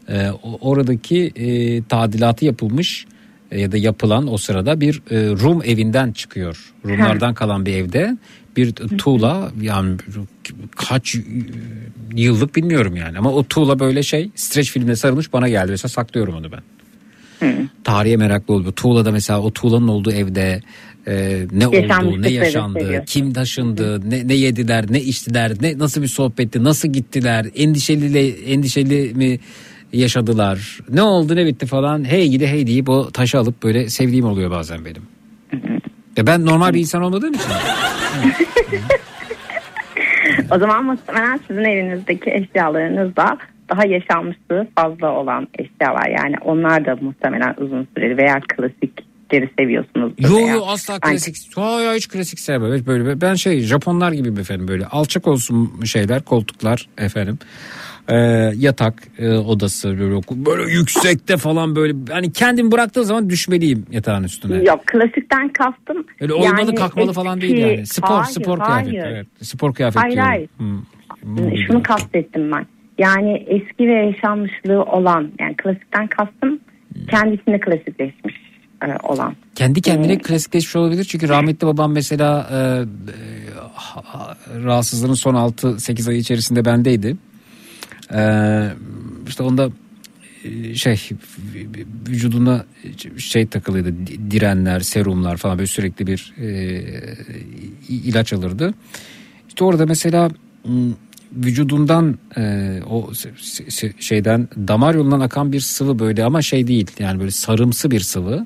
E, 0.10 0.30
oradaki 0.62 1.32
e, 1.36 1.84
tadilatı 1.84 2.46
yapılmış 2.46 3.06
e, 3.06 3.11
ya 3.52 3.72
da 3.72 3.78
yapılan 3.78 4.34
o 4.34 4.38
sırada 4.38 4.82
bir 4.82 5.02
e, 5.12 5.30
Rum 5.30 5.62
evinden 5.66 6.12
çıkıyor. 6.12 6.74
Rumlardan 6.86 7.34
kalan 7.34 7.66
bir 7.66 7.74
evde 7.74 8.18
bir 8.58 8.74
tuğla 8.74 9.52
yani 9.62 9.98
kaç 10.76 11.16
yıllık 12.16 12.56
bilmiyorum 12.56 12.96
yani 12.96 13.18
ama 13.18 13.32
o 13.32 13.44
tuğla 13.44 13.80
böyle 13.80 14.04
şey 14.04 14.30
streç 14.36 14.72
filmine 14.72 14.96
sarılmış 14.96 15.34
bana 15.34 15.50
geldi 15.50 15.72
mesela 15.72 15.90
saklıyorum 15.90 16.36
onu 16.36 16.52
ben. 16.52 16.62
Tarihe 17.84 18.18
meraklı 18.18 18.54
oldu. 18.54 18.72
Tuğla'da 18.72 19.12
mesela 19.12 19.42
o 19.42 19.52
tuğlanın 19.52 19.88
olduğu 19.88 20.12
evde 20.12 20.62
e, 21.08 21.46
ne 21.52 21.68
oldu, 21.68 22.22
ne 22.22 22.30
yaşandı, 22.30 22.80
seviyorsun. 22.80 23.06
kim 23.06 23.34
taşındı, 23.34 24.10
ne, 24.10 24.28
ne 24.28 24.34
yediler, 24.34 24.86
ne 24.90 25.02
içtiler, 25.02 25.54
ne 25.62 25.78
nasıl 25.78 26.02
bir 26.02 26.08
sohbetti, 26.08 26.64
nasıl 26.64 26.88
gittiler, 26.88 27.46
endişeli 27.56 28.30
endişeli 28.30 29.14
mi 29.16 29.40
yaşadılar, 29.94 30.80
ne 30.90 31.02
oldu 31.02 31.36
ne 31.36 31.46
bitti 31.46 31.66
falan. 31.66 32.10
Hey 32.10 32.28
gidi 32.28 32.48
hey 32.48 32.68
deyip 32.68 32.90
o 32.90 33.12
taşı 33.12 33.40
alıp 33.40 33.64
böyle 33.64 33.90
sevdiğim 33.90 34.26
oluyor 34.26 34.52
bazen 34.52 34.86
benim. 34.86 35.02
Ya 36.18 36.28
ben 36.28 36.46
normal 36.46 36.74
bir 36.74 36.80
insan 36.80 37.02
olmadığım 37.02 37.34
için. 37.34 37.52
O 40.52 40.60
zaman 40.60 40.86
muhtemelen 40.86 41.40
sizin 41.48 41.64
evinizdeki 41.64 42.32
eşyalarınız 42.32 43.16
da 43.16 43.38
daha 43.70 43.86
yaşanmışlığı 43.86 44.68
fazla 44.76 45.12
olan 45.12 45.48
eşyalar. 45.60 46.10
Yani 46.10 46.36
onlar 46.42 46.86
da 46.86 46.96
muhtemelen 47.02 47.56
uzun 47.58 47.88
süreli 47.96 48.18
veya 48.18 48.40
klasikleri 48.40 49.50
seviyorsunuz. 49.60 50.14
Yo 50.20 50.40
yo 50.40 50.66
asla 50.68 51.00
klasik. 51.00 51.36
Hayır 51.56 51.96
hiç 51.96 52.08
klasik 52.08 52.40
sevmem. 52.40 52.86
Böyle 52.86 53.22
ben 53.22 53.36
şey 53.36 53.60
Japonlar 53.60 54.12
gibi 54.12 54.40
efendim 54.40 54.68
böyle 54.68 54.86
alçak 54.86 55.28
olsun 55.28 55.84
şeyler 55.86 56.22
koltuklar 56.22 56.88
efendim. 56.98 57.40
Ee, 58.12 58.52
yatak 58.58 59.04
e, 59.20 59.30
odası 59.30 60.00
böyle, 60.00 60.22
böyle 60.46 60.72
yüksekte 60.72 61.38
falan 61.38 61.76
böyle 61.76 61.94
hani 62.10 62.32
kendim 62.34 62.72
bıraktığım 62.72 63.04
zaman 63.04 63.30
düşmeliyim 63.30 63.86
yatağın 63.92 64.24
üstüne. 64.24 64.64
Yok 64.64 64.88
klasikten 64.88 65.50
kastım. 65.50 66.06
Öyle 66.20 66.34
olmalı 66.34 66.60
yani 66.60 66.76
kalkmalı 66.76 67.14
falan 67.14 67.42
değil 67.42 67.58
eski- 67.58 67.70
yani. 67.76 67.88
Spor 67.88 68.08
Hayır, 68.08 68.26
spor 68.26 68.58
hayır. 68.58 68.90
kıyafet. 68.90 69.12
Evet. 69.14 69.28
Spor 69.42 69.74
kıyafet 69.74 70.02
Hayır, 70.04 70.14
diyorum. 70.16 70.30
hayır. 70.30 70.50
Hmm. 70.58 71.58
Şunu 71.68 71.84
kastettim 71.84 72.52
ben. 72.52 72.66
Yani 72.98 73.34
eski 73.48 73.88
ve 73.88 73.94
yaşanmışlığı 74.06 74.84
olan 74.84 75.32
yani 75.40 75.56
klasikten 75.56 76.08
kastım 76.08 76.60
kendisine 77.10 77.60
klasikleşmiş 77.60 78.36
e, 78.88 79.08
olan. 79.08 79.36
Kendi 79.56 79.82
kendine 79.82 80.18
klasikleşmiş 80.18 80.76
olabilir 80.76 81.04
çünkü 81.04 81.30
rahmetli 81.30 81.68
babam 81.68 81.92
mesela 81.94 82.48
e, 82.52 82.56
e, 82.56 82.86
ha- 83.74 84.02
ha- 84.06 84.38
rahatsızlığının 84.64 85.14
son 85.14 85.36
6-8 85.36 86.10
ay 86.10 86.18
içerisinde 86.18 86.66
bendeydi. 86.66 87.16
E, 88.14 88.22
işte 89.28 89.44
onda 89.44 89.70
e, 90.44 90.76
şey 90.76 91.00
vücuduna 92.10 92.66
şey 93.18 93.48
takılıydı 93.48 94.08
di- 94.08 94.32
direnler, 94.32 94.80
serumlar 94.80 95.38
falan 95.38 95.58
böyle 95.58 95.68
sürekli 95.68 96.08
bir 96.08 96.34
e, 96.38 96.82
ilaç 97.90 98.34
alırdı. 98.34 98.74
İşte 99.48 99.64
orada 99.64 99.86
mesela 99.86 100.30
vücudundan 101.36 102.18
e, 102.38 102.80
o 102.90 103.12
şeyden 104.00 104.48
damar 104.68 104.96
yolundan 104.96 105.20
akan 105.20 105.52
bir 105.52 105.60
sıvı 105.60 106.00
böyle 106.00 106.24
ama 106.24 106.42
şey 106.42 106.68
değil 106.68 106.92
yani 107.00 107.20
böyle 107.20 107.32
sarımsı 107.32 107.92
bir 107.92 108.00
sıvı. 108.00 108.46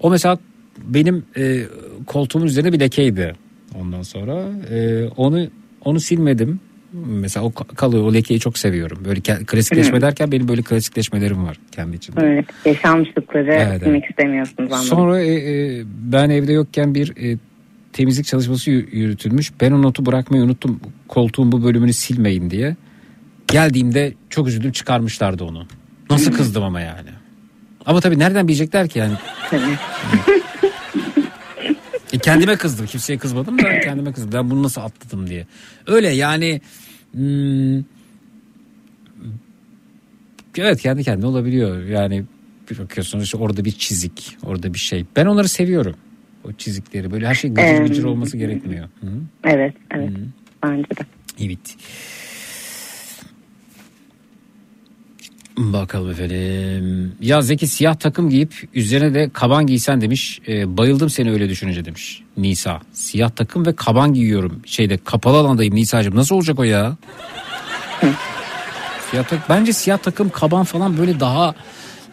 O 0.00 0.10
mesela 0.10 0.38
benim 0.84 1.24
e, 1.36 1.62
koltuğumun 2.06 2.46
üzerine 2.46 2.72
bir 2.72 2.80
lekeydi. 2.80 3.34
Ondan 3.74 4.02
sonra 4.02 4.48
e, 4.70 5.06
onu 5.16 5.48
onu 5.84 6.00
silmedim. 6.00 6.60
Mesela 6.92 7.46
o 7.46 7.50
ka- 7.50 7.74
kalıyor 7.74 8.02
o 8.04 8.14
lekeyi 8.14 8.40
çok 8.40 8.58
seviyorum. 8.58 8.98
Böyle 9.04 9.20
klasikleşme 9.20 10.00
derken 10.00 10.32
benim 10.32 10.48
böyle 10.48 10.62
klasikleşmelerim 10.62 11.44
var 11.46 11.56
kendi 11.72 11.96
içimde. 11.96 12.20
Evet, 12.20 12.44
yaşanmışlıkları 12.64 13.52
Evet, 13.52 13.82
silmek 13.82 14.04
istemiyorsunuz 14.10 14.72
anladım. 14.72 14.88
Sonra 14.88 15.20
e, 15.20 15.34
e, 15.34 15.82
ben 15.86 16.30
evde 16.30 16.52
yokken 16.52 16.94
bir 16.94 17.32
e, 17.32 17.38
temizlik 17.92 18.26
çalışması 18.26 18.70
yü- 18.70 18.90
yürütülmüş. 18.96 19.52
Ben 19.60 19.72
o 19.72 19.82
notu 19.82 20.06
bırakmayı 20.06 20.42
unuttum. 20.42 20.80
Koltuğun 21.08 21.52
bu 21.52 21.64
bölümünü 21.64 21.92
silmeyin 21.92 22.50
diye. 22.50 22.76
Geldiğimde 23.46 24.12
çok 24.30 24.48
üzüldüm 24.48 24.72
çıkarmışlardı 24.72 25.44
onu. 25.44 25.66
Nasıl 26.10 26.32
kızdım 26.32 26.62
ama 26.62 26.80
yani. 26.80 27.08
Ama 27.86 28.00
tabii 28.00 28.18
nereden 28.18 28.48
bilecekler 28.48 28.88
ki 28.88 28.98
yani. 28.98 29.12
E, 32.12 32.18
kendime 32.18 32.56
kızdım. 32.56 32.86
Kimseye 32.86 33.18
kızmadım 33.18 33.58
da 33.58 33.80
kendime 33.80 34.12
kızdım. 34.12 34.32
Ben 34.32 34.50
bunu 34.50 34.62
nasıl 34.62 34.80
atladım 34.80 35.26
diye. 35.26 35.46
Öyle 35.86 36.08
yani 36.08 36.60
hmm, 37.12 37.78
evet 40.56 40.80
kendi 40.82 41.04
kendine 41.04 41.26
olabiliyor. 41.26 41.84
Yani 41.84 42.24
bir 42.70 42.78
bakıyorsunuz 42.78 43.24
işte 43.24 43.36
orada 43.36 43.64
bir 43.64 43.72
çizik, 43.72 44.36
orada 44.42 44.74
bir 44.74 44.78
şey. 44.78 45.06
Ben 45.16 45.26
onları 45.26 45.48
seviyorum. 45.48 45.94
O 46.44 46.52
çizikleri 46.52 47.10
böyle 47.10 47.26
her 47.26 47.34
şey 47.34 47.50
gıcır 47.50 47.78
gıcır 47.78 48.04
olması 48.04 48.36
gerekmiyor. 48.36 48.84
Hı? 48.84 49.08
Evet, 49.44 49.74
evet. 49.90 50.10
Bence 50.62 50.90
de. 50.90 51.06
Evet. 51.40 51.76
Bakalım 55.58 56.10
efendim. 56.10 57.12
Ya 57.20 57.42
Zeki 57.42 57.66
siyah 57.66 57.94
takım 57.94 58.30
giyip 58.30 58.68
üzerine 58.74 59.14
de 59.14 59.30
kaban 59.32 59.66
giysen 59.66 60.00
demiş. 60.00 60.40
E, 60.48 60.76
bayıldım 60.76 61.10
seni 61.10 61.30
öyle 61.30 61.48
düşününce 61.48 61.84
demiş. 61.84 62.22
Nisa. 62.36 62.80
Siyah 62.92 63.30
takım 63.30 63.66
ve 63.66 63.76
kaban 63.76 64.14
giyiyorum. 64.14 64.62
Şeyde 64.66 64.98
kapalı 65.04 65.36
alandayım 65.36 65.74
Nisa'cığım. 65.74 66.16
Nasıl 66.16 66.36
olacak 66.36 66.58
o 66.58 66.62
ya? 66.62 66.96
siyah 69.10 69.24
tak 69.24 69.48
bence 69.48 69.72
siyah 69.72 69.98
takım 69.98 70.30
kaban 70.30 70.64
falan 70.64 70.98
böyle 70.98 71.20
daha 71.20 71.54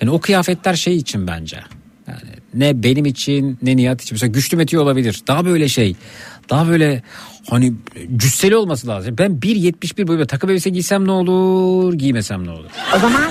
yani 0.02 0.12
o 0.12 0.20
kıyafetler 0.20 0.74
şey 0.74 0.98
için 0.98 1.28
bence. 1.28 1.60
Yani 2.08 2.20
ne 2.54 2.84
benim 2.84 3.06
için 3.06 3.58
ne 3.62 3.78
Nihat 3.78 4.02
için. 4.02 4.16
Mesela 4.16 4.32
güçlü 4.32 4.58
metiği 4.58 4.80
olabilir. 4.80 5.22
Daha 5.28 5.46
böyle 5.46 5.70
şey. 5.70 5.96
Daha 6.50 6.68
böyle 6.68 7.02
hani 7.50 7.74
cüsseli 8.18 8.56
olması 8.56 8.88
lazım. 8.88 9.16
Ben 9.18 9.32
1.71 9.32 10.08
böyle 10.08 10.28
takım 10.28 10.50
elbise 10.50 10.70
giysem 10.70 11.08
ne 11.08 11.12
olur 11.12 11.94
giymesem 11.94 12.48
ne 12.48 12.52
olur. 12.52 12.70
O 12.96 13.00
zaman 13.00 13.24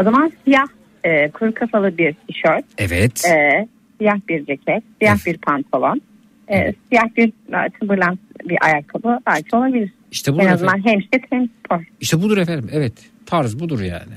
o 0.00 0.04
zaman 0.04 0.32
siyah 0.44 0.66
e, 1.04 1.30
kuru 1.30 1.54
kafalı 1.54 1.98
bir 1.98 2.14
tişört, 2.28 2.64
Evet. 2.78 3.24
e, 3.24 3.66
siyah 3.98 4.16
bir 4.28 4.46
ceket, 4.46 4.82
siyah 5.00 5.26
bir 5.26 5.38
pantolon, 5.38 6.00
e, 6.48 6.72
siyah 6.88 7.04
bir 7.16 7.28
e, 7.28 7.70
Timberland 7.80 8.18
bir 8.44 8.56
ayakkabı 8.64 9.18
belki 9.26 9.56
olabilir. 9.56 9.90
İşte 10.12 10.32
budur 10.32 10.42
en 10.42 10.46
azından 10.52 10.86
hem 10.86 11.02
şık 11.02 11.24
hem 11.30 11.48
spor. 11.64 11.84
İşte 12.00 12.22
budur 12.22 12.38
efendim. 12.38 12.68
Evet. 12.72 12.92
Tarz 13.26 13.58
budur 13.60 13.80
yani. 13.80 14.14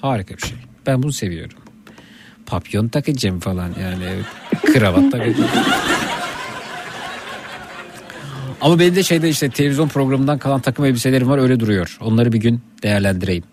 Harika 0.00 0.36
bir 0.36 0.42
şey. 0.42 0.56
Ben 0.86 1.02
bunu 1.02 1.12
seviyorum. 1.12 1.58
Papyon 2.46 2.88
takacağım 2.88 3.40
falan 3.40 3.70
yani. 3.82 4.04
Evet. 4.14 4.24
Kravat 4.74 5.12
takacağım. 5.12 5.50
Ama 8.64 8.78
benim 8.78 8.96
de 8.96 9.02
şeyde 9.02 9.28
işte 9.28 9.48
televizyon 9.48 9.88
programından 9.88 10.38
kalan 10.38 10.60
takım 10.60 10.84
elbiselerim 10.84 11.28
var 11.28 11.38
öyle 11.38 11.60
duruyor. 11.60 11.96
Onları 12.00 12.32
bir 12.32 12.40
gün 12.40 12.60
değerlendireyim. 12.82 13.44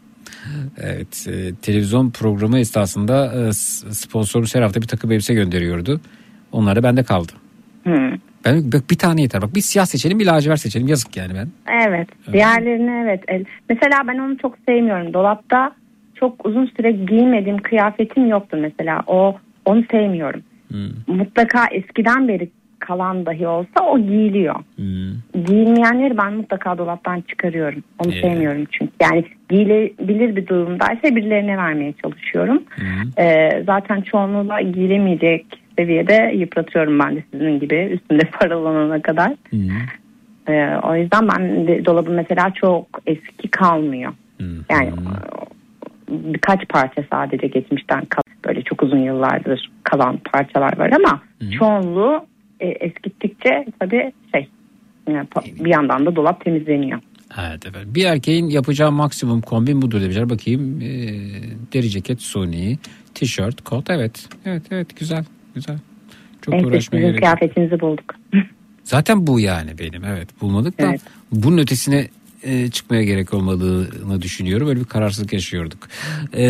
Evet 0.77 1.27
e, 1.27 1.55
televizyon 1.55 2.11
programı 2.11 2.59
esnasında 2.59 3.33
e, 3.47 3.53
sponsorumuz 3.93 4.55
her 4.55 4.61
hafta 4.61 4.81
bir 4.81 4.87
takım 4.87 5.11
elbise 5.11 5.33
gönderiyordu. 5.33 6.01
Onlar 6.51 6.75
da 6.75 6.83
bende 6.83 7.03
kaldı. 7.03 7.31
Hmm. 7.83 8.11
Ben 8.45 8.71
bak 8.71 8.89
bir 8.91 8.97
tane 8.97 9.21
yeter. 9.21 9.41
Bak 9.41 9.55
bir 9.55 9.61
siyah 9.61 9.85
seçelim 9.85 10.19
bir 10.19 10.25
lacivert 10.25 10.59
seçelim. 10.59 10.87
Yazık 10.87 11.17
yani 11.17 11.33
ben. 11.35 11.47
Evet. 11.87 12.07
Diğerlerini 12.33 13.03
evet. 13.03 13.23
El- 13.27 13.45
Mesela 13.69 14.01
ben 14.07 14.17
onu 14.17 14.37
çok 14.37 14.57
sevmiyorum. 14.67 15.13
Dolapta 15.13 15.75
çok 16.15 16.45
uzun 16.45 16.65
süre 16.77 16.91
giymediğim 16.91 17.57
kıyafetim 17.57 18.27
yoktu 18.29 18.57
mesela. 18.61 19.03
O 19.07 19.37
onu 19.65 19.83
sevmiyorum. 19.91 20.41
Mutlaka 21.07 21.65
eskiden 21.71 22.27
beri 22.27 22.49
kalan 22.81 23.25
dahi 23.25 23.47
olsa 23.47 23.83
o 23.91 23.99
giyiliyor. 23.99 24.55
Giyilmeyenleri 25.45 26.17
ben 26.17 26.33
mutlaka 26.33 26.77
dolaptan 26.77 27.21
çıkarıyorum. 27.21 27.83
Onu 27.99 28.13
Ee. 28.13 28.21
sevmiyorum 28.21 28.65
çünkü. 28.71 28.91
Yani 29.01 29.23
giyilebilir 29.49 30.35
bir 30.35 30.47
durumdaysa 30.47 31.15
birilerine 31.15 31.57
vermeye 31.57 31.93
çalışıyorum. 32.03 32.63
Ee, 33.19 33.63
zaten 33.65 34.01
çoğunluğla 34.01 34.61
giyilemeyecek 34.61 35.45
seviyede 35.77 36.31
yıpratıyorum 36.35 36.99
ben 36.99 37.15
de 37.15 37.23
sizin 37.31 37.59
gibi 37.59 37.75
üstünde 37.75 38.23
paralanana 38.39 39.01
kadar. 39.01 39.31
Ee, 40.47 40.79
o 40.83 40.95
yüzden 40.95 41.27
ben 41.27 41.67
de, 41.67 41.85
dolabım 41.85 42.13
mesela 42.13 42.53
çok 42.53 42.85
eski 43.07 43.47
kalmıyor. 43.47 44.13
Yani 44.69 44.87
e, 44.87 44.93
birkaç 46.09 46.67
parça 46.69 47.03
sadece 47.11 47.47
geçmişten 47.47 48.05
kal 48.05 48.21
böyle 48.45 48.61
çok 48.61 48.83
uzun 48.83 48.97
yıllardır 48.97 49.71
kalan 49.83 50.17
parçalar 50.17 50.77
var 50.77 50.91
ama 50.91 51.21
çoğunluğu 51.59 52.25
e, 52.61 52.67
eskittikçe 52.67 53.65
tabii 53.79 54.11
şey 54.35 54.47
e, 55.07 55.25
bir 55.65 55.69
yandan 55.69 56.05
da 56.05 56.15
dolap 56.15 56.45
temizleniyor. 56.45 56.99
Evet 57.39 57.65
efendim. 57.65 57.95
Bir 57.95 58.05
erkeğin 58.05 58.49
yapacağı 58.49 58.91
maksimum 58.91 59.41
kombin 59.41 59.81
budur 59.81 60.01
demişler. 60.01 60.29
Bakayım. 60.29 60.81
Ee, 60.81 60.87
deri 61.73 61.89
ceket 61.89 62.21
Sony, 62.21 62.75
tişört, 63.15 63.61
kot. 63.61 63.89
Evet. 63.89 64.29
Evet 64.45 64.63
evet 64.71 64.99
güzel. 64.99 65.25
Güzel. 65.55 65.77
Çok 66.41 66.53
en 66.53 66.63
uğraşmaya 66.63 66.99
gerek 66.99 67.13
yok. 67.13 67.23
kıyafetinizi 67.23 67.79
bulduk. 67.79 68.15
Zaten 68.83 69.27
bu 69.27 69.39
yani 69.39 69.79
benim. 69.79 70.03
Evet 70.03 70.41
bulmadık 70.41 70.79
da 70.79 70.85
Evet. 70.85 71.01
bunun 71.31 71.57
ötesine 71.57 72.07
e, 72.43 72.71
çıkmaya 72.71 73.03
gerek 73.03 73.33
olmadığını 73.33 74.21
düşünüyorum. 74.21 74.67
Öyle 74.67 74.79
bir 74.79 74.85
kararsızlık 74.85 75.33
yaşıyorduk. 75.33 75.87
E, 76.33 76.43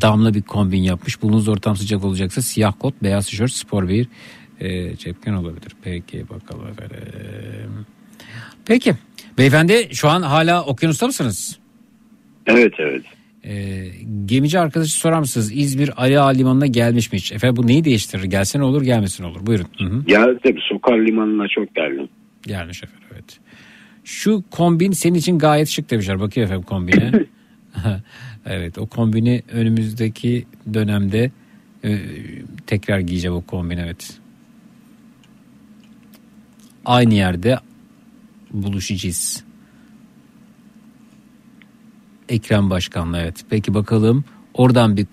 damla 0.00 0.34
bir 0.34 0.42
kombin 0.42 0.82
yapmış. 0.82 1.22
Bulunuz 1.22 1.48
ortam 1.48 1.76
sıcak 1.76 2.04
olacaksa 2.04 2.42
siyah 2.42 2.72
kot, 2.78 2.94
beyaz 3.02 3.26
tişört, 3.26 3.52
spor 3.52 3.88
bir 3.88 4.08
e, 4.60 4.96
cepken 4.96 5.32
olabilir. 5.32 5.72
Peki 5.82 6.24
bakalım 6.30 6.66
efendim. 6.68 7.86
Peki. 8.66 8.94
Beyefendi 9.38 9.88
şu 9.92 10.08
an 10.08 10.22
hala 10.22 10.64
okyanusta 10.64 11.06
mısınız? 11.06 11.58
Evet 12.46 12.72
evet. 12.78 13.02
E, 13.44 13.84
gemici 14.24 14.58
arkadaşı 14.58 14.92
sorar 14.92 15.18
mısınız? 15.18 15.52
İzmir 15.56 15.90
Ali 16.02 16.20
Ağa 16.20 16.28
Limanı'na 16.28 16.66
gelmiş 16.66 17.12
mi 17.12 17.18
hiç? 17.18 17.32
Efendim 17.32 17.56
bu 17.56 17.66
neyi 17.66 17.84
değiştirir? 17.84 18.24
Gelsene 18.24 18.62
olur 18.62 18.82
gelmesin 18.82 19.24
olur. 19.24 19.46
Buyurun. 19.46 19.66
Hı 19.78 19.84
hı. 19.84 20.04
Geldim 20.06 20.56
Sokar 20.68 20.98
Limanı'na 20.98 21.48
çok 21.48 21.74
geldim. 21.74 22.08
Gelmiş 22.42 22.82
efendim. 22.82 23.03
Şu 24.04 24.44
kombin 24.50 24.92
senin 24.92 25.14
için 25.14 25.38
gayet 25.38 25.68
şık 25.68 25.90
demişler. 25.90 26.20
Bakıyor 26.20 26.46
efendim 26.46 26.66
kombine. 26.68 27.12
evet 28.46 28.78
o 28.78 28.86
kombini 28.86 29.42
önümüzdeki 29.52 30.46
dönemde 30.74 31.30
e, 31.84 32.00
tekrar 32.66 32.98
giyeceğim 32.98 33.36
o 33.36 33.40
kombin 33.42 33.78
evet. 33.78 34.18
Aynı 36.84 37.14
yerde 37.14 37.58
buluşacağız. 38.52 39.44
Ekrem 42.28 42.70
Başkan'la 42.70 43.20
evet. 43.20 43.44
Peki 43.50 43.74
bakalım 43.74 44.24
oradan 44.54 44.96
bir 44.96 45.06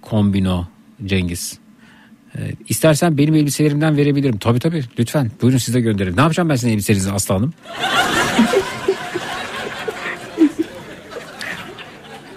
kombino 0.00 0.68
Cengiz. 1.04 1.61
Ee, 2.38 2.40
istersen 2.68 3.18
benim 3.18 3.34
elbiselerimden 3.34 3.96
verebilirim. 3.96 4.38
Tabii 4.38 4.58
tabii 4.58 4.84
lütfen 4.98 5.30
buyurun 5.42 5.58
size 5.58 5.80
gönderin. 5.80 6.16
Ne 6.16 6.20
yapacağım 6.20 6.48
ben 6.48 6.54
sizin 6.56 6.68
elbiselerinizi 6.72 7.12
Aslı 7.12 7.34
Hanım? 7.34 7.54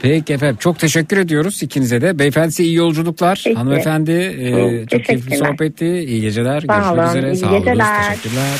Peki 0.01 0.34
efendim 0.34 0.57
çok 0.59 0.80
teşekkür 0.80 1.17
ediyoruz 1.17 1.63
ikinize 1.63 2.01
de. 2.01 2.19
Beyefendi 2.19 2.63
iyi 2.63 2.76
yolculuklar. 2.76 3.41
Peki. 3.43 3.57
Hanımefendi 3.57 4.11
e, 4.11 4.85
Çok 4.91 5.05
keyifli 5.05 5.38
sohbetti. 5.38 5.85
İyi 5.85 6.22
geceler. 6.22 6.61
Sağ 6.61 6.67
Görüşmek 6.76 6.99
olun, 6.99 7.09
üzere. 7.09 7.34
iyi 7.34 7.38
Sağ 7.38 7.49
olun. 7.49 7.59
geceler. 7.59 8.07
Teşekkürler. 8.09 8.59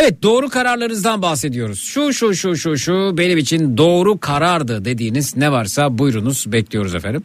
Evet 0.00 0.22
doğru 0.22 0.48
kararlarınızdan 0.48 1.22
bahsediyoruz. 1.22 1.80
Şu 1.80 2.12
şu 2.12 2.34
şu 2.34 2.56
şu 2.56 2.78
şu 2.78 3.14
benim 3.18 3.38
için 3.38 3.76
doğru 3.76 4.18
karardı 4.18 4.84
dediğiniz 4.84 5.36
ne 5.36 5.52
varsa 5.52 5.98
buyurunuz 5.98 6.52
bekliyoruz 6.52 6.94
efendim. 6.94 7.22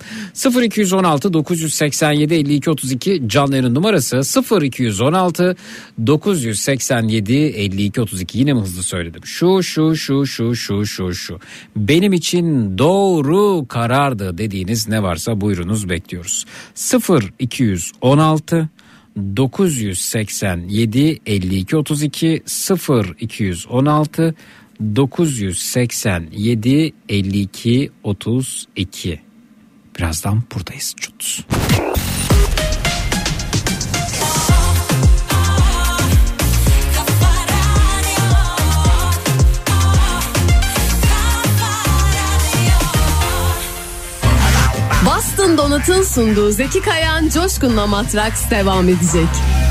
0216 0.63 1.33
987 1.33 2.33
52 2.33 2.69
32 2.69 3.23
canlı 3.27 3.73
numarası 3.73 4.21
0216 4.63 5.55
987 6.07 7.33
52 7.33 8.01
32 8.01 8.39
yine 8.39 8.53
mi 8.53 8.61
hızlı 8.61 8.83
söyledim? 8.83 9.25
Şu 9.25 9.63
şu 9.63 9.95
şu 9.95 10.25
şu 10.25 10.55
şu 10.55 10.85
şu 10.85 11.13
şu 11.13 11.39
benim 11.75 12.13
için 12.13 12.77
doğru 12.77 13.67
karardı 13.67 14.37
dediğiniz 14.37 14.87
ne 14.87 15.03
varsa 15.03 15.41
buyurunuz 15.41 15.89
bekliyoruz. 15.89 16.45
0216 17.39 18.69
987 19.15 20.69
52 21.25 21.77
32 21.77 22.41
0 22.45 23.15
216 23.19 24.33
987 24.79 26.29
52 27.09 27.91
32 28.03 29.19
Birazdan 29.99 30.43
buradayız. 30.55 30.95
Çut. 30.97 31.45
Boston 45.43 45.57
Donat'ın 45.57 46.03
sunduğu 46.03 46.51
Zeki 46.51 46.81
Kayan 46.81 47.29
Coşkun'la 47.29 47.87
Matraks 47.87 48.49
devam 48.49 48.89
edecek. 48.89 49.62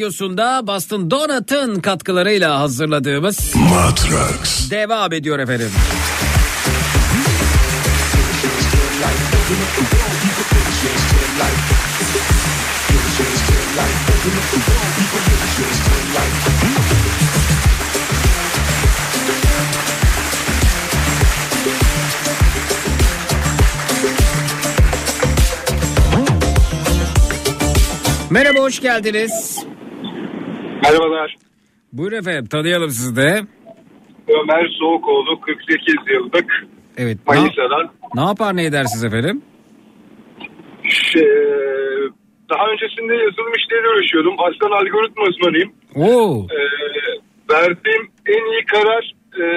Radyosu'nda 0.00 0.66
Boston 0.66 1.10
Donut'ın 1.10 1.80
katkılarıyla 1.80 2.60
hazırladığımız 2.60 3.54
Matrax 3.56 4.70
devam 4.70 5.12
ediyor 5.12 5.38
efendim. 5.38 5.70
Merhaba 28.30 28.60
hoş 28.60 28.80
geldiniz. 28.80 29.59
Merhabalar. 30.90 31.34
Buyurun 31.92 32.16
efendim 32.16 32.46
tanıyalım 32.46 32.90
sizi 32.90 33.16
de. 33.16 33.40
Ömer 34.28 34.68
Soğukoğlu 34.80 35.40
48 35.40 35.94
yıllık 36.14 36.66
Evet. 36.96 37.18
Ne, 37.28 37.34
Manisa'dan. 37.36 37.90
ne 38.14 38.20
yapar 38.20 38.56
ne 38.56 38.64
edersiniz 38.64 39.04
efendim? 39.04 39.42
Şey, 40.88 41.22
daha 42.50 42.64
öncesinde 42.72 43.14
yazılım 43.14 43.52
işleriyle 43.58 43.88
uğraşıyordum. 43.88 44.34
Aslan 44.38 44.70
algoritma 44.80 45.22
uzmanıyım. 45.28 45.72
Oo. 45.96 46.46
Ee, 46.50 46.60
verdiğim 47.54 48.02
en 48.26 48.52
iyi 48.52 48.64
karar 48.64 49.12
e, 49.40 49.48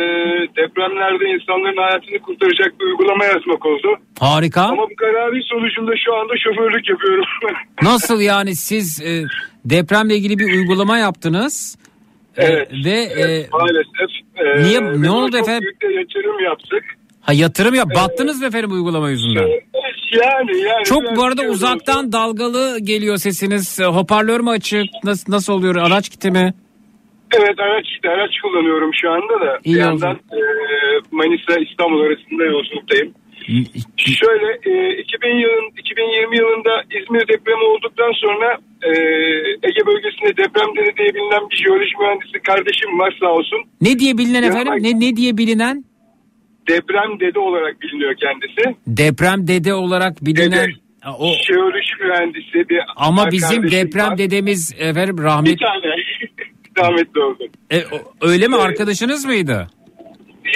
depremlerde 0.58 1.26
insanların 1.36 1.78
hayatını 1.78 2.20
kurtaracak 2.20 2.80
bir 2.80 2.86
uygulama 2.86 3.26
yazmak 3.26 3.66
oldu. 3.66 3.88
Harika. 4.20 4.62
Ama 4.62 4.84
bu 4.90 4.96
kararın 4.96 5.42
sonucunda 5.42 5.92
şu 6.06 6.16
anda 6.16 6.34
şoförlük 6.44 6.90
yapıyorum. 6.90 7.26
Nasıl 7.82 8.22
yani 8.22 8.56
siz 8.56 9.02
e, 9.02 9.24
depremle 9.66 10.16
ilgili 10.16 10.38
bir 10.40 10.54
uygulama 10.54 10.98
yaptınız? 10.98 11.78
E, 12.38 12.44
Evet. 12.46 12.72
ve 12.86 12.92
e, 12.92 13.48
Maalesef. 13.52 14.10
e, 14.36 14.64
Niye- 14.64 15.02
ne 15.02 15.12
oldu 15.12 15.38
efendim? 15.38 15.70
Büyük 15.82 15.98
yatırım 15.98 16.40
yaptık. 16.44 16.84
ha 17.22 17.34
yatırım 17.34 17.74
ya 17.76 17.84
battınız 17.90 18.42
mı 18.42 18.48
efendim 18.48 18.72
uygulama 18.72 19.10
yüzünden? 19.10 19.48
Yani 20.14 20.58
yani. 20.62 20.84
Çok 20.84 21.16
bu 21.16 21.24
arada 21.24 21.42
şey 21.42 21.50
uzaktan 21.50 22.12
dalgalı 22.12 22.80
geliyor 22.80 23.18
sesiniz. 23.18 23.80
E, 23.80 23.86
Hoparlör 23.86 24.40
mü 24.40 24.50
açık? 24.50 24.86
Nasıl 25.04 25.32
nasıl 25.34 25.54
oluyor? 25.54 25.76
Araç 25.76 26.10
kiti 26.10 26.32
mi? 26.32 26.54
Evet 27.38 27.60
araç 27.60 27.88
araç 28.08 28.32
kullanıyorum 28.42 28.92
şu 28.94 29.12
anda 29.12 29.42
da. 29.46 29.60
İyi 29.64 29.76
bir 29.76 29.80
yandan 29.80 30.16
e, 30.16 30.40
Manisa 31.12 31.60
İstanbul 31.70 32.02
arasında 32.02 32.44
yolculuktayım. 32.46 33.14
Şöyle 33.98 34.48
e, 34.72 34.98
2000 35.02 35.30
yılın 35.30 35.68
2020 35.78 36.38
yılında 36.38 36.84
İzmir 36.98 37.28
depremi 37.28 37.64
olduktan 37.64 38.12
sonra 38.12 38.58
e, 38.84 38.90
Ege 39.68 39.82
bölgesinde 39.88 40.38
deprem 40.38 40.76
dedi 40.78 40.92
diye 40.98 41.10
bilinen 41.14 41.50
bir 41.50 41.56
jeoloji 41.56 41.92
mühendisi 42.00 42.40
kardeşim 42.48 43.00
var 43.00 43.18
sağ 43.20 43.32
olsun. 43.32 43.60
Ne 43.82 44.00
diye 44.00 44.18
bilinen 44.18 44.44
efendim? 44.44 44.74
Ne 44.80 45.00
ne 45.00 45.16
diye 45.16 45.38
bilinen? 45.38 45.86
Deprem 46.70 47.20
dede 47.20 47.40
olarak 47.40 47.82
biliniyor 47.82 48.14
kendisi. 48.16 48.76
Deprem 48.88 49.48
dede 49.48 49.74
olarak 49.74 50.26
bilinen 50.26 50.70
Ha, 51.02 51.16
o 51.20 51.34
Jeoloji 51.48 51.96
mühendisi 52.04 52.70
bir 52.70 52.80
ama 52.96 53.32
bizim 53.32 53.72
deprem 53.72 54.08
var. 54.08 54.18
dedemiz 54.18 54.76
efendim 54.80 55.18
bir 55.18 55.24
rahmet 55.24 55.60
tane 55.60 55.96
rahmetli 56.78 57.22
oldu. 57.22 57.44
E, 57.72 57.78
öyle 58.22 58.48
mi 58.48 58.56
arkadaşınız 58.56 59.26
mıydı? 59.26 59.68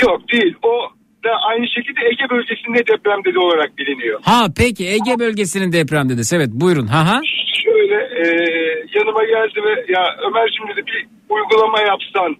Yok 0.02 0.22
değil. 0.34 0.56
O 0.64 0.90
da 1.24 1.30
aynı 1.50 1.68
şekilde 1.68 2.00
Ege 2.06 2.30
bölgesinde 2.30 2.88
deprem 2.88 3.24
dede 3.26 3.40
olarak 3.40 3.78
biliniyor. 3.78 4.20
Ha 4.24 4.48
peki 4.58 4.88
Ege 4.88 5.20
bölgesinin 5.20 5.72
deprem 5.72 6.10
dedesi. 6.10 6.36
Evet 6.36 6.50
buyurun. 6.52 6.88
Ha 6.88 7.06
ha. 7.08 7.22
Şöyle 7.64 7.96
e, 7.96 8.26
yanıma 8.94 9.24
geldi 9.24 9.60
ve 9.66 9.94
ya 9.94 10.04
Ömerciğim 10.28 10.68
dedi 10.72 10.84
bir 10.88 11.08
uygulama 11.30 11.80
yapsan 11.82 12.36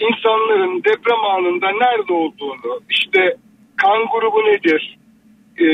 insanların 0.00 0.84
deprem 0.84 1.24
anında 1.24 1.66
nerede 1.70 2.12
olduğunu 2.12 2.80
işte 2.90 3.36
kan 3.76 3.98
grubu 4.12 4.38
nedir 4.38 4.98
e, 5.60 5.66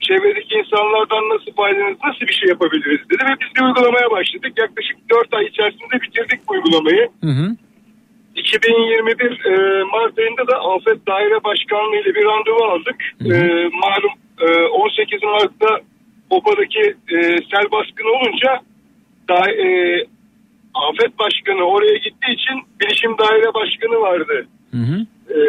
çevredeki 0.00 0.54
insanlardan 0.54 1.24
nasıl 1.32 1.52
faydalanırız 1.52 1.98
nasıl 2.04 2.20
bir 2.20 2.32
şey 2.32 2.48
yapabiliriz 2.48 3.10
dedi 3.10 3.22
ve 3.28 3.34
biz 3.40 3.48
bir 3.56 3.62
uygulamaya 3.62 4.10
başladık 4.10 4.52
yaklaşık 4.56 4.96
4 5.10 5.34
ay 5.34 5.44
içerisinde 5.44 5.96
bitirdik 6.02 6.40
bu 6.48 6.52
uygulamayı 6.52 7.08
Hı 7.24 7.30
hı. 7.30 7.56
2021 8.36 9.44
e, 9.44 9.84
Mart 9.84 10.18
ayında 10.18 10.48
da 10.48 10.56
Afet 10.60 11.06
Daire 11.06 11.44
Başkanlığı 11.44 11.96
ile 11.96 12.14
bir 12.14 12.24
randevu 12.24 12.64
aldık. 12.64 12.98
E, 13.24 13.34
malum 13.82 14.14
e, 14.40 14.46
18 14.66 15.22
Mart'ta 15.22 15.80
OPA'daki 16.30 16.80
e, 17.08 17.16
sel 17.50 17.70
baskını 17.72 18.08
olunca 18.08 18.60
da, 19.28 19.50
e, 19.50 19.66
Afet 20.74 21.18
Başkanı 21.18 21.62
oraya 21.64 21.96
gittiği 21.96 22.34
için 22.34 22.56
Bilişim 22.80 23.18
Daire 23.18 23.54
Başkanı 23.54 24.00
vardı. 24.00 24.46
Hı 24.70 24.76
hı. 24.76 25.06
E, 25.34 25.40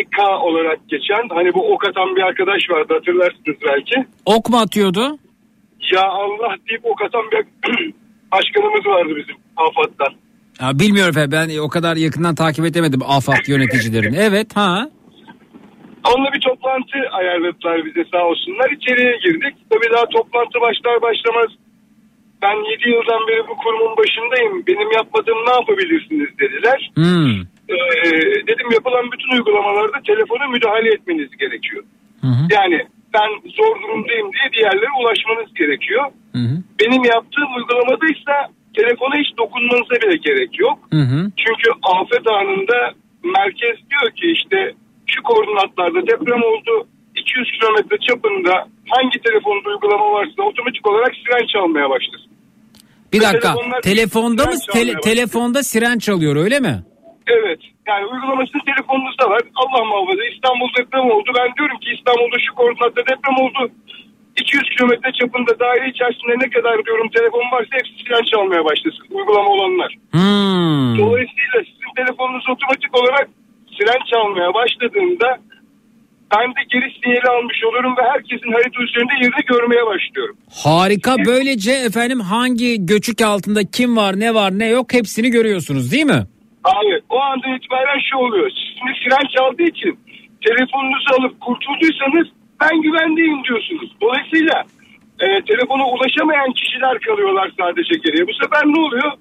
İK 0.00 0.18
olarak 0.42 0.78
geçen 0.88 1.28
hani 1.28 1.54
bu 1.54 1.72
ok 1.74 1.88
atan 1.88 2.16
bir 2.16 2.22
arkadaş 2.22 2.70
vardı 2.70 2.94
hatırlarsınız 2.94 3.56
belki. 3.68 4.06
Ok 4.26 4.48
mu 4.50 4.58
atıyordu? 4.58 5.18
Ya 5.92 6.02
Allah 6.02 6.56
deyip 6.68 6.84
ok 6.84 7.02
atan 7.02 7.22
bir 7.32 7.38
başkanımız 8.32 8.86
vardı 8.86 9.12
bizim 9.16 9.36
AFAD'dan. 9.56 10.14
Ha, 10.58 10.78
bilmiyorum 10.78 11.10
efendim 11.10 11.32
ben 11.32 11.58
o 11.58 11.68
kadar 11.68 11.96
yakından 11.96 12.34
takip 12.34 12.64
edemedim 12.64 13.00
AFAD 13.06 13.46
yöneticilerini. 13.48 14.16
Evet 14.28 14.56
ha. 14.56 14.88
Onunla 16.08 16.32
bir 16.32 16.40
toplantı 16.40 16.98
ayarladılar 17.12 17.84
bize 17.84 18.04
sağ 18.12 18.22
olsunlar. 18.24 18.70
İçeriye 18.70 19.16
girdik. 19.24 19.54
Tabii 19.70 19.90
daha 19.94 20.06
toplantı 20.06 20.60
başlar 20.60 21.02
başlamaz. 21.02 21.50
Ben 22.42 22.56
7 22.72 22.88
yıldan 22.88 23.22
beri 23.28 23.42
bu 23.48 23.56
kurumun 23.56 23.96
başındayım. 23.96 24.66
Benim 24.66 24.92
yapmadığım 24.92 25.38
ne 25.46 25.52
yapabilirsiniz 25.60 26.28
dediler. 26.38 26.90
Hmm. 26.94 27.36
Ee, 27.68 27.76
dedim 28.48 28.68
yapılan 28.72 29.06
bütün 29.12 29.30
uygulamalarda 29.36 29.98
telefona 30.06 30.46
müdahale 30.48 30.88
etmeniz 30.94 31.30
gerekiyor. 31.36 31.82
Yani 32.50 32.78
ben 33.14 33.30
zor 33.58 33.82
durumdayım 33.82 34.28
diye 34.32 34.46
diğerlere 34.56 34.92
ulaşmanız 35.00 35.54
gerekiyor. 35.54 36.04
Benim 36.80 37.04
yaptığım 37.04 37.50
uygulamada 37.56 38.06
ise 38.06 38.36
telefona 38.76 39.14
hiç 39.22 39.38
dokunmanıza 39.38 39.94
bile 40.02 40.16
gerek 40.16 40.58
yok. 40.58 40.78
Hı 40.92 41.00
hı. 41.10 41.30
Çünkü 41.42 41.68
afet 41.82 42.26
anında 42.38 42.78
merkez 43.36 43.76
diyor 43.90 44.08
ki 44.18 44.26
işte 44.38 44.74
şu 45.06 45.22
koordinatlarda 45.22 46.00
deprem 46.06 46.42
oldu 46.42 46.86
200 47.16 47.50
kilometre 47.60 47.96
çapında 48.08 48.52
hangi 48.88 49.18
telefonda 49.26 49.68
uygulama 49.68 50.12
varsa 50.12 50.42
otomatik 50.42 50.88
olarak 50.88 51.12
siren 51.22 51.46
çalmaya 51.46 51.90
başlasın. 51.90 52.30
Bir 53.12 53.20
dakika. 53.20 53.54
telefonlar 53.54 53.80
Telefonda 53.80 54.44
mı 54.46 54.56
siren 54.56 54.82
tele- 54.82 55.00
telefonda 55.00 55.62
siren 55.62 55.98
çalıyor 55.98 56.36
öyle 56.36 56.60
mi? 56.60 56.82
Evet. 57.36 57.60
Yani 57.88 58.04
uygulaması 58.12 58.56
telefonunuzda 58.70 59.24
var. 59.30 59.42
Allah 59.62 59.84
muhafaza 59.84 60.24
İstanbul 60.34 60.68
deprem 60.78 61.06
oldu. 61.14 61.30
Ben 61.38 61.48
diyorum 61.56 61.78
ki 61.82 61.88
İstanbul'da 61.96 62.38
şu 62.46 62.54
koordinatta 62.54 63.00
deprem 63.10 63.36
oldu. 63.44 63.60
200 64.40 64.62
kilometre 64.72 65.10
çapında 65.20 65.52
daire 65.64 65.86
içerisinde 65.92 66.34
ne 66.44 66.48
kadar 66.56 66.84
diyorum 66.84 67.08
telefon 67.16 67.46
varsa 67.54 67.72
hepsi 67.78 67.94
siren 68.00 68.24
çalmaya 68.30 68.64
başlasın. 68.64 69.06
Uygulama 69.16 69.50
olanlar. 69.54 69.90
Hmm. 70.16 70.98
Dolayısıyla 71.02 71.58
sizin 71.68 71.92
telefonunuz 72.00 72.44
otomatik 72.52 72.92
olarak 73.00 73.26
siren 73.76 74.02
çalmaya 74.10 74.54
başladığında 74.54 75.28
ben 76.36 76.48
de 76.56 76.60
geri 76.72 76.88
sinyali 76.94 77.28
almış 77.36 77.64
oluyorum 77.68 77.94
ve 77.98 78.02
herkesin 78.12 78.52
harita 78.52 78.82
üzerinde 78.82 79.14
yerini 79.22 79.44
görmeye 79.46 79.86
başlıyorum. 79.86 80.36
Harika. 80.64 81.16
Böylece 81.26 81.72
efendim 81.72 82.20
hangi 82.20 82.86
göçük 82.86 83.22
altında 83.22 83.60
kim 83.64 83.96
var 83.96 84.20
ne 84.20 84.34
var 84.34 84.58
ne 84.58 84.66
yok 84.66 84.92
hepsini 84.92 85.30
görüyorsunuz 85.30 85.92
değil 85.92 86.06
mi? 86.06 86.22
Hayır. 86.74 87.00
O 87.08 87.20
andan 87.20 87.54
itibaren 87.56 88.00
şu 88.10 88.16
oluyor. 88.16 88.50
Şimdi 88.78 88.92
siren 89.00 89.26
çaldığı 89.34 89.62
için 89.62 89.98
telefonunuzu 90.46 91.10
alıp 91.18 91.40
kurtulduysanız 91.40 92.26
ben 92.60 92.82
güvendeyim 92.82 93.44
diyorsunuz. 93.44 93.90
Dolayısıyla 94.00 94.64
e, 95.20 95.26
telefona 95.50 95.84
ulaşamayan 95.94 96.52
kişiler 96.52 97.00
kalıyorlar 97.00 97.52
sadece 97.60 97.94
geriye. 98.04 98.26
Bu 98.26 98.34
sefer 98.42 98.62
ne 98.66 98.80
oluyor? 98.80 99.12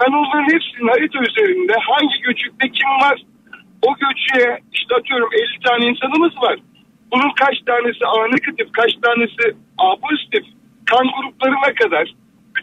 Ben 0.00 0.12
onların 0.18 0.52
hepsinin 0.54 0.88
harita 0.88 1.18
üzerinde 1.28 1.74
hangi 1.90 2.16
göçükte 2.22 2.68
kim 2.68 2.90
var? 3.04 3.18
O 3.86 3.88
göçüğe 4.04 4.58
işte 4.72 4.94
atıyorum 4.94 5.30
50 5.32 5.60
tane 5.66 5.84
insanımız 5.86 6.36
var. 6.36 6.56
Bunun 7.12 7.30
kaç 7.42 7.56
tanesi 7.66 8.06
A 8.06 8.26
negatif, 8.26 8.72
kaç 8.72 8.92
tanesi 9.02 9.44
A 9.78 9.96
pozitif, 9.96 10.44
kan 10.90 11.06
gruplarına 11.16 11.74
kadar 11.82 12.14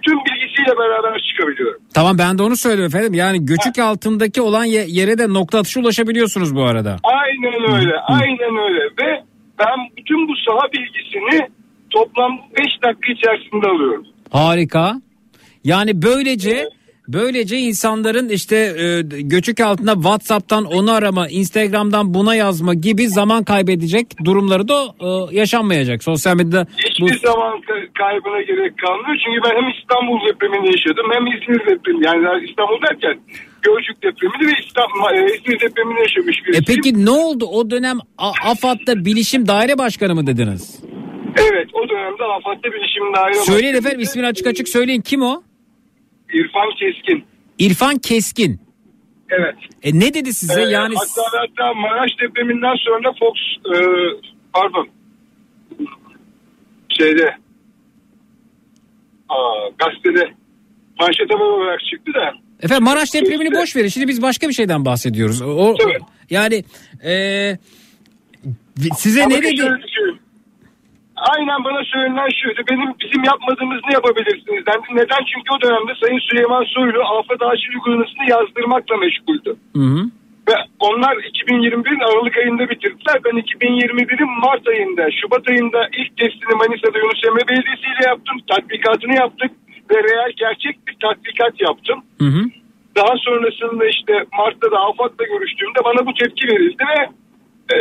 bütün 0.01 0.17
bilgisiyle 0.25 0.77
beraber 0.79 1.19
çıkabiliyorum. 1.31 1.81
Tamam 1.93 2.17
ben 2.17 2.37
de 2.37 2.43
onu 2.43 2.55
söylüyorum 2.55 2.95
efendim. 2.95 3.13
Yani 3.13 3.45
göçük 3.45 3.79
altındaki 3.79 4.41
olan 4.41 4.63
ye- 4.63 4.85
yere 4.87 5.17
de 5.17 5.29
nokta 5.33 5.59
atışı 5.59 5.79
ulaşabiliyorsunuz 5.79 6.55
bu 6.55 6.63
arada. 6.63 6.97
Aynen 7.03 7.75
öyle, 7.75 7.93
aynen 8.07 8.57
öyle 8.69 8.79
ve 8.83 9.23
ben 9.59 9.77
bütün 9.97 10.27
bu 10.27 10.33
saha 10.47 10.71
bilgisini 10.73 11.49
toplam 11.89 12.31
5 12.57 12.65
dakika 12.83 13.11
içerisinde 13.13 13.67
alıyorum. 13.67 14.05
Harika. 14.31 14.93
Yani 15.63 16.01
böylece 16.01 16.69
böylece 17.13 17.57
insanların 17.57 18.29
işte 18.29 18.55
e, 18.57 19.01
göçük 19.21 19.59
altında 19.59 19.93
WhatsApp'tan 19.93 20.65
onu 20.65 20.91
arama, 20.91 21.27
Instagram'dan 21.27 22.13
buna 22.13 22.35
yazma 22.35 22.73
gibi 22.73 23.07
zaman 23.07 23.43
kaybedecek 23.43 24.07
durumları 24.25 24.67
da 24.67 24.83
e, 24.99 25.35
yaşanmayacak. 25.35 26.03
Sosyal 26.03 26.35
medyada 26.35 26.67
bu 27.01 27.07
Hiçbir 27.07 27.19
zaman 27.27 27.53
ka- 27.61 27.93
kaybına 27.97 28.41
gerek 28.41 28.77
kalmıyor. 28.77 29.17
Çünkü 29.25 29.39
ben 29.45 29.55
hem 29.61 29.69
İstanbul 29.79 30.19
depremini 30.29 30.67
yaşadım 30.67 31.05
hem 31.13 31.27
İzmir 31.27 31.59
depremi. 31.59 32.05
Yani 32.05 32.45
İstanbul 32.49 32.81
derken 32.89 33.19
Gölcük 33.61 34.03
depremini 34.03 34.47
ve 34.51 34.53
İstanbul, 34.65 34.99
e, 35.15 35.25
İzmir 35.35 35.59
depremini 35.59 35.99
yaşamış 35.99 36.37
E 36.39 36.45
birisiyim. 36.47 36.63
peki 36.67 37.05
ne 37.05 37.09
oldu 37.09 37.45
o 37.45 37.69
dönem 37.69 37.97
AFAD'da 38.17 39.05
bilişim 39.05 39.47
daire 39.47 39.77
başkanı 39.77 40.15
mı 40.15 40.27
dediniz? 40.27 40.79
Evet 41.51 41.67
o 41.73 41.89
dönemde 41.89 42.23
AFAD'da 42.23 42.67
bilişim 42.73 43.03
daire 43.15 43.33
Söyleyin 43.33 43.73
başkanı. 43.73 43.77
efendim 43.77 43.99
ismini 43.99 44.25
açık 44.27 44.47
açık 44.47 44.67
söyleyin 44.69 45.01
kim 45.01 45.21
o? 45.21 45.43
İrfan 46.33 46.69
Keskin. 46.79 47.23
İrfan 47.59 47.97
Keskin. 47.97 48.59
Evet. 49.29 49.55
E 49.83 49.99
ne 49.99 50.13
dedi 50.13 50.33
size 50.33 50.61
Ee, 50.61 50.65
yani 50.65 50.95
Hatta 50.95 51.21
hatta 51.39 51.73
Maraş 51.73 52.11
depreminden 52.21 52.75
sonra 52.75 53.13
Fox 53.19 53.37
e, 53.65 53.77
pardon 54.53 54.87
şeyde 56.99 57.35
aa, 59.29 59.69
gazetede 59.79 60.33
manşet 60.99 61.29
haber 61.33 61.45
olarak 61.45 61.79
çıktı 61.91 62.11
da. 62.13 62.33
Efendim 62.61 62.83
Maraş 62.83 63.13
depremini 63.13 63.51
boş 63.55 63.75
verin. 63.75 63.87
Şimdi 63.87 64.07
biz 64.07 64.21
başka 64.21 64.47
bir 64.47 64.53
şeyden 64.53 64.85
bahsediyoruz. 64.85 65.41
O 65.41 65.75
yani 66.29 66.63
e, 67.03 67.13
size 68.97 69.23
Ama 69.23 69.35
ne 69.35 69.43
dedi? 69.43 69.57
şöyle 69.57 69.57
düşünün. 69.57 69.90
Aynen 71.29 71.63
bana 71.63 71.83
söylenen 71.83 72.29
şuydu. 72.39 72.61
Benim 72.71 72.89
bizim 73.03 73.23
yapmadığımız 73.23 73.81
ne 73.87 73.93
yapabilirsiniz 73.93 74.65
dendi. 74.65 74.87
Neden? 74.99 75.23
Çünkü 75.31 75.49
o 75.55 75.61
dönemde 75.61 75.93
Sayın 76.01 76.19
Süleyman 76.19 76.63
Soylu 76.63 77.01
afet 77.17 77.41
acil 77.41 77.73
uygulamasını 77.73 78.25
yazdırmakla 78.29 78.97
meşguldü. 78.97 79.51
Hı 79.75 79.85
hı. 79.93 80.01
Ve 80.49 80.55
onlar 80.79 81.15
2021'in 81.15 81.99
Aralık 82.09 82.37
ayında 82.37 82.69
bitirdiler. 82.69 83.17
Ben 83.25 83.35
2021'in 83.45 84.29
Mart 84.43 84.67
ayında, 84.67 85.03
Şubat 85.21 85.49
ayında 85.49 85.79
ilk 85.99 86.17
testini 86.17 86.55
Manisa'da 86.61 86.97
Yunus 86.97 87.21
Emre 87.27 87.47
Belediyesi 87.49 87.87
ile 87.93 88.07
yaptım. 88.07 88.37
Tatbikatını 88.49 89.15
yaptık 89.15 89.51
ve 89.91 89.97
real 90.03 90.31
gerçek 90.37 90.87
bir 90.87 90.95
tatbikat 91.03 91.61
yaptım. 91.61 91.99
Hı 92.21 92.27
hı. 92.35 92.41
Daha 92.95 93.13
sonrasında 93.17 93.85
işte 93.85 94.13
Mart'ta 94.37 94.71
da 94.71 94.79
AFAD'la 94.79 95.25
görüştüğümde 95.25 95.79
bana 95.83 96.05
bu 96.05 96.13
tepki 96.13 96.47
verildi 96.47 96.83
ve 96.91 97.09
e, 97.73 97.77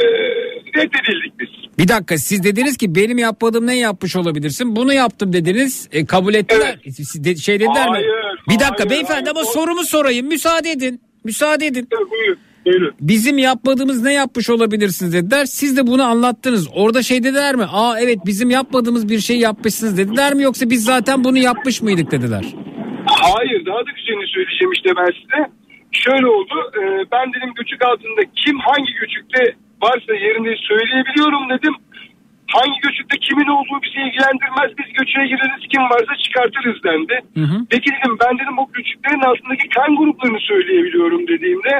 reddedildik 0.76 1.40
biz. 1.40 1.48
Bir 1.78 1.88
dakika 1.88 2.18
siz 2.18 2.44
dediniz 2.44 2.76
ki 2.76 2.94
benim 2.94 3.18
yapmadığım 3.18 3.66
ne 3.66 3.76
yapmış 3.78 4.16
olabilirsin? 4.16 4.76
Bunu 4.76 4.92
yaptım 4.92 5.32
dediniz. 5.32 5.88
E, 5.92 6.06
kabul 6.06 6.34
ettiler. 6.34 6.78
Siz 6.84 7.24
de- 7.24 7.36
şey 7.36 7.54
dediler 7.60 7.86
mi? 7.88 7.92
Hayır, 7.92 8.06
Bir 8.48 8.54
dakika 8.60 8.74
hayır, 8.78 8.90
beyefendi 8.90 9.12
hayır. 9.24 9.28
ama 9.36 9.40
O- 9.40 9.44
sorumu 9.52 9.82
sorayım. 9.84 10.26
Müsaade 10.26 10.70
edin. 10.70 11.00
Müsaade 11.24 11.66
edin. 11.66 11.88
Buyurun. 12.10 12.38
Buyurun. 12.66 12.94
Bizim 13.00 13.38
yapmadığımız 13.38 14.02
ne 14.02 14.12
yapmış 14.12 14.50
olabilirsiniz 14.50 15.12
dediler. 15.12 15.44
Siz 15.44 15.76
de 15.76 15.86
bunu 15.86 16.02
anlattınız. 16.02 16.68
Orada 16.74 17.02
şey 17.02 17.22
dediler 17.24 17.54
mi? 17.54 17.64
Aa 17.72 18.00
evet 18.00 18.18
bizim 18.26 18.50
yapmadığımız 18.50 19.08
bir 19.08 19.18
şey 19.20 19.38
yapmışsınız 19.38 19.98
dediler 19.98 20.34
mi? 20.34 20.42
Yoksa 20.42 20.70
biz 20.70 20.84
zaten 20.84 21.24
bunu 21.24 21.38
yapmış 21.38 21.82
mıydık 21.82 22.10
dediler. 22.10 22.44
Hayır 23.06 23.66
daha 23.66 23.78
da 23.78 23.90
güzelini 23.96 24.26
söyleyeceğim 24.34 24.72
işte 24.72 24.90
ben 24.96 25.10
size. 25.20 25.50
Şöyle 25.92 26.26
oldu 26.26 26.54
e, 26.78 26.80
ben 27.12 27.26
dedim 27.34 27.52
göçük 27.56 27.82
altında 27.84 28.20
kim 28.44 28.58
hangi 28.58 28.92
göçükte 29.00 29.56
varsa 29.82 30.12
yerini 30.26 30.52
söyleyebiliyorum 30.70 31.44
dedim. 31.54 31.74
Hangi 32.56 32.78
göçükte 32.86 33.16
kimin 33.26 33.50
olduğu 33.56 33.78
bizi 33.84 33.98
ilgilendirmez 34.06 34.70
biz 34.78 34.88
göçüğe 34.98 35.26
gireriz 35.30 35.62
kim 35.72 35.82
varsa 35.92 36.12
çıkartırız 36.24 36.78
dendi. 36.88 37.14
Peki 37.70 37.88
dedim 37.94 38.14
ben 38.24 38.34
dedim 38.40 38.56
o 38.62 38.64
göçüklerin 38.76 39.28
altındaki 39.30 39.66
kan 39.76 39.90
gruplarını 39.96 40.40
söyleyebiliyorum 40.40 41.22
dediğimde 41.28 41.74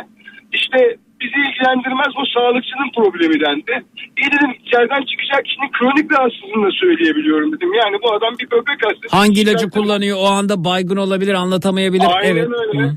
işte 0.52 0.78
bizi 1.20 1.38
ilgilendirmez 1.46 2.12
o 2.20 2.24
sağlıkçının 2.34 2.90
problemi 2.98 3.36
dendi. 3.46 3.72
İyi 4.18 4.30
dedim 4.34 4.52
içeriden 4.64 5.02
çıkacak 5.10 5.44
kişinin 5.46 5.70
kronik 5.76 6.12
rahatsızlığını 6.12 6.66
da 6.66 6.72
söyleyebiliyorum 6.82 7.52
dedim. 7.52 7.72
Yani 7.82 7.96
bu 8.02 8.08
adam 8.16 8.32
bir 8.40 8.50
böbrek 8.50 8.80
hastası. 8.86 9.16
Hangi 9.16 9.40
ilacı 9.40 9.70
kullanıyor 9.70 10.16
o 10.20 10.26
anda 10.26 10.64
baygın 10.64 10.96
olabilir 10.96 11.34
anlatamayabilir. 11.34 12.08
Aynen 12.16 12.36
evet. 12.36 12.48
öyle. 12.68 12.82
Hı. 12.82 12.92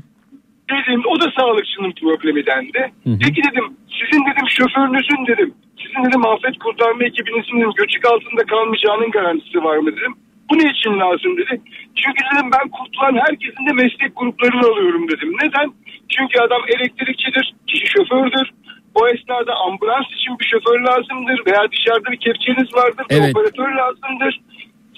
Dedim 0.70 1.02
o 1.12 1.20
da 1.20 1.26
sağlıkçının 1.38 1.92
problemi 2.00 2.46
dendi. 2.46 2.92
Peki 3.04 3.40
dedim 3.48 3.64
sizin 3.98 4.22
dedim 4.26 4.46
şoförünüzün 4.48 5.26
dedim. 5.26 5.54
Sizin 5.82 6.04
dedim 6.04 6.26
afet 6.26 6.58
kurtarma 6.58 7.04
ekibinizin 7.04 7.56
dedim, 7.60 7.72
göçük 7.76 8.04
altında 8.06 8.42
kalmayacağının 8.46 9.10
garantisi 9.10 9.64
var 9.64 9.76
mı 9.76 9.96
dedim. 9.96 10.14
Bu 10.50 10.58
ne 10.58 10.70
için 10.70 11.00
lazım 11.00 11.36
dedi. 11.36 11.60
Çünkü 12.00 12.20
dedim 12.30 12.48
ben 12.56 12.68
kurtulan 12.68 13.14
herkesin 13.26 13.66
de 13.68 13.72
meslek 13.72 14.16
gruplarını 14.16 14.66
alıyorum 14.72 15.08
dedim. 15.08 15.30
Neden? 15.42 15.68
Çünkü 16.08 16.40
adam 16.40 16.62
elektrikçidir, 16.74 17.54
kişi 17.66 17.86
şofördür. 17.86 18.50
O 18.94 19.08
esnada 19.08 19.54
ambulans 19.66 20.06
için 20.16 20.38
bir 20.38 20.44
şoför 20.52 20.80
lazımdır 20.80 21.38
veya 21.46 21.62
dışarıda 21.72 22.12
bir 22.12 22.16
kepçeniz 22.16 22.74
vardır, 22.74 23.04
bir 23.10 23.16
Evet. 23.16 23.36
operatör 23.36 23.70
lazımdır. 23.80 24.40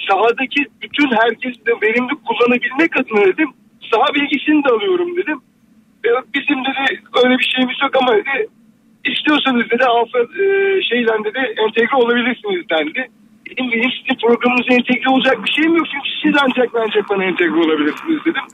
Sahadaki 0.09 0.61
bütün 0.83 1.11
herkesi 1.21 1.67
de 1.67 1.73
verimli 1.83 2.15
kullanabilmek 2.27 2.97
adına 3.01 3.25
dedim. 3.25 3.51
Saha 3.93 4.15
bilgisini 4.15 4.65
de 4.65 4.69
alıyorum 4.69 5.17
dedim. 5.17 5.41
E, 6.07 6.09
bizim 6.35 6.59
dedi 6.65 7.01
öyle 7.25 7.39
bir 7.39 7.49
şeyimiz 7.55 7.77
yok 7.83 7.97
ama 8.03 8.13
dedi 8.13 8.49
istiyorsanız 9.13 9.71
dedi 9.71 9.85
afet 9.85 10.31
e, 10.41 10.47
şeyle 10.89 11.25
dedi 11.25 11.41
entegre 11.65 11.97
olabilirsiniz 11.97 12.69
dendi. 12.71 13.09
Dedim 13.51 13.67
benim 13.73 13.91
sizin 13.99 14.21
programınıza 14.23 14.75
entegre 14.75 15.11
olacak 15.11 15.45
bir 15.45 15.53
şeyim 15.53 15.77
yok 15.77 15.87
çünkü 15.93 16.09
siz 16.23 16.35
ancak 16.45 16.75
ve 16.75 16.79
ancak 16.87 17.11
bana 17.11 17.25
entegre 17.25 17.61
olabilirsiniz 17.67 18.25
dedim. 18.27 18.47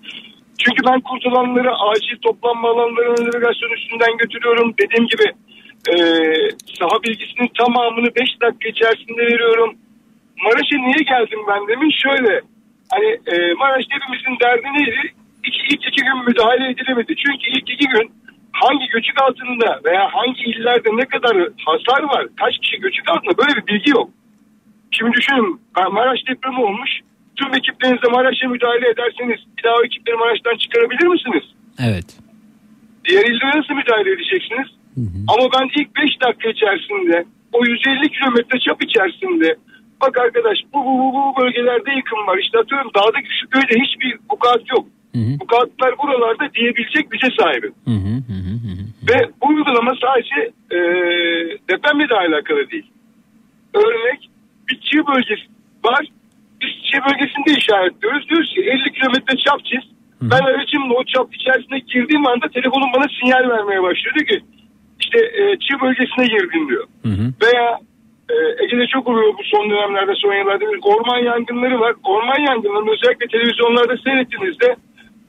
Çünkü 0.63 0.81
ben 0.89 1.01
kurtulanları 1.01 1.73
acil 1.75 2.17
toplanma 2.23 2.69
alanlarına 2.69 3.25
navigasyon 3.25 3.71
üstünden 3.71 4.17
götürüyorum. 4.17 4.75
Dediğim 4.81 5.07
gibi 5.07 5.27
e, 5.93 5.95
saha 6.79 7.03
bilgisinin 7.03 7.51
tamamını 7.59 8.07
5 8.17 8.41
dakika 8.41 8.69
içerisinde 8.69 9.23
veriyorum. 9.23 9.75
Maraş'a 10.45 10.77
niye 10.77 11.03
geldim 11.13 11.41
ben 11.49 11.69
demin 11.69 11.91
şöyle. 11.91 12.41
Hani 12.93 13.09
e, 13.33 13.55
Maraş 13.55 13.85
hepimizin 13.89 14.41
derdi 14.41 14.67
neydi? 14.79 15.13
İki, 15.45 15.61
ilk 15.75 15.87
iki 15.89 16.03
gün 16.05 16.25
müdahale 16.27 16.71
edilemedi. 16.71 17.15
Çünkü 17.17 17.47
ilk 17.57 17.71
iki 17.71 17.89
gün 17.89 18.13
hangi 18.65 18.87
göçük 18.95 19.23
altında 19.23 19.81
veya 19.85 20.05
hangi 20.17 20.43
illerde 20.43 20.89
ne 20.93 21.05
kadar 21.05 21.35
hasar 21.67 22.03
var, 22.03 22.27
kaç 22.41 22.55
kişi 22.59 22.77
göçük 22.81 23.11
altında 23.11 23.39
böyle 23.39 23.53
bir 23.57 23.67
bilgi 23.67 23.91
yok. 23.91 24.11
Şimdi 24.91 25.13
düşünün 25.13 25.61
Maraş 25.93 26.21
depremi 26.29 26.61
olmuş. 26.61 26.91
Tüm 27.37 27.55
ekiplerinizle 27.55 28.09
Maraş'a 28.09 28.49
müdahale 28.49 28.89
ederseniz 28.89 29.41
bir 29.57 29.63
daha 29.63 29.75
o 29.75 29.85
ekipleri 29.85 30.17
Maraş'tan 30.17 30.57
çıkarabilir 30.57 31.07
misiniz? 31.07 31.45
Evet. 31.89 32.09
Diğer 33.05 33.25
illere 33.25 33.59
nasıl 33.59 33.75
müdahale 33.75 34.11
edeceksiniz? 34.11 34.69
Ama 35.33 35.45
ben 35.55 35.67
ilk 35.79 35.97
5 35.97 36.21
dakika 36.25 36.49
içerisinde 36.49 37.25
o 37.53 37.59
150 37.67 38.09
kilometre 38.11 38.59
çap 38.59 38.83
içerisinde 38.83 39.57
bak 40.03 40.19
arkadaş 40.19 40.59
bu 40.73 40.79
bu 40.87 40.93
bu, 40.99 41.13
bu 41.15 41.43
bölgelerde 41.43 41.91
yıkım 41.97 42.27
var. 42.27 42.39
İşte 42.39 42.59
atıyorum 42.59 42.91
dağdaki 42.97 43.29
şu 43.41 43.49
köyde 43.49 43.75
hiçbir 43.85 44.19
vukuat 44.31 44.63
yok. 44.71 44.87
Vukuatlar 45.41 45.99
buralarda 45.99 46.55
diyebilecek 46.55 47.11
güce 47.11 47.29
sahibi. 47.41 47.73
Ve 49.11 49.31
bu 49.43 49.47
uygulama 49.49 49.93
sadece 50.03 50.41
e, 50.71 50.79
depremle 51.71 52.09
de 52.09 52.15
alakalı 52.15 52.71
değil. 52.71 52.87
Örnek 53.75 54.31
bir 54.69 54.81
çığ 54.81 55.07
bölgesi 55.07 55.43
var. 55.85 56.07
Biz 56.61 56.69
çığ 56.91 56.99
bölgesinde 57.11 57.59
işaretliyoruz. 57.59 58.29
Diyoruz 58.29 58.55
ki 58.55 58.61
50 58.61 58.93
kilometre 58.93 59.37
çap 59.37 59.65
çiz. 59.65 59.85
Ben 60.23 60.41
aracımla 60.41 60.95
o 60.95 61.05
çap 61.05 61.35
içerisine 61.35 61.79
girdiğim 61.79 62.27
anda 62.27 62.49
telefonum 62.49 62.89
bana 62.97 63.07
sinyal 63.21 63.49
vermeye 63.51 63.83
başlıyor. 63.83 64.15
Diyor 64.15 64.27
ki 64.27 64.41
işte 65.01 65.19
e, 65.19 65.59
çığ 65.59 65.81
bölgesine 65.81 66.27
girdin 66.27 66.69
diyor. 66.69 66.87
Veya 67.43 67.79
e, 68.31 68.65
Ege'de 68.65 68.87
çok 68.87 69.09
oluyor 69.09 69.33
bu 69.39 69.43
son 69.45 69.71
dönemlerde 69.71 70.13
son 70.15 70.35
yıllarda 70.35 70.65
orman 70.83 71.19
yangınları 71.19 71.81
var. 71.81 71.95
Orman 72.05 72.41
yangınlarını 72.41 72.91
özellikle 72.91 73.27
televizyonlarda 73.27 73.97
seyrettiğinizde 73.97 74.77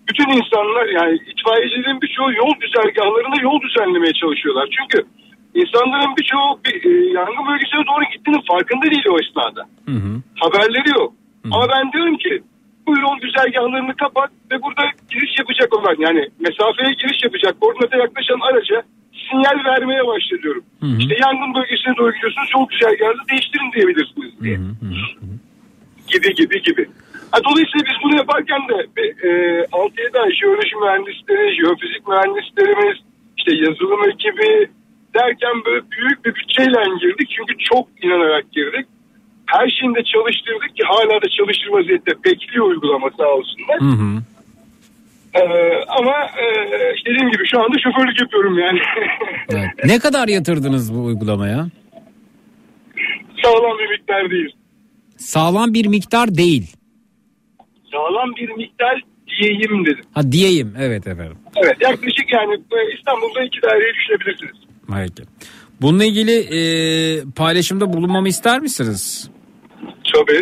bütün 0.10 0.30
insanlar 0.40 0.86
yani 0.86 1.20
itfaiyecilerin 1.32 2.02
birçoğu 2.02 2.34
yol 2.34 2.54
güzergahlarında 2.60 3.42
yol 3.42 3.62
düzenlemeye 3.62 4.14
çalışıyorlar. 4.14 4.68
Çünkü 4.78 5.08
insanların 5.62 6.16
birçoğu 6.18 6.60
bir, 6.66 6.76
e, 6.90 7.12
yangın 7.20 7.46
bölgesine 7.50 7.84
doğru 7.90 8.04
gittiğinin 8.14 8.44
farkında 8.52 8.86
değil 8.92 9.06
o 9.10 9.18
esnada. 9.22 9.64
Haberleri 10.36 10.90
yok. 11.00 11.14
Ama 11.52 11.66
ben 11.70 11.92
diyorum 11.92 12.18
ki 12.18 12.44
bu 12.88 13.00
yol 13.00 13.16
güzergahlarını 13.22 13.96
kapat 13.96 14.32
ve 14.52 14.62
burada 14.62 14.84
giriş 15.12 15.40
yapacak 15.40 15.74
olan 15.78 15.96
yani 16.00 16.30
mesafeye 16.40 16.94
giriş 16.94 17.24
yapacak 17.24 17.62
koordinata 17.62 17.98
yaklaşan 17.98 18.40
araca 18.40 18.84
sinyal 19.30 19.66
vermeye 19.66 20.08
başlıyorum. 20.08 20.64
İşte 21.00 21.16
yangın 21.22 21.56
bölgesine 21.56 21.98
doğru 21.98 22.12
gidiyorsunuz 22.14 22.50
yol 22.56 22.68
güzergahını 22.70 23.22
değiştirin 23.32 23.72
diyebilirsiniz 23.76 24.32
diye. 24.44 24.58
Gibi 26.08 26.34
gibi 26.36 26.62
gibi. 26.62 26.90
Ha, 27.34 27.38
dolayısıyla 27.50 27.84
biz 27.90 27.98
bunu 28.04 28.16
yaparken 28.22 28.62
de 28.70 28.78
e, 29.02 29.30
6-7 29.72 30.20
ay 30.24 30.32
jeoloji 30.40 30.76
mühendisleri, 30.82 31.56
jeofizik 31.60 32.08
mühendislerimiz, 32.08 32.98
işte 33.38 33.52
yazılım 33.66 34.02
ekibi 34.10 34.70
derken 35.20 35.56
böyle 35.66 35.82
büyük 35.92 36.26
bir 36.26 36.36
bütçeyle 36.36 36.80
girdik. 37.02 37.30
Çünkü 37.38 37.54
çok 37.72 37.88
inanarak 38.04 38.52
girdik. 38.52 38.86
Her 39.46 39.70
şeyini 39.70 39.96
de 39.96 40.04
çalıştırdık 40.04 40.76
ki 40.78 40.84
hala 40.86 41.22
da 41.22 41.30
çalışır 41.38 41.68
vaziyette 41.72 42.12
bekliyor 42.26 42.66
uygulama 42.66 43.10
sağ 43.18 43.28
olsunlar. 43.28 43.78
Ee, 45.34 45.42
ama 45.88 46.16
e, 46.42 46.46
işte 46.96 47.10
dediğim 47.12 47.32
gibi 47.32 47.48
şu 47.48 47.60
anda 47.64 47.80
şoförlük 47.80 48.20
yapıyorum 48.22 48.60
yani. 48.60 48.80
Ne 49.86 50.00
kadar 50.00 50.28
yatırdınız 50.28 50.94
bu 50.96 51.04
uygulamaya? 51.04 51.68
Sağlam 53.44 53.78
bir 53.80 53.90
miktar 53.90 54.32
değil. 54.32 54.56
Sağlam 55.18 55.74
bir 55.74 55.88
miktar 55.88 56.36
değil. 56.36 56.76
Sağlam 57.94 58.36
bir 58.36 58.50
miktar 58.50 59.02
diyeyim 59.42 59.86
dedim. 59.86 60.04
Ha 60.14 60.32
diyeyim 60.32 60.74
evet 60.80 61.08
efendim. 61.08 61.38
Evet 61.56 61.78
yaklaşık 61.82 62.34
yani 62.34 62.54
e, 62.54 62.98
İstanbul'da 62.98 63.44
iki 63.44 63.62
daireyi 63.62 63.94
düşünebilirsiniz. 63.94 64.58
Peki. 64.88 65.30
Bununla 65.82 66.06
ilgili 66.06 66.36
e, 66.58 66.60
paylaşımda 67.36 67.94
bulunmamı 67.94 68.28
ister 68.28 68.60
misiniz? 68.60 69.32
Tabii. 70.14 70.42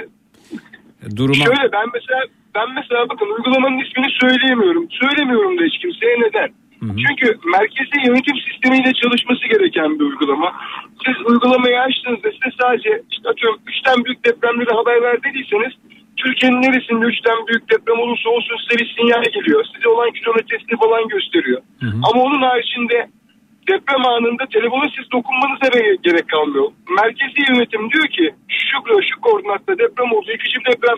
Duruma. 1.15 1.45
Şöyle 1.45 1.71
ben 1.71 1.87
mesela 1.93 2.21
ben 2.55 2.69
mesela 2.75 3.09
bakın 3.09 3.29
uygulamanın 3.35 3.79
ismini 3.85 4.09
söyleyemiyorum. 4.21 4.87
Söylemiyorum 5.01 5.59
da 5.59 5.63
hiç 5.63 5.77
kimseye 5.81 6.15
neden? 6.19 6.49
Çünkü 6.81 7.25
merkezi 7.57 8.07
yönetim 8.07 8.37
sistemiyle 8.47 8.91
çalışması 9.01 9.43
gereken 9.53 9.99
bir 9.99 10.05
uygulama. 10.05 10.49
Siz 11.05 11.25
uygulamayı 11.25 11.79
açtığınızda 11.79 12.29
size 12.31 12.51
sadece 12.61 13.01
işte 13.11 13.29
atıyorum 13.29 13.59
üçten 13.67 14.05
büyük 14.05 14.25
depremleri 14.25 14.69
haber 14.79 15.01
ver 15.01 15.23
dediyseniz 15.23 15.73
Türkiye'nin 16.17 16.61
neresinde 16.61 17.05
üçten 17.05 17.47
büyük 17.47 17.71
deprem 17.71 17.99
olursa 17.99 18.29
olsun 18.29 18.57
size 18.61 18.79
bir 18.79 18.95
sinyal 18.97 19.23
geliyor. 19.23 19.65
Size 19.75 19.87
olan 19.89 20.11
kilometresini 20.11 20.79
falan 20.83 21.07
gösteriyor. 21.07 21.61
Ama 21.81 22.21
onun 22.23 22.41
haricinde 22.41 23.09
deprem 23.67 24.05
anında 24.05 24.45
telefona 24.45 24.85
siz 24.95 25.11
dokunmanıza 25.11 25.67
gerek 26.03 26.29
kalmıyor. 26.29 26.71
Merkezi 27.01 27.41
yönetim 27.49 27.91
diyor 27.91 28.07
ki 28.07 28.35
şu, 28.47 28.77
şu 29.09 29.21
koordinatta 29.21 29.77
deprem 29.77 30.11
oldu. 30.11 30.27
Bir 30.27 30.71
deprem 30.71 30.97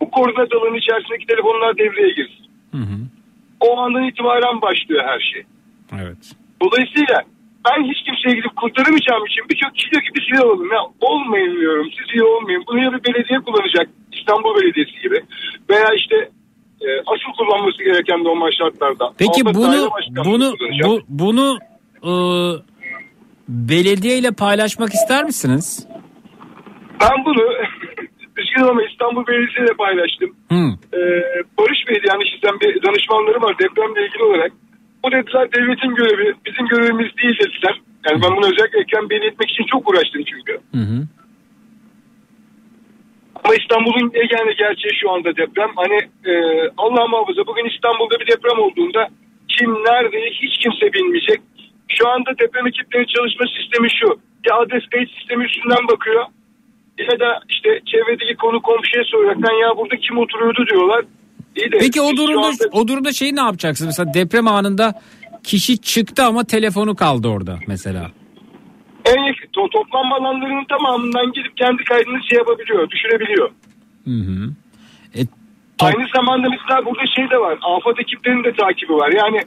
bu 0.00 0.10
koordinat 0.10 0.52
alanı 0.54 0.76
içerisindeki 0.76 1.26
telefonlar 1.26 1.78
devreye 1.78 2.12
girsin. 2.14 2.46
O 3.60 3.78
andan 3.78 4.08
itibaren 4.08 4.62
başlıyor 4.62 5.04
her 5.06 5.20
şey. 5.20 5.42
Evet. 6.02 6.22
Dolayısıyla 6.62 7.16
ben 7.66 7.84
hiç 7.90 7.98
kimseye 8.06 8.34
gidip 8.36 8.56
kurtaramayacağım 8.56 9.26
için 9.26 9.44
birçok 9.50 9.74
kişi 9.74 9.90
diyor 9.90 10.02
ki 10.02 10.10
biz 10.16 10.24
iyi 10.32 10.42
olalım. 10.44 10.72
Ya 10.72 10.80
olmayın 11.00 11.60
diyorum 11.60 11.88
siz 11.96 12.14
iyi 12.14 12.22
olmayın. 12.22 12.64
Bunu 12.66 12.82
ya 12.84 12.92
bir 12.92 13.04
belediye 13.04 13.40
kullanacak 13.40 13.88
İstanbul 14.20 14.54
Belediyesi 14.54 15.02
gibi. 15.02 15.18
Veya 15.70 15.88
işte 15.96 16.16
e, 16.80 16.88
asıl 17.06 17.32
kullanması 17.38 17.84
gereken 17.84 18.24
normal 18.24 18.50
şartlarda. 18.50 19.12
Peki 19.18 19.44
bunu 19.44 19.90
bunu 20.24 20.54
bu, 20.84 21.00
bunu 21.08 21.58
e, 22.04 22.12
belediye 23.48 24.18
ile 24.18 24.30
paylaşmak 24.32 24.94
ister 24.94 25.24
misiniz? 25.24 25.86
Ben 27.00 27.24
bunu 27.24 27.42
üzgünüm 28.38 28.68
ama 28.68 28.82
İstanbul 28.82 29.26
Belediyesi 29.26 29.60
ile 29.60 29.74
paylaştım. 29.84 30.30
Hı. 30.52 30.62
Ee, 30.96 31.00
Barış 31.58 31.80
Bey'di 31.88 32.06
yani 32.08 32.24
sizden 32.32 32.60
bir 32.60 32.82
danışmanları 32.82 33.42
var 33.42 33.54
depremle 33.58 34.06
ilgili 34.06 34.22
olarak. 34.24 34.52
Bu 35.04 35.12
dediler 35.12 35.52
devletin 35.52 35.94
görevi 35.94 36.34
bizim 36.46 36.66
görevimiz 36.66 37.16
değil 37.22 37.36
dediler. 37.44 37.80
Yani 38.06 38.22
ben 38.22 38.36
bunu 38.36 38.46
özellikle 38.46 38.80
ekran 38.80 39.10
belirtmek 39.10 39.50
için 39.50 39.64
çok 39.72 39.90
uğraştım 39.90 40.22
çünkü. 40.30 40.52
Hı 40.74 40.82
hı. 40.90 40.98
Ama 43.44 43.54
İstanbul'un 43.60 44.06
yani 44.36 44.50
gerçeği 44.64 44.94
şu 45.00 45.10
anda 45.14 45.30
deprem. 45.36 45.70
Hani 45.76 45.98
e, 46.30 46.32
Allah 46.84 47.04
muhafaza 47.12 47.42
bugün 47.50 47.66
İstanbul'da 47.74 48.14
bir 48.20 48.26
deprem 48.32 48.58
olduğunda 48.66 49.02
kim 49.54 49.70
nerede 49.90 50.18
hiç 50.42 50.54
kimse 50.62 50.92
bilmeyecek. 50.92 51.40
Şu 51.88 52.08
anda 52.08 52.30
deprem 52.42 52.66
ekiplerinin 52.66 53.08
çalışma 53.16 53.44
sistemi 53.56 53.88
şu. 54.00 54.08
Ya 54.46 54.52
adres 54.62 54.84
kayıt 54.92 55.10
sistemi 55.18 55.44
üstünden 55.44 55.84
bakıyor. 55.92 56.24
Ya 57.10 57.20
da 57.20 57.40
işte 57.48 57.70
çevredeki 57.92 58.34
konu 58.36 58.62
komşuya 58.62 59.04
soraraktan 59.04 59.52
ya 59.62 59.76
burada 59.76 59.96
kim 59.96 60.18
oturuyordu 60.18 60.66
diyorlar. 60.70 61.04
İyi 61.56 61.72
de 61.72 61.78
Peki 61.78 62.00
o 62.02 62.16
durumda 62.16 62.46
anda- 62.46 62.68
o 62.72 62.88
durumda 62.88 63.12
şeyi 63.12 63.36
ne 63.36 63.40
yapacaksınız? 63.40 63.88
Mesela 63.98 64.14
deprem 64.14 64.48
anında 64.48 64.94
kişi 65.44 65.78
çıktı 65.80 66.24
ama 66.24 66.44
telefonu 66.44 66.96
kaldı 66.96 67.28
orada 67.28 67.58
mesela. 67.68 68.10
En 69.04 69.22
yakın 69.22 69.46
to- 69.46 69.70
toplanma 69.70 70.16
alanlarının 70.16 70.64
tamamından 70.64 71.32
gidip 71.32 71.56
kendi 71.56 71.84
kaydını 71.84 72.18
şey 72.28 72.38
yapabiliyor, 72.38 72.90
düşürebiliyor. 72.90 73.50
Hı 74.04 74.10
hı. 74.10 74.50
Aynı 75.80 76.06
zamanda 76.14 76.48
mesela 76.50 76.84
burada 76.86 77.06
şey 77.16 77.30
de 77.30 77.38
var. 77.38 77.58
Afet 77.62 78.00
ekiplerinin 78.00 78.44
de 78.44 78.52
takibi 78.52 78.92
var. 78.92 79.12
Yani 79.12 79.40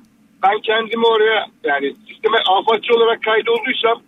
ben 0.43 0.59
kendimi 0.63 1.05
oraya 1.05 1.45
yani 1.63 1.93
sisteme 2.07 2.37
afatçı 2.37 2.93
olarak 2.93 3.23
kaydolduysam 3.23 4.01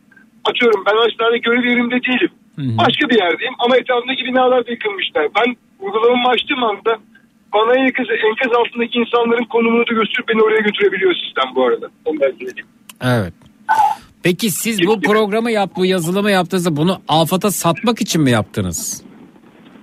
atıyorum 0.46 0.84
ben 0.86 0.98
aşağıda 1.06 1.38
görev 1.38 1.66
yerimde 1.70 1.96
değilim. 2.04 2.30
Başka 2.78 3.10
bir 3.10 3.18
yerdeyim 3.18 3.54
ama 3.60 3.78
etrafındaki 3.78 4.26
binalar 4.26 4.68
da 4.68 4.72
yıkılmışlar. 4.72 5.28
Ben 5.36 5.56
uygulamamı 5.80 6.28
açtığım 6.30 6.64
anda 6.64 6.98
bana 7.54 7.76
enkaz, 7.76 8.06
enkaz 8.30 8.52
altındaki 8.60 9.00
insanların 9.00 9.44
konumunu 9.46 9.88
da 9.88 9.94
gösterip 9.94 10.28
beni 10.30 10.42
oraya 10.42 10.60
götürebiliyor 10.60 11.14
sistem 11.14 11.56
bu 11.56 11.66
arada. 11.66 11.88
Evet. 13.04 13.34
Peki 14.26 14.50
siz 14.50 14.88
bu 14.88 15.02
programı 15.02 15.52
yap, 15.52 15.70
bu 15.76 15.86
yazılımı 15.86 16.32
yaptığınızda 16.32 16.76
bunu 16.76 17.02
AFAD'a 17.08 17.52
satmak 17.52 18.02
için 18.02 18.22
mi 18.22 18.32
yaptınız? 18.32 19.04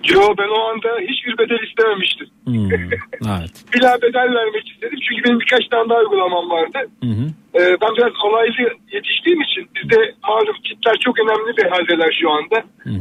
Yo 0.05 0.21
ben 0.39 0.49
o 0.59 0.61
anda 0.71 0.89
hiçbir 1.11 1.39
bedel 1.39 1.69
istememiştim. 1.69 2.29
Hmm, 2.45 2.73
evet. 2.73 3.55
Bila 3.75 4.03
bedel 4.03 4.35
vermek 4.35 4.69
istedim 4.69 4.99
çünkü 5.09 5.25
benim 5.25 5.41
birkaç 5.41 5.69
tane 5.69 5.89
daha 5.89 5.99
uygulamam 5.99 6.51
vardı. 6.51 6.79
Hı 7.05 7.11
hı. 7.11 7.27
Ee, 7.55 7.77
ben 7.83 7.91
biraz 7.97 8.13
alaylı 8.25 8.71
yetiştiğim 8.93 9.41
için 9.41 9.69
bizde 9.77 10.15
malum 10.29 10.57
kitler 10.65 10.97
çok 11.05 11.19
önemli 11.19 11.57
bir 11.57 11.67
haldeler 11.71 12.19
şu 12.21 12.31
anda. 12.31 12.57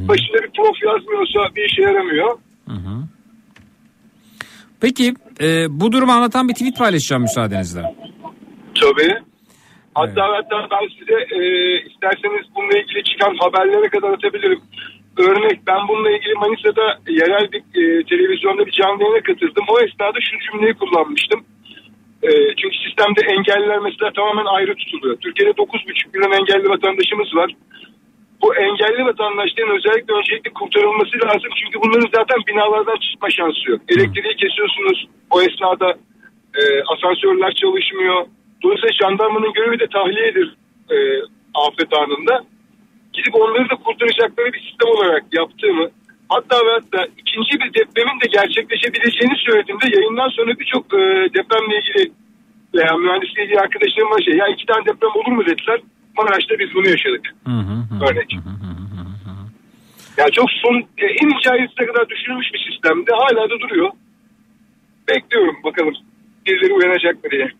Başında 0.07 0.37
bir 0.43 0.51
prof 0.57 0.83
yazmıyorsa 0.83 1.55
bir 1.55 1.65
işe 1.69 1.81
yaramıyor. 1.81 2.37
Peki 4.81 5.13
e, 5.41 5.65
bu 5.69 5.91
durumu 5.91 6.11
anlatan 6.11 6.49
bir 6.49 6.53
tweet 6.53 6.77
paylaşacağım 6.77 7.21
müsaadenizle. 7.21 7.95
Tabii. 8.81 9.30
Hatta 9.95 10.23
hatta 10.37 10.67
ben 10.71 10.87
size 10.99 11.17
e, 11.37 11.39
isterseniz 11.89 12.45
bununla 12.55 12.77
ilgili 12.77 13.03
çıkan 13.03 13.35
haberlere 13.39 13.89
kadar 13.89 14.09
atabilirim. 14.13 14.61
Örnek 15.17 15.59
ben 15.67 15.87
bununla 15.87 16.11
ilgili 16.11 16.33
Manisa'da 16.33 16.99
yerel 17.07 17.51
bir 17.51 17.59
e, 17.59 18.03
televizyonda 18.03 18.65
bir 18.65 18.71
canlı 18.71 19.03
yayına 19.03 19.21
katıldım. 19.21 19.65
O 19.67 19.79
esnada 19.79 20.19
şu 20.21 20.39
cümleyi 20.45 20.73
kullanmıştım. 20.73 21.39
E, 22.23 22.29
çünkü 22.57 22.77
sistemde 22.85 23.21
engelliler 23.35 23.79
mesela 23.79 24.11
tamamen 24.15 24.45
ayrı 24.45 24.75
tutuluyor. 24.75 25.17
Türkiye'de 25.17 25.51
9,5 25.51 26.13
milyon 26.13 26.31
engelli 26.39 26.69
vatandaşımız 26.69 27.35
var. 27.35 27.51
Bu 28.41 28.55
engelli 28.55 29.05
vatandaşların 29.05 29.77
özellikle 29.77 30.13
öncelikle 30.13 30.53
kurtarılması 30.53 31.15
lazım. 31.25 31.51
Çünkü 31.59 31.79
bunların 31.83 32.09
zaten 32.17 32.39
binalardan 32.47 32.97
çıkma 33.05 33.29
şansı 33.29 33.71
yok. 33.71 33.81
Elektriği 33.89 34.35
kesiyorsunuz. 34.35 35.07
O 35.29 35.41
esnada 35.41 35.89
e, 36.59 36.61
asansörler 36.93 37.53
çalışmıyor. 37.53 38.25
Dolayısıyla 38.63 38.93
jandarmanın 39.01 39.53
görevi 39.53 39.79
de 39.79 39.87
tahliyedir 39.87 40.55
e, 40.91 40.95
afet 41.53 41.93
anında. 41.93 42.43
Gidip 43.13 43.35
onları 43.35 43.69
da 43.69 43.75
kurtaracakları 43.75 44.53
bir 44.53 44.59
sistem 44.59 44.89
olarak 44.95 45.23
yaptığımı 45.31 45.89
hatta 46.29 46.55
ve 46.65 46.71
hatta 46.71 47.07
ikinci 47.17 47.53
bir 47.61 47.73
depremin 47.73 48.21
de 48.21 48.27
gerçekleşebileceğini 48.37 49.37
söylediğimde 49.45 49.87
yayından 49.95 50.29
sonra 50.29 50.59
birçok 50.59 50.85
e, 50.93 51.01
depremle 51.35 51.75
ilgili 51.79 52.11
veya 52.75 52.93
mühendisliği 52.97 53.45
ilgili 53.45 53.59
arkadaşlarım 53.59 54.11
var 54.11 54.21
şey 54.25 54.35
ya 54.37 54.47
iki 54.47 54.65
tane 54.65 54.85
deprem 54.85 55.11
olur 55.15 55.31
mu 55.37 55.45
dediler. 55.45 55.79
Maraş'ta 56.17 56.59
biz 56.59 56.73
bunu 56.75 56.87
yaşadık. 56.89 57.35
Örnek. 58.09 58.29
Ya 60.17 60.25
çok 60.31 60.51
son 60.51 60.75
en 60.97 61.51
ayrıntısına 61.51 61.85
kadar 61.85 62.09
düşünülmüş 62.09 62.47
bir 62.53 62.71
sistemdi. 62.71 63.11
Hala 63.11 63.49
da 63.49 63.59
duruyor. 63.59 63.89
Bekliyorum 65.09 65.55
bakalım 65.63 65.93
birileri 66.45 66.73
uyanacak 66.73 67.23
mı 67.23 67.31
diye. 67.31 67.51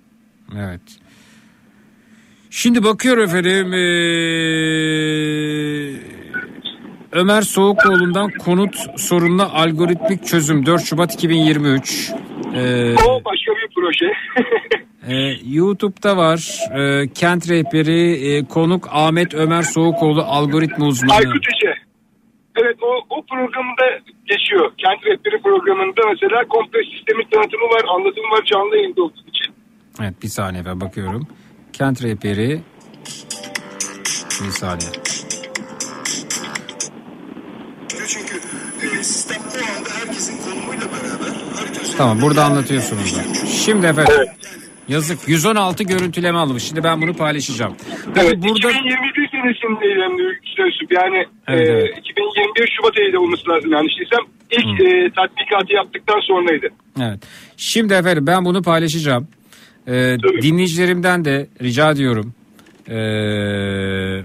Evet. 0.60 0.82
Şimdi 2.50 2.84
bakıyorum 2.84 3.24
efendim. 3.24 3.74
eee, 3.74 3.82
Ömer 7.12 7.42
Soğukoğlu'ndan 7.42 8.32
konut 8.32 8.76
sorununa 9.00 9.50
algoritmik 9.50 10.26
çözüm 10.26 10.66
4 10.66 10.84
Şubat 10.86 11.14
2023. 11.14 12.12
Eee, 12.56 12.96
O 13.08 13.22
başka 13.26 13.52
bir 13.52 13.68
proje. 13.76 14.12
e, 15.14 15.34
YouTube'da 15.46 16.18
var. 16.18 16.58
Eee, 16.76 17.10
Kent 17.16 17.50
rehberi 17.50 18.34
e, 18.36 18.46
konuk 18.46 18.88
Ahmet 18.92 19.34
Ömer 19.34 19.62
Soğukoğlu 19.62 20.22
algoritma 20.22 20.86
uzmanı. 20.86 21.18
Aykut 21.18 21.46
Ece. 21.56 21.74
Evet 22.56 22.78
o, 22.82 22.96
o 23.10 23.26
programında 23.26 23.86
geçiyor. 24.26 24.72
Kent 24.78 25.06
rehberi 25.06 25.42
programında 25.42 26.02
mesela 26.14 26.46
komple 26.50 26.80
sistemin 26.84 27.26
tanıtımı 27.34 27.64
var, 27.64 27.82
anlatımı 27.96 28.28
var 28.32 28.44
canlı 28.46 28.78
yayında 28.78 29.04
olduğu 29.04 29.28
için. 29.30 29.54
Evet 30.02 30.24
bir 30.24 30.28
saniye 30.28 30.66
ben 30.66 30.82
bakıyorum. 30.82 31.28
Kent 31.74 32.04
rehberi 32.04 32.62
bir 34.44 34.52
saniye. 34.52 34.90
Çünkü 38.08 38.36
e, 39.00 39.04
sistem 39.04 39.42
o 39.42 39.78
anda 39.78 39.90
herkesin 39.90 40.38
konumuyla 40.44 40.88
beraber 40.88 41.36
harita 41.56 41.98
Tamam 41.98 42.22
burada 42.22 42.46
anlatıyorsunuz 42.46 43.18
da. 43.18 43.46
Şimdi 43.46 43.86
efendim. 43.86 44.16
Yazık 44.88 45.28
116 45.28 45.84
görüntüleme 45.84 46.38
almış. 46.38 46.64
Şimdi 46.64 46.84
ben 46.84 47.02
bunu 47.02 47.14
paylaşacağım. 47.14 47.76
Peki 48.16 48.28
Evet, 48.28 48.44
burada 48.44 48.72
2021 48.72 49.30
senesinde 49.32 49.86
eylem 49.86 50.36
sözü 50.44 50.94
yani 50.94 51.26
Evet, 51.48 51.70
e, 51.70 51.72
evet. 51.72 51.98
2021 51.98 52.74
Şubat 52.78 52.98
ayında 52.98 53.20
olması 53.20 53.50
lazım 53.50 53.72
yanlış 53.72 53.94
değilsem. 54.00 54.26
İlk 54.52 54.82
e, 54.82 55.12
tatbikatı 55.16 55.74
yaptıktan 55.74 56.20
sonraydı. 56.20 56.68
Evet. 57.02 57.20
Şimdi 57.58 57.94
efendim 57.94 58.28
ben 58.28 58.46
bunu 58.46 58.62
paylaşacağım. 58.62 59.28
Ee, 59.88 60.18
dinleyicilerimden 60.42 61.26
de 61.26 61.48
rica 61.62 61.92
ediyorum. 61.92 62.34
ee, 62.90 64.24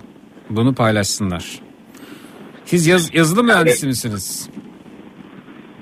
bunu 0.50 0.74
paylaşsınlar. 0.74 1.60
Siz 2.64 2.86
yaz, 2.86 3.14
yazılım 3.14 3.46
mühendisi 3.46 3.86
misiniz? 3.86 4.48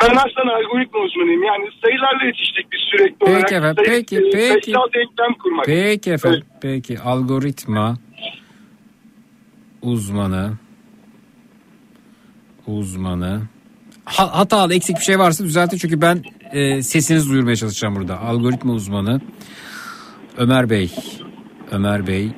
Ben 0.02 0.08
aslında 0.16 0.54
algoritma 0.56 1.00
uzmanıyım. 1.00 1.42
Yani 1.42 1.64
sayılarla 1.84 2.24
yetiştik 2.26 2.72
biz 2.72 2.80
sürekli 2.90 3.16
Peki 3.18 3.30
olarak. 3.32 3.52
efendim, 3.52 3.84
Sayı- 3.86 3.88
peki, 3.98 4.16
e, 4.16 4.20
peki. 4.30 4.48
Sayısal 4.72 4.86
denklem 4.94 5.34
kurmak. 5.42 5.64
Peki 5.66 6.10
efendim. 6.10 6.42
Peki 6.60 7.00
algoritma 7.00 7.98
uzmanı 9.82 10.52
uzmanı 12.66 13.40
Ha- 14.04 14.38
hatalı 14.38 14.74
eksik 14.74 14.96
bir 14.96 15.02
şey 15.04 15.18
varsa 15.18 15.44
düzeltin 15.44 15.76
çünkü 15.78 16.00
ben 16.00 16.22
e, 16.54 16.82
sesinizi 16.82 17.30
duyurmaya 17.30 17.56
çalışacağım 17.56 17.96
burada. 17.96 18.20
Algoritma 18.20 18.72
uzmanı 18.72 19.20
Ömer 20.36 20.70
Bey. 20.70 20.90
Ömer 21.70 22.06
Bey 22.06 22.30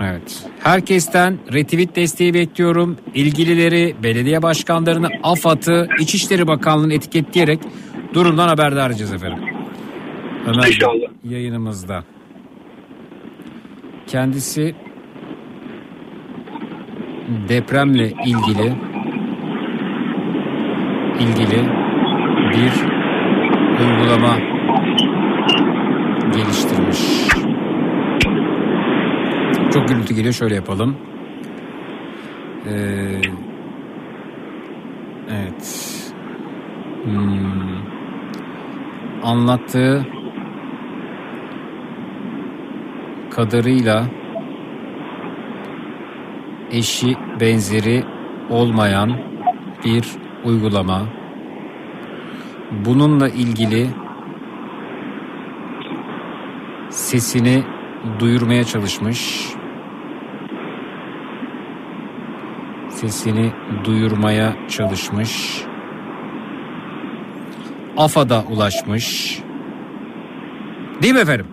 Evet. 0.00 0.46
Herkesten 0.58 1.38
retweet 1.52 1.96
desteği 1.96 2.34
bekliyorum. 2.34 2.96
İlgilileri, 3.14 3.94
belediye 4.02 4.42
başkanlarını, 4.42 5.08
AFAD'ı, 5.22 5.88
İçişleri 6.00 6.46
Bakanlığı'nı 6.46 6.94
etiketleyerek 6.94 7.60
durumdan 8.14 8.48
haberdar 8.48 8.90
edeceğiz 8.90 9.12
efendim. 9.12 9.44
Ömer 10.46 10.66
İnşallah. 10.68 11.08
yayınımızda. 11.24 12.04
Kendisi 14.06 14.74
depremle 17.48 18.12
ilgili 18.26 18.72
ilgili 21.20 21.91
bir 22.52 22.72
uygulama 23.84 24.38
geliştirmiş. 26.34 26.98
Çok 29.72 29.88
gürültü 29.88 30.14
geliyor 30.14 30.34
şöyle 30.34 30.54
yapalım. 30.54 30.96
Ee, 32.66 33.20
evet. 35.30 35.88
Hmm. 37.04 37.82
Anlattığı 39.22 40.06
kadarıyla 43.30 44.04
eşi 46.72 47.16
benzeri 47.40 48.04
olmayan 48.50 49.18
bir 49.84 50.08
uygulama. 50.44 51.21
Bununla 52.72 53.28
ilgili 53.28 53.90
sesini 56.90 57.64
duyurmaya 58.18 58.64
çalışmış. 58.64 59.48
Sesini 62.88 63.52
duyurmaya 63.84 64.56
çalışmış. 64.68 65.62
AFAD'a 67.96 68.44
ulaşmış. 68.44 69.38
Değil 71.02 71.14
mi 71.14 71.20
efendim? 71.20 71.46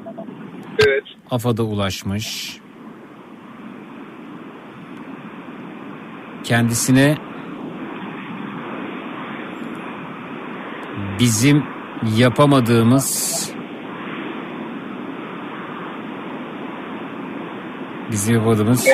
Evet. 0.88 1.04
AFAD'a 1.32 1.64
ulaşmış. 1.64 2.58
Kendisine 6.44 7.18
bizim 11.20 11.64
yapamadığımız 12.18 13.50
bizim 18.12 18.36
yapamadığımız 18.36 18.88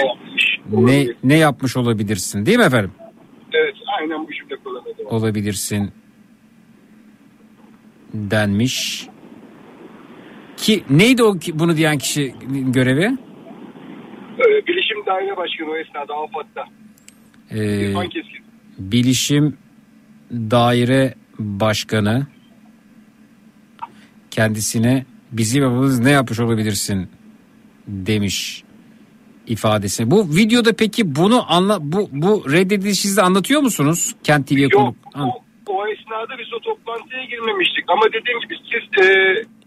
ne 0.71 1.07
ne 1.23 1.37
yapmış 1.37 1.77
olabilirsin 1.77 2.45
değil 2.45 2.57
mi 2.57 2.63
efendim? 2.63 2.91
Evet 3.53 3.75
aynen 3.99 4.27
bu 4.27 4.33
cümle 4.33 4.55
kullanıldı. 4.63 5.03
Olabilirsin 5.05 5.91
denmiş. 8.13 9.07
Ki 10.57 10.83
neydi 10.89 11.23
o 11.23 11.37
ki- 11.39 11.59
bunu 11.59 11.77
diyen 11.77 11.97
kişi 11.97 12.35
görevi? 12.49 13.03
Ee, 14.39 14.67
Bilişim 14.67 15.05
Daire 15.05 15.37
Başkanı 15.37 15.69
o 15.71 15.77
esnada 15.77 16.13
AFAD'da. 16.13 16.65
Ee. 17.51 17.93
Bilişim 18.79 19.57
Daire 20.31 21.13
Başkanı 21.39 22.27
kendisine 24.31 25.05
bizim 25.31 25.63
yapımız 25.63 25.99
ne 25.99 26.11
yapmış 26.11 26.39
olabilirsin 26.39 27.09
demiş 27.87 28.63
ifadesi. 29.47 30.11
Bu 30.11 30.35
videoda 30.35 30.73
peki 30.75 31.15
bunu 31.15 31.53
anla 31.53 31.77
bu 31.81 32.09
bu 32.11 32.51
reddedilişinizi 32.51 33.21
anlatıyor 33.21 33.61
musunuz? 33.61 34.15
Kent 34.23 34.47
TV'ye 34.47 34.69
konuk. 34.69 34.95
An- 35.13 35.29
O 35.67 35.87
esnada 35.87 36.37
biz 36.39 36.53
o 36.53 36.59
toplantıya 36.59 37.23
girmemiştik. 37.25 37.85
Ama 37.87 38.01
dediğim 38.13 38.39
gibi 38.39 38.55
siz 38.71 39.05
e, 39.05 39.07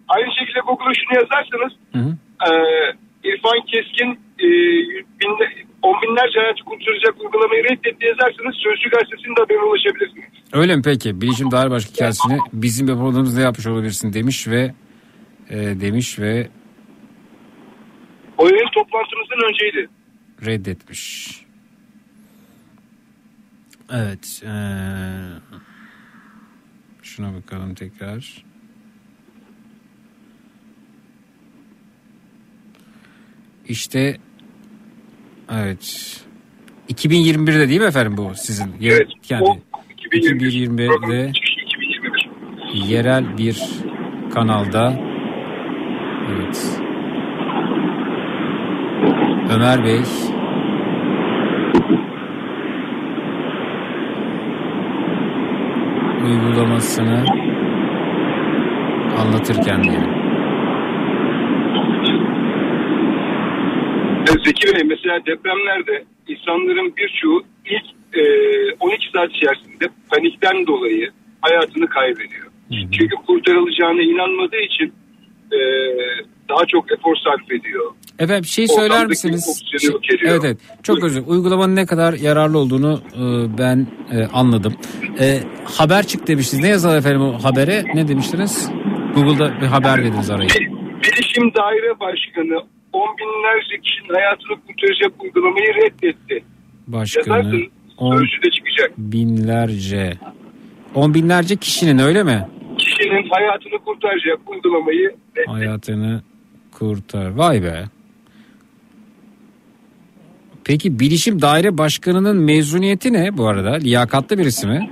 aynı 0.08 0.28
şekilde 0.38 0.60
Google'a 0.66 0.92
şunu 0.94 1.14
yazarsanız 1.22 1.72
Hı 1.92 1.98
hı. 1.98 2.16
e, 2.48 2.50
İrfan 3.28 3.60
Keskin 3.66 4.10
e, 4.38 4.47
binle, 5.20 5.67
on 5.82 5.94
binlerce 6.02 6.40
hayatı 6.40 6.65
kurtaracak 6.65 7.20
uygulamayı 7.24 7.65
reddetti 7.65 8.07
yazarsanız 8.07 8.55
Sözcü 8.57 8.90
Gazetesi'nin 8.90 9.36
de 9.36 9.40
haberine 9.40 9.62
ulaşabilirsiniz. 9.65 10.24
Öyle 10.52 10.76
mi 10.76 10.82
peki? 10.82 11.20
Bilişim 11.20 11.50
Daire 11.50 11.70
Başkanı 11.70 11.94
kendisine 11.97 12.39
bizim 12.52 12.89
yapamadığımız 12.89 13.36
ne 13.36 13.42
yapmış 13.42 13.66
olabilirsin 13.66 14.12
demiş 14.12 14.48
ve 14.48 14.74
e, 15.50 15.57
demiş 15.81 16.18
ve 16.18 16.48
O 18.39 18.48
yayın 18.48 18.68
toplantımızdan 18.74 19.39
önceydi. 19.50 19.89
reddetmiş. 20.47 21.28
Evet. 23.92 24.42
eee, 24.44 24.50
şuna 27.02 27.34
bakalım 27.34 27.74
tekrar. 27.74 28.44
İşte 33.68 34.16
evet. 35.52 36.15
2021'de 36.89 37.68
değil 37.68 37.81
mi 37.81 37.86
efendim 37.86 38.17
bu 38.17 38.33
sizin? 38.35 38.75
Evet, 38.83 39.09
Yani 39.28 39.44
o 39.44 39.57
2021'de 40.12 41.33
yerel 42.75 43.39
bir 43.39 43.62
kanalda 44.35 45.01
evet. 46.31 46.81
Ömer 49.51 49.85
Bey 49.85 50.01
uygulamasını 56.25 57.25
anlatırken 59.18 59.85
diyelim. 59.85 60.17
Zeki 64.44 64.74
Bey 64.74 64.82
mesela 64.84 65.26
depremlerde 65.26 66.05
insanların 66.28 66.97
birçoğu 66.97 67.42
ilk 67.66 68.16
e, 68.18 68.23
12 68.81 69.10
saat 69.15 69.31
içerisinde 69.31 69.89
panikten 70.10 70.66
dolayı 70.66 71.10
hayatını 71.40 71.89
kaybediyor. 71.89 72.47
Çünkü 72.70 73.16
kurtarılacağına 73.26 74.02
inanmadığı 74.02 74.60
için 74.60 74.92
e, 75.52 75.58
daha 76.48 76.66
çok 76.66 76.92
efor 76.92 77.16
sarf 77.16 77.52
ediyor. 77.52 77.92
Efendim 78.18 78.44
şey 78.44 78.65
Ortamdaki 78.65 78.90
söyler 78.90 79.07
misiniz? 79.07 79.62
Şey- 79.81 79.90
evet 80.24 80.44
evet 80.44 80.58
çok 80.82 81.05
özür. 81.05 81.23
Uygulamanın 81.26 81.76
ne 81.76 81.86
kadar 81.86 82.12
yararlı 82.12 82.58
olduğunu 82.58 83.00
e, 83.15 83.58
ben 83.58 83.86
e, 84.12 84.26
anladım. 84.32 84.74
E, 85.20 85.39
haber 85.65 86.07
çık 86.07 86.26
demiştiniz. 86.26 86.62
Ne 86.65 86.70
yazar 86.70 86.98
efendim 86.98 87.23
o 87.23 87.39
habere? 87.44 87.84
Ne 87.94 88.08
demiştiniz? 88.08 88.70
Google'da 89.15 89.60
bir 89.60 89.66
haber 89.66 90.05
dediniz 90.05 90.31
arayı. 90.31 90.48
Bilişim 91.02 91.55
Daire 91.55 92.00
Başkanı 92.00 92.62
on 92.92 93.08
binlerce 93.18 93.81
kişinin 93.83 94.15
hayatını 94.15 94.57
kurtaracak 94.67 95.23
uygulamayı 95.23 95.75
reddetti. 95.75 96.44
Başkanı 96.86 97.60
on 97.99 98.17
Sözcü'de 98.17 98.50
çıkacak. 98.50 98.99
binlerce 98.99 100.12
on 100.94 101.15
binlerce 101.15 101.57
kişinin 101.57 101.99
öyle 101.99 102.23
mi? 102.23 102.49
Kişinin 102.78 103.28
hayatını 103.31 103.78
kurtaracak 103.84 104.50
uygulamayı 104.50 105.17
Hayatını 105.47 106.23
kurtar. 106.73 107.31
Vay 107.31 107.62
be. 107.62 107.84
Peki 110.65 111.00
bilişim 111.00 111.42
daire 111.42 111.78
başkanının 111.78 112.36
mezuniyeti 112.36 113.12
ne 113.12 113.36
bu 113.39 113.47
arada? 113.47 113.70
Liyakatlı 113.73 114.39
birisi 114.39 114.67
mi? 114.67 114.91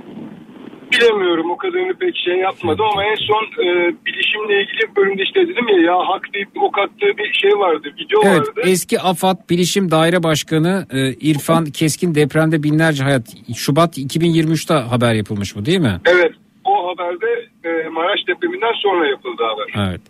bilemiyorum 0.91 1.26
o 1.45 1.57
kadarını 1.57 1.93
pek 1.93 2.15
şey 2.25 2.35
yapmadı 2.35 2.81
ama 2.91 3.03
en 3.03 3.15
son 3.15 3.43
e, 3.63 3.95
bilişimle 4.05 4.61
ilgili 4.61 4.95
bölümde 4.95 5.23
işte 5.23 5.47
dedim 5.47 5.67
ya 5.67 5.77
ya 5.91 5.97
hak 5.97 6.33
deyip 6.33 6.49
ok 6.61 6.77
attığı 6.79 7.17
bir 7.17 7.33
şey 7.33 7.51
vardı 7.51 7.87
video 7.99 8.21
Evet 8.25 8.39
vardı. 8.39 8.61
eski 8.63 8.99
AFAD 8.99 9.49
Bilişim 9.49 9.91
Daire 9.91 10.23
Başkanı 10.23 10.85
e, 10.91 11.13
İrfan 11.13 11.65
Keskin 11.65 12.15
depremde 12.15 12.63
binlerce 12.63 13.03
hayat 13.03 13.23
Şubat 13.55 13.97
2023'te 13.97 14.73
haber 14.73 15.13
yapılmış 15.13 15.55
bu 15.55 15.65
değil 15.65 15.79
mi? 15.79 16.01
Evet 16.05 16.31
o 16.65 16.87
haberde 16.87 17.47
e, 17.63 17.89
Maraş 17.89 18.19
depreminden 18.27 18.73
sonra 18.83 19.07
yapıldı 19.07 19.43
haber. 19.43 19.89
Evet. 19.89 20.01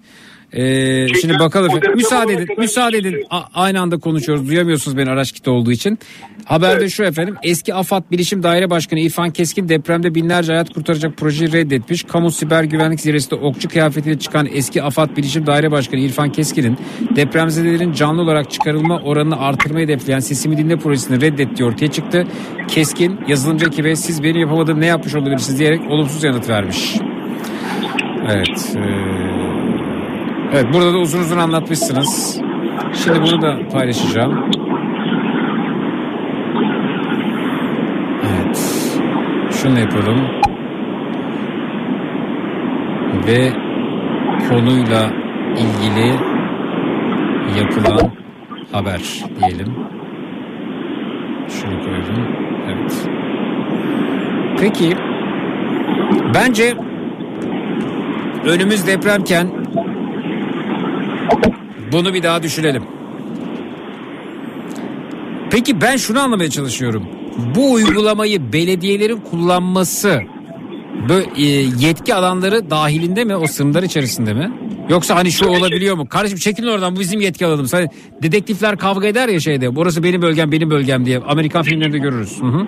Ee, 0.54 1.08
şimdi 1.22 1.40
bakalım. 1.40 1.72
Müsaade 1.96 2.34
edin. 2.34 2.48
Müsaade 2.58 2.98
edin. 2.98 3.26
A- 3.30 3.44
aynı 3.54 3.82
anda 3.82 3.98
konuşuyoruz. 3.98 4.48
Duyamıyorsunuz 4.48 4.98
beni 4.98 5.10
araç 5.10 5.32
kiti 5.32 5.50
olduğu 5.50 5.72
için. 5.72 6.00
Haberde 6.46 6.90
şu 6.90 7.04
efendim. 7.04 7.36
Eski 7.44 7.74
AFAD 7.74 8.04
Bilişim 8.12 8.44
Daire 8.44 8.70
Başkanı 8.70 9.00
İrfan 9.00 9.32
Keskin 9.32 9.70
depremde 9.70 10.16
binlerce 10.16 10.52
hayat 10.52 10.74
kurtaracak 10.74 11.18
projeyi 11.18 11.52
reddetmiş. 11.52 12.04
Kamu 12.04 12.32
siber 12.32 12.64
güvenlik 12.64 13.00
zirvesinde 13.00 13.36
okçu 13.36 13.70
kıyafetiyle 13.70 14.20
çıkan 14.20 14.48
eski 14.54 14.84
AFAD 14.84 15.18
Bilişim 15.18 15.46
Daire 15.48 15.72
Başkanı 15.72 16.00
İrfan 16.00 16.32
Keskin'in 16.32 16.78
depremzedelerin 17.16 17.92
canlı 17.94 18.22
olarak 18.22 18.52
çıkarılma 18.52 19.00
oranını 19.00 19.40
artırmayı 19.40 19.86
hedefleyen 19.88 20.20
Sesimi 20.20 20.58
Dinle 20.58 20.78
projesini 20.78 21.22
reddettiği 21.22 21.70
ortaya 21.70 21.92
çıktı. 21.92 22.28
Keskin 22.68 23.20
yazılımcı 23.28 23.66
ekibe 23.66 23.96
siz 23.96 24.24
benim 24.24 24.42
yapamadığım 24.42 24.82
ne 24.82 24.86
yapmış 24.86 25.16
olabilirsiniz 25.16 25.60
diyerek 25.60 25.82
olumsuz 25.92 26.24
yanıt 26.24 26.50
vermiş. 26.50 26.96
Evet. 28.32 28.76
eee 28.76 29.37
Evet 30.52 30.66
burada 30.74 30.94
da 30.94 30.98
uzun 30.98 31.20
uzun 31.20 31.38
anlatmışsınız. 31.38 32.42
Şimdi 32.94 33.22
bunu 33.22 33.42
da 33.42 33.58
paylaşacağım. 33.74 34.52
Evet. 38.24 38.82
Şunu 39.52 39.80
yapalım. 39.80 40.18
Ve 43.28 43.54
konuyla 44.50 45.10
ilgili 45.58 46.14
yapılan 47.60 48.12
haber 48.72 49.24
diyelim. 49.40 49.76
Şunu 51.48 51.80
koydum. 51.84 52.28
Evet. 52.68 53.10
Peki 54.60 54.96
bence 56.34 56.74
önümüz 58.46 58.88
depremken 58.88 59.48
bunu 61.92 62.14
bir 62.14 62.24
daha 62.24 62.44
düşünelim. 62.44 62.84
Peki 65.52 65.82
ben 65.82 65.98
şunu 65.98 66.20
anlamaya 66.20 66.50
çalışıyorum. 66.50 67.06
Bu 67.56 67.74
uygulamayı 67.74 68.54
belediyelerin 68.54 69.18
kullanması 69.18 70.22
böyle 71.10 71.26
yetki 71.86 72.16
alanları 72.16 72.70
dahilinde 72.70 73.24
mi 73.26 73.36
o 73.36 73.48
sınırlar 73.48 73.84
içerisinde 73.84 74.34
mi? 74.34 74.52
Yoksa 74.90 75.16
hani 75.16 75.32
şu 75.32 75.48
olabiliyor 75.48 75.96
mu? 75.96 76.10
Kardeşim 76.10 76.38
çekilin 76.38 76.68
oradan 76.68 76.96
bu 76.96 77.00
bizim 77.00 77.22
yetki 77.22 77.46
alanımız. 77.46 77.74
Hani 77.74 77.88
dedektifler 78.24 78.78
kavga 78.78 79.08
eder 79.08 79.30
ya 79.30 79.40
şeyde. 79.40 79.76
Burası 79.76 80.04
benim 80.04 80.22
bölgem 80.22 80.52
benim 80.52 80.70
bölgem 80.70 81.06
diye. 81.06 81.20
Amerikan 81.20 81.64
filmlerinde 81.64 81.98
görürüz. 81.98 82.42
Hı 82.42 82.46
hı. 82.46 82.68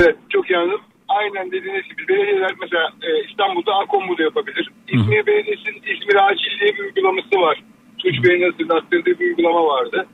Evet 0.00 0.16
çok 0.28 0.50
iyi 0.50 0.56
anladım. 0.56 0.80
Aynen 1.18 1.52
dediğiniz 1.52 1.84
gibi 1.88 2.08
belediyeler 2.08 2.52
mesela 2.60 2.92
e, 3.02 3.08
İstanbul'da 3.30 3.72
Akom 3.74 4.18
da 4.18 4.22
yapabilir. 4.22 4.70
İzmir 4.88 5.26
Belediyesi'nin 5.26 5.82
İzmir 5.92 6.16
Acil 6.26 6.60
diye 6.60 6.74
bir 6.74 6.84
uygulaması 6.84 7.36
var. 7.40 7.62
Tunç 7.98 8.24
Bey'in 8.24 8.50
hatırlattırdığı 8.50 9.20
bir 9.20 9.26
uygulama 9.26 9.66
vardı. 9.66 10.06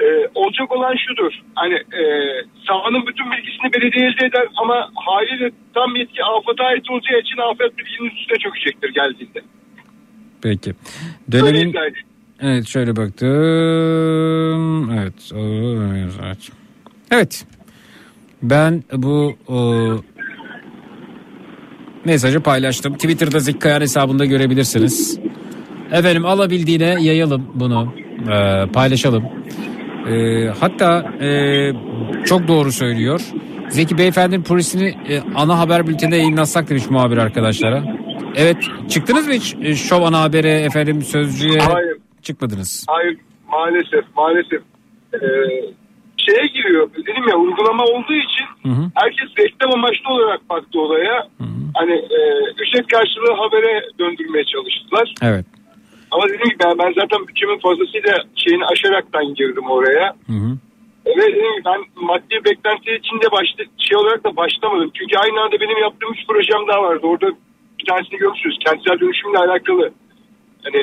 E, 0.00 0.06
olacak 0.34 0.72
olan 0.72 0.96
şudur. 1.06 1.32
Hani 1.54 1.74
e, 1.74 2.02
sahanın 2.68 3.06
bütün 3.06 3.30
bilgisini 3.30 3.72
belediye 3.72 4.06
elde 4.06 4.26
eder 4.26 4.46
ama 4.56 4.90
haliyle 4.94 5.50
tam 5.74 5.96
yetki 5.96 6.24
afata 6.24 6.64
ait 6.64 6.90
olacağı 6.90 7.20
için 7.20 7.38
afet 7.38 7.78
bilginin 7.78 8.10
üstüne 8.16 8.38
çökecektir 8.38 8.94
geldiğinde. 8.94 9.40
Peki. 10.42 10.74
Dönemin. 11.32 11.74
Evet 12.42 12.66
şöyle 12.68 12.96
baktım. 12.96 13.30
Evet. 14.92 15.32
Evet. 17.10 17.46
Ben 18.42 18.84
bu 18.92 19.34
o, 19.48 19.74
mesajı 22.04 22.40
paylaştım. 22.40 22.94
Twitter'da 22.94 23.38
Zeki 23.38 23.68
hesabında 23.68 24.24
görebilirsiniz. 24.24 25.18
Efendim 25.92 26.24
alabildiğine 26.26 26.96
yayalım 27.00 27.46
bunu. 27.54 27.94
Ee, 28.32 28.66
paylaşalım. 28.72 29.24
Ee, 30.08 30.46
hatta 30.60 31.12
e, 31.20 31.28
çok 32.24 32.48
doğru 32.48 32.72
söylüyor. 32.72 33.20
Zeki 33.68 33.98
Beyefendi'nin 33.98 34.42
projesini 34.42 34.88
e, 35.08 35.20
ana 35.34 35.58
haber 35.58 35.86
bülteninde 35.86 36.16
yayınlatsak 36.16 36.70
demiş 36.70 36.90
muhabir 36.90 37.16
arkadaşlara. 37.16 37.84
Evet 38.36 38.56
çıktınız 38.88 39.26
mı 39.26 39.32
hiç 39.34 39.56
e, 39.62 39.74
şov 39.74 40.02
ana 40.02 40.20
habere 40.22 40.50
efendim 40.50 41.02
sözcüye 41.02 41.58
Hayır. 41.58 41.96
çıkmadınız. 42.22 42.84
Hayır 42.88 43.18
maalesef 43.48 44.04
maalesef 44.16 44.62
Ee, 45.14 45.18
şeye 46.26 46.46
giriyor 46.46 46.90
dedim 46.94 47.28
ya 47.28 47.36
uygulama 47.36 47.84
olduğu 47.84 48.14
için 48.14 48.46
herkes 48.94 49.28
reklam 49.38 49.72
amaçlı 49.74 50.10
olarak 50.10 50.50
baktı 50.50 50.80
olaya. 50.80 51.28
Hani 51.74 51.92
e, 51.92 52.18
ücret 52.58 52.86
karşılığı 52.86 53.34
habere 53.34 53.82
döndürmeye 53.98 54.44
çalıştılar. 54.44 55.14
Evet. 55.22 55.46
Ama 56.10 56.24
dediğim 56.28 56.44
gibi 56.44 56.64
ben, 56.64 56.78
ben 56.78 56.92
zaten 57.00 57.28
bütçemin 57.28 57.58
fazlasıyla 57.58 58.14
şeyini 58.36 58.64
aşaraktan 58.64 59.34
girdim 59.34 59.70
oraya. 59.70 60.06
Hı 60.26 60.32
hı. 60.32 60.50
Ve 61.06 61.22
dediğim 61.22 61.52
gibi 61.52 61.64
ben 61.64 61.80
maddi 61.94 62.36
beklenti 62.44 62.90
içinde 63.00 63.32
başta, 63.32 63.62
şey 63.78 63.96
olarak 63.96 64.24
da 64.24 64.36
başlamadım. 64.36 64.90
Çünkü 64.94 65.18
aynı 65.18 65.40
anda 65.40 65.60
benim 65.60 65.78
yaptığım 65.78 66.12
üç 66.12 66.26
projem 66.26 66.68
daha 66.68 66.82
vardı. 66.82 67.06
Orada 67.06 67.26
bir 67.78 67.84
tanesini 67.88 68.18
görmüşsünüz. 68.18 68.58
Kentsel 68.66 69.00
dönüşümle 69.00 69.38
alakalı. 69.38 69.92
Hani, 70.62 70.76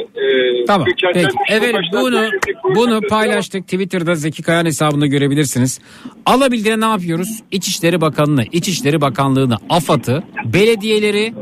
e, 0.61 0.65
Tamam 0.65 0.88
peki. 0.88 1.27
Evet 1.49 1.75
bunu 1.93 2.15
proje- 2.15 2.75
bunu 2.75 3.01
paylaştık 3.01 3.64
Twitter'da 3.64 4.15
Zeki 4.15 4.43
Kayan 4.43 4.65
hesabında 4.65 5.07
görebilirsiniz. 5.07 5.80
Alabildiğine 6.25 6.80
ne 6.80 6.85
yapıyoruz? 6.91 7.30
İçişleri 7.51 8.01
Bakanlığı, 8.01 8.43
İçişleri 8.51 9.01
Bakanlığı'nı, 9.01 9.57
AFAD'ı, 9.69 10.23
belediyeleri 10.45 11.33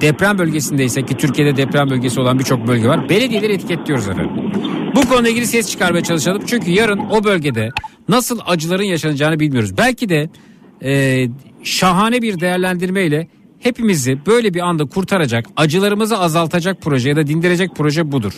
deprem 0.00 0.38
bölgesindeyse 0.38 1.02
ki 1.02 1.16
Türkiye'de 1.16 1.56
deprem 1.56 1.90
bölgesi 1.90 2.20
olan 2.20 2.38
birçok 2.38 2.66
bölge 2.66 2.88
var. 2.88 3.08
Belediyeleri 3.08 3.52
etiketliyoruz 3.52 4.08
efendim. 4.08 4.30
Bu 4.94 5.08
konuyla 5.08 5.30
ilgili 5.30 5.46
ses 5.46 5.70
çıkarmaya 5.70 6.02
çalışalım. 6.02 6.42
Çünkü 6.46 6.70
yarın 6.70 6.98
o 6.98 7.24
bölgede 7.24 7.68
nasıl 8.08 8.38
acıların 8.46 8.82
yaşanacağını 8.82 9.40
bilmiyoruz. 9.40 9.78
Belki 9.78 10.08
de 10.08 10.30
e, 10.84 11.24
şahane 11.62 12.22
bir 12.22 12.40
değerlendirmeyle 12.40 13.28
hepimizi 13.62 14.18
böyle 14.26 14.54
bir 14.54 14.60
anda 14.60 14.84
kurtaracak, 14.84 15.46
acılarımızı 15.56 16.18
azaltacak 16.18 16.80
proje 16.80 17.08
ya 17.08 17.16
da 17.16 17.26
dindirecek 17.26 17.70
proje 17.76 18.12
budur. 18.12 18.32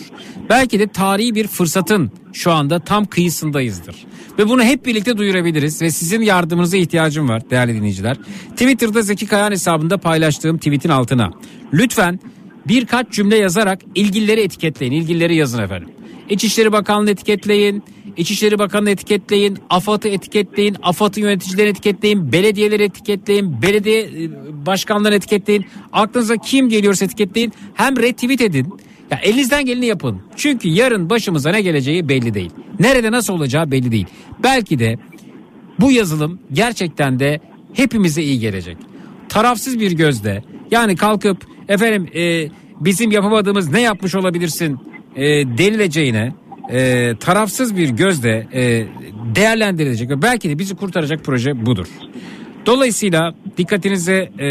Belki 0.49 0.79
de 0.79 0.87
tarihi 0.87 1.35
bir 1.35 1.47
fırsatın 1.47 2.11
şu 2.33 2.51
anda 2.51 2.79
tam 2.79 3.05
kıyısındayızdır. 3.05 3.95
Ve 4.39 4.49
bunu 4.49 4.63
hep 4.63 4.85
birlikte 4.85 5.17
duyurabiliriz 5.17 5.81
ve 5.81 5.91
sizin 5.91 6.21
yardımınıza 6.21 6.77
ihtiyacım 6.77 7.29
var 7.29 7.49
değerli 7.49 7.75
dinleyiciler. 7.75 8.17
Twitter'da 8.51 9.01
Zeki 9.01 9.27
Kayan 9.27 9.51
hesabında 9.51 9.97
paylaştığım 9.97 10.57
tweetin 10.57 10.89
altına 10.89 11.31
lütfen 11.73 12.19
birkaç 12.67 13.11
cümle 13.11 13.37
yazarak 13.37 13.81
ilgilileri 13.95 14.41
etiketleyin, 14.41 14.93
ilgilileri 14.93 15.35
yazın 15.35 15.61
efendim. 15.61 15.89
İçişleri 16.29 16.71
Bakanlığı 16.71 17.11
etiketleyin, 17.11 17.83
İçişleri 18.17 18.59
Bakanlığı 18.59 18.89
etiketleyin, 18.89 19.57
AFAD'ı 19.69 20.07
etiketleyin, 20.07 20.75
AFAD'ın 20.83 21.21
yöneticilerini 21.21 21.69
etiketleyin, 21.69 22.31
belediyeleri 22.31 22.83
etiketleyin, 22.83 23.61
belediye 23.61 24.01
e, 24.01 24.29
başkanlarını 24.65 25.15
etiketleyin. 25.15 25.65
Aklınıza 25.93 26.37
kim 26.37 26.69
geliyorsa 26.69 27.05
etiketleyin. 27.05 27.53
Hem 27.73 27.97
retweet 27.97 28.41
edin. 28.41 28.73
Ya 29.11 29.17
elinizden 29.23 29.65
geleni 29.65 29.85
yapın. 29.85 30.21
Çünkü 30.35 30.67
yarın 30.67 31.09
başımıza 31.09 31.51
ne 31.51 31.61
geleceği 31.61 32.09
belli 32.09 32.33
değil. 32.33 32.51
Nerede 32.79 33.11
nasıl 33.11 33.33
olacağı 33.33 33.71
belli 33.71 33.91
değil. 33.91 34.07
Belki 34.43 34.79
de 34.79 34.97
bu 35.79 35.91
yazılım 35.91 36.39
gerçekten 36.53 37.19
de 37.19 37.39
hepimize 37.73 38.23
iyi 38.23 38.39
gelecek. 38.39 38.77
Tarafsız 39.29 39.79
bir 39.79 39.91
gözle 39.91 40.43
yani 40.71 40.95
kalkıp 40.95 41.47
efendim 41.67 42.09
e, 42.15 42.49
bizim 42.79 43.11
yapamadığımız 43.11 43.71
ne 43.71 43.81
yapmış 43.81 44.15
olabilirsin 44.15 44.79
e, 45.15 45.23
denileceğine 45.57 46.33
e, 46.71 47.11
tarafsız 47.19 47.75
bir 47.77 47.89
gözle 47.89 48.47
e, 48.53 48.87
değerlendirilecek 49.35 50.09
ve 50.09 50.21
belki 50.21 50.49
de 50.49 50.59
bizi 50.59 50.75
kurtaracak 50.75 51.23
proje 51.23 51.65
budur. 51.65 51.87
Dolayısıyla 52.65 53.33
dikkatinize 53.57 54.29
e, 54.39 54.47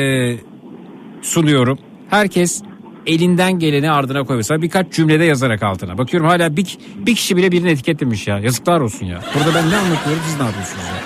sunuyorum. 1.22 1.78
Herkes 2.10 2.62
elinden 3.06 3.58
geleni 3.58 3.90
ardına 3.90 4.24
koy. 4.24 4.36
Mesela 4.36 4.62
birkaç 4.62 4.92
cümlede 4.92 5.24
yazarak 5.24 5.62
altına. 5.62 5.98
Bakıyorum 5.98 6.28
hala 6.28 6.56
bir, 6.56 6.78
bir 6.96 7.14
kişi 7.14 7.36
bile 7.36 7.52
birini 7.52 7.70
etiketlemiş 7.70 8.26
ya. 8.28 8.38
Yazıklar 8.38 8.80
olsun 8.80 9.06
ya. 9.06 9.20
Burada 9.34 9.54
ben 9.58 9.70
ne 9.70 9.76
anlatıyorum 9.76 10.22
siz 10.26 10.40
ne 10.40 10.46
yapıyorsunuz 10.46 10.84
ya? 10.84 11.02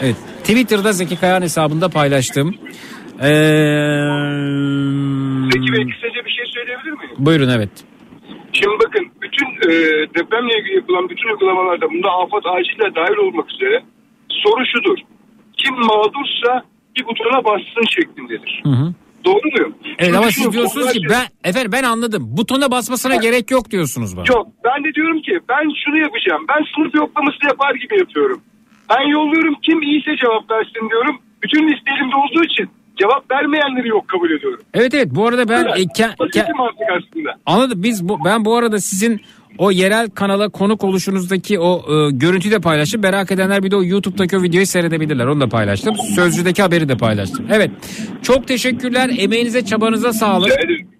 Evet. 0.00 0.16
Twitter'da 0.44 0.92
Zeki 0.92 1.16
Kayan 1.16 1.42
hesabında 1.42 1.88
paylaştım. 1.88 2.54
Ee, 3.20 3.28
Peki 5.52 5.66
ben 5.72 5.90
kısaca 5.90 6.24
bir 6.26 6.30
şey 6.30 6.44
söyleyebilir 6.54 6.90
miyim? 6.90 7.10
buyurun 7.18 7.48
evet. 7.48 7.70
Şimdi 8.52 8.74
bakın 8.86 9.11
e, 9.62 9.68
depremle 10.14 10.58
ilgili 10.58 10.74
yapılan 10.74 11.08
bütün 11.08 11.28
uygulamalarda 11.32 11.90
bunda 11.90 12.10
afet 12.10 12.46
acille 12.46 12.94
dahil 12.94 13.16
olmak 13.16 13.52
üzere 13.52 13.82
soru 14.28 14.64
şudur. 14.72 14.98
Kim 15.56 15.74
mağdursa 15.74 16.62
bir 16.96 17.04
butona 17.06 17.44
bassın 17.44 17.86
şeklindedir. 17.96 18.60
Hı 18.64 18.70
hı. 18.70 18.94
Doğru 19.24 19.48
muyum? 19.56 19.74
Evet 19.98 20.14
ama 20.16 20.30
siz 20.30 20.52
diyorsunuz 20.52 20.92
ki 20.92 21.00
ben 21.10 21.50
efendim 21.50 21.72
ben 21.72 21.82
anladım. 21.82 22.22
Butona 22.36 22.70
basmasına 22.70 23.16
gerek 23.16 23.50
yok 23.50 23.70
diyorsunuz 23.70 24.16
bana. 24.16 24.24
Yok. 24.28 24.46
Ben 24.64 24.84
de 24.84 24.94
diyorum 24.94 25.22
ki 25.22 25.32
ben 25.48 25.64
şunu 25.84 25.98
yapacağım. 25.98 26.44
Ben 26.48 26.60
sınıf 26.74 26.94
yoklaması 26.94 27.38
yapar 27.48 27.74
gibi 27.74 27.98
yapıyorum. 27.98 28.40
Ben 28.90 29.08
yolluyorum 29.08 29.54
kim 29.62 29.82
iyiyse 29.82 30.16
cevap 30.16 30.50
versin 30.50 30.90
diyorum. 30.90 31.18
Bütün 31.42 31.62
liste 31.68 31.90
elimde 31.96 32.16
olduğu 32.16 32.44
için 32.44 32.68
cevap 33.00 33.30
vermeyenleri 33.30 33.88
yok 33.88 34.08
kabul 34.08 34.30
ediyorum. 34.30 34.60
Evet 34.74 34.94
evet 34.94 35.08
bu 35.10 35.28
arada 35.28 35.48
ben 35.48 35.64
Böyle. 35.64 35.80
e, 35.80 35.84
ke- 35.84 36.16
ke- 36.16 36.98
aslında. 36.98 37.34
Anladım. 37.46 37.82
Biz 37.82 38.08
bu, 38.08 38.18
ben 38.24 38.44
bu 38.44 38.56
arada 38.56 38.78
sizin 38.78 39.20
o 39.58 39.70
yerel 39.70 40.10
kanala 40.10 40.48
konuk 40.48 40.84
oluşunuzdaki 40.84 41.58
o 41.58 41.78
e, 41.78 42.10
görüntüyü 42.10 42.54
de 42.54 42.58
paylaştım. 42.60 43.00
Merak 43.00 43.30
edenler 43.32 43.62
bir 43.62 43.70
de 43.70 43.76
o 43.76 43.84
YouTube'daki 43.84 44.36
o 44.36 44.42
videoyu 44.42 44.66
seyredebilirler. 44.66 45.26
Onu 45.26 45.40
da 45.40 45.48
paylaştım. 45.48 45.94
Sözcüdeki 46.14 46.62
haberi 46.62 46.88
de 46.88 46.96
paylaştım. 46.96 47.46
Evet. 47.50 47.70
Çok 48.22 48.48
teşekkürler. 48.48 49.10
Emeğinize, 49.18 49.64
çabanıza 49.64 50.12
sağlık. 50.12 50.52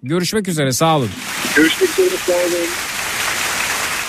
Görüşmek 0.03 0.47
üzere. 0.47 0.71
Sağ 0.71 0.97
olun. 0.97 1.09
Görüşmek 1.55 1.89
üzere. 1.89 2.09
Sağ 2.27 2.33
olun. 2.33 2.67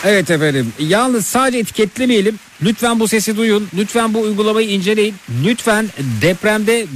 Evet 0.04 0.30
efendim. 0.30 0.72
Yalnız 0.78 1.26
sadece 1.26 1.58
etiketlemeyelim. 1.58 2.38
Lütfen 2.62 3.00
bu 3.00 3.08
sesi 3.08 3.36
duyun. 3.36 3.68
Lütfen 3.78 4.14
bu 4.14 4.20
uygulamayı 4.20 4.68
inceleyin. 4.68 5.14
Lütfen 5.44 5.86
depremde 6.22 6.86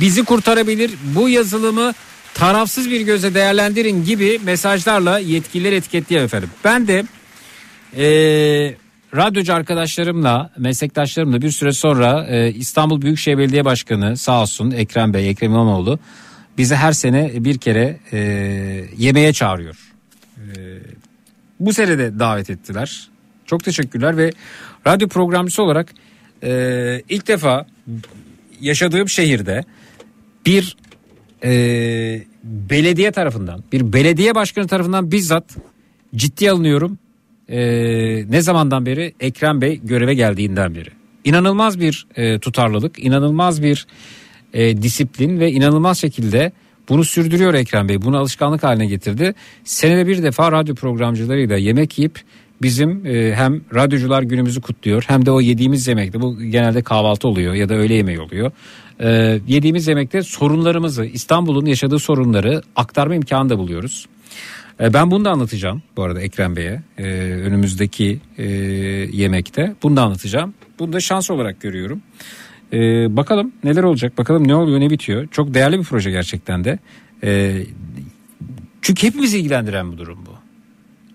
bizi 0.00 0.24
kurtarabilir. 0.24 0.90
Bu 1.14 1.28
yazılımı 1.28 1.92
tarafsız 2.36 2.90
bir 2.90 3.00
göze 3.00 3.34
değerlendirin 3.34 4.04
gibi 4.04 4.40
mesajlarla 4.44 5.18
yetkilileri 5.18 5.74
etiketleyelim 5.74 6.24
efendim. 6.24 6.50
Ben 6.64 6.88
de 6.88 7.04
eee, 7.96 8.76
radyocu 9.16 9.54
arkadaşlarımla, 9.54 10.50
meslektaşlarımla 10.58 11.42
bir 11.42 11.50
süre 11.50 11.72
sonra 11.72 12.26
e, 12.26 12.52
İstanbul 12.52 13.02
Büyükşehir 13.02 13.38
Belediye 13.38 13.64
Başkanı 13.64 14.16
sağ 14.16 14.42
olsun 14.42 14.70
Ekrem 14.70 15.14
Bey, 15.14 15.30
Ekrem 15.30 15.50
İmamoğlu 15.50 15.98
bizi 16.58 16.74
her 16.76 16.92
sene 16.92 17.44
bir 17.44 17.58
kere 17.58 17.98
e, 18.12 18.18
yemeğe 18.98 19.32
çağırıyor. 19.32 19.76
E, 20.36 20.44
bu 21.60 21.72
sene 21.72 21.98
de 21.98 22.18
davet 22.18 22.50
ettiler. 22.50 23.08
Çok 23.46 23.64
teşekkürler 23.64 24.16
ve 24.16 24.32
radyo 24.86 25.08
programcısı 25.08 25.62
olarak 25.62 25.94
e, 26.42 27.02
ilk 27.08 27.28
defa 27.28 27.66
yaşadığım 28.60 29.08
şehirde 29.08 29.64
bir 30.46 30.76
e, 31.44 32.22
belediye 32.44 33.12
tarafından, 33.12 33.64
bir 33.72 33.92
belediye 33.92 34.34
başkanı 34.34 34.68
tarafından 34.68 35.10
bizzat 35.10 35.56
ciddi 36.14 36.50
alınıyorum. 36.50 36.98
E, 37.48 37.58
ne 38.30 38.40
zamandan 38.40 38.86
beri? 38.86 39.14
Ekrem 39.20 39.60
Bey 39.60 39.80
göreve 39.84 40.14
geldiğinden 40.14 40.74
beri. 40.74 40.90
İnanılmaz 41.24 41.80
bir 41.80 42.06
e, 42.16 42.38
tutarlılık, 42.38 43.04
inanılmaz 43.04 43.62
bir 43.62 43.86
e, 44.52 44.82
disiplin 44.82 45.40
ve 45.40 45.52
inanılmaz 45.52 45.98
şekilde 45.98 46.52
bunu 46.88 47.04
sürdürüyor 47.04 47.54
Ekrem 47.54 47.88
Bey. 47.88 48.02
Bunu 48.02 48.18
alışkanlık 48.18 48.62
haline 48.62 48.86
getirdi. 48.86 49.34
Senede 49.64 50.06
bir 50.06 50.22
defa 50.22 50.52
radyo 50.52 50.74
programcılarıyla 50.74 51.56
yemek 51.56 51.98
yiyip 51.98 52.20
bizim 52.62 53.06
e, 53.06 53.34
hem 53.34 53.60
radyocular 53.74 54.22
günümüzü 54.22 54.60
kutluyor 54.60 55.04
hem 55.06 55.26
de 55.26 55.30
o 55.30 55.40
yediğimiz 55.40 55.88
yemekte 55.88 56.20
bu 56.20 56.42
genelde 56.42 56.82
kahvaltı 56.82 57.28
oluyor 57.28 57.54
ya 57.54 57.68
da 57.68 57.74
öğle 57.74 57.94
yemeği 57.94 58.20
oluyor. 58.20 58.52
E, 59.00 59.40
yediğimiz 59.46 59.88
yemekte 59.88 60.22
sorunlarımızı 60.22 61.04
İstanbul'un 61.04 61.66
yaşadığı 61.66 61.98
sorunları 61.98 62.62
aktarma 62.76 63.14
imkanı 63.14 63.48
da 63.48 63.58
buluyoruz. 63.58 64.06
E, 64.80 64.92
ben 64.92 65.10
bunu 65.10 65.24
da 65.24 65.30
anlatacağım 65.30 65.82
bu 65.96 66.02
arada 66.02 66.20
Ekrem 66.20 66.56
Bey'e 66.56 66.82
e, 66.98 67.04
önümüzdeki 67.32 68.20
e, 68.38 68.44
yemekte. 69.12 69.74
Bunu 69.82 69.96
da 69.96 70.02
anlatacağım. 70.02 70.54
Bunu 70.78 70.92
da 70.92 71.00
şans 71.00 71.30
olarak 71.30 71.60
görüyorum. 71.60 72.02
E, 72.72 72.78
bakalım 73.16 73.52
neler 73.64 73.82
olacak 73.82 74.18
bakalım 74.18 74.48
ne 74.48 74.54
oluyor 74.54 74.80
ne 74.80 74.90
bitiyor. 74.90 75.26
Çok 75.30 75.54
değerli 75.54 75.78
bir 75.78 75.84
proje 75.84 76.10
gerçekten 76.10 76.64
de. 76.64 76.78
E, 77.24 77.62
çünkü 78.82 79.06
hepimizi 79.06 79.38
ilgilendiren 79.38 79.92
bu 79.92 79.98
durum 79.98 80.18
bu. 80.26 80.35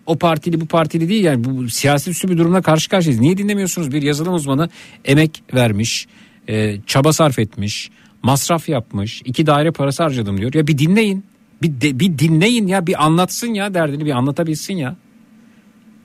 O 0.06 0.18
partili 0.18 0.62
bu 0.62 0.66
partili 0.66 1.10
değil 1.10 1.24
yani 1.24 1.44
bu 1.44 1.70
siyasi 1.70 2.10
üstü 2.10 2.30
bir 2.30 2.38
durumla 2.38 2.62
karşı 2.62 2.90
karşıyayız. 2.90 3.22
Niye 3.22 3.38
dinlemiyorsunuz 3.38 3.92
bir 3.92 4.02
yazılım 4.02 4.34
uzmanı 4.34 4.70
emek 5.06 5.44
vermiş, 5.54 6.08
e, 6.50 6.78
çaba 6.88 7.14
sarf 7.14 7.40
etmiş, 7.40 7.90
masraf 8.24 8.70
yapmış, 8.70 9.22
iki 9.26 9.46
daire 9.46 9.72
parası 9.72 10.04
harcadım 10.04 10.38
diyor. 10.38 10.54
Ya 10.54 10.68
bir 10.68 10.78
dinleyin. 10.78 11.24
Bir, 11.62 11.82
de- 11.82 12.00
bir 12.00 12.18
dinleyin 12.18 12.68
ya 12.68 12.88
bir 12.88 13.06
anlatsın 13.06 13.54
ya 13.54 13.74
derdini 13.74 14.06
bir 14.06 14.12
anlatabilsin 14.12 14.74
ya. 14.74 14.96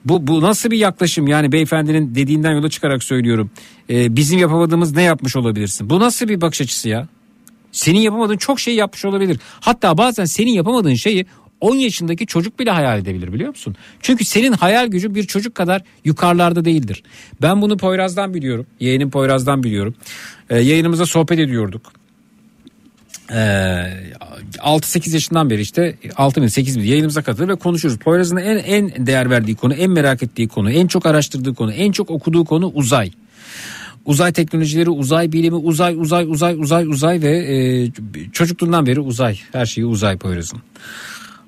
Bu, 0.05 0.27
bu 0.27 0.41
nasıl 0.41 0.71
bir 0.71 0.77
yaklaşım 0.77 1.27
yani 1.27 1.51
beyefendinin 1.51 2.15
dediğinden 2.15 2.51
yola 2.51 2.69
çıkarak 2.69 3.03
söylüyorum. 3.03 3.51
Ee, 3.89 4.15
bizim 4.15 4.39
yapamadığımız 4.39 4.95
ne 4.95 5.03
yapmış 5.03 5.35
olabilirsin? 5.35 5.89
Bu 5.89 5.99
nasıl 5.99 6.27
bir 6.27 6.41
bakış 6.41 6.61
açısı 6.61 6.89
ya? 6.89 7.07
Senin 7.71 7.99
yapamadığın 7.99 8.37
çok 8.37 8.59
şey 8.59 8.75
yapmış 8.75 9.05
olabilir. 9.05 9.39
Hatta 9.59 9.97
bazen 9.97 10.25
senin 10.25 10.51
yapamadığın 10.51 10.93
şeyi 10.93 11.25
10 11.61 11.75
yaşındaki 11.75 12.27
çocuk 12.27 12.59
bile 12.59 12.71
hayal 12.71 12.99
edebilir 12.99 13.33
biliyor 13.33 13.49
musun? 13.49 13.75
Çünkü 14.01 14.25
senin 14.25 14.51
hayal 14.51 14.87
gücün 14.87 15.15
bir 15.15 15.23
çocuk 15.23 15.55
kadar 15.55 15.81
yukarılarda 16.05 16.65
değildir. 16.65 17.03
Ben 17.41 17.61
bunu 17.61 17.77
Poyraz'dan 17.77 18.33
biliyorum. 18.33 18.65
Yeğenim 18.79 19.11
Poyraz'dan 19.11 19.63
biliyorum. 19.63 19.95
Ee, 20.49 20.59
yayınımızda 20.59 21.05
sohbet 21.05 21.39
ediyorduk. 21.39 21.91
Ee, 23.31 23.35
6-8 24.57 25.13
yaşından 25.13 25.49
beri 25.49 25.61
işte 25.61 25.95
6 26.15 26.41
bin 26.41 26.47
8 26.47 26.79
bin 26.79 26.83
yayınımıza 26.83 27.21
katılır 27.21 27.47
ve 27.47 27.55
konuşuruz. 27.55 27.97
Poyraz'ın 27.97 28.37
en, 28.37 28.57
en 28.57 29.07
değer 29.07 29.29
verdiği 29.29 29.55
konu, 29.55 29.73
en 29.73 29.91
merak 29.91 30.23
ettiği 30.23 30.47
konu, 30.47 30.71
en 30.71 30.87
çok 30.87 31.05
araştırdığı 31.05 31.53
konu, 31.53 31.71
en 31.71 31.91
çok 31.91 32.09
okuduğu 32.09 32.45
konu 32.45 32.71
uzay. 32.75 33.11
Uzay 34.05 34.33
teknolojileri, 34.33 34.89
uzay 34.89 35.31
bilimi, 35.31 35.55
uzay, 35.55 35.95
uzay, 35.95 36.25
uzay, 36.25 36.55
uzay, 36.59 36.87
uzay 36.87 37.21
ve 37.21 37.37
e, 37.37 37.91
çocukluğundan 38.31 38.85
beri 38.85 38.99
uzay. 38.99 39.39
Her 39.51 39.65
şeyi 39.65 39.85
uzay 39.85 40.17
Poyraz'ın. 40.17 40.59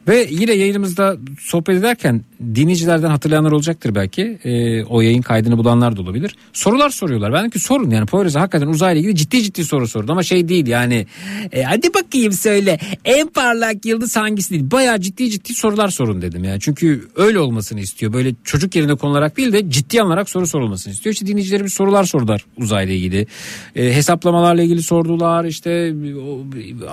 Ve 0.08 0.28
yine 0.30 0.52
yayınımızda 0.52 1.18
sohbet 1.40 1.78
ederken 1.78 2.24
dinleyicilerden 2.40 3.10
hatırlayanlar 3.10 3.52
olacaktır 3.52 3.96
belki. 3.96 4.40
Ee, 4.44 4.84
o 4.84 5.02
yayın 5.02 5.22
kaydını 5.22 5.58
bulanlar 5.58 5.98
da 5.98 6.02
olabilir. 6.02 6.36
Sorular 6.54 6.90
soruyorlar. 6.90 7.34
Ben 7.34 7.40
dedim 7.40 7.52
ki 7.52 7.60
sorun 7.60 7.90
yani 7.90 8.06
Poyraz'a 8.06 8.42
hakikaten 8.42 8.68
uzayla 8.68 9.00
ilgili 9.00 9.16
ciddi 9.16 9.44
ciddi 9.44 9.66
soru 9.66 9.88
sordu. 9.88 10.12
Ama 10.12 10.24
şey 10.24 10.48
değil 10.48 10.68
yani 10.68 11.06
e, 11.52 11.64
hadi 11.64 11.94
bakayım 11.94 12.34
söyle 12.34 12.80
en 13.06 13.28
parlak 13.28 13.86
yıldız 13.86 14.16
hangisi 14.16 14.50
değil. 14.50 14.72
Bayağı 14.72 15.00
ciddi 15.00 15.30
ciddi 15.30 15.54
sorular 15.54 15.88
sorun 15.88 16.22
dedim 16.22 16.44
yani. 16.44 16.60
Çünkü 16.60 17.08
öyle 17.16 17.40
olmasını 17.40 17.80
istiyor. 17.80 18.14
Böyle 18.14 18.34
çocuk 18.44 18.76
yerine 18.76 18.96
konularak 18.96 19.38
değil 19.38 19.54
de 19.54 19.70
ciddi 19.70 20.02
alınarak 20.02 20.30
soru 20.30 20.48
sorulmasını 20.48 20.94
istiyor. 20.94 21.14
İşte 21.14 21.28
dinleyicilerimiz 21.28 21.74
sorular 21.74 22.04
sordular 22.04 22.46
uzayla 22.58 22.94
ilgili. 22.94 23.28
E, 23.76 23.96
hesaplamalarla 23.96 24.64
ilgili 24.64 24.84
sordular 24.84 25.46
işte 25.46 25.94
o, 26.28 26.46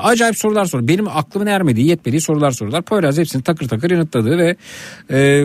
acayip 0.03 0.39
sorular 0.39 0.65
sordu. 0.65 0.89
Benim 0.89 1.09
aklımın 1.09 1.47
ermediği 1.47 1.87
yetmediği 1.87 2.21
sorular 2.21 2.51
sordular. 2.51 2.83
Poyraz 2.83 3.19
hepsini 3.19 3.43
takır 3.43 3.69
takır 3.69 3.91
yanıtladı 3.91 4.39
ve 4.39 4.57
e, 5.11 5.36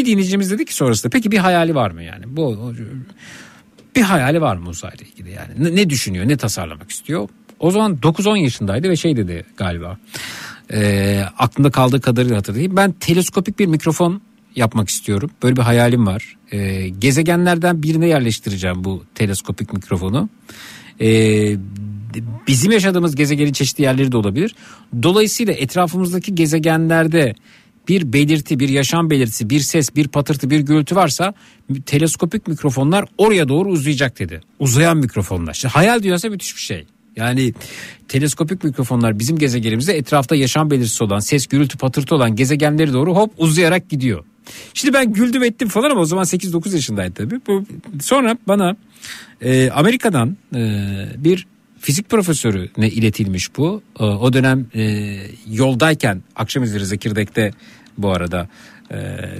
bir 0.00 0.06
dinleyicimiz 0.06 0.50
dedi 0.50 0.64
ki 0.64 0.74
sonrasında 0.74 1.10
peki 1.10 1.30
bir 1.30 1.38
hayali 1.38 1.74
var 1.74 1.90
mı 1.90 2.02
yani? 2.02 2.24
Bu 2.26 2.74
bir 3.96 4.02
hayali 4.02 4.40
var 4.40 4.56
mı 4.56 4.68
uzayla 4.68 5.06
ilgili 5.06 5.30
yani? 5.30 5.52
Ne, 5.58 5.76
ne 5.76 5.90
düşünüyor? 5.90 6.28
Ne 6.28 6.36
tasarlamak 6.36 6.90
istiyor? 6.90 7.28
O 7.58 7.70
zaman 7.70 7.96
9-10 7.96 8.38
yaşındaydı 8.38 8.90
ve 8.90 8.96
şey 8.96 9.16
dedi 9.16 9.44
galiba. 9.56 9.98
E, 10.72 11.22
aklımda 11.38 11.70
kaldığı 11.70 12.00
kadarıyla 12.00 12.36
hatırlayayım. 12.36 12.76
Ben 12.76 12.92
teleskopik 12.92 13.58
bir 13.58 13.66
mikrofon 13.66 14.22
yapmak 14.56 14.88
istiyorum. 14.88 15.30
Böyle 15.42 15.56
bir 15.56 15.62
hayalim 15.62 16.06
var. 16.06 16.36
E, 16.52 16.88
gezegenlerden 16.88 17.82
birine 17.82 18.06
yerleştireceğim 18.06 18.84
bu 18.84 19.04
teleskopik 19.14 19.72
mikrofonu. 19.72 20.28
E, 21.00 21.08
bizim 22.46 22.72
yaşadığımız 22.72 23.16
gezegenin 23.16 23.52
çeşitli 23.52 23.82
yerleri 23.82 24.12
de 24.12 24.16
olabilir. 24.16 24.54
Dolayısıyla 25.02 25.52
etrafımızdaki 25.52 26.34
gezegenlerde 26.34 27.34
bir 27.90 28.12
belirti, 28.12 28.58
bir 28.58 28.68
yaşam 28.68 29.10
belirtisi, 29.10 29.50
bir 29.50 29.60
ses, 29.60 29.96
bir 29.96 30.08
patırtı, 30.08 30.50
bir 30.50 30.60
gürültü 30.60 30.96
varsa 30.96 31.34
teleskopik 31.86 32.48
mikrofonlar 32.48 33.04
oraya 33.18 33.48
doğru 33.48 33.68
uzayacak 33.68 34.18
dedi. 34.18 34.40
Uzayan 34.58 34.96
mikrofonlar. 34.96 35.54
İşte 35.54 35.68
hayal 35.68 36.02
dünyası 36.02 36.30
müthiş 36.30 36.56
bir 36.56 36.60
şey. 36.60 36.86
Yani 37.16 37.54
teleskopik 38.08 38.64
mikrofonlar 38.64 39.18
bizim 39.18 39.38
gezegenimizde 39.38 39.96
etrafta 39.96 40.36
yaşam 40.36 40.70
belirtisi 40.70 41.04
olan, 41.04 41.18
ses, 41.18 41.46
gürültü, 41.46 41.78
patırtı 41.78 42.14
olan 42.14 42.36
gezegenleri 42.36 42.92
doğru 42.92 43.16
hop 43.16 43.32
uzayarak 43.38 43.88
gidiyor. 43.88 44.24
Şimdi 44.74 44.94
ben 44.94 45.12
güldüm 45.12 45.42
ettim 45.42 45.68
falan 45.68 45.90
ama 45.90 46.00
o 46.00 46.04
zaman 46.04 46.24
8-9 46.24 46.74
yaşındaydı 46.74 47.14
tabii. 47.14 47.64
Sonra 48.02 48.38
bana 48.48 48.76
e, 49.40 49.70
Amerika'dan 49.70 50.36
e, 50.54 50.60
bir 51.16 51.46
fizik 51.80 52.08
profesörüne 52.08 52.88
iletilmiş 52.88 53.56
bu. 53.56 53.82
E, 54.00 54.04
o 54.04 54.32
dönem 54.32 54.66
e, 54.74 55.16
yoldayken 55.50 56.22
akşam 56.36 56.62
üzeri 56.62 56.86
Zekirdek'te 56.86 57.50
bu 57.98 58.10
arada 58.10 58.48
e, 58.90 58.96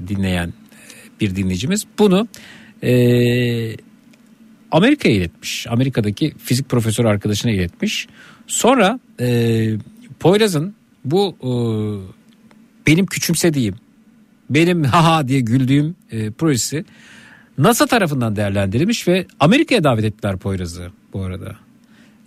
dinleyen 0.09 0.53
bir 1.21 1.37
dinleyicimiz 1.37 1.85
bunu 1.99 2.29
e, 2.83 2.93
Amerika'ya 4.71 5.15
iletmiş. 5.15 5.67
Amerika'daki 5.67 6.35
fizik 6.39 6.69
profesörü 6.69 7.09
arkadaşına 7.09 7.53
iletmiş. 7.53 8.09
Sonra 8.47 9.01
e, 9.21 9.69
Poyraz'ın 10.21 10.75
bu 11.05 11.37
e, 11.43 11.51
benim 12.87 13.07
küçümsediğim, 13.07 13.75
benim 14.51 14.85
haha 14.95 15.29
diye 15.29 15.41
güldüğüm 15.41 15.97
e, 16.11 16.31
projesi 16.31 16.85
NASA 17.59 17.87
tarafından 17.87 18.37
değerlendirilmiş 18.37 19.09
ve 19.09 19.27
Amerika'ya 19.41 19.85
davet 19.85 20.05
ettiler 20.05 20.37
Poyraz'ı 20.37 20.91
bu 21.13 21.23
arada. 21.23 21.57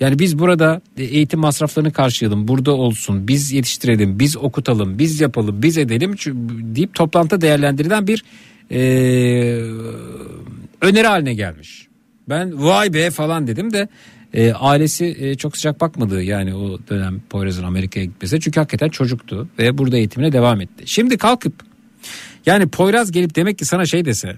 Yani 0.04 0.20
biz 0.20 0.40
burada 0.40 0.82
eğitim 0.98 1.40
masraflarını 1.40 1.94
karşılayalım, 1.94 2.48
burada 2.48 2.72
olsun, 2.72 3.28
biz 3.28 3.52
yetiştirelim, 3.52 4.20
biz 4.20 4.38
okutalım, 4.38 5.00
biz 5.00 5.22
yapalım, 5.22 5.62
biz 5.62 5.78
edelim 5.78 6.16
deyip 6.76 6.96
toplantıda 6.96 7.42
değerlendirilen 7.42 8.08
bir 8.08 8.24
e, 8.72 8.80
öneri 10.82 11.08
haline 11.08 11.34
gelmiş. 11.34 11.88
Ben 12.30 12.64
vay 12.64 12.94
be 12.94 13.10
falan 13.10 13.48
dedim 13.48 13.74
de 13.74 13.88
e, 14.34 14.54
ailesi 14.54 15.18
e, 15.20 15.36
çok 15.36 15.58
sıcak 15.58 15.82
bakmadı 15.82 16.24
yani 16.24 16.56
o 16.56 16.80
dönem 16.90 17.22
Poyraz'ın 17.30 17.64
Amerika'ya 17.64 18.06
gitmesi. 18.06 18.40
Çünkü 18.40 18.60
hakikaten 18.60 18.90
çocuktu 18.90 19.48
ve 19.60 19.78
burada 19.78 19.98
eğitimine 19.98 20.32
devam 20.32 20.62
etti. 20.62 20.84
Şimdi 20.86 21.18
kalkıp 21.18 21.54
yani 22.46 22.68
Poyraz 22.68 23.12
gelip 23.12 23.36
demek 23.36 23.58
ki 23.58 23.66
sana 23.66 23.86
şey 23.86 24.06
dese 24.06 24.36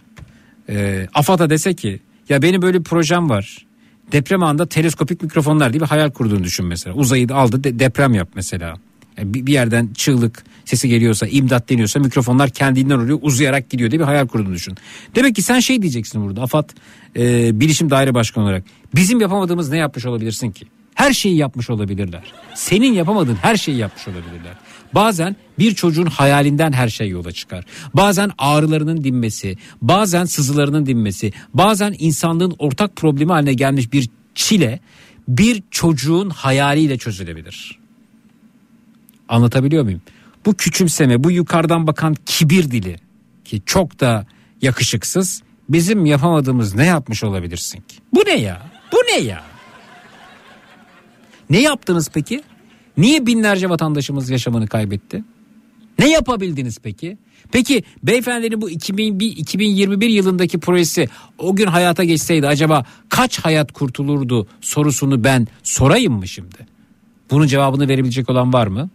e, 0.69 1.07
AFAD'a 1.13 1.49
dese 1.49 1.73
ki 1.73 1.99
ya 2.29 2.41
benim 2.41 2.61
böyle 2.61 2.79
bir 2.79 2.83
projem 2.83 3.29
var. 3.29 3.64
Deprem 4.11 4.43
anında 4.43 4.65
teleskopik 4.65 5.23
mikrofonlar 5.23 5.73
diye 5.73 5.81
bir 5.81 5.87
hayal 5.87 6.11
kurduğunu 6.11 6.43
düşün 6.43 6.65
mesela. 6.65 6.95
Uzayı 6.95 7.27
aldı 7.33 7.63
de- 7.63 7.79
deprem 7.79 8.13
yap 8.13 8.29
mesela. 8.35 8.75
Yani 9.17 9.33
bir, 9.33 9.45
bir 9.45 9.53
yerden 9.53 9.89
çığlık 9.93 10.43
sesi 10.65 10.89
geliyorsa 10.89 11.27
imdat 11.27 11.69
deniyorsa 11.69 11.99
mikrofonlar 11.99 12.49
kendinden 12.49 12.97
oluyor 12.97 13.19
uzayarak 13.21 13.69
gidiyor 13.69 13.91
diye 13.91 13.99
bir 13.99 14.05
hayal 14.05 14.27
kurduğunu 14.27 14.53
düşün. 14.53 14.75
Demek 15.15 15.35
ki 15.35 15.41
sen 15.41 15.59
şey 15.59 15.81
diyeceksin 15.81 16.25
burada 16.25 16.41
AFAD 16.41 16.69
e, 17.17 17.59
Bilişim 17.59 17.89
Daire 17.89 18.13
Başkanı 18.13 18.43
olarak 18.43 18.63
bizim 18.95 19.21
yapamadığımız 19.21 19.69
ne 19.69 19.77
yapmış 19.77 20.05
olabilirsin 20.05 20.51
ki? 20.51 20.65
Her 20.95 21.13
şeyi 21.13 21.37
yapmış 21.37 21.69
olabilirler. 21.69 22.33
Senin 22.55 22.93
yapamadığın 22.93 23.35
her 23.35 23.57
şeyi 23.57 23.77
yapmış 23.77 24.07
olabilirler. 24.07 24.53
Bazen 24.95 25.35
bir 25.59 25.75
çocuğun 25.75 26.05
hayalinden 26.05 26.71
her 26.71 26.89
şey 26.89 27.09
yola 27.09 27.31
çıkar. 27.31 27.65
Bazen 27.93 28.31
ağrılarının 28.37 29.03
dinmesi, 29.03 29.57
bazen 29.81 30.25
sızılarının 30.25 30.85
dinmesi, 30.85 31.33
bazen 31.53 31.95
insanlığın 31.99 32.55
ortak 32.59 32.95
problemi 32.95 33.31
haline 33.31 33.53
gelmiş 33.53 33.93
bir 33.93 34.09
çile 34.35 34.79
bir 35.27 35.63
çocuğun 35.71 36.29
hayaliyle 36.29 36.97
çözülebilir. 36.97 37.79
Anlatabiliyor 39.29 39.83
muyum? 39.83 40.01
Bu 40.45 40.53
küçümseme, 40.53 41.23
bu 41.23 41.31
yukarıdan 41.31 41.87
bakan 41.87 42.15
kibir 42.25 42.71
dili 42.71 42.95
ki 43.45 43.61
çok 43.65 43.99
da 43.99 44.25
yakışıksız. 44.61 45.43
Bizim 45.69 46.05
yapamadığımız 46.05 46.75
ne 46.75 46.85
yapmış 46.85 47.23
olabilirsin 47.23 47.79
ki? 47.79 47.95
Bu 48.13 48.19
ne 48.25 48.35
ya? 48.35 48.61
Bu 48.93 48.97
ne 48.97 49.19
ya? 49.19 49.43
Ne 51.49 51.61
yaptınız 51.61 52.09
peki? 52.13 52.43
Niye 52.97 53.25
binlerce 53.25 53.69
vatandaşımız 53.69 54.29
yaşamını 54.29 54.67
kaybetti? 54.67 55.23
Ne 55.99 56.09
yapabildiniz 56.09 56.79
peki? 56.83 57.17
Peki 57.51 57.83
beyefendinin 58.03 58.61
bu 58.61 58.69
2001, 58.69 59.37
2021 59.37 60.09
yılındaki 60.09 60.59
projesi 60.59 61.09
o 61.37 61.55
gün 61.55 61.67
hayata 61.67 62.03
geçseydi 62.03 62.47
acaba 62.47 62.85
kaç 63.09 63.39
hayat 63.39 63.71
kurtulurdu 63.71 64.47
sorusunu 64.61 65.23
ben 65.23 65.47
sorayım 65.63 66.13
mı 66.13 66.27
şimdi? 66.27 66.57
Bunun 67.31 67.47
cevabını 67.47 67.87
verebilecek 67.87 68.29
olan 68.29 68.53
var 68.53 68.67
mı? 68.67 68.89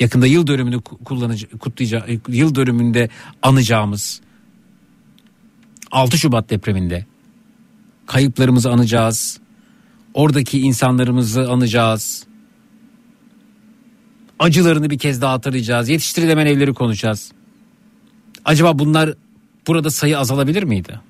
Yakında 0.00 0.26
yıl 0.26 0.46
dönümünü 0.46 0.80
kutlayacağız, 1.60 2.04
yıl 2.28 2.54
dönümünde 2.54 3.08
anacağımız 3.42 4.20
6 5.90 6.18
Şubat 6.18 6.50
depreminde 6.50 7.06
kayıplarımızı 8.06 8.70
anacağız. 8.70 9.40
Oradaki 10.14 10.60
insanlarımızı 10.60 11.50
anacağız. 11.50 12.27
Acılarını 14.38 14.90
bir 14.90 14.98
kez 14.98 15.22
daha 15.22 15.32
hatırlayacağız. 15.32 15.88
Yetiştirilemeyen 15.88 16.46
evleri 16.46 16.74
konuşacağız. 16.74 17.32
Acaba 18.44 18.78
bunlar 18.78 19.14
burada 19.66 19.90
sayı 19.90 20.18
azalabilir 20.18 20.62
miydi? 20.62 21.00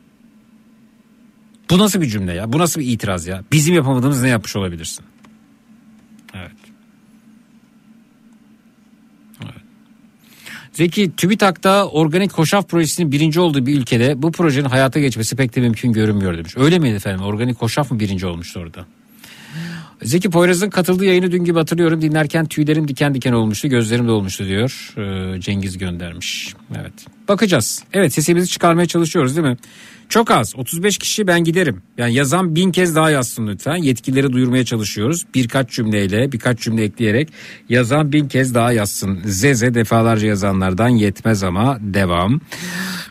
Bu 1.70 1.78
nasıl 1.78 2.00
bir 2.00 2.06
cümle 2.06 2.34
ya? 2.34 2.52
Bu 2.52 2.58
nasıl 2.58 2.80
bir 2.80 2.86
itiraz 2.86 3.26
ya? 3.26 3.44
Bizim 3.52 3.74
yapamadığımız 3.74 4.22
ne 4.22 4.28
yapmış 4.28 4.56
olabilirsin? 4.56 5.04
Evet. 6.34 6.52
Zeki 10.72 11.16
TÜBİTAK'ta 11.16 11.88
organik 11.88 12.32
hoşaf 12.32 12.68
projesinin 12.68 13.12
birinci 13.12 13.40
olduğu 13.40 13.66
bir 13.66 13.78
ülkede 13.80 14.22
bu 14.22 14.32
projenin 14.32 14.68
hayata 14.68 15.00
geçmesi 15.00 15.36
pek 15.36 15.56
de 15.56 15.60
mümkün 15.60 15.92
görünmüyor 15.92 16.38
demiş. 16.38 16.56
Öyle 16.56 16.78
miydi 16.78 16.94
efendim? 16.94 17.24
Organik 17.24 17.62
hoşaf 17.62 17.90
mı 17.90 18.00
birinci 18.00 18.26
olmuştu 18.26 18.60
orada? 18.60 18.86
Zeki 20.02 20.30
Poyraz'ın 20.30 20.70
katıldığı 20.70 21.04
yayını 21.04 21.32
dün 21.32 21.44
gibi 21.44 21.58
hatırlıyorum. 21.58 22.02
Dinlerken 22.02 22.46
tüylerim 22.46 22.88
diken 22.88 23.14
diken 23.14 23.32
olmuştu. 23.32 23.68
Gözlerim 23.68 24.08
de 24.08 24.10
olmuştu 24.10 24.44
diyor. 24.46 24.94
Ee, 24.96 25.40
Cengiz 25.40 25.78
göndermiş. 25.78 26.54
Evet. 26.80 26.92
Bakacağız. 27.28 27.82
Evet 27.92 28.12
sesimizi 28.12 28.48
çıkarmaya 28.48 28.86
çalışıyoruz 28.86 29.36
değil 29.36 29.48
mi? 29.48 29.56
Çok 30.08 30.30
az. 30.30 30.56
35 30.56 30.98
kişi 30.98 31.26
ben 31.26 31.44
giderim. 31.44 31.82
Yani 31.98 32.14
yazan 32.14 32.54
bin 32.54 32.72
kez 32.72 32.96
daha 32.96 33.10
yazsın 33.10 33.46
lütfen. 33.46 33.76
Yetkilileri 33.76 34.32
duyurmaya 34.32 34.64
çalışıyoruz. 34.64 35.24
Birkaç 35.34 35.70
cümleyle 35.70 36.32
birkaç 36.32 36.60
cümle 36.60 36.84
ekleyerek 36.84 37.28
yazan 37.68 38.12
bin 38.12 38.28
kez 38.28 38.54
daha 38.54 38.72
yazsın. 38.72 39.20
Zeze 39.24 39.74
defalarca 39.74 40.26
yazanlardan 40.26 40.88
yetmez 40.88 41.42
ama 41.42 41.78
devam. 41.80 42.40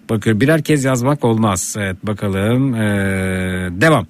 Bakın 0.10 0.42
birer 0.42 0.64
kez 0.64 0.84
yazmak 0.84 1.24
olmaz. 1.26 1.76
Evet 1.78 1.98
bakalım. 2.04 2.76
Ee, 2.76 3.70
devam. 3.82 4.08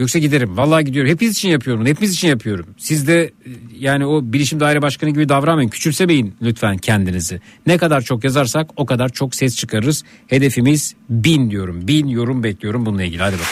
Yoksa 0.00 0.18
giderim. 0.18 0.56
Vallahi 0.56 0.84
gidiyorum. 0.84 1.10
Hepiniz 1.10 1.36
için 1.36 1.48
yapıyorum. 1.48 1.86
Hepiniz 1.86 2.12
için 2.12 2.28
yapıyorum. 2.28 2.66
Siz 2.78 3.08
de 3.08 3.22
e, 3.22 3.30
yani 3.78 4.06
o 4.06 4.20
bilişim 4.24 4.60
daire 4.60 4.82
başkanı 4.82 5.10
gibi 5.10 5.28
davranmayın. 5.28 5.68
Küçümsemeyin 5.68 6.34
lütfen 6.42 6.76
kendinizi. 6.76 7.40
Ne 7.66 7.78
kadar 7.78 8.00
çok 8.00 8.24
yazarsak 8.24 8.70
o 8.76 8.86
kadar 8.86 9.08
çok 9.08 9.34
ses 9.34 9.56
çıkarırız. 9.56 10.04
Hedefimiz 10.26 10.94
bin 11.08 11.50
diyorum. 11.50 11.88
Bin 11.88 12.08
yorum 12.08 12.42
bekliyorum 12.42 12.86
bununla 12.86 13.02
ilgili. 13.02 13.22
Hadi 13.22 13.32
bakalım. 13.34 13.50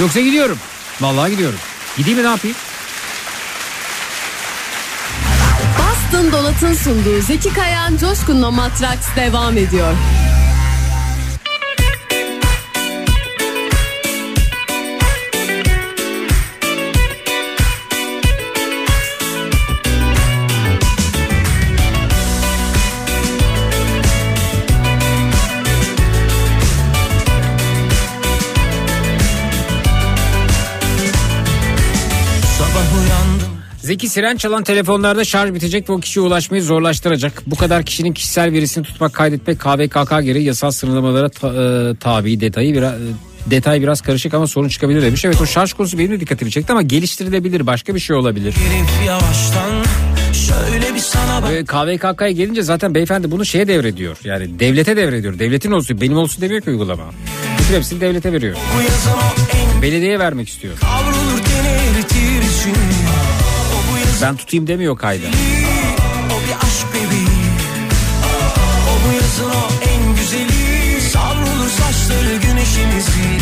Yoksa 0.00 0.20
gidiyorum. 0.20 0.58
Vallahi 1.00 1.30
gidiyorum. 1.30 1.58
Gideyim 1.96 2.18
mi 2.18 2.24
ne 2.24 2.28
yapayım? 2.28 2.56
Dolat'ın 6.50 6.74
sunduğu 6.74 7.20
Zeki 7.20 7.52
Kayan 7.52 7.96
Coşkun'la 7.96 8.50
Matraks 8.50 9.16
devam 9.16 9.58
ediyor. 9.58 9.94
Zeki 33.90 34.08
Siren 34.08 34.36
çalan 34.36 34.62
telefonlarda 34.62 35.24
şarj 35.24 35.54
bitecek 35.54 35.88
ve 35.90 35.92
o 35.92 36.00
kişiye 36.00 36.26
ulaşmayı 36.26 36.62
zorlaştıracak. 36.62 37.42
Bu 37.46 37.56
kadar 37.56 37.82
kişinin 37.82 38.12
kişisel 38.12 38.52
verisini 38.52 38.84
tutmak, 38.84 39.12
kaydetmek 39.12 39.60
KVKK 39.60 40.20
gereği 40.22 40.44
yasal 40.44 40.70
sınırlamalara 40.70 41.28
ta- 41.28 41.48
e, 41.48 41.96
tabi 41.96 42.40
detayı 42.40 42.74
biraz 42.74 42.94
detay 43.46 43.82
biraz 43.82 44.00
karışık 44.00 44.34
ama 44.34 44.46
sorun 44.46 44.68
çıkabilir 44.68 45.02
demiş. 45.02 45.24
Evet 45.24 45.40
o 45.40 45.46
şarj 45.46 45.72
konusu 45.72 45.98
benim 45.98 46.10
de 46.10 46.20
dikkatimi 46.20 46.50
çekti 46.50 46.72
ama 46.72 46.82
geliştirilebilir 46.82 47.66
başka 47.66 47.94
bir 47.94 48.00
şey 48.00 48.16
olabilir. 48.16 48.54
Ve 51.50 51.64
KVKK'ya 51.64 52.30
gelince 52.30 52.62
zaten 52.62 52.94
beyefendi 52.94 53.30
bunu 53.30 53.44
şeye 53.44 53.68
devrediyor. 53.68 54.16
Yani 54.24 54.60
devlete 54.60 54.96
devrediyor. 54.96 55.38
Devletin 55.38 55.70
olsun 55.70 56.00
benim 56.00 56.16
olsun 56.16 56.42
demiyor 56.42 56.60
ki 56.60 56.70
uygulama. 56.70 57.04
Bütün 57.58 57.74
hepsini 57.74 58.00
devlete 58.00 58.32
veriyor. 58.32 58.56
Belediyeye 59.82 60.18
vermek 60.18 60.48
istiyor. 60.48 60.74
kavrulur 60.80 61.38
teni 61.44 61.68
eritir 61.68 62.50
Ben 64.22 64.36
tutayım 64.36 64.66
demiyor 64.66 64.96
kayda. 64.98 65.26
o 66.26 66.36
bir 66.48 66.66
aşk 66.66 66.86
bebeği 66.94 67.26
O 68.90 69.08
bu 69.08 69.14
yazın 69.14 69.50
o 69.50 69.68
en 69.90 70.16
güzeli 70.16 71.00
Savrulur 71.00 71.68
saçları 71.68 72.36
güneşimizi 72.36 73.40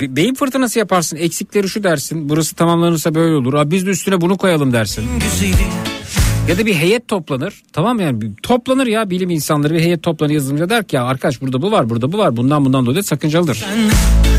Be- 0.00 0.16
beyin 0.16 0.34
fırtınası 0.34 0.78
yaparsın. 0.78 1.16
Eksikleri 1.16 1.68
şu 1.68 1.82
dersin. 1.84 2.28
Burası 2.28 2.54
tamamlanırsa 2.56 3.14
böyle 3.14 3.34
olur. 3.34 3.54
Abi 3.54 3.70
biz 3.70 3.86
de 3.86 3.90
üstüne 3.90 4.20
bunu 4.20 4.36
koyalım 4.36 4.72
dersin. 4.72 5.04
güzeli 5.20 5.54
Ya 6.48 6.58
da 6.58 6.66
bir 6.66 6.74
heyet 6.74 7.08
toplanır. 7.08 7.62
Tamam 7.72 8.00
yani 8.00 8.22
toplanır 8.42 8.86
ya 8.86 9.10
bilim 9.10 9.30
insanları 9.30 9.74
bir 9.74 9.80
heyet 9.80 10.02
toplanır 10.02 10.30
yazılımcı 10.30 10.68
der 10.70 10.84
ki 10.84 10.96
ya 10.96 11.04
arkadaş 11.04 11.40
burada 11.40 11.62
bu 11.62 11.72
var 11.72 11.90
burada 11.90 12.12
bu 12.12 12.18
var 12.18 12.36
bundan 12.36 12.64
bundan 12.64 12.86
dolayı 12.86 13.02
sakıncalıdır. 13.02 13.64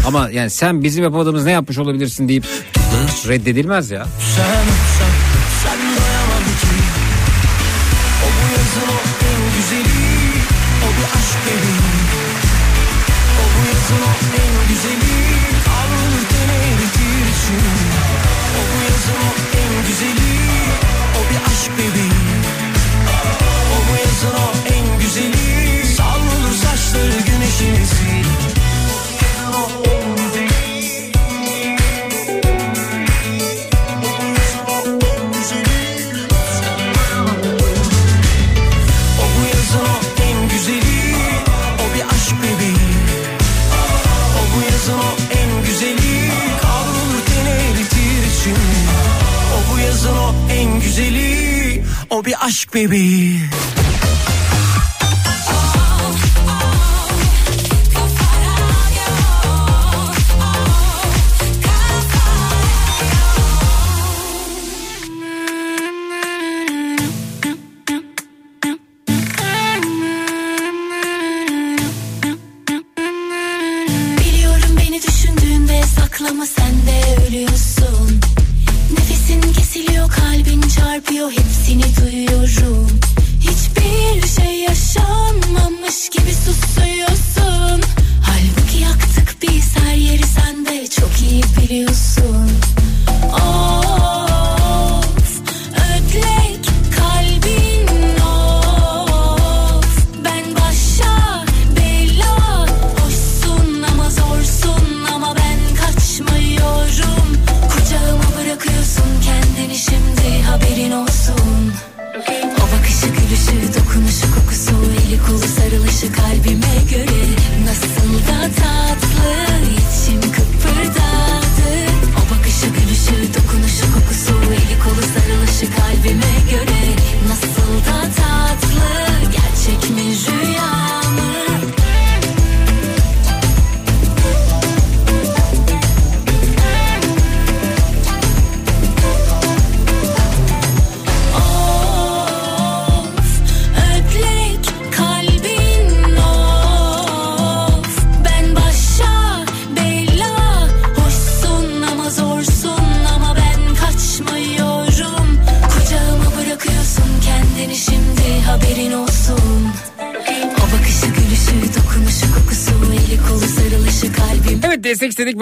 Ama 0.08 0.30
yani 0.30 0.50
sen 0.50 0.84
bizim 0.84 1.04
yapamadığımız 1.04 1.46
ne 1.46 1.52
yapmış 1.52 1.78
olabilirsin 1.78 2.28
deyip 2.28 2.46
reddedilmez 3.28 3.92
ya. 3.92 4.06
Sen 4.36 4.93
bir 52.92 53.13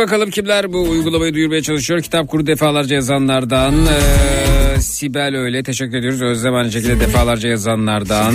bakalım 0.02 0.30
kimler 0.30 0.74
bu 0.74 0.82
uygulamayı 0.82 1.34
duyurmaya 1.34 1.62
çalışıyor. 1.62 2.02
Kitap 2.02 2.28
kuru 2.28 2.48
defalarca 2.48 2.96
yazanlardan 2.96 3.74
eee, 3.86 4.82
Sibel 4.82 5.36
öyle 5.36 5.64
teşekkür 5.64 5.98
ediyoruz. 5.98 6.22
Özlem 6.22 6.54
aynı 6.56 6.72
şekilde 6.72 7.00
defalarca 7.00 7.50
yazanlardan 7.50 8.34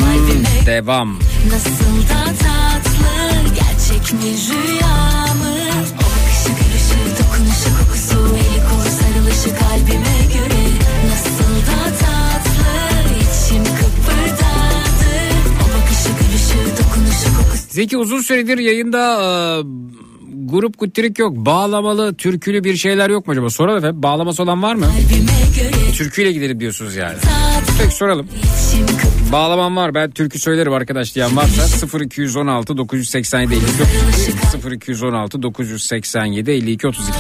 devam. 0.67 1.19
Nasıl 1.53 2.03
da 2.09 2.25
tatlı 2.25 3.55
gerçek 3.55 4.13
mi 4.13 4.21
rüya 4.49 5.35
mı? 5.35 5.57
O 5.95 5.99
bakışı 5.99 6.49
gülüşü 6.59 7.19
dokunuşu 7.19 7.71
kokusu 7.79 8.37
eli 8.37 8.61
kolu 8.69 8.89
sarılışı 8.99 9.59
kalbime 9.59 10.17
göre 10.35 10.63
Nasıl 11.11 11.55
da 11.67 11.97
tatlı 11.99 12.75
içim 13.17 13.65
kıpırdadı 13.65 15.13
O 15.55 15.65
bakışı 15.79 16.09
gülüşü 16.21 16.77
dokunuşu 16.79 17.37
kokusu 17.39 17.63
Zeki 17.71 17.97
uzun 17.97 18.21
süredir 18.21 18.59
yayında 18.59 19.19
grup 20.49 20.79
kuttirik 20.79 21.19
yok. 21.19 21.37
Bağlamalı, 21.37 22.15
türkülü 22.15 22.65
bir 22.65 22.77
şeyler 22.77 23.11
yok 23.11 23.27
mu 23.27 23.33
acaba? 23.33 23.51
Soralım 23.51 23.79
efendim. 23.79 24.03
Bağlaması 24.03 24.43
olan 24.43 24.63
var 24.63 24.75
mı? 24.75 24.87
Türküyle 25.95 26.33
gidelim 26.33 26.61
diyorsunuz 26.61 26.97
yani. 26.97 27.17
Peki 27.83 27.95
soralım. 27.95 28.29
Bağlamam 29.33 29.77
var 29.77 29.95
ben 29.95 30.11
türkü 30.11 30.39
söylerim 30.39 30.73
arkadaş 30.73 31.15
diyen 31.15 31.37
varsa 31.37 31.99
0216 32.01 32.77
987 32.77 33.55
52 33.55 33.67
32 34.59 34.75
0216 34.75 35.43
987 35.43 36.51
52 36.51 36.87
32 36.87 37.13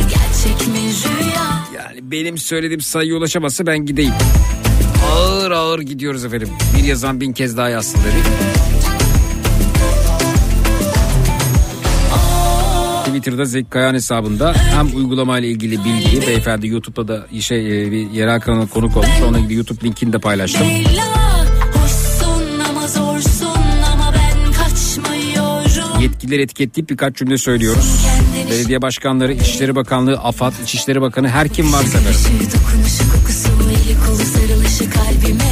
gerçek 0.00 0.68
mi 0.68 0.78
rüya? 0.78 1.64
Yani 1.76 2.10
benim 2.10 2.38
söylediğim 2.38 2.80
sayıya 2.80 3.16
ulaşamazsa 3.16 3.66
ben 3.66 3.86
gideyim. 3.86 4.14
Ağır 5.12 5.50
ağır 5.50 5.80
gidiyoruz 5.80 6.24
efendim. 6.24 6.48
Bir 6.78 6.84
yazan 6.84 7.20
bin 7.20 7.32
kez 7.32 7.56
daha 7.56 7.68
yazsın 7.68 8.00
dedik. 8.00 8.24
Twitter'da 13.18 13.44
Zeki 13.44 13.70
Kayan 13.70 13.94
hesabında 13.94 14.54
hem 14.54 14.96
uygulamayla 14.96 15.48
ilgili 15.48 15.84
bilgiyi 15.84 16.26
beyefendi 16.26 16.68
YouTube'da 16.68 17.08
da 17.08 17.40
şey 17.40 17.82
e, 17.82 17.92
bir 17.92 18.10
yerel 18.10 18.40
kanalına 18.40 18.66
konuk 18.66 18.96
olmuş. 18.96 19.22
Onunla 19.22 19.38
ilgili 19.38 19.54
YouTube 19.54 19.84
linkini 19.84 20.12
de 20.12 20.18
paylaştım. 20.18 20.66
Yetkilileri 26.00 26.42
etiketleyip 26.42 26.90
birkaç 26.90 27.16
cümle 27.16 27.38
söylüyoruz. 27.38 28.06
Belediye 28.50 28.82
başkanları, 28.82 29.32
İçişleri 29.32 29.76
Bakanlığı, 29.76 30.18
AFAD, 30.18 30.52
İçişleri 30.64 31.00
Bakanı 31.00 31.28
her 31.28 31.48
kim 31.48 31.72
varsa 31.72 31.98
efendim. 31.98 32.48
Dokunuşu 32.54 33.12
kokusu 33.12 33.48
eli 33.70 34.06
kolu 34.06 34.26
sarılışı 34.26 34.90
kalbime 34.90 35.47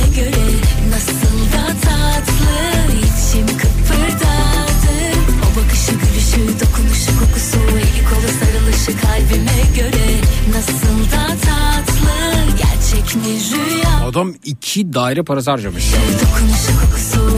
Adam 14.17 14.35
iki 14.45 14.93
daire 14.95 15.23
parası 15.23 15.51
harcamış. 15.51 15.85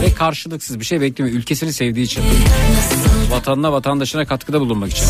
Ve 0.01 0.13
karşılıksız 0.13 0.79
bir 0.79 0.85
şey 0.85 1.01
beklemiyor. 1.01 1.37
Ülkesini 1.37 1.73
sevdiği 1.73 2.05
için. 2.05 2.23
Vatanına 3.31 3.71
vatandaşına 3.71 4.25
katkıda 4.25 4.61
bulunmak 4.61 4.91
için. 4.91 5.05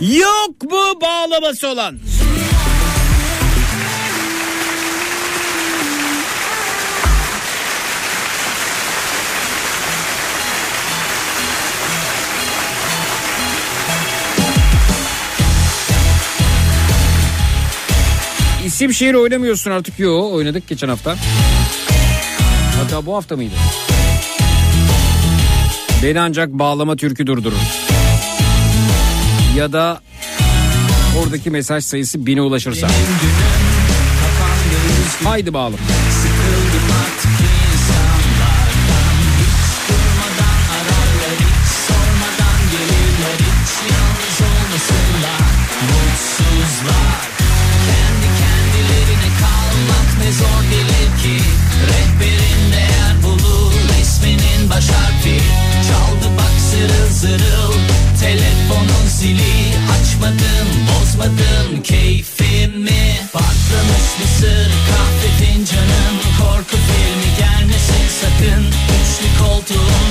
Yok 0.00 0.62
mu 0.62 1.00
bağlaması 1.02 1.68
olan? 1.68 1.98
İsim 18.64 18.94
şehir 18.94 19.14
oynamıyorsun 19.14 19.70
artık. 19.70 19.98
Yo 19.98 20.30
oynadık 20.30 20.68
geçen 20.68 20.88
hafta. 20.88 21.16
Hatta 22.76 23.06
bu 23.06 23.16
hafta 23.16 23.36
mıydı? 23.36 23.54
Beni 26.02 26.20
ancak 26.20 26.48
bağlama 26.48 26.96
türkü 26.96 27.26
durdurur. 27.26 27.56
Ya 29.56 29.72
da 29.72 30.00
oradaki 31.22 31.50
mesaj 31.50 31.84
sayısı 31.84 32.26
bine 32.26 32.42
ulaşırsa. 32.42 32.88
Haydi 35.24 35.54
bağlı. 35.54 35.74
Üçlü 69.74 70.03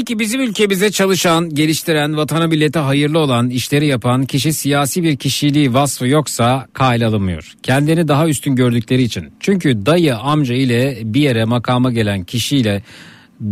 Peki 0.00 0.18
bizim 0.18 0.40
ülkemizde 0.40 0.90
çalışan, 0.90 1.54
geliştiren, 1.54 2.16
vatana 2.16 2.46
millete 2.46 2.78
hayırlı 2.78 3.18
olan, 3.18 3.50
işleri 3.50 3.86
yapan 3.86 4.26
kişi 4.26 4.52
siyasi 4.52 5.02
bir 5.02 5.16
kişiliği 5.16 5.74
vasfı 5.74 6.06
yoksa 6.06 6.66
kayla 6.72 7.08
alınmıyor. 7.08 7.54
Kendini 7.62 8.08
daha 8.08 8.28
üstün 8.28 8.56
gördükleri 8.56 9.02
için. 9.02 9.32
Çünkü 9.40 9.86
dayı 9.86 10.16
amca 10.16 10.54
ile 10.54 10.98
bir 11.04 11.20
yere 11.20 11.44
makama 11.44 11.92
gelen 11.92 12.24
kişiyle 12.24 12.82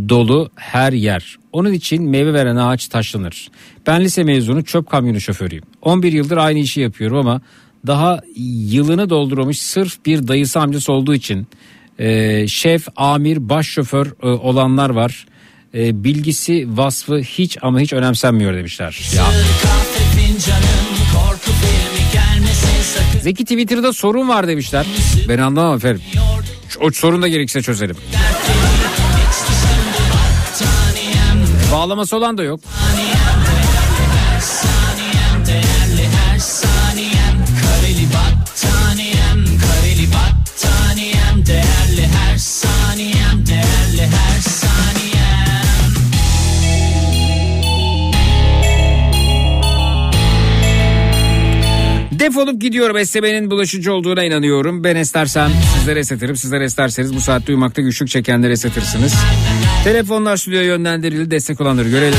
dolu 0.08 0.50
her 0.54 0.92
yer. 0.92 1.36
Onun 1.52 1.72
için 1.72 2.10
meyve 2.10 2.34
veren 2.34 2.56
ağaç 2.56 2.88
taşlanır. 2.88 3.48
Ben 3.86 4.00
lise 4.00 4.24
mezunu 4.24 4.64
çöp 4.64 4.90
kamyonu 4.90 5.20
şoförüyüm. 5.20 5.64
11 5.82 6.12
yıldır 6.12 6.36
aynı 6.36 6.58
işi 6.58 6.80
yapıyorum 6.80 7.16
ama 7.16 7.40
daha 7.86 8.20
yılını 8.36 9.10
doldurmamış 9.10 9.60
sırf 9.62 10.06
bir 10.06 10.28
dayısı 10.28 10.60
amcası 10.60 10.92
olduğu 10.92 11.14
için 11.14 11.46
e, 11.98 12.46
şef, 12.48 12.86
amir, 12.96 13.48
baş 13.48 13.66
şoför 13.66 14.06
e, 14.22 14.26
olanlar 14.26 14.90
var. 14.90 15.26
E, 15.74 16.04
bilgisi, 16.04 16.66
vasfı 16.76 17.18
hiç 17.18 17.58
ama 17.62 17.80
hiç 17.80 17.92
önemsenmiyor 17.92 18.54
demişler. 18.54 19.10
Ya. 19.16 19.24
Zeki 23.22 23.44
Twitter'da 23.44 23.92
sorun 23.92 24.28
var 24.28 24.48
demişler. 24.48 24.86
Ben 25.28 25.38
anlamam 25.38 25.76
efendim. 25.76 26.02
O 26.80 26.90
sorunu 26.90 27.22
da 27.22 27.28
gerekirse 27.28 27.62
çözelim. 27.62 27.96
Bağlaması 31.72 32.16
olan 32.16 32.38
da 32.38 32.42
yok. 32.42 32.60
Defolup 52.28 52.60
gidiyorum. 52.60 52.96
Esnemenin 52.96 53.50
bulaşıcı 53.50 53.92
olduğuna 53.92 54.24
inanıyorum. 54.24 54.84
Ben 54.84 54.96
estersem 54.96 55.50
sizlere 55.78 55.98
esnetirim. 55.98 56.36
Sizler 56.36 56.60
esterseniz 56.60 57.14
bu 57.14 57.20
saatte 57.20 57.52
uyumakta 57.52 57.82
güçlük 57.82 58.08
çekenleri 58.08 58.52
esnetirsiniz. 58.52 59.14
Telefonlar 59.84 60.36
stüdyoya 60.36 60.64
yönlendirildi. 60.64 61.30
Destek 61.30 61.60
olanları 61.60 61.88
görelim. 61.88 62.18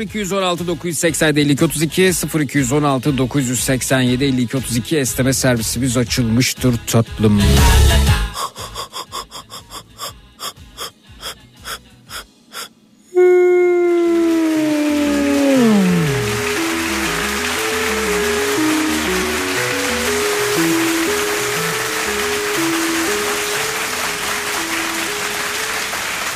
0216 0.00 0.66
987 0.66 1.40
52 1.40 1.64
32 1.64 2.12
0216 2.40 3.18
987 3.18 4.24
52 4.24 4.56
32 4.56 5.06
SMS 5.06 5.38
servisimiz 5.38 5.96
açılmıştır 5.96 6.74
tatlım. 6.86 7.42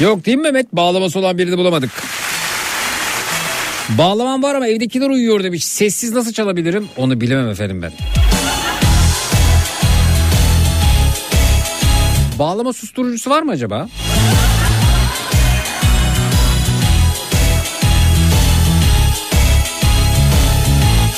Yok 0.00 0.26
değil 0.26 0.36
mi 0.36 0.42
Mehmet? 0.42 0.72
Bağlaması 0.72 1.18
olan 1.18 1.38
birini 1.38 1.58
bulamadık. 1.58 1.90
Bağlamam 3.88 4.42
var 4.42 4.54
ama 4.54 4.66
evdekiler 4.66 5.10
uyuyor 5.10 5.44
demiş. 5.44 5.64
Sessiz 5.64 6.12
nasıl 6.12 6.32
çalabilirim? 6.32 6.88
Onu 6.96 7.20
bilemem 7.20 7.48
efendim 7.48 7.82
ben. 7.82 7.92
Bağlama 12.38 12.72
susturucusu 12.72 13.30
var 13.30 13.42
mı 13.42 13.50
acaba? 13.52 13.88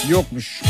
Yokmuş. 0.09 0.63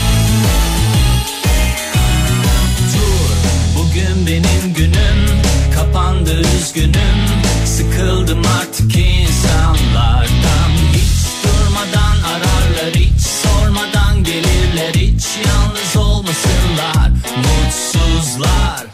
Dur 2.94 3.30
bugün 3.78 4.26
benim 4.26 4.74
günüm 4.76 5.42
kapandı 5.74 6.42
üzgünüm 6.58 7.48
Sıkıldım 7.78 8.42
artık 8.60 8.97
insanlardan. 8.97 10.70
Hiç 10.92 11.44
durmadan 11.44 12.16
ararlar 12.23 12.94
hiç 12.94 13.20
sormadan 13.20 14.24
gelirler. 14.24 14.94
Hiç 14.94 15.24
yalnız 15.47 15.97
olmasınlar 15.97 17.10
mutsuzlar. 17.36 18.86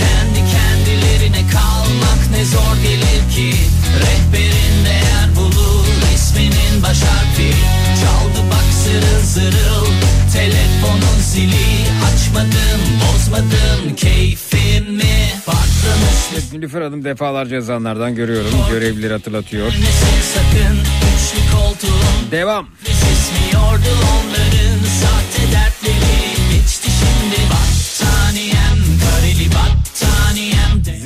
Kendi 0.00 0.40
kendilerine 0.52 1.50
kalmak 1.52 2.30
ne 2.30 2.44
zor 2.44 2.76
gelir 2.82 3.34
ki. 3.34 3.58
Rehberin 4.00 4.84
değer 4.84 5.36
bulur 5.36 5.86
isminin 6.14 6.82
baş 6.82 7.02
harfi. 7.02 7.50
Çaldı 8.00 8.50
bak 8.50 8.66
zırıl 8.84 9.24
zırıl 9.24 9.86
telefonun 10.32 11.20
zili. 11.20 11.86
Açmadım 12.06 12.80
bozmadım 13.00 13.76
Patlamış 13.96 14.45
Evet, 16.32 16.52
Nilüfer 16.52 16.82
Hanım 16.82 17.04
defalarca 17.04 17.54
yazanlardan 17.54 18.14
görüyorum. 18.14 18.50
Görevlileri 18.70 19.12
hatırlatıyor. 19.12 19.72
Devam. 22.30 22.68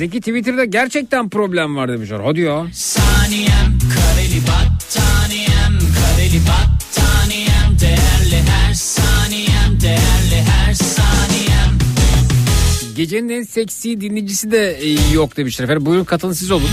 Zeki 0.01 0.19
Twitter'da 0.19 0.65
gerçekten 0.65 1.29
problem 1.29 1.75
var 1.75 1.89
demişler. 1.89 2.19
Hadi 2.25 2.39
ya. 2.41 2.67
Saniyem 2.73 3.79
kareli 3.93 4.41
battaniyem 4.41 5.79
Kareli 5.95 6.41
battaniyem 6.47 7.79
Değerli 7.81 8.49
her 8.49 8.73
saniyem 8.73 9.81
Değerli 9.81 10.20
Gecenin 12.95 13.29
en 13.29 13.43
seksi 13.43 14.01
dinleyicisi 14.01 14.51
de 14.51 14.77
e, 14.81 15.13
yok 15.13 15.37
demişler 15.37 15.65
efendim. 15.65 15.85
Buyurun 15.85 16.03
katılın 16.03 16.33
siz 16.33 16.51
olun. 16.51 16.69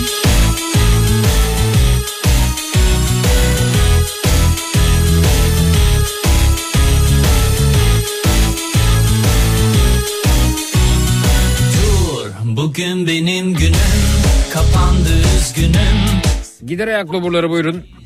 Dur 11.73 12.57
bugün 12.57 13.07
benim 13.07 13.55
günüm 13.55 13.75
Kapandı 14.53 15.09
üzgünüm 15.39 15.99
Gider 16.67 16.89
ayak 16.89 17.13
doburları 17.13 17.51
buyurun. 17.51 17.98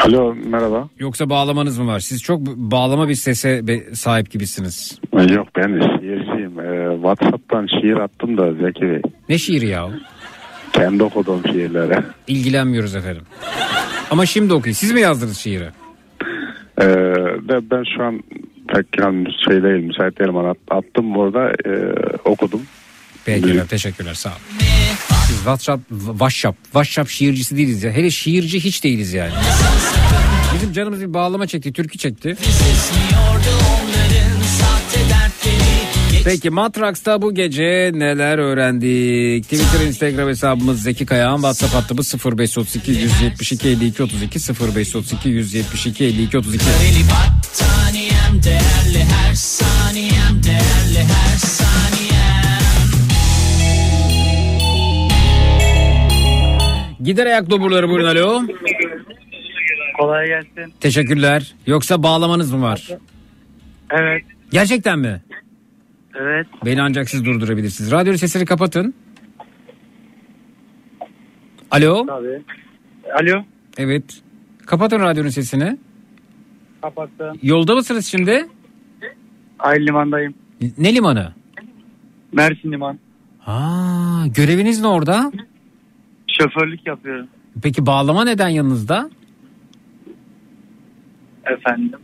Alo 0.00 0.34
merhaba. 0.34 0.88
Yoksa 0.98 1.30
bağlamanız 1.30 1.78
mı 1.78 1.86
var? 1.86 2.00
Siz 2.00 2.22
çok 2.22 2.40
bağlama 2.46 3.08
bir 3.08 3.14
sese 3.14 3.62
sahip 3.94 4.30
gibisiniz. 4.30 4.98
Yok 5.30 5.48
ben 5.56 5.68
şiirciyim. 5.68 6.60
Ee, 6.60 6.94
Whatsapp'tan 6.94 7.66
şiir 7.66 7.96
attım 7.96 8.38
da 8.38 8.52
Zeki 8.52 8.82
Bey. 8.82 9.02
Ne 9.28 9.38
şiiri 9.38 9.66
ya? 9.68 9.88
Kendi 10.72 11.02
okuduğum 11.02 11.42
şiirlere. 11.52 12.04
İlgilenmiyoruz 12.26 12.94
efendim. 12.94 13.22
Ama 14.10 14.26
şimdi 14.26 14.52
okuyun. 14.54 14.74
Siz 14.74 14.92
mi 14.92 15.00
yazdınız 15.00 15.38
şiiri? 15.38 15.68
Ee, 16.80 16.86
ben 17.70 17.84
şu 17.96 18.04
an 18.04 18.22
pek 18.68 18.86
yani 19.00 19.26
şey 19.48 19.62
değil 19.62 19.84
müsait 19.84 20.18
değilim. 20.18 20.36
At, 20.36 20.56
attım 20.70 21.14
burada 21.14 21.50
e, 21.50 21.72
okudum. 22.24 22.62
Peki 23.24 23.66
teşekkürler 23.68 24.14
sağ 24.14 24.28
olun. 24.28 25.13
WhatsApp, 25.44 25.88
WhatsApp, 25.88 26.64
WhatsApp 26.64 27.10
şiircisi 27.10 27.56
değiliz 27.56 27.82
ya. 27.82 27.92
Hele 27.92 28.10
şiirci 28.10 28.64
hiç 28.64 28.84
değiliz 28.84 29.12
yani. 29.12 29.32
Bizim 30.54 30.72
canımız 30.72 31.00
bir 31.00 31.14
bağlama 31.14 31.46
çekti, 31.46 31.72
türkü 31.72 31.98
çekti. 31.98 32.36
Peki 36.24 36.50
Matrax'ta 36.50 37.22
bu 37.22 37.34
gece 37.34 37.90
neler 37.94 38.38
öğrendik? 38.38 39.44
Twitter, 39.44 39.86
Instagram 39.86 40.28
hesabımız 40.28 40.82
Zeki 40.82 41.06
Kayağan, 41.06 41.36
WhatsApp 41.36 41.74
hattımız 41.74 42.14
0532 42.14 42.90
172 42.90 43.68
52 43.68 44.02
32 44.02 44.38
0532 44.38 45.28
172 45.28 46.04
52 46.04 46.38
32. 46.38 46.64
Kareli 46.64 47.04
battaniyem 47.10 48.42
Değerli 48.42 49.04
her 49.04 49.34
saniyem 49.34 50.42
Değerli 50.44 50.83
Gider 57.04 57.26
ayak 57.26 57.50
doburları 57.50 57.88
buyurun 57.88 58.04
alo. 58.04 58.42
Kolay 59.98 60.26
gelsin. 60.26 60.72
Teşekkürler. 60.80 61.54
Yoksa 61.66 62.02
bağlamanız 62.02 62.52
mı 62.52 62.62
var? 62.62 62.88
Evet. 63.90 64.22
Gerçekten 64.50 64.98
mi? 64.98 65.22
Evet. 66.14 66.46
Beni 66.64 66.82
ancak 66.82 67.10
siz 67.10 67.24
durdurabilirsiniz. 67.24 67.90
Radyo 67.92 68.16
sesleri 68.16 68.44
kapatın. 68.44 68.94
Alo. 71.70 72.06
Tabii. 72.06 72.42
Alo. 73.22 73.44
Evet. 73.78 74.04
Kapatın 74.66 75.00
radyonun 75.00 75.28
sesini. 75.28 75.78
Kapattım. 76.82 77.38
Yolda 77.42 77.74
mısınız 77.74 78.06
şimdi? 78.06 78.46
Ayrı 79.58 79.86
limandayım. 79.86 80.34
Ne 80.78 80.94
limanı? 80.94 81.32
Mersin 82.32 82.72
liman. 82.72 82.98
Aa, 83.46 84.26
göreviniz 84.26 84.80
ne 84.80 84.86
orada? 84.86 85.32
Şoförlük 86.38 86.86
yapıyorum. 86.86 87.26
Peki 87.62 87.86
bağlama 87.86 88.24
neden 88.24 88.48
yanınızda? 88.48 89.10
Efendim. 91.44 91.98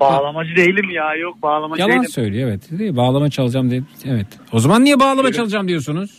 Bağlamacı 0.00 0.56
değilim 0.56 0.90
ya 0.90 1.14
yok 1.14 1.42
bağlamacı 1.42 1.80
Yalan 1.82 1.94
değilim. 1.96 2.08
söylüyor 2.10 2.48
evet. 2.48 2.70
Değil 2.78 2.90
mi? 2.90 2.96
Bağlama 2.96 3.30
çalacağım 3.30 3.70
diye. 3.70 3.82
Evet. 4.04 4.26
O 4.52 4.60
zaman 4.60 4.84
niye 4.84 5.00
bağlama 5.00 5.32
çalacağım 5.32 5.68
diyorsunuz? 5.68 6.10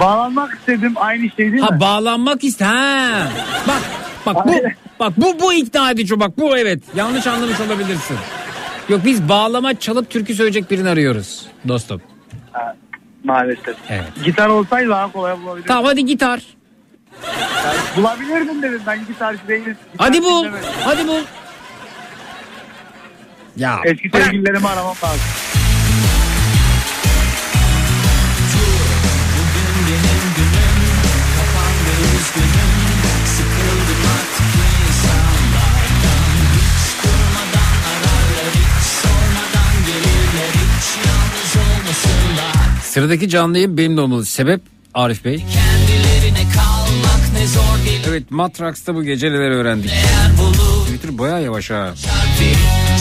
Bağlanmak 0.00 0.54
istedim 0.54 0.92
aynı 0.96 1.30
şey 1.30 1.36
değil 1.38 1.52
mi? 1.52 1.60
Ha 1.60 1.80
bağlanmak 1.80 2.44
iste. 2.44 2.64
Ha. 2.64 3.28
Bak 3.68 3.82
bak 4.26 4.46
bu 4.46 4.52
bak 5.00 5.12
bu 5.16 5.40
bu 5.40 5.52
ikna 5.52 5.90
edici 5.90 6.20
bak 6.20 6.38
bu 6.38 6.58
evet. 6.58 6.82
Yanlış 6.96 7.26
anlamış 7.26 7.60
olabilirsin. 7.60 8.16
Yok 8.88 9.00
biz 9.04 9.28
bağlama 9.28 9.74
çalıp 9.74 10.10
türkü 10.10 10.34
söyleyecek 10.34 10.70
birini 10.70 10.88
arıyoruz 10.88 11.46
dostum. 11.68 12.00
Ha, 12.52 12.76
maalesef. 13.24 13.76
Evet. 13.88 14.04
Gitar 14.24 14.48
olsaydı 14.48 14.90
daha 14.90 15.12
kolay 15.12 15.42
bulabilirdim. 15.42 15.68
Tamam 15.68 15.84
hadi 15.84 16.04
gitar. 16.06 16.42
Yani 17.64 17.78
bulabilirdim 17.96 18.62
dedim 18.62 18.82
ben 18.86 19.06
gitarcı 19.06 19.48
değilim. 19.48 19.76
Gitar 19.92 20.06
Hadi 20.08 20.22
bul. 20.22 20.40
dinlemedim. 20.44 20.68
Hadi 20.84 21.08
bul. 21.08 21.20
Ya. 23.56 23.80
Eski 23.84 24.10
sevgililerimi 24.10 24.68
aramam 24.68 24.94
lazım. 25.04 25.20
Sıradaki 43.00 43.28
canlı 43.28 43.58
yayın 43.58 43.76
benim 43.76 43.96
de 43.96 44.00
olmalı. 44.00 44.26
Sebep 44.26 44.60
Arif 44.94 45.24
Bey. 45.24 45.44
Evet 48.08 48.30
Matrax'ta 48.30 48.94
bu 48.94 49.02
gece 49.02 49.30
neler 49.30 49.50
öğrendik. 49.50 49.90
Twitter 50.84 51.18
baya 51.18 51.38
yavaş 51.38 51.70
ha. 51.70 51.94
Şarkı 51.96 52.50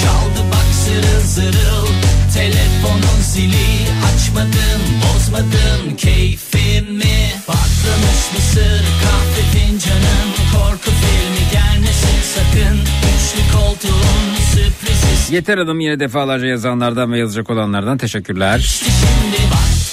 çaldı 0.02 0.48
bak 0.52 0.74
zırıl 0.86 1.22
zırıl 1.26 1.88
Telefonun 2.34 3.22
zili 3.22 3.88
açmadım 4.14 4.82
bozmadım 5.04 5.96
keyfimi 5.98 7.32
Patlamış 7.48 8.22
mısır 8.36 8.84
kahve 9.04 9.60
fincanım 9.60 10.30
Korku 10.54 10.92
filmi 10.92 11.52
gelmesin 11.52 12.22
sakın 12.36 12.78
Üçlü 12.80 13.58
koltuğun 13.58 14.36
sürprizi 14.54 15.36
Yeter 15.36 15.58
Hanım 15.58 15.80
yine 15.80 16.00
defalarca 16.00 16.48
yazanlardan 16.48 17.12
ve 17.12 17.20
yazacak 17.20 17.50
olanlardan 17.50 17.98
teşekkürler. 17.98 18.60
Şimdi 18.60 19.52
battaniyem 19.52 19.89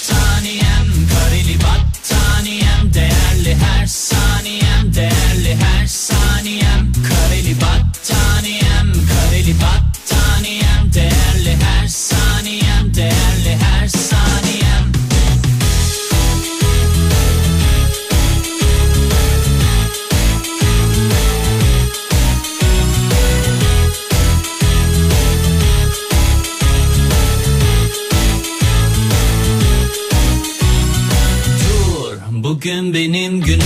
benim 32.93 33.41
günüm. 33.41 33.61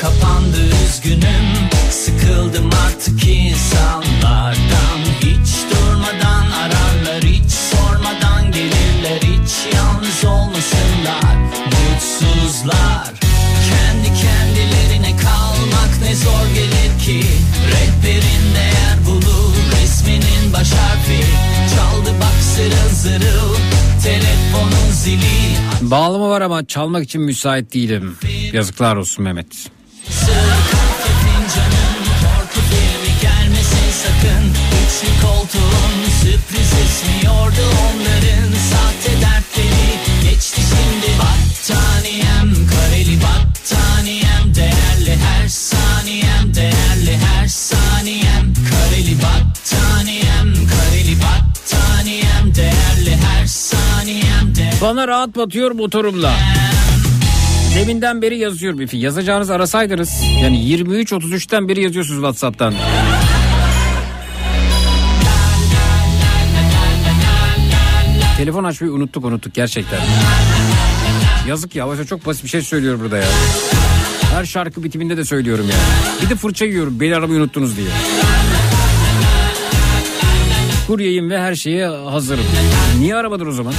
Kapandı 0.00 0.56
üzgünüm. 0.84 1.46
Sıkıldım 1.90 2.70
artık 2.86 3.28
insanlardan. 3.28 5.00
Hiç 5.20 5.50
durmadan 5.70 6.50
ararlar 6.50 7.22
Hiç 7.22 7.52
sormadan 7.52 8.52
gelirler. 8.52 9.20
Hiç 9.22 9.74
yalnız 9.74 10.24
olmasınlar. 10.24 11.36
Mutsuzlar. 11.66 13.12
Kendi 13.68 14.20
kendilerine 14.20 15.16
kalmak 15.16 16.00
ne 16.02 16.14
zor 16.14 16.46
gelir 16.54 17.04
ki. 17.04 17.26
Rehberin 17.70 18.54
değer 18.54 19.06
bulur 19.06 19.54
Resminin 19.82 20.52
baş 20.52 20.70
harfi. 20.72 21.24
Çaldı 21.74 22.14
bak 22.20 22.42
zırıl 22.54 22.94
zırıl 22.94 23.54
Telefonun 24.02 24.92
zili 24.92 25.58
Bağlama 25.80 26.28
var 26.30 26.40
ama 26.40 26.66
çalmak 26.66 27.04
için 27.04 27.22
müsait 27.22 27.74
değilim. 27.74 28.16
Yazıklar 28.52 28.96
olsun 28.96 29.24
Mehmet. 29.24 29.46
Sakın 34.04 34.44
Üçlü 34.48 35.26
koltuğun 35.26 36.10
sürpriz 36.22 36.72
esmiyordu 36.84 37.62
onların 37.92 38.52
sahte 38.70 38.87
Bana 54.82 55.08
rahat 55.08 55.36
batıyor 55.36 55.70
motorumla. 55.70 56.34
Deminden 57.74 58.22
beri 58.22 58.38
yazıyor 58.38 58.78
bir 58.78 58.92
Yazacağınız 58.92 59.50
arasaydınız. 59.50 60.22
Yani 60.42 60.56
23.33'ten 60.56 61.68
beri 61.68 61.82
yazıyorsunuz 61.82 62.20
Whatsapp'tan. 62.20 62.74
Telefon 68.36 68.64
açmayı 68.64 68.92
unuttuk 68.92 69.24
unuttuk 69.24 69.54
gerçekten. 69.54 70.00
Yazık 71.48 71.74
ya. 71.74 71.88
Oysa 71.88 72.04
çok 72.04 72.26
basit 72.26 72.44
bir 72.44 72.48
şey 72.48 72.62
söylüyorum 72.62 73.00
burada 73.00 73.16
ya. 73.16 73.28
Her 74.34 74.44
şarkı 74.44 74.84
bitiminde 74.84 75.16
de 75.16 75.24
söylüyorum 75.24 75.66
ya. 75.68 75.76
Bir 76.22 76.30
de 76.30 76.36
fırça 76.36 76.64
yiyorum 76.64 77.00
beni 77.00 77.16
aramayı 77.16 77.40
unuttunuz 77.40 77.76
diye. 77.76 77.88
Kuryeyim 80.86 81.30
ve 81.30 81.40
her 81.40 81.54
şeye 81.54 81.86
hazırım. 81.86 82.44
Niye 83.00 83.16
aramadın 83.16 83.46
o 83.46 83.52
zaman? 83.52 83.74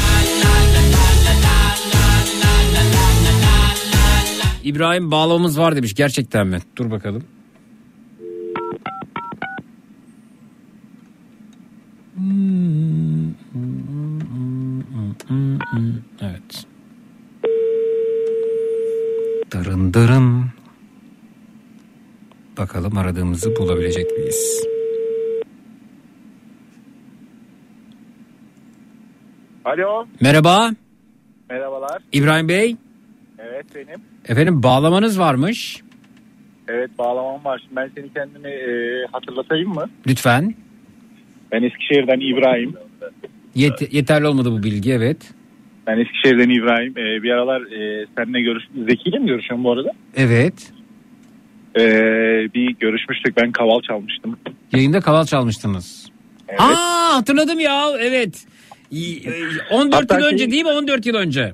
İbrahim 4.63 5.11
bağlamamız 5.11 5.59
var 5.59 5.75
demiş. 5.75 5.95
Gerçekten 5.95 6.47
mi? 6.47 6.59
Dur 6.75 6.91
bakalım. 6.91 7.23
Evet. 16.21 16.65
Dırın 19.51 19.93
dırın. 19.93 20.45
Bakalım 22.57 22.97
aradığımızı 22.97 23.55
bulabilecek 23.55 24.17
miyiz? 24.17 24.67
Alo. 29.65 30.05
Merhaba. 30.21 30.71
Merhabalar. 31.49 32.01
İbrahim 32.11 32.49
Bey. 32.49 32.75
Evet 33.53 33.65
benim. 33.75 33.99
Efendim 34.27 34.63
bağlamanız 34.63 35.19
varmış. 35.19 35.81
Evet 36.67 36.89
bağlamam 36.97 37.45
var. 37.45 37.59
Şimdi 37.63 37.75
ben 37.75 37.91
seni 37.95 38.13
kendimi 38.13 38.47
e, 38.49 39.05
hatırlatayım 39.11 39.69
mı? 39.69 39.89
Lütfen. 40.07 40.55
Ben 41.51 41.63
Eskişehir'den 41.63 42.19
İbrahim. 42.19 42.73
Yet- 43.55 43.95
yeterli 43.95 44.27
olmadı 44.27 44.51
bu 44.51 44.63
bilgi 44.63 44.93
evet. 44.93 45.17
Ben 45.87 45.97
Eskişehir'den 45.99 46.49
İbrahim. 46.49 46.97
E, 46.97 47.23
bir 47.23 47.29
aralar 47.31 47.61
e, 47.61 48.05
seninle 48.17 48.41
görüş... 48.41 48.63
Zeki 48.89 49.09
ile 49.09 49.19
mi 49.19 49.27
görüşüyorum 49.27 49.63
bu 49.63 49.71
arada? 49.71 49.91
Evet. 50.15 50.71
E, 51.79 51.81
bir 52.53 52.75
görüşmüştük. 52.79 53.37
Ben 53.37 53.51
kaval 53.51 53.81
çalmıştım. 53.81 54.37
Yayında 54.73 55.01
kaval 55.01 55.25
çalmıştınız. 55.25 56.09
Evet. 56.47 56.61
Aa 56.61 57.15
hatırladım 57.17 57.59
ya 57.59 57.89
evet. 57.99 58.45
İyi, 58.91 59.19
e, 59.27 59.31
14 59.71 59.95
Hatta 59.95 60.15
yıl 60.19 60.23
şey- 60.25 60.33
önce 60.33 60.51
değil 60.51 60.63
mi 60.63 60.69
14 60.69 61.05
yıl 61.05 61.15
önce? 61.15 61.53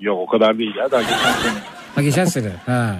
Yok 0.00 0.18
o 0.20 0.26
kadar 0.26 0.58
değil 0.58 0.74
ya. 0.76 0.90
Daha 0.90 1.02
geçen 1.02 1.16
sene. 1.16 1.52
Ha 1.94 2.02
geçen 2.02 2.24
sene. 2.24 2.48
Ha. 2.66 2.96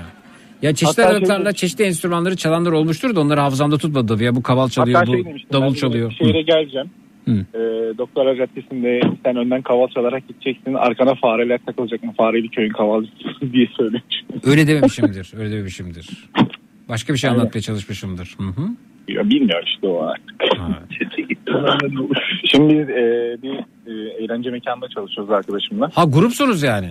Ya 0.62 0.74
çeşitli 0.74 1.02
Hatta 1.02 1.14
aralıklarla 1.14 1.44
şey- 1.44 1.52
çeşitli 1.52 1.84
enstrümanları 1.84 2.36
çalanlar 2.36 2.72
olmuştur 2.72 3.16
da 3.16 3.20
onları 3.20 3.40
hafızamda 3.40 3.78
tutmadı. 3.78 4.22
Ya 4.24 4.34
bu 4.36 4.42
kaval 4.42 4.68
çalıyor, 4.68 4.98
Hatta 4.98 5.12
bu 5.12 5.16
şey 5.16 5.24
demiştim. 5.24 5.52
davul 5.52 5.74
çalıyor. 5.74 6.12
Şehire 6.18 6.42
geleceğim. 6.42 6.90
Hı. 7.28 7.32
E, 7.32 7.58
Doktora 7.98 8.36
Caddesi'nde 8.36 9.00
sen 9.24 9.36
önden 9.36 9.62
kaval 9.62 9.88
çalarak 9.88 10.28
gideceksin. 10.28 10.74
Arkana 10.74 11.14
fareler 11.14 11.58
takılacak 11.66 12.02
mı? 12.02 12.12
Fareli 12.16 12.48
köyün 12.48 12.72
kavalcısı 12.72 13.52
diye 13.52 13.66
söylemiş. 13.76 14.24
Öyle 14.44 14.66
dememişimdir. 14.66 15.32
Öyle 15.38 15.50
dememişimdir. 15.50 16.08
Başka 16.90 17.12
bir 17.12 17.18
şey 17.18 17.30
Aynen. 17.30 17.40
anlatmaya 17.40 17.60
çalışmışımdır. 17.62 18.34
Hı 18.38 18.44
hı. 18.44 18.62
Ya 19.08 19.30
bilmiyor 19.30 19.62
işte 19.66 19.86
o 19.86 20.02
artık. 20.02 20.34
Şimdi 22.44 22.74
e, 22.74 23.36
bir 23.42 23.54
e, 23.86 24.24
eğlence 24.24 24.50
mekanında 24.50 24.88
çalışıyoruz 24.88 25.32
arkadaşımla. 25.32 25.90
Ha 25.94 26.04
grupsunuz 26.04 26.62
yani. 26.62 26.90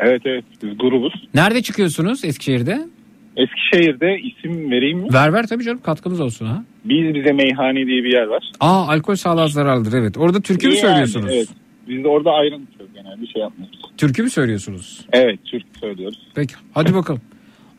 Evet 0.00 0.22
evet 0.24 0.44
biz 0.62 0.78
grubuz. 0.78 1.12
Nerede 1.34 1.62
çıkıyorsunuz 1.62 2.24
Eskişehir'de? 2.24 2.88
Eskişehir'de 3.36 4.18
isim 4.18 4.70
vereyim 4.70 4.98
mi? 4.98 5.08
Ver 5.12 5.32
ver 5.32 5.46
tabii 5.46 5.64
canım 5.64 5.80
katkımız 5.82 6.20
olsun 6.20 6.46
ha. 6.46 6.64
Biz 6.84 7.14
bize 7.14 7.32
meyhane 7.32 7.86
diye 7.86 8.04
bir 8.04 8.12
yer 8.12 8.26
var. 8.26 8.52
Aa 8.60 8.88
alkol 8.88 9.14
sağlığa 9.14 9.48
zararlıdır 9.48 9.98
evet. 9.98 10.18
Orada 10.18 10.40
türkü 10.40 10.68
mü 10.68 10.74
Yani, 10.74 10.80
söylüyorsunuz? 10.80 11.30
Evet. 11.32 11.48
Biz 11.88 12.04
de 12.04 12.08
orada 12.08 12.30
ayran 12.30 12.66
içiyoruz 12.72 12.94
genelde 12.94 13.22
bir 13.22 13.26
şey 13.26 13.42
yapmıyoruz. 13.42 13.80
Türkü 13.96 14.22
mü 14.22 14.30
söylüyorsunuz? 14.30 15.06
Evet 15.12 15.38
Türk 15.44 15.64
söylüyoruz. 15.80 16.18
Peki 16.34 16.54
hadi 16.74 16.94
bakalım. 16.94 17.20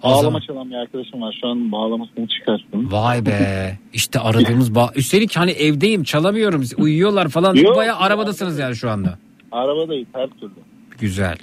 Bağlama 0.03 0.41
çalan 0.41 0.69
bir 0.69 0.75
arkadaşım 0.75 1.21
var. 1.21 1.37
Şu 1.41 1.47
an 1.47 1.71
bağlamasını 1.71 2.27
çıkarttım. 2.27 2.91
Vay 2.91 3.25
be. 3.25 3.77
İşte 3.93 4.19
aradığımız 4.19 4.75
bağ. 4.75 4.91
Üstelik 4.95 5.37
hani 5.37 5.51
evdeyim 5.51 6.03
çalamıyorum. 6.03 6.63
Uyuyorlar 6.77 7.29
falan. 7.29 7.55
Yok. 7.55 7.75
Baya 7.75 7.97
arabadasınız 7.97 8.59
yani 8.59 8.75
şu 8.75 8.89
anda. 8.89 9.17
Arabadayız 9.51 10.07
her 10.13 10.27
türlü. 10.27 10.51
Güzel. 10.99 11.37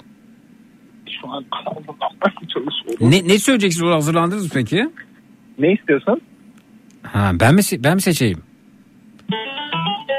Şu 1.21 1.27
an? 1.29 1.45
Ne, 3.01 3.27
ne 3.27 3.39
söyleyeceksiniz? 3.39 3.93
Hazırlandınız 3.93 4.43
mı 4.43 4.49
peki? 4.53 4.89
Ne 5.59 5.73
istiyorsan? 5.73 6.21
Ha, 7.03 7.31
ben 7.39 7.55
mi 7.55 7.61
ben 7.79 7.95
mi 7.95 8.01
seçeyim? 8.01 8.41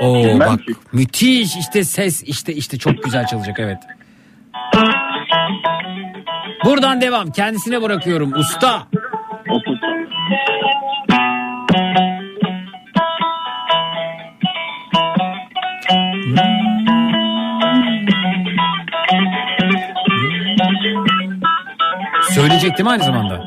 Oo 0.02 0.14
Bilmem 0.24 0.40
bak 0.40 0.66
ki. 0.66 0.72
müthiş 0.92 1.56
işte 1.56 1.84
ses 1.84 2.22
işte 2.22 2.54
işte 2.54 2.78
çok 2.78 3.04
güzel 3.04 3.26
çalacak 3.26 3.56
evet. 3.60 3.78
Buradan 6.64 7.00
devam 7.00 7.30
kendisine 7.30 7.82
bırakıyorum 7.82 8.32
usta. 8.32 8.82
Söyleyecek 22.30 22.78
değil 22.78 22.84
mi 22.84 22.90
aynı 22.90 23.02
zamanda? 23.04 23.46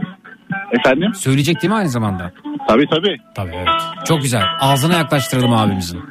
Efendim? 0.71 1.15
Söyleyecek 1.15 1.61
değil 1.61 1.71
mi 1.71 1.77
aynı 1.77 1.89
zamanda? 1.89 2.31
Tabii 2.67 2.88
tabii. 2.89 3.17
Tabii 3.35 3.55
evet. 3.55 3.81
Çok 4.05 4.21
güzel. 4.21 4.43
Ağzına 4.59 4.93
yaklaştıralım 4.93 5.53
abimizin. 5.53 6.03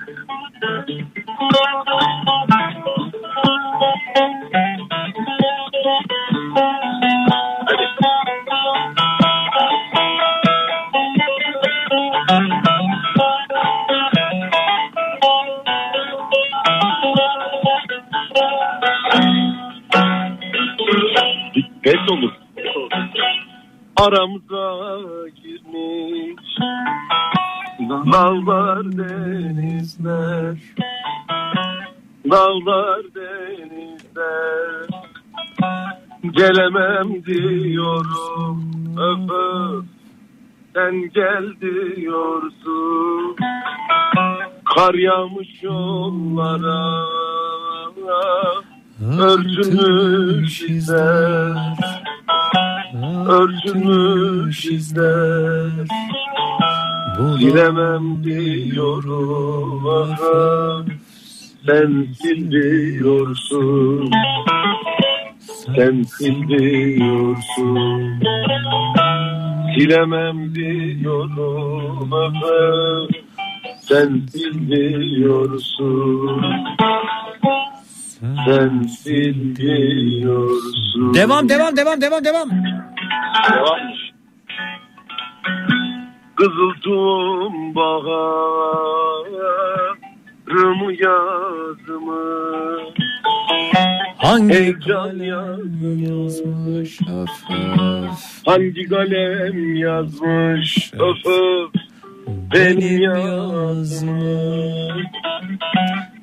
Belli 21.85 22.11
olur. 22.13 22.33
Aramıza 23.97 24.79
girmiş 25.29 26.51
Dağlar 28.13 28.93
denizler. 28.93 30.57
Dağlar 32.31 33.03
denizler. 33.15 34.87
Gelemem 36.31 37.25
diyorum 37.25 38.61
öf 38.99 39.31
öf 39.31 39.85
Sen 40.75 41.11
gel 41.15 41.45
diyorsun. 41.61 43.37
Kar 44.65 44.95
yağmış 44.95 45.63
yollara 45.63 47.05
Örtülmüş 49.01 50.63
izler. 50.63 51.77
Örtülmüş 53.29 54.65
izler. 54.65 55.71
Silemem 57.39 58.25
diyorum 58.25 59.87
ah, 59.87 60.85
Sen 61.67 62.07
siliyorsun 62.23 64.11
Sen 65.77 66.03
siliyorsun 66.03 67.71
Silemem 69.75 70.55
diyorum 70.55 72.13
ah, 72.13 73.07
Sen 73.81 74.21
siliyorsun 74.33 75.41
Sen 78.21 78.83
siliyorsun 78.83 81.15
Devam 81.15 81.49
devam 81.49 81.77
devam 81.77 82.01
devam 82.01 82.25
devam. 82.25 82.51
Devam. 82.51 82.65
Kızıltım 86.37 87.75
baharımı 87.75 89.33
yazımı 90.93 92.41
Hangi 94.17 94.55
Heyecan 94.55 95.17
yazmış? 95.97 96.99
Hangi 98.47 98.89
kalem 98.89 99.77
yazmış? 99.77 100.93
Öf 100.95 101.27
öf. 101.27 101.71
Benim 102.55 103.03
yazımı 103.03 104.89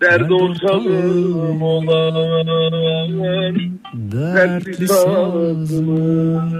Dert 0.02 0.32
ortağım 0.32 1.62
olan 1.62 2.16
Dertli 3.94 4.88
sazımı 4.88 6.52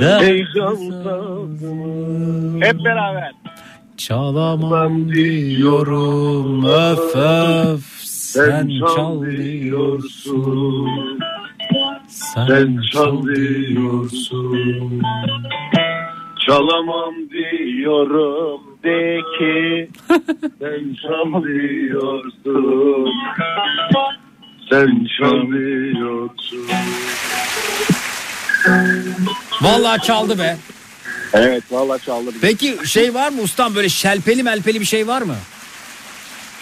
Heyecan 0.00 0.74
sazımı 0.74 2.64
Hep 2.64 2.84
beraber. 2.84 3.32
Çalamam 3.96 5.12
diyorum 5.12 6.64
öf 6.64 7.16
öf 7.16 7.84
sen 8.02 8.70
çal 8.96 9.26
diyorsun. 9.26 10.88
Sen 12.08 12.80
çal 12.92 13.26
diyorsun. 13.26 15.02
Çalamam 16.46 17.14
diyorum 17.30 18.67
de 18.84 19.20
ki 19.38 19.90
Sen 20.58 20.94
çal 21.02 21.44
diyorsun 21.44 23.08
Sen 24.70 25.06
çal 25.18 25.52
diyorsun 25.52 26.68
Vallahi 29.62 30.02
çaldı 30.02 30.38
be. 30.38 30.56
Evet 31.32 31.62
valla 31.70 31.98
çaldı. 31.98 32.30
Peki 32.40 32.76
şey 32.84 33.14
var 33.14 33.30
mı 33.30 33.42
ustam 33.42 33.74
böyle 33.74 33.88
şelpeli 33.88 34.42
melpeli 34.42 34.80
bir 34.80 34.84
şey 34.84 35.06
var 35.06 35.22
mı? 35.22 35.34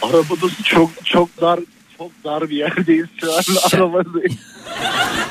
Arabada 0.02 0.46
çok 0.64 0.90
çok 1.04 1.40
dar 1.40 1.60
çok 1.98 2.10
dar 2.24 2.50
bir 2.50 2.56
yerdeyiz 2.56 3.06
şu 3.16 3.32
an 3.32 3.42
arabadayız. 3.78 4.56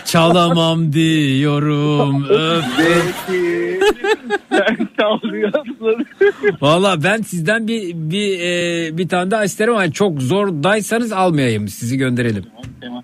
Çalamam 0.06 0.94
diyorum 0.94 2.26
öf. 2.30 2.66
Peki 2.78 3.80
sen 4.50 4.88
çalıyorsun. 5.00 6.06
Valla 6.62 7.04
ben 7.04 7.22
sizden 7.22 7.68
bir 7.68 7.92
bir 7.94 8.40
e, 8.40 8.98
bir 8.98 9.08
tane 9.08 9.32
daha 9.32 9.46
isterim 9.46 9.74
ama 9.74 9.92
çok 9.92 10.22
zordaysanız 10.22 11.12
almayayım 11.12 11.68
sizi 11.68 11.98
gönderelim. 11.98 12.46
Tema. 12.82 13.04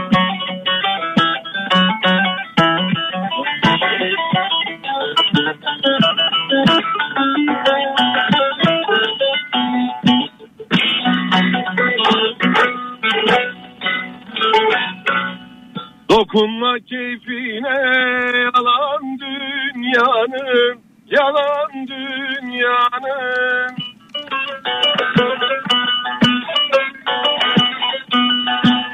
Dokunma 16.11 16.79
keyfine 16.79 17.77
yalan 18.43 19.19
dünyanın 19.19 20.79
yalan 21.07 21.87
dünyanın. 21.87 23.75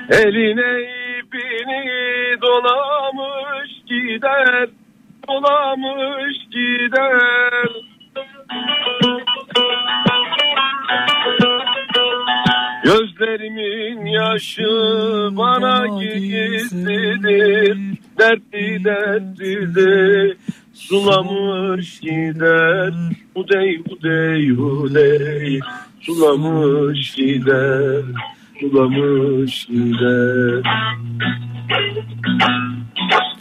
Eline 0.10 0.90
ipini 1.20 2.42
dolamış 2.42 3.72
gider 3.88 4.70
Dolamış 5.28 6.38
gider 6.52 7.68
Gözlerimin 12.88 14.06
yaşı 14.06 14.68
bana 15.32 16.02
gizlidir 16.02 17.78
Dertli 18.18 18.84
dertsizi 18.84 20.38
sulamış 20.74 22.00
gider 22.00 22.94
Hudey 23.34 23.82
hudey 23.90 24.50
hudey. 24.50 25.60
Sulamış 26.02 27.16
gider 27.16 28.04
Sulamış 28.60 29.66
gider. 29.66 30.64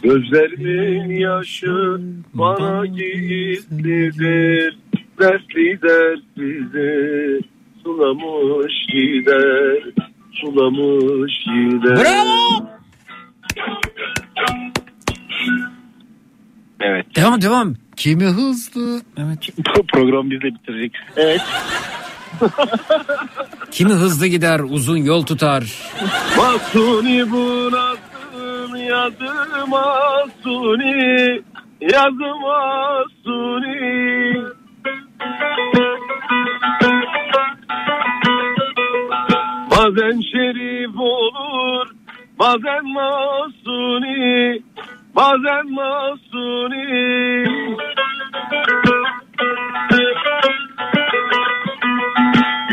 Gözlerimin 0.03 1.19
yaşı 1.19 2.01
bana 2.33 2.85
gizlidir 2.85 4.77
Dertli 5.19 5.81
dertsizi 5.81 7.41
sulamış 7.87 8.73
gider 8.87 9.83
Sulamış 10.31 11.33
gider 11.45 11.95
Bravo! 11.95 12.67
Evet. 16.81 17.15
Devam 17.15 17.41
devam. 17.41 17.73
Kimi 17.95 18.25
hızlı? 18.25 19.01
Evet. 19.17 19.49
Program 19.93 20.31
bizle 20.31 20.47
bitirecek. 20.47 20.93
Evet. 21.15 21.41
Kimi 23.71 23.93
hızlı 23.93 24.27
gider 24.27 24.59
uzun 24.59 24.97
yol 24.97 25.25
tutar. 25.25 25.63
Masuni 26.37 27.31
bu 27.31 27.71
nasıl 27.71 28.75
yazım 28.75 29.69
Masuni 29.69 31.41
Yazım 31.81 32.41
Masuni 32.41 33.77
Bazen 39.87 40.21
şerif 40.21 40.99
olur 40.99 41.87
Bazen 42.39 42.85
masuni 42.93 44.61
Bazen 45.15 45.71
masuni. 45.71 47.45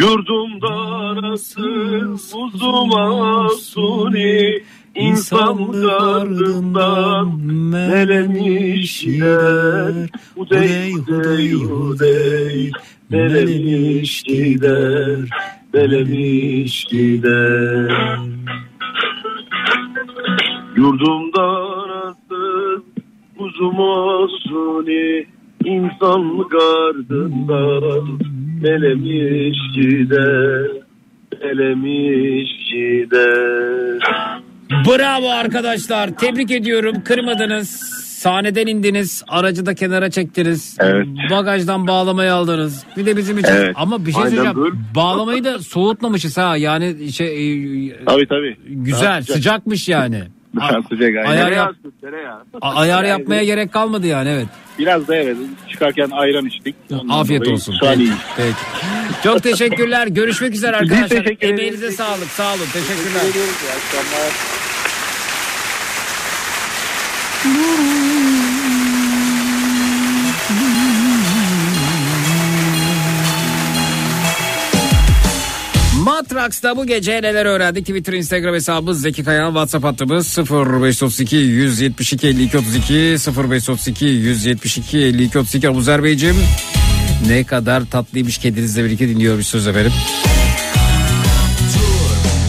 Yurdumda 0.00 1.22
nasıl 1.22 2.18
uzuma 2.34 3.48
suni 3.48 4.62
İnsanlık 4.94 5.92
ardından 5.92 7.40
melemiş 7.44 9.00
gider 9.00 9.92
Hudey 10.34 10.92
hudey 10.92 11.52
hudey 11.52 12.70
Melemiş 13.10 14.22
gider 14.22 15.18
Melemiş 15.74 16.84
gider 16.84 17.90
Yurdumda 20.76 21.64
nasıl 21.88 22.82
uzuma 23.38 24.28
suni 24.48 25.26
İnsanlık 25.64 26.54
ardından 26.54 28.18
melemiş 28.62 29.58
gider 29.74 30.70
Melemiş 31.42 32.50
gider 32.72 34.00
Bravo 34.88 35.28
arkadaşlar. 35.28 36.10
Tebrik 36.18 36.50
ediyorum. 36.50 37.04
Kırmadınız. 37.04 38.03
Sahneden 38.24 38.66
indiniz. 38.66 39.22
Aracı 39.28 39.66
da 39.66 39.74
kenara 39.74 40.10
çektiniz. 40.10 40.76
Evet. 40.80 41.06
Bagajdan 41.30 41.86
bağlamayı 41.86 42.34
aldınız. 42.34 42.84
Bir 42.96 43.06
de 43.06 43.16
bizim 43.16 43.38
için. 43.38 43.52
Evet. 43.52 43.72
Ama 43.78 44.06
bir 44.06 44.12
şey 44.12 44.22
Aynen 44.22 44.36
söyleyeceğim. 44.36 44.56
böyle. 44.64 44.76
Bağlamayı 44.94 45.44
da 45.44 45.58
soğutmamışız 45.58 46.38
ha. 46.38 46.56
Yani 46.56 47.12
şey 47.12 47.26
e, 47.86 48.04
Tabii 48.04 48.28
tabii. 48.28 48.56
güzel, 48.66 49.04
Daha 49.04 49.20
sıcak. 49.20 49.36
sıcakmış 49.36 49.88
yani. 49.88 50.22
Daha 50.56 50.82
sıcak 50.82 51.16
aynen. 51.16 51.24
Ayar, 51.24 51.52
yap, 51.52 51.74
ayar 52.60 53.04
yapmaya 53.14 53.44
gerek 53.44 53.72
kalmadı 53.72 54.06
yani 54.06 54.28
evet. 54.28 54.48
Biraz 54.78 55.08
da 55.08 55.16
evet 55.16 55.36
çıkarken 55.68 56.10
ayran 56.10 56.46
içtik. 56.46 56.74
Ondan 56.92 57.08
Afiyet 57.08 57.48
olsun. 57.48 57.74
Şu 57.80 57.86
an 57.86 57.92
Peki. 57.94 58.04
iyi. 58.04 58.12
Peki. 58.36 58.56
Çok 59.24 59.42
teşekkürler. 59.42 60.06
Görüşmek 60.06 60.54
üzere 60.54 60.78
Biz 60.82 60.92
arkadaşlar. 60.92 61.24
teşekkür. 61.24 61.48
Emeğinize 61.48 61.90
sağlık. 61.90 62.28
Sağ 62.28 62.54
olun. 62.54 62.66
Teşekkürler. 62.72 63.20
Teşekkür 63.22 63.48
Matrax'ta 76.34 76.76
bu 76.76 76.86
gece 76.86 77.12
neler 77.12 77.46
öğrendik? 77.46 77.86
Twitter, 77.86 78.12
Instagram 78.12 78.54
hesabımız 78.54 79.00
Zeki 79.00 79.24
Kayan, 79.24 79.48
WhatsApp 79.48 79.84
hattımız 79.84 80.38
0532 80.38 81.36
172 81.36 82.28
52 82.28 82.58
32 82.58 82.94
0532 82.94 84.04
172 84.04 84.98
52 84.98 85.38
32 85.38 85.68
Abuzer 85.68 86.02
Beyciğim. 86.04 86.36
Ne 87.28 87.44
kadar 87.44 87.84
tatlıymış 87.90 88.38
kedinizle 88.38 88.84
birlikte 88.84 89.08
dinliyor 89.08 89.38
bir 89.38 89.42
söz 89.42 89.66
efendim. 89.66 89.92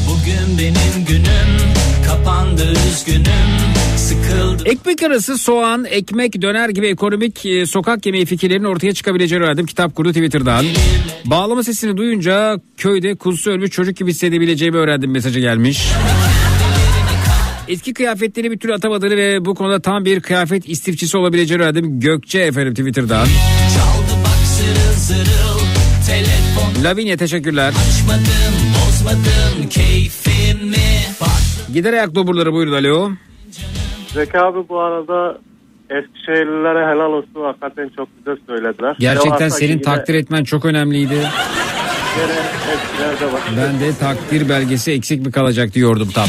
Bugün 0.09 0.57
benim 0.59 1.05
günüm 1.07 1.73
kapandı 2.07 2.73
üzgünüm 2.89 3.55
Ekmek 4.66 5.03
arası 5.03 5.38
soğan, 5.38 5.85
ekmek, 5.90 6.42
döner 6.42 6.69
gibi 6.69 6.88
ekonomik 6.88 7.45
e, 7.45 7.66
sokak 7.66 8.06
yemeği 8.06 8.26
fikirlerinin 8.26 8.66
ortaya 8.66 8.94
çıkabileceğini 8.94 9.45
öğrendim. 9.45 9.66
Kitap 9.66 9.95
kurdu 9.95 10.10
Twitter'dan. 10.10 10.66
Bağlama 11.26 11.64
sesini 11.64 11.98
duyunca 11.98 12.60
köyde 12.77 13.16
kuzusu 13.16 13.52
ölmüş 13.52 13.72
çocuk 13.72 13.98
gibi 13.98 14.11
hissedebileceğimi 14.11 14.77
öğrendim 14.77 15.11
mesajı 15.11 15.40
gelmiş. 15.40 15.88
Eski 17.68 17.94
kıyafetleri 17.94 18.52
bir 18.52 18.60
türlü 18.60 18.74
atamadığını 18.74 19.18
ve 19.18 19.45
bu 19.45 19.56
konuda 19.56 19.80
tam 19.80 20.06
bir 20.06 20.19
kıyafet 20.19 20.69
istifçisi 20.69 21.18
olabileceğini 21.18 21.64
öğrendim. 21.64 22.00
Gökçe 22.00 22.40
efendim 22.40 22.74
Twitter'dan. 22.74 23.26
çaldı 23.26 24.16
Lavinia 26.84 27.18
teşekkürler. 27.18 27.74
açmadım 27.90 28.56
bozmadım 28.76 29.69
keyfimi 29.69 30.76
Gider 31.74 31.94
ayak 31.94 32.16
doburları 32.16 32.53
buyurun 32.53 32.74
alo. 32.74 33.11
Zeki 34.16 34.40
abi 34.40 34.69
bu 34.69 34.80
arada 34.80 35.38
Eskişehirlilere 35.90 36.85
helal 36.94 37.14
olsun 37.14 37.44
hakikaten 37.44 37.90
çok 37.95 38.08
güzel 38.18 38.38
söylediler. 38.48 38.95
Gerçekten 39.00 39.50
senin 39.50 39.72
yine- 39.72 39.82
takdir 39.82 40.14
etmen 40.16 40.44
çok 40.44 40.66
önemliydi. 40.66 41.16
Ben 43.58 43.80
de 43.80 43.98
takdir 44.00 44.50
belgesi 44.50 44.92
eksik 44.92 45.26
mi 45.26 45.32
kalacak 45.32 45.74
diyordum 45.74 46.10
tam. 46.14 46.27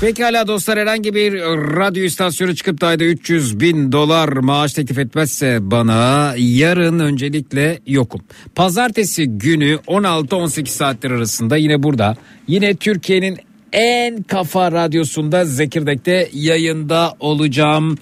Pekala 0.00 0.46
dostlar 0.46 0.78
herhangi 0.78 1.14
bir 1.14 1.32
radyo 1.76 2.04
istasyonu 2.04 2.54
çıkıp 2.54 2.80
da 2.80 2.86
ayda 2.86 3.04
300 3.04 3.60
bin 3.60 3.92
dolar 3.92 4.28
maaş 4.28 4.72
teklif 4.72 4.98
etmezse 4.98 5.58
bana 5.60 6.34
yarın 6.36 6.98
öncelikle 6.98 7.78
yokum. 7.86 8.20
Pazartesi 8.54 9.26
günü 9.26 9.78
16-18 9.86 10.66
saatler 10.66 11.10
arasında 11.10 11.56
yine 11.56 11.82
burada 11.82 12.16
yine 12.48 12.74
Türkiye'nin 12.76 13.38
en 13.72 14.22
kafa 14.22 14.72
radyosunda 14.72 15.44
Zekirdek'te 15.44 16.28
yayında 16.32 17.14
olacağım. 17.20 17.98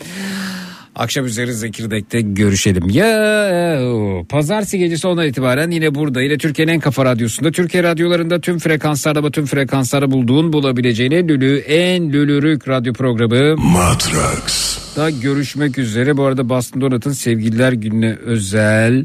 Akşam 0.97 1.27
üzeri 1.27 1.55
Zekirdek'te 1.55 2.21
görüşelim. 2.21 2.91
Ya 2.91 3.81
pazartesi 4.29 4.79
gecesi 4.79 5.07
ondan 5.07 5.27
itibaren 5.27 5.71
yine 5.71 5.95
burada 5.95 6.23
yine 6.23 6.39
Türkiye'nin 6.39 6.73
en 6.73 6.81
kafa 6.81 7.05
radyosunda 7.05 7.51
Türkiye 7.51 7.83
radyolarında 7.83 8.41
tüm 8.41 8.59
frekanslarda 8.59 9.25
ve 9.25 9.31
tüm 9.31 9.47
frekanslarda 9.47 10.11
bulduğun 10.11 10.53
bulabileceğine 10.53 11.29
lülü 11.29 11.59
en 11.59 12.13
lülürük 12.13 12.69
radyo 12.69 12.93
programı 12.93 13.57
Matrax. 13.57 14.79
da 14.97 15.11
görüşmek 15.11 15.79
üzere. 15.79 16.17
Bu 16.17 16.25
arada 16.25 16.49
Boston 16.49 16.81
Donut'ın 16.81 17.13
sevgililer 17.13 17.73
gününe 17.73 18.17
özel 18.25 19.05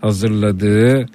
hazırladığı 0.00 1.06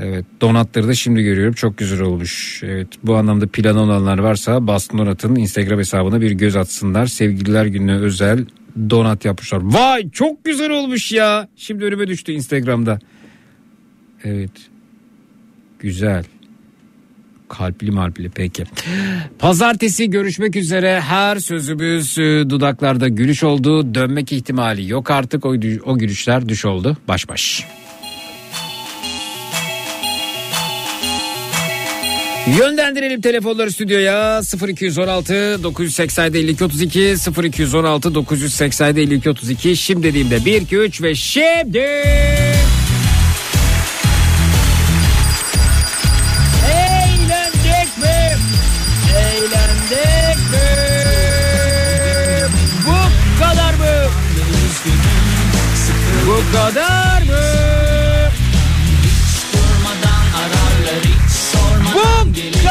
Evet 0.00 0.24
donatları 0.40 0.88
da 0.88 0.94
şimdi 0.94 1.22
görüyorum 1.22 1.54
çok 1.54 1.78
güzel 1.78 2.00
olmuş. 2.00 2.62
Evet 2.64 2.88
bu 3.04 3.16
anlamda 3.16 3.46
planı 3.46 3.80
olanlar 3.80 4.18
varsa 4.18 4.66
Boston 4.66 4.98
Donat'ın 4.98 5.36
Instagram 5.36 5.78
hesabına 5.78 6.20
bir 6.20 6.30
göz 6.30 6.56
atsınlar. 6.56 7.06
Sevgililer 7.06 7.66
gününe 7.66 7.94
özel 7.94 8.46
donat 8.90 9.24
yapmışlar. 9.24 9.60
Vay 9.62 10.10
çok 10.10 10.44
güzel 10.44 10.70
olmuş 10.70 11.12
ya. 11.12 11.48
Şimdi 11.56 11.84
önüme 11.84 12.06
düştü 12.06 12.32
Instagram'da. 12.32 12.98
Evet 14.24 14.50
güzel. 15.78 16.24
Kalpli 17.48 17.90
marpli 17.90 18.30
peki. 18.34 18.64
Pazartesi 19.38 20.10
görüşmek 20.10 20.56
üzere. 20.56 21.00
Her 21.00 21.36
sözümüz 21.36 22.18
e, 22.18 22.50
dudaklarda 22.50 23.08
gülüş 23.08 23.44
oldu. 23.44 23.94
Dönmek 23.94 24.32
ihtimali 24.32 24.90
yok 24.90 25.10
artık. 25.10 25.46
O, 25.46 25.54
o 25.84 25.98
gülüşler 25.98 26.48
düş 26.48 26.64
oldu. 26.64 26.96
Baş 27.08 27.28
baş. 27.28 27.66
Yönlendirelim 32.56 33.20
telefonları 33.20 33.72
stüdyoya 33.72 34.40
0216 34.68 35.62
987 35.62 36.38
52 36.38 36.64
32 36.64 37.14
0216 37.44 38.14
987 38.14 39.00
52 39.00 39.30
32 39.30 39.76
şimdi 39.76 40.02
dediğimde 40.02 40.44
1 40.44 40.62
2 40.62 40.76
3 40.76 41.02
ve 41.02 41.14
şimdi 41.14 41.78
Eğlendik 46.98 47.98
mi? 47.98 48.36
Eğlendik 49.16 50.38
mi? 50.50 50.68
Bu 52.86 53.40
kadar 53.44 53.74
mı? 53.74 54.10
Bu 56.26 56.56
kadar 56.56 57.07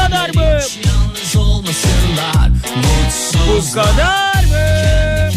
kadar 0.08 0.30
mı? 0.30 0.60
Bu 3.48 3.74
kadar 3.74 4.44
mı? 4.44 5.30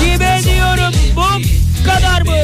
Kime 0.00 0.40
diyorum 0.44 0.94
bu 1.16 1.28
kadar 1.90 2.22
mı? 2.22 2.36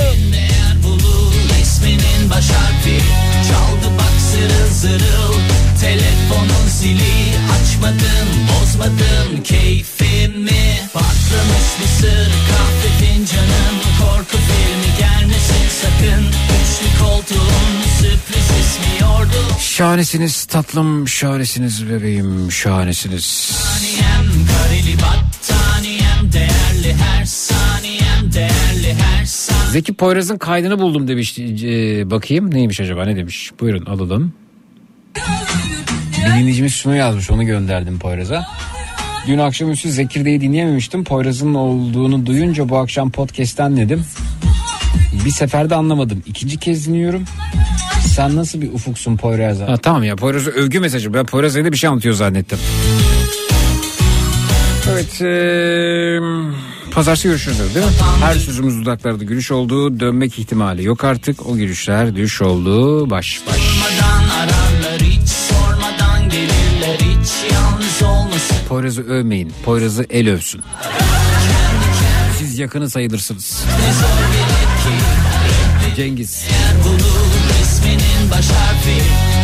İsminin 1.63 2.31
baş 2.31 2.51
harfi. 2.51 3.01
Çaldı 3.49 3.95
bak 3.99 4.21
zırıl 4.31 4.71
zırıl. 4.73 5.35
Telefonun 5.81 6.69
zili. 6.69 7.35
Açmadım 7.55 8.29
bozmadım 8.49 9.43
keyfimi. 9.45 10.81
Patlamış 10.93 11.69
mısır 11.83 12.31
kahve 12.49 13.07
fincanın 13.07 13.77
Korku 14.01 14.37
filmi 14.37 14.99
gelmesin 14.99 15.69
sakın. 15.83 16.25
Üçlü 16.27 17.05
koltuğun 17.05 17.84
Şahanesiniz 19.61 20.45
tatlım, 20.45 21.09
şahanesiniz 21.09 21.91
bebeğim, 21.91 22.53
şahanesiniz. 22.53 23.25
Saniyem 23.25 24.47
kareli 24.47 24.97
battaniyem 24.97 26.33
Değerli 26.33 26.95
her 26.95 27.25
saniyem 27.25 28.33
Değerli 28.33 28.95
her 28.95 29.25
saniyem 29.25 29.71
Zeki 29.71 29.95
Poyraz'ın 29.95 30.39
kaydını 30.39 30.79
buldum 30.79 31.09
demiş. 31.09 31.39
Ee, 31.39 32.11
bakayım 32.11 32.55
neymiş 32.55 32.81
acaba 32.81 33.05
ne 33.05 33.17
demiş. 33.17 33.51
Buyurun 33.61 33.87
alalım. 33.87 34.33
Bir 36.19 36.27
dinleyicimiz 36.27 36.75
şunu 36.75 36.97
yazmış 36.97 37.31
onu 37.31 37.45
gönderdim 37.45 37.99
Poyraz'a. 37.99 38.47
Dün 39.27 39.39
akşamüstü 39.39 39.91
Zekirde'yi 39.91 40.41
dinleyememiştim. 40.41 41.05
Poyraz'ın 41.05 41.55
olduğunu 41.55 42.27
duyunca 42.27 42.69
bu 42.69 42.79
akşam 42.79 43.11
podcast'ten 43.11 43.77
dedim. 43.77 44.05
Bir 45.25 45.31
seferde 45.31 45.75
anlamadım. 45.75 46.23
İkinci 46.27 46.57
kez 46.57 46.87
dinliyorum. 46.87 47.25
Sen 48.17 48.37
nasıl 48.37 48.61
bir 48.61 48.73
ufuksun 48.73 49.17
Poyraz'a? 49.17 49.69
Ha, 49.69 49.77
tamam 49.77 50.05
ya 50.05 50.17
Poyraz'a 50.17 50.51
övgü 50.51 50.81
mesajı. 50.81 51.15
Ben 51.15 51.27
Poyraz'a 51.27 51.65
da 51.65 51.73
bir 51.73 51.77
şey 51.77 51.91
anlatıyor 51.91 52.15
zannettim. 52.15 52.59
Evet. 54.93 55.21
eee 55.21 56.21
pazartesi 56.91 57.29
görüşürüz 57.29 57.59
değil 57.59 57.87
mi? 57.87 57.93
Her 58.21 58.35
sözümüz 58.35 58.81
dudaklarda 58.81 59.25
gülüş 59.25 59.51
oldu. 59.51 60.01
Dönmek 60.01 60.39
ihtimali 60.39 60.85
yok 60.85 61.05
artık. 61.05 61.47
O 61.47 61.57
gülüşler 61.57 62.17
düş 62.17 62.43
oldu. 62.43 63.11
Baş 63.11 63.41
baş. 63.47 63.61
Poyraz'ı 68.69 69.03
övmeyin. 69.03 69.53
Poyraz'ı 69.65 70.07
el 70.11 70.29
övsün. 70.29 70.63
Siz 72.39 72.59
yakını 72.59 72.91
sayılırsınız. 72.91 73.65
Cengiz. 75.97 76.45
Eğer 76.51 76.85
isminin 77.85 78.31
baş 78.31 78.49
harfi. 78.51 79.03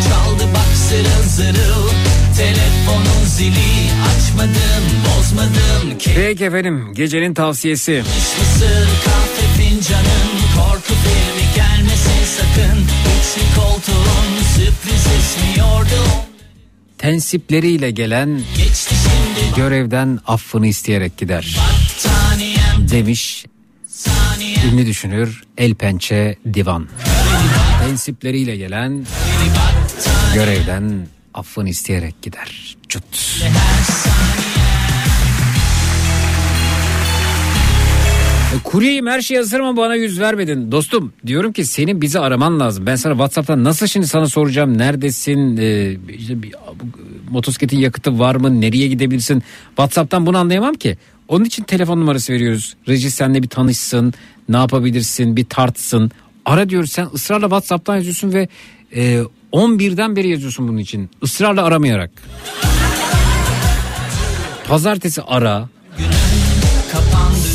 Çaldı 0.09 0.45
bak 0.55 0.77
zırıl 0.89 1.29
zırıl. 1.29 1.89
Telefonun 2.37 3.25
zili. 3.27 3.91
Açmadım 4.11 4.85
bozmadım. 5.07 5.99
Peki 6.15 6.45
efendim 6.45 6.95
gecenin 6.95 7.35
tavsiyesi. 7.35 8.03
Mısır 8.39 8.89
kahve 9.05 9.63
fincanın. 9.63 10.31
Korku 10.57 10.95
filmi 10.95 11.47
gelmesin 11.57 12.25
sakın. 12.37 12.79
Üçlü 12.81 13.61
koltuğun 13.61 14.43
sürpriz 14.55 15.07
ismiyordu 15.19 16.03
Tensipleriyle 16.99 17.91
gelen 17.91 18.41
görevden 19.57 20.19
affını 20.27 20.67
isteyerek 20.67 21.17
gider. 21.17 21.57
Demiş 22.91 23.45
ünlü 24.73 24.87
düşünür 24.87 25.43
El 25.59 25.75
Pençe 25.75 26.37
Divan. 26.55 26.89
Tensipleriyle 27.95 28.57
gelen 28.57 29.07
görevden 30.35 31.07
affını 31.35 31.69
isteyerek 31.69 32.23
gider. 32.23 32.77
Cut. 32.89 33.05
E, 38.57 38.59
Kuryeyim 38.65 39.07
her 39.07 39.21
şey 39.21 39.37
hazır 39.37 39.61
ama 39.61 39.77
bana 39.77 39.95
yüz 39.95 40.21
vermedin. 40.21 40.73
Dostum 40.73 41.13
diyorum 41.27 41.53
ki 41.53 41.65
senin 41.65 42.03
bizi 42.03 42.19
araman 42.19 42.61
lazım. 42.61 42.87
Ben 42.87 42.97
sana 42.97 43.13
Whatsapp'tan 43.13 43.65
nasıl 43.65 43.87
şimdi 43.87 44.07
sana 44.07 44.27
soracağım 44.29 44.79
neredesin? 44.79 45.57
Ee, 45.57 45.97
işte 46.19 46.43
bir- 46.43 46.53
bu- 46.53 47.33
motosikletin 47.33 47.79
yakıtı 47.79 48.19
var 48.19 48.35
mı? 48.35 48.61
Nereye 48.61 48.89
gidebilirsin? 48.89 49.43
Whatsapp'tan 49.69 50.27
bunu 50.27 50.39
anlayamam 50.39 50.75
ki. 50.75 50.99
Onun 51.29 51.45
için 51.45 51.63
telefon 51.63 52.01
numarası 52.01 52.33
veriyoruz. 52.33 52.75
Reji 52.89 53.11
senle 53.11 53.43
bir 53.43 53.49
tanışsın. 53.49 54.15
Ne 54.49 54.57
yapabilirsin? 54.57 55.37
Bir 55.37 55.45
tartsın. 55.45 56.11
Ara 56.45 56.69
diyoruz 56.69 56.93
sen 56.93 57.09
ısrarla 57.15 57.47
Whatsapp'tan 57.47 57.97
yazıyorsun 57.97 58.33
ve 58.33 58.49
e, 58.95 59.23
11'den 59.53 60.17
beri 60.17 60.29
yazıyorsun 60.29 60.69
bunun 60.69 60.79
için. 60.79 61.11
Israrla 61.23 61.65
aramayarak. 61.65 62.11
Pazartesi 64.69 65.23
ara. 65.23 65.69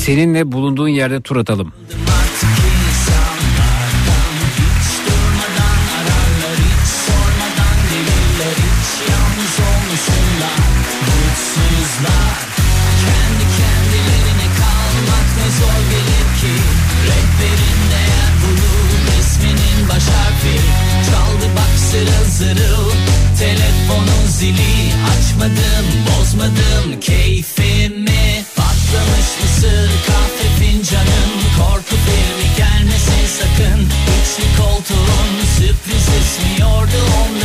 Seninle 0.06 0.52
bulunduğun 0.52 0.88
yerde 0.88 1.22
tur 1.22 1.36
atalım. 1.36 1.74
Zili 24.46 24.94
Açmadım 25.12 25.88
bozmadım. 26.08 27.00
Keyfimi 27.02 28.44
Patlamış 28.56 29.30
mısır 29.42 29.90
kahve 30.08 30.48
fincanın 30.60 31.32
Korku 31.58 31.96
filmi 32.06 32.50
gelmesin 32.58 33.26
sakın. 33.40 33.82
Üçlü 34.18 34.64
koltuğun 34.64 35.32
sürpriz 35.58 36.08
ismiyordu 36.22 37.00
onların 37.22 37.45